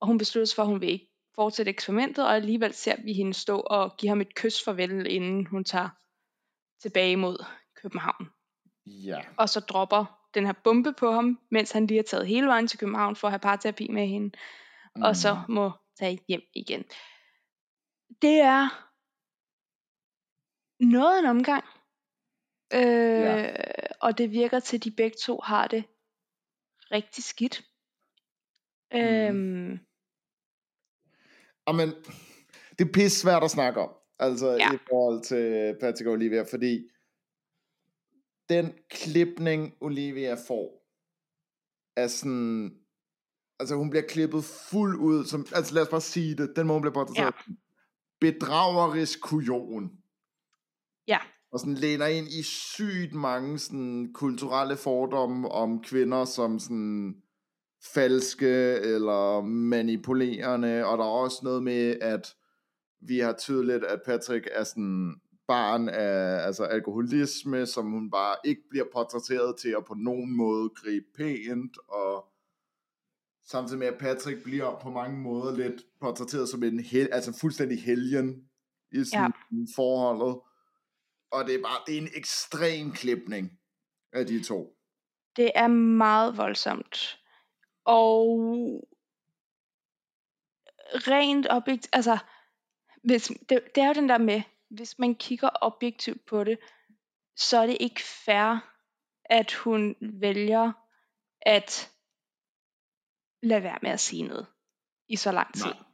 Og 0.01 0.07
hun 0.07 0.19
beslutter 0.19 0.47
sig 0.47 0.57
for, 0.57 0.63
at 0.63 0.69
hun 0.69 0.81
vil 0.81 0.89
ikke 0.89 1.10
fortsætte 1.35 1.71
eksperimentet, 1.71 2.27
og 2.27 2.35
alligevel 2.35 2.75
ser 2.75 2.97
vi 3.05 3.13
hende 3.13 3.35
stå 3.35 3.61
og 3.61 3.97
give 3.97 4.09
ham 4.09 4.21
et 4.21 4.35
kys 4.35 4.65
farvel, 4.65 5.07
inden 5.07 5.47
hun 5.47 5.65
tager 5.65 5.89
tilbage 6.83 7.17
mod 7.17 7.45
København. 7.83 8.31
Ja. 8.87 9.21
Og 9.37 9.49
så 9.49 9.61
dropper 9.61 10.29
den 10.35 10.47
her 10.47 10.53
bombe 10.53 10.93
på 10.93 11.13
ham, 11.13 11.41
mens 11.51 11.73
han 11.73 11.87
lige 11.87 11.99
har 11.99 12.03
taget 12.03 12.27
hele 12.27 12.47
vejen 12.47 12.67
til 12.67 12.79
København 12.79 13.17
for 13.17 13.29
at 13.29 13.33
have 13.33 13.39
parterapi 13.39 13.89
med 13.89 14.07
hende, 14.07 14.39
mm. 14.97 15.03
og 15.03 15.17
så 15.17 15.35
mm. 15.49 15.55
må 15.55 15.73
tage 15.99 16.21
hjem 16.29 16.43
igen. 16.55 16.85
Det 18.23 18.41
er 18.41 18.69
noget 20.85 21.17
af 21.17 21.21
en 21.21 21.27
omgang. 21.27 21.65
Øh, 22.75 23.21
ja. 23.21 23.53
Og 24.01 24.19
det 24.19 24.31
virker 24.31 24.61
til, 24.61 24.77
at 24.77 24.85
de 24.85 24.91
begge 24.91 25.17
to 25.23 25.41
har 25.45 25.67
det 25.67 25.85
rigtig 26.91 27.25
skidt. 27.25 27.63
Mm. 28.93 28.99
Øhm. 28.99 29.81
Amen, 31.67 31.89
det 32.79 32.89
er 32.89 32.93
pisse 32.93 33.21
svært 33.21 33.45
at 33.45 33.51
snakke 33.51 33.81
om. 33.81 33.91
Altså 34.19 34.51
ja. 34.51 34.75
i 34.75 34.79
forhold 34.91 35.23
til 35.23 35.77
Patrick 35.81 36.07
og 36.07 36.13
Olivia, 36.13 36.43
fordi 36.43 36.89
den 38.49 38.73
klipning 38.91 39.75
Olivia 39.81 40.35
får, 40.35 40.81
er 41.97 42.07
sådan, 42.07 42.75
altså 43.59 43.75
hun 43.75 43.91
bliver 43.91 44.07
klippet 44.09 44.45
fuld 44.45 44.99
ud, 44.99 45.25
som, 45.25 45.47
altså 45.55 45.75
lad 45.75 45.83
os 45.83 45.89
bare 45.89 46.01
sige 46.01 46.35
det, 46.35 46.53
den 46.57 46.67
må 46.67 46.73
hun 46.73 46.83
bliver 46.83 46.95
portrætteret. 46.95 47.35
Ja. 47.49 47.53
Bedragerisk 48.21 49.21
kujon. 49.21 49.91
Ja. 51.09 51.19
Og 51.53 51.61
sådan 51.61 51.75
læner 51.75 52.07
ind 52.07 52.29
i 52.29 52.43
sygt 52.43 53.15
mange 53.15 53.59
sådan 53.59 54.13
kulturelle 54.13 54.77
fordomme 54.77 55.49
om 55.49 55.83
kvinder 55.83 56.25
som 56.25 56.59
sådan 56.59 57.23
falske 57.95 58.75
eller 58.75 59.41
manipulerende, 59.41 60.87
og 60.87 60.99
der 60.99 61.05
er 61.05 61.09
også 61.09 61.41
noget 61.43 61.63
med, 61.63 61.97
at 62.01 62.35
vi 63.01 63.19
har 63.19 63.33
tydeligt, 63.33 63.85
at 63.85 64.03
Patrick 64.07 64.49
er 64.53 64.65
sådan 64.65 65.21
barn 65.49 65.89
af 65.89 66.47
altså 66.47 66.65
alkoholisme, 66.65 67.67
som 67.67 67.91
hun 67.91 68.11
bare 68.11 68.37
ikke 68.45 68.63
bliver 68.71 68.85
portrætteret 68.93 69.57
til 69.61 69.69
at 69.69 69.85
på 69.85 69.95
nogen 69.95 70.37
måde 70.37 70.69
gribe 70.69 71.07
pænt, 71.17 71.79
og 71.89 72.25
samtidig 73.47 73.79
med, 73.79 73.87
at 73.87 73.99
Patrick 73.99 74.43
bliver 74.43 74.79
på 74.83 74.91
mange 74.91 75.19
måder 75.19 75.57
lidt 75.57 75.83
portrætteret 76.01 76.49
som 76.49 76.63
en 76.63 76.81
hel, 76.81 77.09
altså 77.13 77.39
fuldstændig 77.41 77.83
helgen 77.83 78.49
i 78.93 79.05
sådan 79.05 79.33
ja. 79.53 79.65
forholdet. 79.77 80.41
Og 81.33 81.47
det 81.47 81.55
er 81.55 81.63
bare, 81.63 81.79
det 81.87 81.95
er 81.95 82.01
en 82.01 82.09
ekstrem 82.17 82.93
klipning 82.93 83.51
af 84.13 84.27
de 84.27 84.43
to. 84.43 84.77
Det 85.37 85.51
er 85.55 85.69
meget 85.69 86.37
voldsomt. 86.37 87.20
Og 87.85 88.39
rent 90.95 91.47
objekt, 91.51 91.89
altså, 91.93 92.19
hvis, 93.05 93.33
det, 93.49 93.69
det 93.75 93.83
er 93.83 93.87
jo 93.87 93.95
den 93.95 94.09
der 94.09 94.19
med, 94.19 94.43
hvis 94.71 94.99
man 94.99 95.15
kigger 95.15 95.49
objektivt 95.61 96.27
på 96.27 96.45
det, 96.45 96.59
så 97.37 97.59
er 97.59 97.67
det 97.67 97.77
ikke 97.81 98.03
fair, 98.03 98.71
at 99.25 99.53
hun 99.53 99.97
vælger 100.01 100.73
at 101.41 101.93
lade 103.43 103.63
være 103.63 103.79
med 103.83 103.91
at 103.91 104.01
sige 104.01 104.23
noget 104.23 104.47
i 105.09 105.17
så 105.17 105.33
lang 105.33 105.55
tid. 105.55 105.65
Nej. 105.65 105.85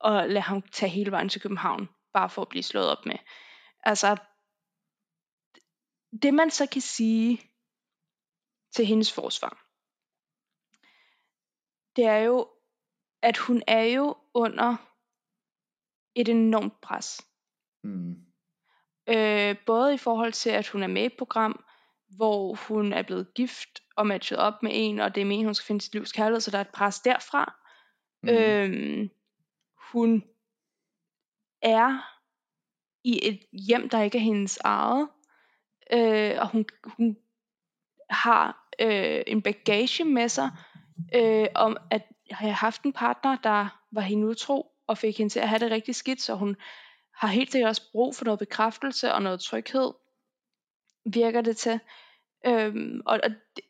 Og 0.00 0.28
lade 0.28 0.40
ham 0.40 0.62
tage 0.62 0.90
hele 0.90 1.10
vejen 1.10 1.28
til 1.28 1.40
København, 1.40 1.88
bare 2.12 2.30
for 2.30 2.42
at 2.42 2.48
blive 2.48 2.62
slået 2.62 2.90
op 2.90 3.06
med. 3.06 3.18
Altså, 3.82 4.16
det 6.22 6.34
man 6.34 6.50
så 6.50 6.66
kan 6.66 6.82
sige 6.82 7.40
til 8.74 8.86
hendes 8.86 9.12
forsvar, 9.12 9.65
det 11.96 12.04
er 12.04 12.16
jo, 12.16 12.48
at 13.22 13.36
hun 13.36 13.62
er 13.66 13.82
jo 13.82 14.16
under 14.34 14.76
et 16.14 16.28
enormt 16.28 16.80
pres. 16.80 17.26
Mm. 17.84 18.16
Øh, 19.08 19.56
både 19.66 19.94
i 19.94 19.98
forhold 19.98 20.32
til, 20.32 20.50
at 20.50 20.68
hun 20.68 20.82
er 20.82 20.86
med 20.86 21.02
i 21.02 21.06
et 21.06 21.16
program, 21.18 21.64
hvor 22.08 22.54
hun 22.54 22.92
er 22.92 23.02
blevet 23.02 23.34
gift 23.34 23.82
og 23.96 24.06
matchet 24.06 24.38
op 24.38 24.62
med 24.62 24.70
en, 24.74 25.00
og 25.00 25.14
det 25.14 25.20
er 25.20 25.24
meningen, 25.24 25.46
hun 25.46 25.54
skal 25.54 25.66
finde 25.66 25.80
sit 25.80 25.94
livs 25.94 26.12
kærlighed, 26.12 26.40
så 26.40 26.50
der 26.50 26.58
er 26.58 26.62
et 26.62 26.68
pres 26.68 27.00
derfra. 27.00 27.54
Mm. 28.22 28.28
Øh, 28.28 29.08
hun 29.92 30.24
er 31.62 32.16
i 33.04 33.28
et 33.28 33.40
hjem, 33.52 33.88
der 33.88 34.02
ikke 34.02 34.18
er 34.18 34.22
hendes 34.22 34.58
eget, 34.64 35.08
øh, 35.92 36.40
og 36.40 36.48
hun, 36.48 36.66
hun 36.84 37.16
har 38.10 38.68
øh, 38.80 39.22
en 39.26 39.42
bagage 39.42 40.04
med 40.04 40.28
sig, 40.28 40.50
øh, 41.14 41.46
om 41.54 41.76
at 41.90 42.02
have 42.30 42.52
haft 42.52 42.82
en 42.82 42.92
partner, 42.92 43.36
der 43.36 43.82
var 43.92 44.00
hende 44.00 44.26
utro, 44.26 44.72
og 44.86 44.98
fik 44.98 45.18
hende 45.18 45.32
til 45.32 45.40
at 45.40 45.48
have 45.48 45.58
det 45.58 45.70
rigtig 45.70 45.94
skidt, 45.94 46.20
så 46.20 46.34
hun 46.34 46.56
har 47.14 47.28
helt 47.28 47.52
sikkert 47.52 47.68
også 47.68 47.92
brug 47.92 48.16
for 48.16 48.24
noget 48.24 48.38
bekræftelse 48.38 49.12
og 49.12 49.22
noget 49.22 49.40
tryghed, 49.40 49.92
virker 51.12 51.40
det 51.40 51.56
til. 51.56 51.80
Øhm, 52.46 53.02
og, 53.06 53.20
og 53.22 53.30
det, 53.30 53.64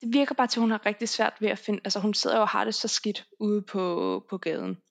det 0.00 0.12
virker 0.12 0.34
bare 0.34 0.46
til, 0.46 0.58
at 0.58 0.62
hun 0.62 0.70
har 0.70 0.86
rigtig 0.86 1.08
svært 1.08 1.36
ved 1.40 1.48
at 1.48 1.58
finde, 1.58 1.80
altså 1.84 2.00
hun 2.00 2.14
sidder 2.14 2.36
jo 2.36 2.42
og 2.42 2.48
har 2.48 2.64
det 2.64 2.74
så 2.74 2.88
skidt 2.88 3.26
ude 3.40 3.62
på, 3.62 4.26
på 4.30 4.38
gaden. 4.38 4.82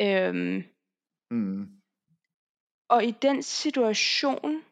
Øhm, 0.00 0.64
mm. 1.30 1.68
Og 2.88 3.04
i 3.04 3.10
den 3.10 3.42
situation, 3.42 4.62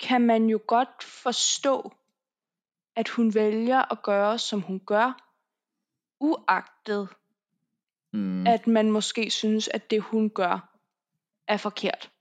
kan 0.00 0.20
man 0.20 0.46
jo 0.46 0.60
godt 0.66 1.02
forstå, 1.02 1.92
at 2.96 3.08
hun 3.08 3.34
vælger 3.34 3.92
at 3.92 4.02
gøre, 4.02 4.38
som 4.38 4.60
hun 4.60 4.80
gør, 4.86 5.30
uagtet, 6.20 7.08
mm. 8.12 8.46
at 8.46 8.66
man 8.66 8.90
måske 8.90 9.30
synes, 9.30 9.68
at 9.68 9.90
det 9.90 10.02
hun 10.02 10.30
gør, 10.30 10.76
er 11.48 11.56
forkert. 11.56 12.12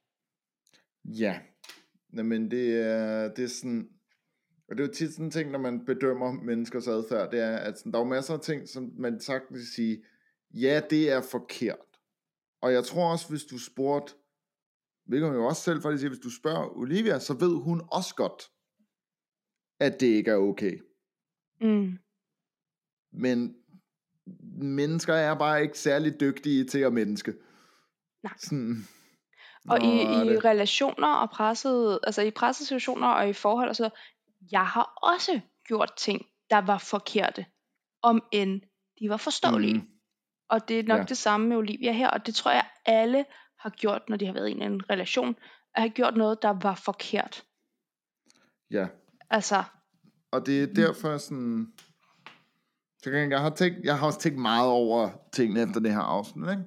Ja, 1.05 1.39
men 2.09 2.51
det 2.51 2.81
er, 2.81 3.33
det 3.33 3.43
er 3.43 3.47
sådan, 3.47 3.89
og 4.69 4.77
det 4.77 4.83
er 4.83 4.87
jo 4.87 4.93
tit 4.93 5.11
sådan 5.11 5.25
en 5.25 5.31
ting, 5.31 5.51
når 5.51 5.59
man 5.59 5.85
bedømmer 5.85 6.31
menneskers 6.31 6.87
adfærd, 6.87 7.31
det 7.31 7.39
er, 7.39 7.57
at 7.57 7.77
sådan, 7.77 7.91
der 7.91 7.99
er 7.99 8.03
jo 8.03 8.09
masser 8.09 8.33
af 8.33 8.39
ting, 8.39 8.69
som 8.69 8.91
man 8.97 9.19
sagtens 9.19 9.59
kan 9.59 9.65
sige, 9.75 10.03
ja, 10.53 10.81
det 10.89 11.11
er 11.11 11.21
forkert. 11.21 11.99
Og 12.61 12.73
jeg 12.73 12.83
tror 12.83 13.11
også, 13.11 13.29
hvis 13.29 13.43
du 13.43 13.57
spurgte, 13.57 14.13
hvilket 15.05 15.29
man 15.29 15.37
jo 15.37 15.45
også 15.45 15.61
selv 15.61 15.81
faktisk 15.81 15.99
siger, 15.99 16.09
hvis 16.09 16.23
du 16.23 16.29
spørger 16.29 16.77
Olivia, 16.77 17.19
så 17.19 17.33
ved 17.33 17.55
hun 17.63 17.81
også 17.91 18.15
godt, 18.15 18.51
at 19.79 19.99
det 19.99 20.07
ikke 20.07 20.31
er 20.31 20.35
okay. 20.35 20.79
Mm. 21.61 21.99
Men 23.11 23.55
mennesker 24.61 25.13
er 25.13 25.35
bare 25.35 25.61
ikke 25.61 25.79
særlig 25.79 26.19
dygtige 26.19 26.65
til 26.65 26.79
at 26.79 26.93
menneske. 26.93 27.33
Nej. 28.23 28.33
Sådan, 28.37 28.87
og 29.69 29.81
i, 29.83 30.01
i 30.01 30.37
relationer 30.37 31.07
og 31.07 31.29
presset, 31.29 31.99
altså 32.03 32.21
i 32.21 32.31
pressesituationer 32.31 33.07
og 33.07 33.29
i 33.29 33.33
forhold 33.33 33.69
og 33.69 33.75
så, 33.75 33.89
jeg 34.51 34.67
har 34.67 34.93
også 35.03 35.39
gjort 35.67 35.93
ting, 35.97 36.25
der 36.49 36.57
var 36.57 36.77
forkerte. 36.77 37.45
om 38.01 38.23
end 38.31 38.61
de 38.99 39.09
var 39.09 39.17
forståelige. 39.17 39.73
Mm. 39.73 39.87
Og 40.49 40.67
det 40.67 40.79
er 40.79 40.83
nok 40.83 40.99
Ja. 40.99 41.03
det 41.03 41.17
samme 41.17 41.47
med 41.47 41.57
Olivia 41.57 41.91
her, 41.91 42.09
og 42.09 42.25
det 42.25 42.35
tror 42.35 42.51
jeg 42.51 42.65
alle 42.85 43.25
har 43.59 43.69
gjort, 43.69 44.09
når 44.09 44.17
de 44.17 44.25
har 44.25 44.33
været 44.33 44.49
i 44.49 44.51
en 44.51 44.89
relation, 44.89 45.35
at 45.75 45.81
have 45.81 45.89
gjort 45.89 46.17
noget, 46.17 46.41
der 46.41 46.49
var 46.61 46.75
forkert. 46.75 47.43
Ja. 48.71 48.87
Altså, 49.29 49.63
Og 50.31 50.45
det 50.45 50.63
er 50.63 50.73
derfor 50.73 51.17
sådan... 51.17 51.67
Så 53.03 53.11
jeg, 53.11 53.29
jeg, 53.29 53.41
har 53.41 53.49
tænkt, 53.49 53.79
jeg 53.83 53.99
har 53.99 54.07
også 54.07 54.19
tænkt 54.19 54.39
meget 54.39 54.67
over 54.67 55.09
tingene 55.33 55.61
efter 55.61 55.79
det 55.79 55.91
her 55.91 55.99
afsnit, 55.99 56.49
ikke? 56.49 56.63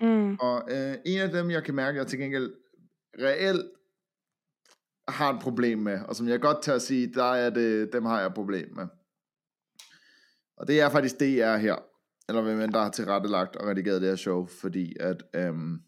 mm, 0.00 0.36
Og 0.40 0.68
øh, 0.70 0.94
en 1.06 1.20
af 1.20 1.30
dem, 1.30 1.50
jeg 1.50 1.64
kan 1.64 1.74
mærke, 1.74 1.98
jeg 1.98 2.06
til 2.06 2.18
gengæld 2.18 2.54
reelt 3.18 3.66
har 5.08 5.32
et 5.32 5.42
problem 5.42 5.78
med, 5.78 6.00
og 6.00 6.16
som 6.16 6.28
jeg 6.28 6.40
godt 6.40 6.62
tør 6.62 6.74
at 6.74 6.82
sige, 6.82 7.14
der 7.14 7.24
er 7.32 7.50
det, 7.50 7.92
dem 7.92 8.04
har 8.04 8.18
jeg 8.18 8.26
et 8.26 8.34
problem 8.34 8.74
med. 8.76 8.86
Og 10.56 10.66
det 10.68 10.80
er 10.80 10.90
faktisk 10.90 11.20
DR 11.20 11.56
her, 11.56 11.76
eller 12.28 12.42
hvem 12.42 12.60
end 12.60 12.72
der 12.72 12.82
har 12.82 12.90
tilrettelagt 12.90 13.56
og 13.56 13.66
redigeret 13.68 14.00
det 14.00 14.08
her 14.08 14.16
show, 14.16 14.46
fordi 14.46 14.96
at 15.00 15.22
øhm, 15.34 15.80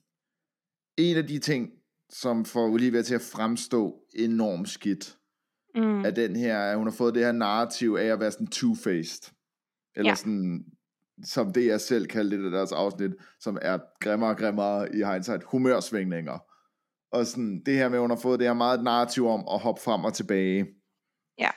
en 0.96 1.16
af 1.16 1.26
de 1.26 1.38
ting, 1.38 1.70
som 2.10 2.44
får 2.44 2.68
Olivia 2.68 3.02
til 3.02 3.14
at 3.14 3.20
fremstå 3.32 4.04
enormt 4.14 4.68
skidt, 4.68 5.18
mm, 5.74 6.04
er 6.04 6.10
den 6.10 6.36
her, 6.36 6.58
at 6.58 6.76
hun 6.76 6.86
har 6.86 6.94
fået 6.94 7.14
det 7.14 7.24
her 7.24 7.32
narrativ 7.32 7.96
af 8.00 8.04
at 8.06 8.20
være 8.20 8.30
sådan 8.30 8.48
two-faced. 8.54 9.32
Eller 9.96 10.10
Ja. 10.10 10.14
sådan, 10.14 10.64
som 11.24 11.52
det 11.52 11.66
jeg 11.66 11.80
selv 11.80 12.06
kaldte 12.06 12.42
det 12.42 12.48
i 12.48 12.52
deres 12.52 12.72
afsnit, 12.72 13.10
som 13.40 13.58
er 13.62 13.78
grimmere 14.00 14.30
og 14.30 14.36
grimmere 14.36 14.94
i 14.96 15.02
hindsight, 15.04 15.44
humørsvingninger. 15.44 16.38
Og 17.12 17.26
sådan, 17.26 17.62
det 17.66 17.74
her 17.74 17.88
med, 17.88 17.98
at 17.98 18.00
hun 18.00 18.10
har 18.10 18.16
fået 18.16 18.38
det 18.40 18.46
her 18.48 18.54
meget 18.54 18.84
narrativ 18.84 19.26
om 19.26 19.44
at 19.52 19.58
hoppe 19.60 19.82
frem 19.82 20.04
og 20.04 20.14
tilbage. 20.14 20.66
Ja. 21.38 21.50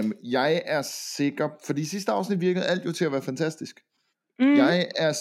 Um, 0.00 0.12
jeg 0.24 0.62
er 0.64 0.82
sikker, 1.16 1.48
for 1.66 1.72
de 1.72 1.88
sidste 1.88 2.12
afsnit 2.12 2.40
virkede 2.40 2.64
alt 2.66 2.84
jo 2.84 2.92
til 2.92 3.04
at 3.04 3.12
være 3.12 3.22
fantastisk. 3.22 3.80
mm, 4.38 4.54
Jeg 4.56 4.88
er 4.96 5.12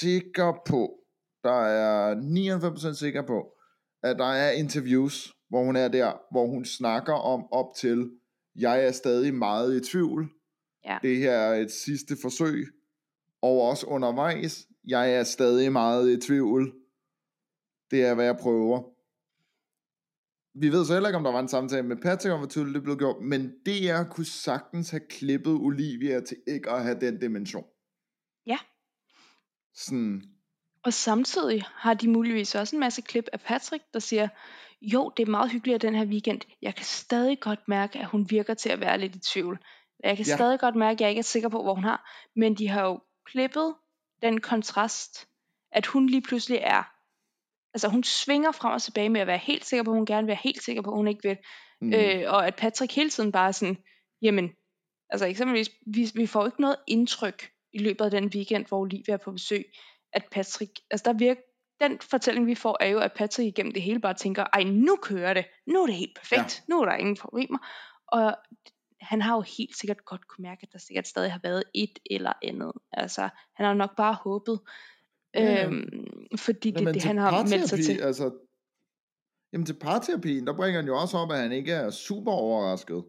sikker 0.00 0.52
på, 0.66 0.98
der 1.44 1.60
er 1.62 2.14
99% 2.90 2.98
sikker 2.98 3.22
på, 3.26 3.52
at 4.02 4.18
der 4.18 4.26
er 4.26 4.50
interviews, 4.50 5.32
hvor 5.48 5.64
hun 5.64 5.76
er 5.76 5.88
der, 5.88 6.12
hvor 6.30 6.46
hun 6.46 6.64
snakker 6.64 7.12
om 7.12 7.52
op 7.52 7.74
til, 7.76 8.10
jeg 8.56 8.86
er 8.86 8.92
stadig 8.92 9.34
meget 9.34 9.76
i 9.76 9.90
tvivl. 9.90 10.28
Ja. 10.84 10.98
Det 11.02 11.16
her 11.16 11.32
er 11.32 11.54
et 11.54 11.70
sidste 11.70 12.16
forsøg, 12.22 12.66
og 13.42 13.62
også 13.62 13.86
undervejs, 13.86 14.66
jeg 14.84 15.14
er 15.14 15.24
stadig 15.24 15.72
meget 15.72 16.10
i 16.10 16.20
tvivl. 16.20 16.74
Det 17.90 18.04
er, 18.04 18.14
hvad 18.14 18.24
jeg 18.24 18.36
prøver. 18.36 18.82
Vi 20.58 20.68
ved 20.68 20.84
så 20.84 20.92
heller 20.92 21.08
ikke, 21.08 21.16
om 21.16 21.24
der 21.24 21.32
var 21.32 21.40
en 21.40 21.48
samtale 21.48 21.82
med 21.82 21.96
Patrick, 21.96 22.32
om 22.32 22.38
hvor 22.38 22.48
tydeligt 22.48 22.74
det 22.74 22.82
blev 22.82 22.96
gjort, 22.96 23.22
men 23.22 23.52
DR 23.66 24.02
kunne 24.10 24.26
sagtens 24.26 24.90
have 24.90 25.06
klippet 25.08 25.52
Olivia 25.52 26.20
til 26.20 26.36
ikke 26.46 26.70
at 26.70 26.82
have 26.82 27.00
den 27.00 27.20
dimension. 27.20 27.64
Ja. 28.46 28.58
Sådan, 29.74 30.22
Og 30.86 30.92
samtidig 30.92 31.62
har 31.74 31.94
de 31.94 32.08
muligvis 32.10 32.54
også 32.54 32.76
en 32.76 32.80
masse 32.80 33.02
klip 33.02 33.24
af 33.32 33.40
Patrick, 33.40 33.84
der 33.94 33.98
siger, 33.98 34.28
jo, 34.82 35.12
det 35.16 35.22
er 35.26 35.30
meget 35.30 35.50
hyggeligt 35.50 35.82
den 35.82 35.94
her 35.94 36.06
weekend. 36.06 36.40
Jeg 36.62 36.74
kan 36.74 36.84
stadig 36.84 37.40
godt 37.40 37.68
mærke, 37.68 37.98
at 37.98 38.06
hun 38.06 38.30
virker 38.30 38.54
til 38.54 38.68
at 38.68 38.80
være 38.80 38.98
lidt 38.98 39.16
i 39.16 39.18
tvivl. 39.32 39.58
Jeg 40.04 40.16
kan 40.16 40.26
Ja. 40.26 40.34
stadig 40.34 40.60
godt 40.60 40.74
mærke, 40.76 40.92
at 40.94 41.00
jeg 41.00 41.08
ikke 41.08 41.18
er 41.18 41.22
sikker 41.22 41.48
på, 41.48 41.62
hvor 41.62 41.74
hun 41.74 41.84
har. 41.84 42.10
Men 42.36 42.54
de 42.54 42.68
har 42.68 42.84
jo 42.86 43.00
klippet 43.26 43.74
den 44.22 44.40
kontrast, 44.40 45.28
at 45.72 45.86
hun 45.86 46.06
lige 46.06 46.22
pludselig 46.22 46.58
er... 46.62 46.82
Altså 47.74 47.88
hun 47.88 48.04
svinger 48.04 48.52
frem 48.52 48.72
og 48.72 48.82
tilbage 48.82 49.08
med 49.08 49.20
at 49.20 49.26
være 49.26 49.38
helt 49.38 49.64
sikker 49.64 49.82
på, 49.84 49.90
at 49.90 49.96
hun 49.96 50.06
gerne 50.06 50.22
vil 50.22 50.28
være 50.28 50.40
helt 50.42 50.62
sikker 50.62 50.82
på, 50.82 50.90
at 50.90 50.96
hun 50.96 51.08
ikke 51.08 51.28
vil. 51.28 51.36
mm. 51.80 51.92
Øh, 51.92 52.22
og 52.26 52.46
at 52.46 52.56
Patrick 52.56 52.94
hele 52.94 53.10
tiden 53.10 53.32
bare 53.32 53.48
er 53.48 53.52
sådan, 53.52 53.78
jamen, 54.22 54.50
altså 55.10 55.26
eksempelvis, 55.26 55.70
vi, 55.86 56.10
vi 56.14 56.26
får 56.26 56.46
ikke 56.46 56.60
noget 56.60 56.76
indtryk 56.86 57.50
i 57.72 57.78
løbet 57.78 58.04
af 58.04 58.10
den 58.10 58.24
weekend, 58.26 58.66
hvor 58.66 58.78
Olivia 58.78 59.14
er 59.14 59.18
på 59.24 59.32
besøg, 59.32 59.64
at 60.16 60.24
Patrick, 60.30 60.72
altså 60.90 61.12
der 61.12 61.18
virker, 61.18 61.40
den 61.80 61.98
fortælling 62.00 62.46
vi 62.46 62.54
får 62.54 62.76
er 62.80 62.88
jo, 62.88 62.98
at 62.98 63.12
Patrick 63.16 63.46
igennem 63.46 63.72
det 63.72 63.82
hele 63.82 64.00
bare 64.00 64.14
tænker, 64.14 64.44
ej 64.52 64.62
nu 64.62 64.96
kører 65.02 65.34
det, 65.34 65.44
nu 65.66 65.82
er 65.82 65.86
det 65.86 65.94
helt 65.94 66.18
perfekt, 66.18 66.64
ja. 66.68 66.74
nu 66.74 66.80
er 66.80 66.84
der 66.84 66.96
ingen 66.96 67.16
problemer, 67.16 67.58
og 68.06 68.36
han 69.00 69.22
har 69.22 69.34
jo 69.34 69.44
helt 69.58 69.76
sikkert 69.76 70.04
godt 70.04 70.28
kunne 70.28 70.42
mærke, 70.42 70.60
at 70.62 70.72
der 70.72 70.78
sikkert 70.78 71.08
stadig 71.08 71.32
har 71.32 71.40
været 71.42 71.64
et 71.74 71.98
eller 72.10 72.32
andet, 72.42 72.72
altså 72.92 73.28
han 73.56 73.66
har 73.66 73.74
nok 73.74 73.96
bare 73.96 74.14
håbet, 74.14 74.60
Ja, 75.36 75.52
ja. 75.52 75.66
øhm, 75.66 76.36
fordi 76.36 76.70
det 76.70 76.88
er 76.88 76.92
det, 76.92 77.02
han 77.04 77.18
har 77.18 77.42
meldt 77.42 77.68
sig 77.68 77.84
til. 77.84 78.00
Altså, 78.00 78.32
jamen 79.52 79.66
til 79.66 79.74
parterapien, 79.74 80.46
der 80.46 80.56
bringer 80.56 80.80
han 80.80 80.88
jo 80.88 80.98
også 80.98 81.16
op, 81.18 81.32
at 81.32 81.38
han 81.38 81.52
ikke 81.52 81.72
er 81.72 81.90
super 81.90 82.32
overrasket. 82.32 83.04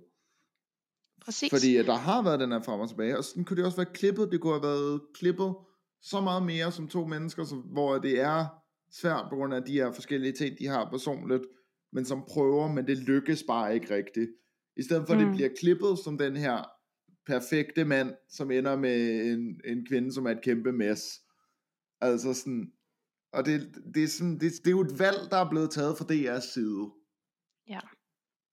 Præcis. 1.26 1.50
Fordi 1.50 1.78
at 1.78 1.86
der 1.86 1.96
har 1.96 2.24
været 2.24 2.40
den 2.40 2.52
her 2.52 2.62
frem 2.62 2.80
og 2.80 2.90
tilbage, 2.90 3.18
og 3.18 3.24
sådan 3.24 3.46
kunne 3.46 3.58
det 3.58 3.66
også 3.66 3.78
være 3.78 3.94
klippet. 3.94 4.32
Det 4.32 4.42
kunne 4.42 4.54
have 4.54 4.64
været 4.64 5.02
klippet 5.14 5.56
så 6.02 6.22
meget 6.22 6.44
mere 6.44 6.72
som 6.72 6.88
to 6.88 7.06
mennesker, 7.08 7.44
som, 7.44 7.60
hvor 7.60 7.98
det 7.98 8.20
er 8.20 8.46
svært 8.92 9.26
på 9.30 9.36
grund 9.36 9.54
af 9.54 9.64
de 9.64 9.72
her 9.74 9.92
forskellige 9.92 10.34
ting, 10.34 10.60
de 10.60 10.68
har 10.68 10.90
personligt, 10.90 11.44
men 11.94 12.06
som 12.06 12.24
prøver, 12.30 12.68
men 12.74 12.88
det 12.88 12.98
lykkes 12.98 13.44
bare 13.48 13.76
ikke 13.76 13.96
rigtigt. 13.96 14.30
I 14.78 14.84
stedet 14.84 15.08
for, 15.08 15.14
at 15.14 15.20
det 15.20 15.28
Mm. 15.28 15.34
bliver 15.34 15.50
klippet 15.60 16.00
som 16.04 16.18
den 16.18 16.36
her 16.38 16.64
perfekte 17.26 17.86
mand, 17.86 18.14
som 18.30 18.52
ender 18.52 18.76
med 18.76 19.26
en, 19.34 19.62
en 19.66 19.86
kvinde, 19.86 20.14
som 20.14 20.26
er 20.26 20.32
et 20.32 20.42
kæmpe 20.44 20.72
mess. 20.72 21.04
Altså 22.02 22.34
sådan, 22.34 22.72
og 23.34 23.46
det, 23.46 23.76
det, 23.94 24.04
er 24.04 24.08
sådan, 24.08 24.34
det, 24.34 24.52
det 24.64 24.68
er 24.68 24.72
jo 24.72 24.82
et 24.82 25.00
valg, 25.00 25.18
der 25.32 25.38
er 25.38 25.50
blevet 25.50 25.72
taget 25.72 25.98
fra 25.98 26.06
DR's 26.06 26.54
side. 26.54 26.92
Ja. 27.70 27.80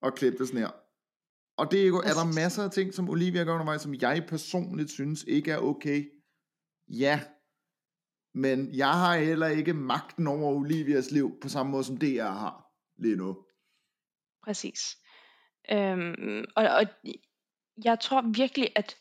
Og 0.03 0.15
klippe 0.15 0.39
det 0.39 0.49
sådan 0.49 0.61
her. 0.61 0.71
Og 1.57 1.71
det 1.71 1.83
er, 1.83 1.87
jo, 1.87 1.97
er 1.97 2.15
der 2.21 2.35
masser 2.35 2.63
af 2.63 2.71
ting, 2.71 2.95
som 2.95 3.09
Olivia 3.09 3.45
gør 3.45 3.53
undervejs, 3.55 3.83
som 3.83 3.95
jeg 3.95 4.25
personligt 4.29 4.91
synes 4.91 5.25
ikke 5.25 5.51
er 5.51 5.59
okay. 5.59 6.05
Ja. 6.89 7.21
Men 8.35 8.75
jeg 8.75 8.93
har 8.93 9.17
heller 9.19 9.47
ikke 9.47 9.75
magten 9.75 10.27
over 10.27 10.55
Olivias 10.55 11.11
liv, 11.11 11.39
på 11.43 11.49
samme 11.49 11.73
måde 11.73 11.85
som 11.85 11.97
DR 11.97 12.23
har 12.23 12.67
lige 12.99 13.17
nu. 13.17 13.37
Præcis. 14.45 14.97
Øhm, 15.73 16.45
og, 16.57 16.65
og 16.69 16.85
jeg 17.85 18.01
tror 18.01 18.23
virkelig, 18.37 18.69
at 18.77 18.97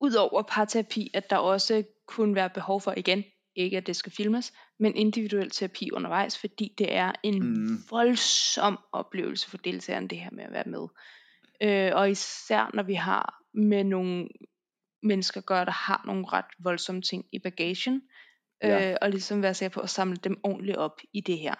udover 0.00 0.42
parterapi, 0.42 1.10
at 1.14 1.30
der 1.30 1.36
også 1.36 1.84
kunne 2.06 2.34
være 2.34 2.50
behov 2.50 2.80
for 2.80 2.94
igen, 2.96 3.24
ikke 3.56 3.76
at 3.76 3.86
det 3.86 3.96
skal 3.96 4.12
filmes, 4.12 4.52
men 4.78 4.96
individuel 4.96 5.50
terapi 5.50 5.90
undervejs, 5.92 6.38
fordi 6.38 6.74
det 6.78 6.94
er 6.94 7.12
en 7.22 7.42
Mm. 7.42 7.78
voldsom 7.90 8.78
oplevelse 8.92 9.50
for 9.50 9.56
deltagerne, 9.56 10.08
det 10.08 10.18
her 10.18 10.30
med 10.32 10.44
at 10.44 10.52
være 10.52 10.64
med. 10.66 10.88
Øh, 11.62 11.92
og 11.94 12.10
især 12.10 12.70
når 12.74 12.82
vi 12.82 12.94
har 12.94 13.42
med 13.54 13.84
nogle 13.84 14.28
mennesker 15.02 15.40
at 15.40 15.46
gøre, 15.46 15.64
der 15.64 15.70
har 15.70 16.02
nogle 16.06 16.26
ret 16.28 16.44
voldsomme 16.58 17.02
ting 17.02 17.24
i 17.32 17.38
bagagen, 17.38 18.02
Ja. 18.62 18.90
øh, 18.90 18.96
og 19.02 19.10
ligesom 19.10 19.42
være 19.42 19.54
sikker 19.54 19.74
på 19.74 19.80
at 19.80 19.90
samle 19.90 20.16
dem 20.16 20.40
ordentligt 20.42 20.76
op 20.76 21.00
i 21.12 21.20
det 21.20 21.38
her. 21.38 21.54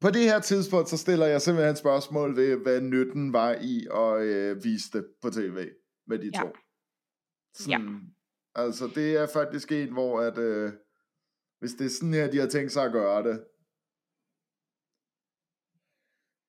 På 0.00 0.10
det 0.10 0.22
her 0.22 0.40
tidspunkt, 0.40 0.88
så 0.88 0.96
stiller 0.96 1.26
jeg 1.26 1.42
simpelthen 1.42 1.76
spørgsmål 1.76 2.36
ved, 2.36 2.56
hvad 2.56 2.80
nytten 2.80 3.32
var 3.32 3.52
i 3.60 3.86
at 3.94 4.22
øh, 4.22 4.64
vise 4.64 4.90
det 4.92 5.06
på 5.22 5.30
tv 5.30 5.68
med 6.06 6.18
de 6.18 6.30
Ja. 6.34 6.40
to. 6.40 6.52
Sådan, 7.54 8.00
Altså, 8.54 8.86
det 8.94 9.16
er 9.16 9.26
faktisk 9.32 9.72
en, 9.72 9.92
hvor 9.92 10.20
at, 10.20 10.38
øh, 10.38 10.72
hvis 11.58 11.72
det 11.72 11.84
er 11.86 11.90
sådan 11.90 12.14
her, 12.14 12.30
de 12.30 12.38
har 12.38 12.46
tænkt 12.48 12.72
sig 12.72 12.84
at 12.84 12.92
gøre 12.92 13.22
det, 13.22 13.44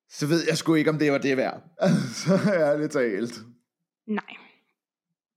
så 0.09 0.27
ved 0.27 0.43
jeg 0.47 0.57
sgu 0.57 0.73
ikke, 0.75 0.89
om 0.89 0.99
det 0.99 1.11
var 1.11 1.17
det 1.17 1.37
værd. 1.37 1.63
så 2.25 2.33
ærligt 2.53 2.91
talt. 2.91 3.33
Nej. 4.07 4.35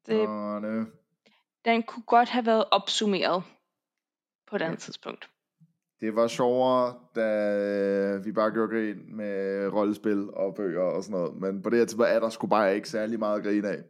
Det, 0.06 0.20
øh, 0.68 0.86
den 1.65 1.82
kunne 1.82 2.03
godt 2.07 2.28
have 2.28 2.47
været 2.47 2.65
opsummeret 2.70 3.43
på 4.51 4.57
et 4.57 4.62
andet 4.62 4.77
Ja. 4.77 4.81
tidspunkt. 4.81 5.31
det 6.01 6.15
var 6.16 6.27
sjovere, 6.28 6.95
da 7.15 8.16
vi 8.16 8.32
bare 8.32 8.51
gjorde 8.51 8.69
grin 8.69 9.16
med 9.16 9.69
rollespil 9.73 10.31
og 10.31 10.55
bøger 10.55 10.82
og 10.82 11.05
sådan 11.05 11.20
noget. 11.20 11.37
Men 11.37 11.62
på 11.62 11.70
det 11.70 11.78
her 11.78 11.85
tidspunkt 11.87 12.11
er 12.11 12.20
der 12.20 12.28
sgu 12.28 12.47
bare 12.47 12.74
ikke 12.74 12.89
særlig 12.89 13.19
meget 13.19 13.43
grine 13.43 13.69
af. 13.69 13.82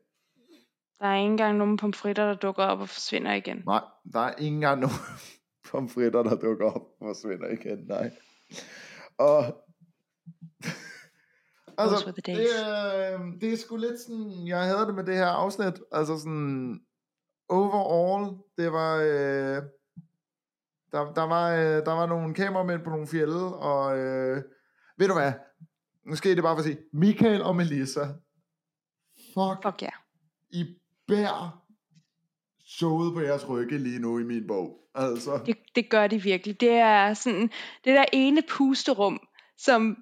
Der 1.01 1.07
er 1.07 1.17
ikke 1.17 1.27
engang 1.31 1.59
nogen 1.59 1.77
pomfritter, 1.77 2.27
der 2.27 2.35
dukker 2.35 2.63
op 2.65 2.81
og 2.81 2.89
forsvinder 2.89 3.33
igen. 3.33 3.63
Nej, 3.67 3.85
der 4.13 4.21
er 4.21 4.35
ikke 4.35 4.55
engang 4.55 4.81
nogen 4.81 4.97
pomfritter, 5.71 6.23
der 6.23 6.37
dukker 6.37 6.71
op 6.71 6.83
og 7.01 7.07
forsvinder 7.07 7.49
igen. 7.49 7.79
Nej. 7.79 8.11
Og... 9.19 9.45
Altså, 11.79 12.13
det, 12.27 12.29
er, 12.29 13.15
øh, 13.15 13.41
det 13.41 13.53
er 13.53 13.57
sgu 13.57 13.77
lidt 13.77 14.01
sådan, 14.01 14.47
jeg 14.47 14.65
havde 14.65 14.87
det 14.87 14.95
med 14.95 15.05
det 15.05 15.15
her 15.17 15.27
afsnit. 15.27 15.81
Altså 15.93 16.19
sådan, 16.19 16.81
overall, 17.51 18.37
det 18.59 18.73
var... 18.73 18.97
Øh, 18.97 19.63
der, 20.93 21.13
der, 21.13 21.23
var, 21.23 21.51
øh, 21.51 21.85
der 21.87 21.93
var 21.93 22.07
nogle 22.07 22.35
kameramænd 22.35 22.85
på 22.85 22.91
nogle 22.91 23.07
fjelde, 23.07 23.57
og 23.57 23.99
øh, 23.99 24.43
ved 24.99 25.09
du 25.09 25.15
hvad? 25.15 25.33
Nu 26.07 26.17
skal 26.17 26.37
det 26.37 26.43
bare 26.43 26.55
for 26.55 26.59
at 26.59 26.65
sige, 26.65 26.79
Michael 26.93 27.43
og 27.43 27.57
Melissa, 27.57 28.07
fuck, 29.35 29.63
Fuck 29.63 29.83
ja. 29.83 29.91
I 30.51 30.65
bær 31.07 31.63
showet 32.67 33.15
på 33.15 33.21
jeres 33.21 33.49
rygge 33.49 33.79
lige 33.79 33.99
nu 33.99 34.19
i 34.19 34.23
min 34.23 34.47
bog. 34.47 34.77
Altså, 34.95 35.41
Det, 35.47 35.57
det 35.75 35.91
gør 35.91 36.07
de 36.07 36.23
virkelig. 36.23 36.61
Det 36.61 36.73
er 36.73 37.15
sådan, 37.15 37.43
det 37.85 37.95
der 37.95 38.05
ene 38.13 38.43
pusterum, 38.49 39.21
som, 39.59 39.97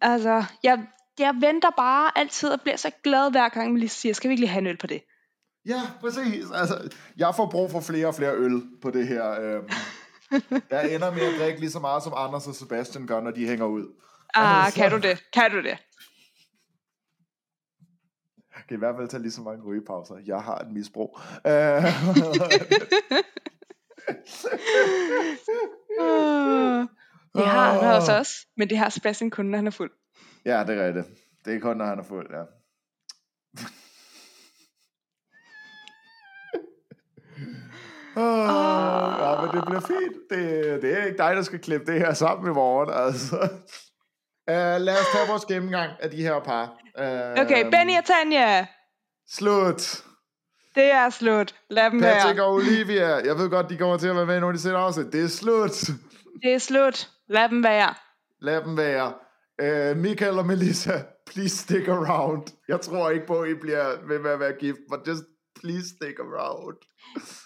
altså, 0.00 0.44
jeg, 0.62 0.86
jeg 1.18 1.34
venter 1.40 1.70
bare 1.76 2.18
altid 2.18 2.48
og 2.48 2.60
bliver 2.60 2.76
så 2.76 2.90
glad 3.04 3.30
hver 3.30 3.48
gang, 3.48 3.72
man 3.72 3.80
lige 3.80 3.88
siger, 3.88 4.12
skal 4.12 4.28
vi 4.28 4.32
ikke 4.32 4.40
lige 4.40 4.50
have 4.50 4.60
en 4.60 4.66
øl 4.66 4.76
på 4.76 4.86
det? 4.86 5.02
Ja, 5.66 5.80
præcis. 6.00 6.44
Altså, 6.54 6.88
jeg 7.16 7.34
får 7.34 7.50
brug 7.50 7.70
for 7.70 7.80
flere 7.80 8.06
og 8.06 8.14
flere 8.14 8.34
øl 8.36 8.62
på 8.82 8.90
det 8.90 9.08
her. 9.08 9.30
Øhm. 9.40 9.68
Jeg 10.70 10.94
ender 10.94 11.10
med 11.10 11.20
at 11.22 11.40
drikke 11.40 11.60
lige 11.60 11.70
så 11.70 11.78
meget, 11.80 12.02
som 12.02 12.12
Anders 12.16 12.46
og 12.46 12.54
Sebastian 12.54 13.06
gør, 13.06 13.20
når 13.20 13.30
de 13.30 13.46
hænger 13.46 13.66
ud. 13.66 13.86
Ah, 14.34 14.64
Altså, 14.64 14.80
kan 14.80 14.90
du 14.90 14.98
det? 14.98 15.24
Kan 15.32 15.50
du 15.50 15.56
det? 15.56 15.78
Jeg 18.56 18.62
kan 18.68 18.76
i 18.76 18.78
hvert 18.78 18.94
fald 18.98 19.08
tage 19.08 19.22
lige 19.22 19.32
så 19.32 19.42
mange 19.42 19.64
rygepauser. 19.64 20.14
Jeg 20.26 20.40
har 20.42 20.58
et 20.58 20.72
misbrug. 20.72 21.18
Øh, 26.00 26.86
det 27.34 27.46
har 27.46 27.72
han 27.72 27.94
også 27.94 28.12
også, 28.18 28.32
men 28.56 28.70
det 28.70 28.78
har 28.78 28.88
Sebastian 28.88 29.30
kun, 29.30 29.46
når 29.46 29.58
han 29.58 29.66
er 29.66 29.70
fuld. 29.70 29.90
ja, 30.44 30.64
det 30.66 30.78
er 30.78 30.86
rigtigt. 30.86 31.06
Det 31.44 31.54
er 31.56 31.60
kun, 31.60 31.76
når 31.76 31.84
han 31.84 31.98
er 31.98 32.02
fuld, 32.02 32.26
ja. 32.32 32.42
Oh, 38.16 39.12
ja, 39.20 39.40
men 39.42 39.50
det 39.56 39.64
bliver 39.66 39.80
fint. 39.80 40.16
Det, 40.30 40.82
det 40.82 40.98
er 40.98 41.04
ikke 41.04 41.18
dig, 41.18 41.36
der 41.36 41.42
skal 41.42 41.58
klippe 41.58 41.92
det 41.92 42.00
her 42.00 42.14
sammen 42.14 42.50
i 42.50 42.54
morgen, 42.54 42.90
altså. 43.06 43.36
Uh, 44.50 44.80
lad 44.86 45.00
os 45.00 45.06
tage 45.14 45.28
vores 45.28 45.44
gennemgang 45.44 45.92
af 46.00 46.10
de 46.10 46.16
her 46.22 46.40
par. 46.40 46.64
Uh, 46.98 47.44
Okay, 47.44 47.62
Benny 47.64 47.98
og 47.98 48.04
Tanja. 48.04 48.66
Slut. 49.30 50.02
Det 50.74 50.92
er 50.92 51.10
slut. 51.10 51.54
Lad 51.70 51.90
dem 51.90 52.00
Patrick 52.00 52.36
være. 52.36 52.46
og 52.46 52.52
Olivia. 52.54 53.06
Jeg 53.08 53.38
ved 53.38 53.50
godt, 53.50 53.70
de 53.70 53.76
kommer 53.76 53.96
til 53.96 54.08
at 54.08 54.16
være 54.16 54.26
med 54.26 54.36
i 54.36 54.40
nogle 54.40 54.52
af 54.52 54.56
de 54.56 54.62
senere 54.62 54.80
afsnit. 54.80 55.12
Det 55.12 55.24
er 55.24 55.28
slut. 55.28 55.86
Det 56.42 56.54
er 56.54 56.58
slut. 56.58 57.08
Lad 57.28 57.48
dem 57.48 57.64
være. 57.64 57.94
Lad 58.40 58.60
dem 58.64 58.76
være. 58.76 59.12
Uh, 59.62 59.96
Michael 59.96 60.38
og 60.38 60.46
Melissa, 60.46 60.92
please 61.26 61.56
stick 61.56 61.88
around. 61.88 62.42
Jeg 62.68 62.80
tror 62.80 63.10
ikke 63.10 63.26
på, 63.26 63.40
at 63.40 63.50
I 63.50 63.54
bliver 63.54 64.06
ved 64.08 64.18
med 64.18 64.30
at 64.30 64.40
være 64.40 64.52
gift, 64.60 64.78
but 64.90 65.08
just 65.08 65.22
please 65.60 65.88
stick 65.88 66.18
around. 66.18 66.76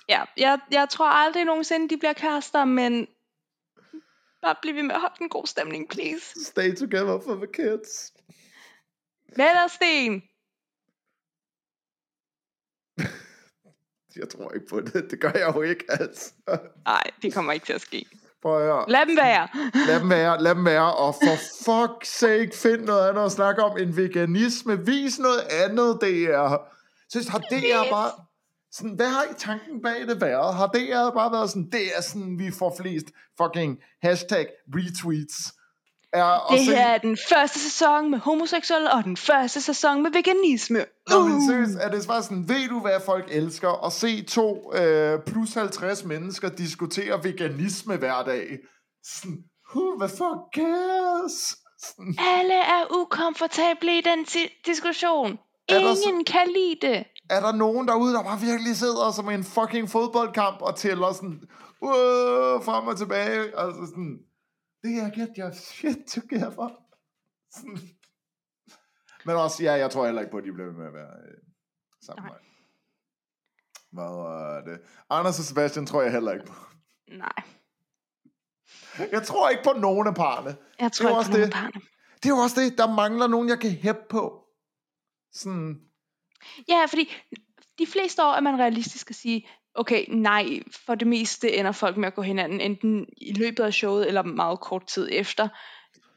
Ja, 0.08 0.24
jeg, 0.36 0.58
jeg 0.70 0.88
tror 0.88 1.06
aldrig 1.08 1.44
nogensinde, 1.44 1.88
de 1.88 1.96
bliver 1.96 2.12
kærester, 2.12 2.64
men 2.64 3.06
bare 4.42 4.54
bliv 4.62 4.74
ved 4.74 4.82
med 4.82 4.94
at 4.94 5.00
holde 5.00 5.16
en 5.20 5.28
god 5.28 5.46
stemning, 5.46 5.88
please. 5.88 6.44
Stay 6.44 6.74
together 6.74 7.20
for 7.20 7.34
the 7.34 7.46
kids. 7.46 8.12
Sten. 9.68 10.22
Jeg 14.16 14.28
tror 14.28 14.52
ikke 14.52 14.66
på 14.66 14.80
det. 14.80 15.10
Det 15.10 15.20
gør 15.20 15.32
jeg 15.34 15.52
jo 15.54 15.62
ikke, 15.62 15.84
altså. 15.88 16.32
Nej, 16.84 17.02
det 17.22 17.34
kommer 17.34 17.52
ikke 17.52 17.66
til 17.66 17.72
at 17.72 17.80
ske. 17.80 18.06
Prøv. 18.42 18.84
Lad 18.88 19.06
dem 19.06 19.16
være. 19.16 19.48
Lad 19.86 20.00
dem 20.00 20.10
være, 20.10 20.42
lad 20.42 20.54
dem 20.54 20.64
være, 20.64 20.94
og 20.94 21.14
for 21.14 21.36
fuck's 21.36 22.04
sake, 22.04 22.56
find 22.56 22.80
noget 22.80 23.08
andet 23.08 23.24
at 23.24 23.32
snakke 23.32 23.62
om 23.62 23.78
end 23.78 23.94
veganisme. 23.94 24.86
Vis 24.86 25.18
noget 25.18 25.40
andet, 25.40 25.98
DR. 26.00 26.56
Synes, 27.10 27.28
har 27.28 27.38
DR 27.38 27.90
bare... 27.90 28.23
Sådan, 28.76 28.92
hvad 28.92 29.08
har 29.08 29.22
I 29.24 29.34
tanken 29.38 29.82
bag 29.82 30.00
det 30.08 30.20
været? 30.20 30.54
Har 30.54 30.66
DR 30.66 31.10
bare 31.14 31.32
været 31.32 31.50
sådan, 31.50 31.68
det 31.72 31.96
er 31.96 32.00
sådan, 32.02 32.38
vi 32.38 32.50
får 32.50 32.76
flest 32.80 33.06
fucking 33.42 33.78
hashtag 34.02 34.46
retweets? 34.74 35.52
Er, 36.12 36.46
Det 36.50 36.60
her 36.64 36.86
er 36.86 36.98
den 36.98 37.18
første 37.28 37.58
sæson 37.60 38.10
med 38.10 38.18
homoseksuelle, 38.18 38.92
og 38.92 39.04
den 39.04 39.16
første 39.16 39.60
sæson 39.60 40.02
med 40.02 40.10
veganisme. 40.10 40.84
Nå, 41.10 41.16
Uh. 41.18 41.26
men 41.30 41.46
seriøst, 41.48 41.78
er 41.80 41.90
det 41.90 42.06
bare 42.08 42.22
sådan, 42.22 42.48
ved 42.48 42.68
du 42.68 42.80
hvad 42.80 43.00
folk 43.06 43.26
elsker? 43.30 43.86
At 43.86 43.92
se 43.92 44.22
to 44.22 44.72
øh, 44.76 45.18
plus 45.26 45.54
50 45.54 46.04
mennesker 46.04 46.48
diskutere 46.48 47.24
veganisme 47.24 47.96
hver 47.96 48.22
dag. 48.22 48.58
Sådan, 49.04 49.38
who 49.74 49.98
the 50.00 50.08
fuck 50.08 50.40
cares? 50.54 51.56
Sådan, 51.86 52.16
Alle 52.36 52.54
er 52.54 52.82
ukomfortable 53.00 53.98
i 53.98 54.00
den 54.00 54.24
diskussion. 54.66 55.38
Der 55.68 55.94
så- 55.94 56.02
Ingen 56.08 56.24
kan 56.24 56.48
lide 56.56 56.86
det. 56.88 57.04
Er 57.30 57.40
der 57.40 57.52
nogen 57.52 57.88
derude, 57.88 58.14
der 58.14 58.22
bare 58.22 58.40
virkelig 58.40 58.76
sidder 58.76 59.10
som 59.10 59.28
en 59.30 59.44
fucking 59.44 59.88
fodboldkamp 59.90 60.62
og 60.62 60.76
tæller 60.76 61.12
sådan, 61.12 61.42
uh, 61.80 62.64
frem 62.64 62.86
og 62.86 62.96
tilbage? 62.98 63.58
Altså 63.58 63.86
sådan, 63.86 64.18
det 64.82 64.90
her 64.94 65.10
get 65.10 65.28
your 65.38 65.50
shit 65.52 65.98
together. 66.08 66.70
Sådan. 67.54 67.78
Men 69.26 69.36
også, 69.36 69.62
ja, 69.62 69.72
jeg 69.72 69.90
tror 69.90 70.04
heller 70.04 70.20
ikke 70.20 70.30
på, 70.30 70.38
at 70.38 70.44
de 70.44 70.52
bliver 70.52 70.72
med 70.72 70.86
at 70.86 70.92
være 70.94 71.10
øh, 71.28 71.38
sammen. 72.06 72.24
Nej. 72.24 72.38
Hvad 73.90 74.04
er 74.04 74.62
det? 74.64 74.80
Anders 75.10 75.38
og 75.38 75.44
Sebastian 75.44 75.86
tror 75.86 76.02
jeg 76.02 76.12
heller 76.12 76.32
ikke 76.32 76.46
på. 76.46 76.54
Nej, 77.08 77.42
Jeg 79.12 79.22
tror 79.22 79.48
ikke 79.48 79.62
på 79.64 79.72
nogen 79.78 80.06
af 80.06 80.14
parerne. 80.14 80.56
jeg 80.80 80.92
tror 80.92 81.08
Det 81.08 81.14
er 81.14 81.18
ikke 81.18 81.18
også 81.18 81.30
på 81.30 81.36
nogen 81.36 81.46
det. 81.46 81.52
parne. 81.54 81.72
Det 82.22 82.24
er 82.26 82.28
jo 82.28 82.36
også 82.36 82.60
det, 82.60 82.78
der 82.78 82.94
mangler 82.94 83.26
nogen, 83.26 83.48
jeg 83.48 83.60
kan 83.60 83.70
hæppe 83.70 84.02
på. 84.10 84.44
Sådan, 85.32 85.80
Ja, 86.68 86.84
fordi 86.88 87.12
de 87.78 87.86
fleste 87.86 88.22
år 88.24 88.32
er 88.32 88.40
man 88.40 88.58
realistisk 88.58 89.10
at 89.10 89.16
sige, 89.16 89.48
okay, 89.74 90.04
nej, 90.08 90.62
for 90.86 90.94
det 90.94 91.06
meste 91.06 91.52
ender 91.56 91.72
folk 91.72 91.96
med 91.96 92.06
at 92.06 92.14
gå 92.14 92.22
hinanden, 92.22 92.60
enten 92.60 93.06
i 93.16 93.32
løbet 93.32 93.64
af 93.64 93.74
showet, 93.74 94.06
eller 94.08 94.22
meget 94.22 94.60
kort 94.60 94.86
tid 94.86 95.08
efter. 95.12 95.48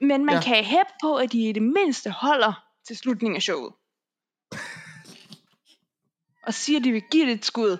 Men 0.01 0.25
man 0.25 0.35
Ja. 0.35 0.41
kan 0.41 0.63
hæppe 0.63 0.91
på, 1.03 1.15
at 1.15 1.31
de 1.31 1.49
i 1.49 1.51
det 1.51 1.63
mindste 1.63 2.09
holder 2.09 2.63
til 2.87 2.97
slutningen 2.97 3.35
af 3.35 3.41
showet. 3.41 3.73
Og 6.43 6.53
siger, 6.53 6.79
at 6.79 6.83
de 6.85 6.91
vil 6.91 7.03
give 7.11 7.25
det 7.25 7.33
et 7.33 7.45
skud. 7.45 7.77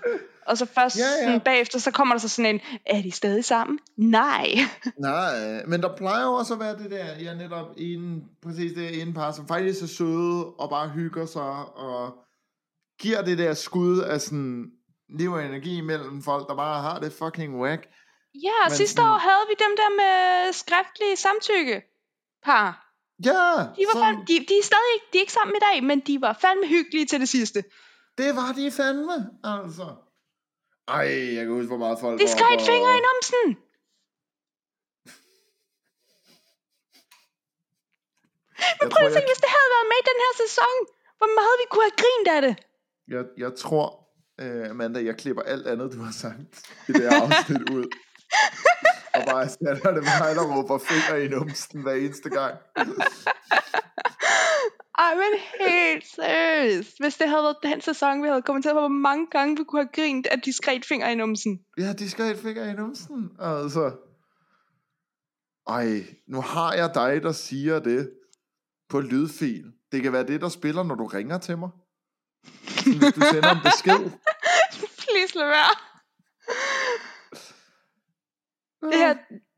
Og 0.48 0.58
så 0.58 0.66
først 0.66 0.98
Ja, 0.98 1.02
ja. 1.04 1.26
Sådan, 1.26 1.42
bagefter, 1.42 1.80
så 1.80 1.92
kommer 1.92 2.14
der 2.16 2.20
så 2.20 2.30
sådan 2.30 2.56
en, 2.56 2.62
er 2.86 3.02
de 3.02 3.12
stadig 3.12 3.46
sammen? 3.46 3.80
Nej. 3.98 4.48
Nej, 5.00 5.66
men 5.66 5.82
der 5.82 5.96
plejer 5.96 6.26
jo 6.26 6.34
også 6.34 6.54
at 6.54 6.60
være 6.60 6.78
det 6.78 6.92
der, 6.92 7.06
ja 7.20 7.34
netop 7.34 7.66
en, 7.78 8.24
præcis 8.44 8.72
det 8.74 9.02
ene 9.02 9.14
par, 9.14 9.32
som 9.32 9.48
faktisk 9.48 9.82
er 9.84 9.88
søde 9.88 10.46
og 10.46 10.70
bare 10.70 10.90
hygger 10.90 11.26
sig 11.26 11.42
og 11.76 12.16
giver 13.00 13.22
det 13.22 13.38
der 13.38 13.54
skud 13.54 14.00
af 14.00 14.22
sådan 14.22 14.72
liv 15.10 15.32
og 15.32 15.44
energi 15.46 15.82
mellem 15.82 16.24
folk, 16.24 16.48
der 16.50 16.56
bare 16.56 16.82
har 16.82 17.00
det 17.00 17.14
fucking 17.14 17.60
whack. 17.62 17.82
Ja, 18.44 18.52
Men 18.68 18.76
sidste 18.78 18.96
sådan- 18.96 19.10
år 19.10 19.18
havde 19.18 19.46
vi 19.50 19.56
dem 19.66 19.74
der 19.82 19.90
med 20.02 20.54
skriftlige 20.54 21.16
samtykke 21.16 21.82
par. 22.44 22.84
Ja, 23.26 23.32
De, 23.78 23.84
var 23.90 23.94
som, 23.94 24.02
fandme, 24.04 24.26
de, 24.28 24.34
de 24.50 24.56
er 24.60 24.64
stadig 24.72 24.92
ikke, 24.96 25.06
de 25.14 25.18
er 25.18 25.22
ikke 25.22 25.34
sammen 25.40 25.56
i 25.56 25.64
dag, 25.72 25.84
men 25.84 26.00
de 26.00 26.22
var 26.22 26.34
fandme 26.42 26.68
hyggelige 26.68 27.06
til 27.06 27.20
det 27.20 27.30
sidste. 27.30 27.64
det 28.18 28.36
var 28.36 28.50
de 28.60 28.72
fandme, 28.72 29.16
altså. 29.44 29.88
Ej, 30.88 31.08
jeg 31.36 31.44
kan 31.46 31.54
huske, 31.54 31.68
hvor 31.68 31.78
meget 31.86 31.98
folk 32.00 32.20
De 32.20 32.24
var 32.24 32.36
skrev 32.38 32.52
et 32.60 32.62
finger 32.72 32.92
i 33.00 33.02
numsen. 33.08 33.48
Jeg 38.80 38.88
Prøv 38.94 39.06
at 39.08 39.12
tænke, 39.16 39.28
jeg, 39.28 39.32
hvis 39.32 39.42
det 39.46 39.52
havde 39.56 39.70
været 39.76 39.88
med 39.92 39.98
i 40.04 40.06
den 40.12 40.18
her 40.24 40.34
sæson, 40.44 40.74
hvor 41.20 41.32
meget 41.40 41.56
vi 41.62 41.66
kunne 41.72 41.86
have 41.90 42.00
grint 42.04 42.28
af 42.36 42.42
det. 42.48 42.54
Jeg, 43.08 43.26
jeg 43.38 43.56
tror, 43.56 44.08
uh, 44.42 44.70
Amanda, 44.70 45.04
jeg 45.04 45.18
klipper 45.18 45.42
alt 45.42 45.68
andet, 45.68 45.94
du 45.94 46.02
har 46.02 46.12
sagt 46.12 46.40
i 46.90 46.92
det 46.92 47.02
her 47.02 47.22
afsnit 47.22 47.70
ud. 47.70 47.86
og 49.16 49.22
bare 49.26 49.44
erstatter 49.44 49.92
det 49.94 50.04
med 50.04 50.18
mig, 50.22 50.36
der 50.36 50.56
råber 50.56 50.78
finger 50.78 51.24
i 51.24 51.28
numsen 51.28 51.82
hver 51.82 51.94
eneste 51.94 52.30
gang. 52.30 52.56
Ej, 54.98 55.16
men 55.16 55.40
helt 55.68 56.06
seriøst. 56.08 56.96
Hvis 57.00 57.18
det 57.18 57.30
havde 57.30 57.44
været 57.44 57.58
den 57.64 57.82
sæson, 57.82 58.24
vi 58.24 58.28
havde 58.28 58.42
kommenteret 58.42 58.74
på, 58.76 58.80
hvor 58.80 58.88
mange 58.88 59.28
gange 59.32 59.58
vi 59.58 59.64
kunne 59.64 59.82
have 59.82 59.90
grint 59.94 60.28
af 60.28 60.42
diskret 60.42 60.86
finger 60.86 61.08
i 61.10 61.16
numsen. 61.16 61.60
Ja, 61.78 61.94
de 61.94 62.10
skal 62.10 62.26
have 62.26 62.36
et 62.36 62.42
finger 62.42 62.70
i 62.70 62.74
numsen. 62.74 63.32
Altså. 63.40 63.92
Ej, 65.68 66.04
nu 66.28 66.42
har 66.42 66.74
jeg 66.74 66.92
dig, 66.94 67.24
der 67.24 67.32
siger 67.32 67.80
det 67.80 68.12
på 68.90 69.00
lydfil. 69.00 69.64
Det 69.92 70.04
kan 70.04 70.14
være 70.14 70.28
det, 70.28 70.42
der 70.42 70.50
spiller, 70.50 70.84
når 70.84 70.96
du 70.96 71.06
ringer 71.06 71.38
til 71.38 71.58
mig. 71.58 71.70
Sådan, 72.68 73.00
Hvis 73.00 73.14
du 73.14 73.22
sender 73.34 73.52
en 73.52 73.62
besked. 73.64 74.12
Please 75.04 75.38
lad 75.38 75.48
være. 75.48 75.74
Det 78.92 79.00
her, 79.00 79.14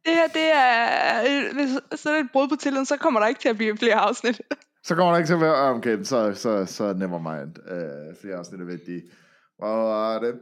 det 0.05 0.13
her, 0.15 0.27
det 0.27 0.51
er, 0.53 1.21
øh, 1.21 1.55
hvis 1.55 1.99
så 2.01 2.13
det 2.13 2.19
et 2.19 2.31
brud 2.33 2.47
på 2.47 2.55
tilliden, 2.55 2.85
så 2.85 2.97
kommer 2.97 3.19
der 3.19 3.27
ikke 3.27 3.41
til 3.41 3.49
at 3.49 3.57
blive 3.57 3.77
flere 3.77 3.95
afsnit. 3.95 4.41
Så 4.83 4.95
kommer 4.95 5.11
der 5.11 5.17
ikke 5.17 5.27
til 5.27 5.33
at 5.33 5.41
være, 5.41 5.55
ah, 5.55 5.75
okay, 5.75 6.03
så, 6.03 6.33
så, 6.33 6.65
så 6.65 6.93
never 6.93 7.19
mind. 7.19 7.55
Uh, 7.71 8.21
flere 8.21 8.35
afsnit 8.35 8.61
er 8.61 8.65
vigtige. 8.65 9.01
Hvad 9.59 9.69
var 9.69 10.19
det? 10.19 10.39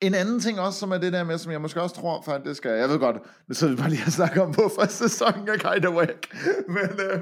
En 0.00 0.14
anden 0.14 0.40
ting 0.40 0.60
også, 0.60 0.78
som 0.78 0.92
er 0.92 0.98
det 0.98 1.12
der 1.12 1.24
med, 1.24 1.38
som 1.38 1.52
jeg 1.52 1.60
måske 1.60 1.82
også 1.82 1.94
tror 1.94 2.22
faktisk 2.22 2.66
er, 2.66 2.74
jeg 2.74 2.88
ved 2.88 2.98
godt, 2.98 3.16
nu 3.48 3.54
sidder 3.54 3.74
vi 3.74 3.80
bare 3.80 3.90
lige 3.90 4.02
og 4.06 4.12
snakker 4.12 4.42
om, 4.42 4.54
hvorfor 4.54 4.86
sæsonen 4.86 5.48
er 5.48 5.56
kind 5.56 5.84
of 5.84 5.94
whack. 5.94 6.34
Men 6.76 6.90
uh, 6.90 7.20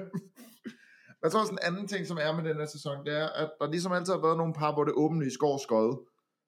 jeg 1.23 1.33
tror 1.33 1.41
også 1.41 1.53
en 1.53 1.59
anden 1.63 1.89
ting, 1.89 2.07
som 2.07 2.19
er 2.21 2.33
med 2.33 2.45
den 2.45 2.57
her 2.57 2.67
sæson, 2.67 3.05
det 3.07 3.19
er, 3.19 3.29
at 3.29 3.51
der 3.61 3.71
ligesom 3.71 3.93
altid 3.93 4.13
har 4.13 4.21
været 4.21 4.37
nogle 4.37 4.55
par, 4.55 4.73
hvor 4.73 4.85
det 4.85 4.95
åbenlyst 4.95 5.39
går 5.39 5.59
skøjet. 5.59 5.99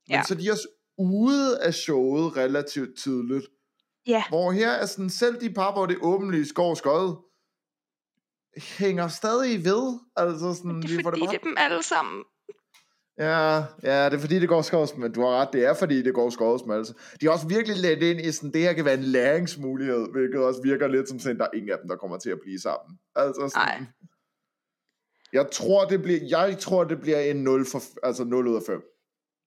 Men 0.09 0.15
Ja. 0.17 0.23
så 0.29 0.35
de 0.35 0.49
er 0.49 0.53
også 0.53 0.69
ude 0.99 1.61
af 1.63 1.75
showet 1.75 2.37
relativt 2.37 2.99
tidligt. 2.99 3.47
Ja. 4.07 4.25
Hvor 4.29 4.51
her 4.53 4.71
er 4.71 4.87
sådan, 4.87 5.11
selv 5.11 5.41
de 5.41 5.51
par, 5.55 5.73
hvor 5.73 5.87
det 5.87 5.97
åbenlyst 6.03 6.55
går 6.55 6.75
skøjet, 6.75 7.17
hænger 8.79 9.09
stadig 9.09 9.65
ved. 9.65 9.99
Altså 10.17 10.55
sådan, 10.55 10.83
Det 10.83 10.91
vi 10.91 10.95
er 10.97 11.03
får 11.03 11.11
det 11.11 11.19
fordi, 11.19 11.27
bare... 11.27 11.33
det 11.33 11.41
er 11.41 11.45
dem 11.45 11.55
alle 11.59 11.83
sammen. 11.83 12.25
Ja, 13.19 13.65
ja, 13.83 14.05
det 14.05 14.15
er 14.15 14.19
fordi, 14.19 14.39
det 14.41 14.49
går 14.49 14.63
skårs, 14.63 14.97
men 14.97 15.13
du 15.13 15.21
har 15.21 15.29
ret, 15.29 15.49
det 15.53 15.65
er 15.65 15.75
fordi, 15.75 16.03
det 16.03 16.15
går 16.15 16.31
skårs 16.31 16.61
med 16.67 16.77
altså. 16.77 16.95
De 17.21 17.27
har 17.27 17.33
også 17.33 17.49
virkelig 17.49 17.77
let 17.77 18.03
ind 18.03 18.21
i 18.21 18.33
sådan, 18.33 18.53
det 18.53 18.61
her 18.61 18.73
kan 18.73 18.85
være 18.85 18.95
en 18.95 19.03
læringsmulighed, 19.03 20.13
hvilket 20.13 20.45
også 20.45 20.61
virker 20.63 20.89
lidt 20.89 21.09
som 21.09 21.19
sådan, 21.19 21.39
der 21.39 21.45
er 21.45 21.51
ingen 21.55 21.71
af 21.73 21.79
dem, 21.83 21.89
der 21.89 21.97
kommer 21.97 22.19
til 22.19 22.31
at 22.31 22.39
blive 22.43 22.61
sammen. 22.61 22.99
Altså 23.15 23.49
sådan, 23.55 23.69
Nej. 23.81 23.87
Jeg 25.33 25.51
tror, 25.51 25.85
det 25.85 26.03
bliver, 26.03 26.21
jeg 26.29 26.59
tror, 26.59 26.85
det 26.85 27.01
bliver 27.01 27.21
en 27.21 27.37
0, 27.37 27.67
for, 27.67 27.81
altså 28.03 28.25
0 28.25 28.47
ud 28.47 28.57
af 28.57 28.63
5. 28.67 28.83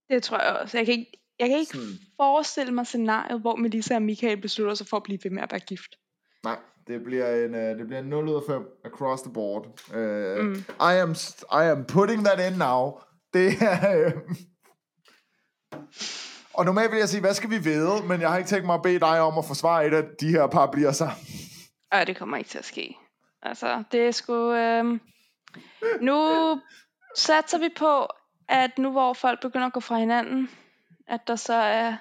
Det 0.09 0.23
tror 0.23 0.39
jeg 0.43 0.53
også. 0.53 0.77
Jeg 0.77 0.85
kan 0.85 0.93
ikke, 0.93 1.11
jeg 1.39 1.49
kan 1.49 1.57
ikke 1.59 1.71
Sådan. 1.71 1.87
forestille 2.17 2.73
mig 2.73 2.87
scenariet, 2.87 3.41
hvor 3.41 3.55
Melissa 3.55 3.95
og 3.95 4.01
Michael 4.01 4.41
beslutter 4.41 4.73
sig 4.73 4.87
for 4.87 4.97
at 4.97 5.03
blive 5.03 5.19
ved 5.23 5.31
med 5.31 5.43
at 5.43 5.51
være 5.51 5.59
gift. 5.59 5.95
Nej, 6.43 6.57
det 6.87 7.03
bliver 7.03 7.45
en, 7.45 7.53
uh, 7.55 7.61
det 7.61 7.87
bliver 7.87 7.99
en 7.99 8.05
0 8.05 8.27
ud 8.27 8.35
af 8.35 8.41
5 8.47 8.67
across 8.85 9.21
the 9.23 9.33
board. 9.33 9.65
Uh, 9.89 10.45
Mm. 10.45 10.55
I, 10.79 10.93
am, 11.01 11.15
I 11.51 11.69
am 11.71 11.85
putting 11.85 12.25
that 12.25 12.51
in 12.51 12.57
now. 12.57 12.91
Det 13.33 13.47
er... 13.61 14.05
Uh, 14.05 14.11
og 16.53 16.65
normalt 16.65 16.91
vil 16.91 16.99
jeg 16.99 17.09
sige, 17.09 17.21
hvad 17.21 17.33
skal 17.33 17.49
vi 17.49 17.57
vide? 17.57 17.91
Men 18.07 18.21
jeg 18.21 18.29
har 18.29 18.37
ikke 18.37 18.47
tænkt 18.49 18.65
mig 18.65 18.75
at 18.75 18.81
bede 18.81 18.99
dig 18.99 19.19
om 19.21 19.37
at 19.37 19.45
forsvare 19.45 19.87
et 19.87 19.93
af 19.93 20.03
de 20.19 20.27
her 20.27 20.47
par 20.47 20.71
bliver 20.71 20.91
sammen. 20.91 21.17
Ej, 21.91 22.03
det 22.03 22.17
kommer 22.17 22.37
ikke 22.37 22.49
til 22.49 22.57
at 22.57 22.65
ske. 22.65 22.97
Altså, 23.41 23.83
det 23.91 24.07
er 24.07 24.11
sgu... 24.11 24.53
Øhm... 24.53 25.01
Nu 26.02 26.61
satser 27.15 27.57
vi 27.57 27.69
på, 27.77 28.07
at 28.48 28.77
nu 28.77 28.91
hvor 28.91 29.14
folk 29.14 29.41
begynder 29.41 29.68
at 29.68 29.73
gå 29.73 29.80
fra 29.80 29.98
hinanden, 29.98 30.49
at 31.07 31.27
der 31.27 31.36
så 31.36 31.53
er 31.53 31.95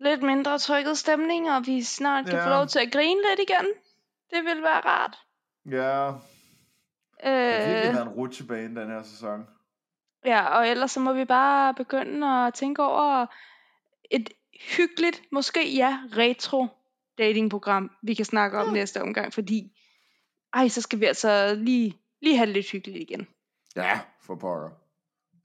lidt 0.00 0.22
mindre 0.22 0.58
trykket 0.58 0.98
stemning, 0.98 1.50
og 1.50 1.66
vi 1.66 1.82
snart 1.82 2.24
kan 2.24 2.34
Ja. 2.34 2.44
få 2.44 2.48
lov 2.48 2.66
til 2.66 2.78
at 2.78 2.92
grine 2.92 3.20
lidt 3.30 3.50
igen. 3.50 3.66
Det 4.30 4.44
vil 4.44 4.62
være 4.62 4.80
rart. 4.80 5.18
Ja, 5.70 6.06
det 7.24 7.52
har 7.54 7.66
virkelig 7.66 7.88
Øh, 7.88 7.94
været 7.94 8.02
en 8.06 8.08
rutsjebane 8.08 8.80
den 8.80 8.90
her 8.90 9.02
sæson. 9.02 9.46
ja, 10.24 10.44
og 10.46 10.68
ellers 10.68 10.90
så 10.90 11.00
må 11.00 11.12
vi 11.12 11.24
bare 11.24 11.74
begynde 11.74 12.26
at 12.46 12.54
tænke 12.54 12.82
over 12.82 13.26
et 14.10 14.30
hyggeligt, 14.76 15.22
måske 15.32 15.74
ja, 15.74 15.98
retro 16.16 16.66
datingprogram, 17.18 17.90
vi 18.02 18.14
kan 18.14 18.24
snakke 18.24 18.58
om 18.58 18.72
næste 18.72 19.02
omgang, 19.02 19.32
fordi 19.32 19.78
ej, 20.54 20.68
så 20.68 20.80
skal 20.82 21.00
vi 21.00 21.04
altså 21.04 21.54
lige, 21.54 21.98
lige 22.22 22.36
have 22.36 22.46
det 22.46 22.54
lidt 22.54 22.70
hyggeligt 22.70 23.10
igen. 23.10 23.26
Ja, 23.76 24.00
for 24.20 24.34
pokker. 24.34 24.70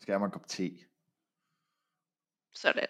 Skal 0.01 0.11
jeg 0.11 0.19
have 0.19 0.25
en 0.25 0.31
kop 0.31 0.47
te? 0.47 0.71
Sådan. 2.53 2.87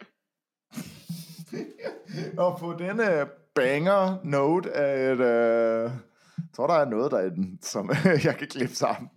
Og 2.43 2.59
på 2.59 2.75
denne 2.79 3.29
banger 3.55 4.17
note, 4.23 4.71
at 4.71 5.19
øh, 5.19 5.91
jeg 6.37 6.53
tror, 6.53 6.67
der 6.67 6.73
er 6.73 6.85
noget 6.85 7.11
derinde, 7.11 7.57
som 7.61 7.89
jeg 8.23 8.35
kan 8.37 8.47
klippe 8.47 8.75
sammen. 8.75 9.09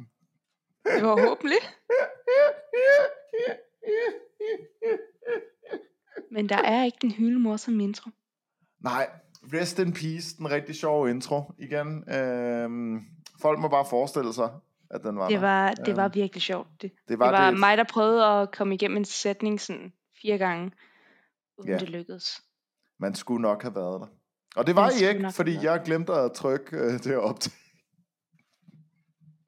Håbentligt. 1.00 1.76
Men 6.30 6.48
der 6.48 6.56
er 6.56 6.84
ikke 6.84 6.98
den 7.02 7.10
hyldemor 7.10 7.56
som 7.56 7.80
intro. 7.80 8.10
Nej, 8.80 9.10
rest 9.52 9.78
in 9.78 9.92
peace, 9.92 10.36
den 10.36 10.50
rigtig 10.50 10.74
sjove 10.74 11.10
intro 11.10 11.52
igen. 11.58 12.14
Øhm, 12.14 13.00
folk 13.42 13.58
må 13.58 13.68
bare 13.68 13.84
forestille 13.90 14.32
sig, 14.32 14.50
at 14.90 15.02
den 15.02 15.16
var 15.16 15.28
Det 15.28 15.34
der. 15.34 15.40
var, 15.46 15.72
det 15.72 15.96
var 15.96 16.08
virkelig 16.08 16.42
sjovt. 16.42 16.68
Det, 16.82 16.92
det 17.08 17.18
var, 17.18 17.30
det 17.30 17.38
var 17.40 17.50
det, 17.50 17.60
mig, 17.60 17.76
der 17.76 17.84
prøvede 17.84 18.26
at 18.26 18.50
komme 18.52 18.74
igennem 18.74 18.96
en 18.96 19.04
sætning 19.04 19.60
sådan 19.60 19.92
fire 20.22 20.38
gange, 20.38 20.72
uden 21.58 21.70
Ja. 21.70 21.78
det 21.78 21.88
lykkedes. 21.90 22.42
man 22.98 23.14
skulle 23.14 23.42
nok 23.42 23.62
have 23.62 23.74
været 23.74 24.00
der. 24.00 24.06
Og 24.56 24.66
det 24.66 24.76
var 24.76 24.82
Man 24.82 24.92
I 25.00 25.04
ikke, 25.08 25.32
fordi 25.32 25.58
jeg 25.62 25.82
glemte 25.84 26.12
at 26.12 26.32
trykke 26.32 26.76
øh, 26.76 26.92
det 26.92 27.16
optag. 27.16 27.52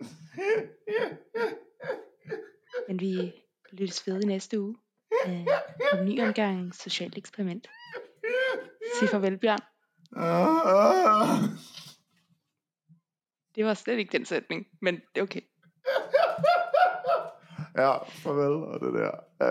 Men 2.89 3.01
vi 3.01 3.33
lyttes 3.73 4.07
ved 4.07 4.23
i 4.23 4.27
næste 4.27 4.61
uge. 4.61 4.77
Øh, 5.27 5.47
en 6.01 6.05
ny 6.05 6.23
omgang 6.23 6.75
socialt 6.75 7.19
eksperiment. 7.19 7.69
Sig 8.99 9.09
farvel, 9.09 9.39
Bjørn. 9.39 9.59
Ah. 10.17 11.43
Det 13.55 13.65
var 13.65 13.75
slet 13.75 13.99
ikke 13.99 14.19
den 14.19 14.25
sætning, 14.25 14.67
men 14.81 14.95
det 14.95 15.21
er 15.21 15.23
okay. 15.23 15.41
ja, 17.83 18.05
farvel 18.05 18.65
og 18.65 18.81
det 18.81 18.93
der. 18.95 19.11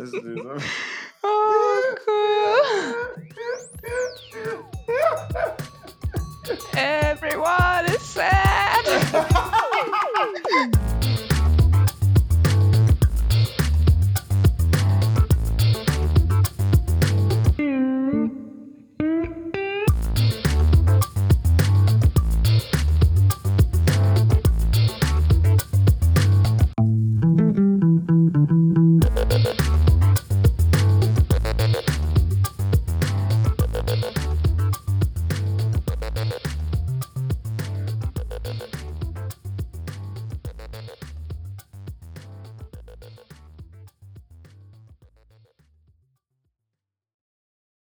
altså, 0.00 0.16
det 0.24 0.38
er 0.38 0.42
så... 0.42 0.64
Åh. 1.24 1.50
Everyone 6.76 7.86
is 7.86 8.02
sad. 8.02 9.49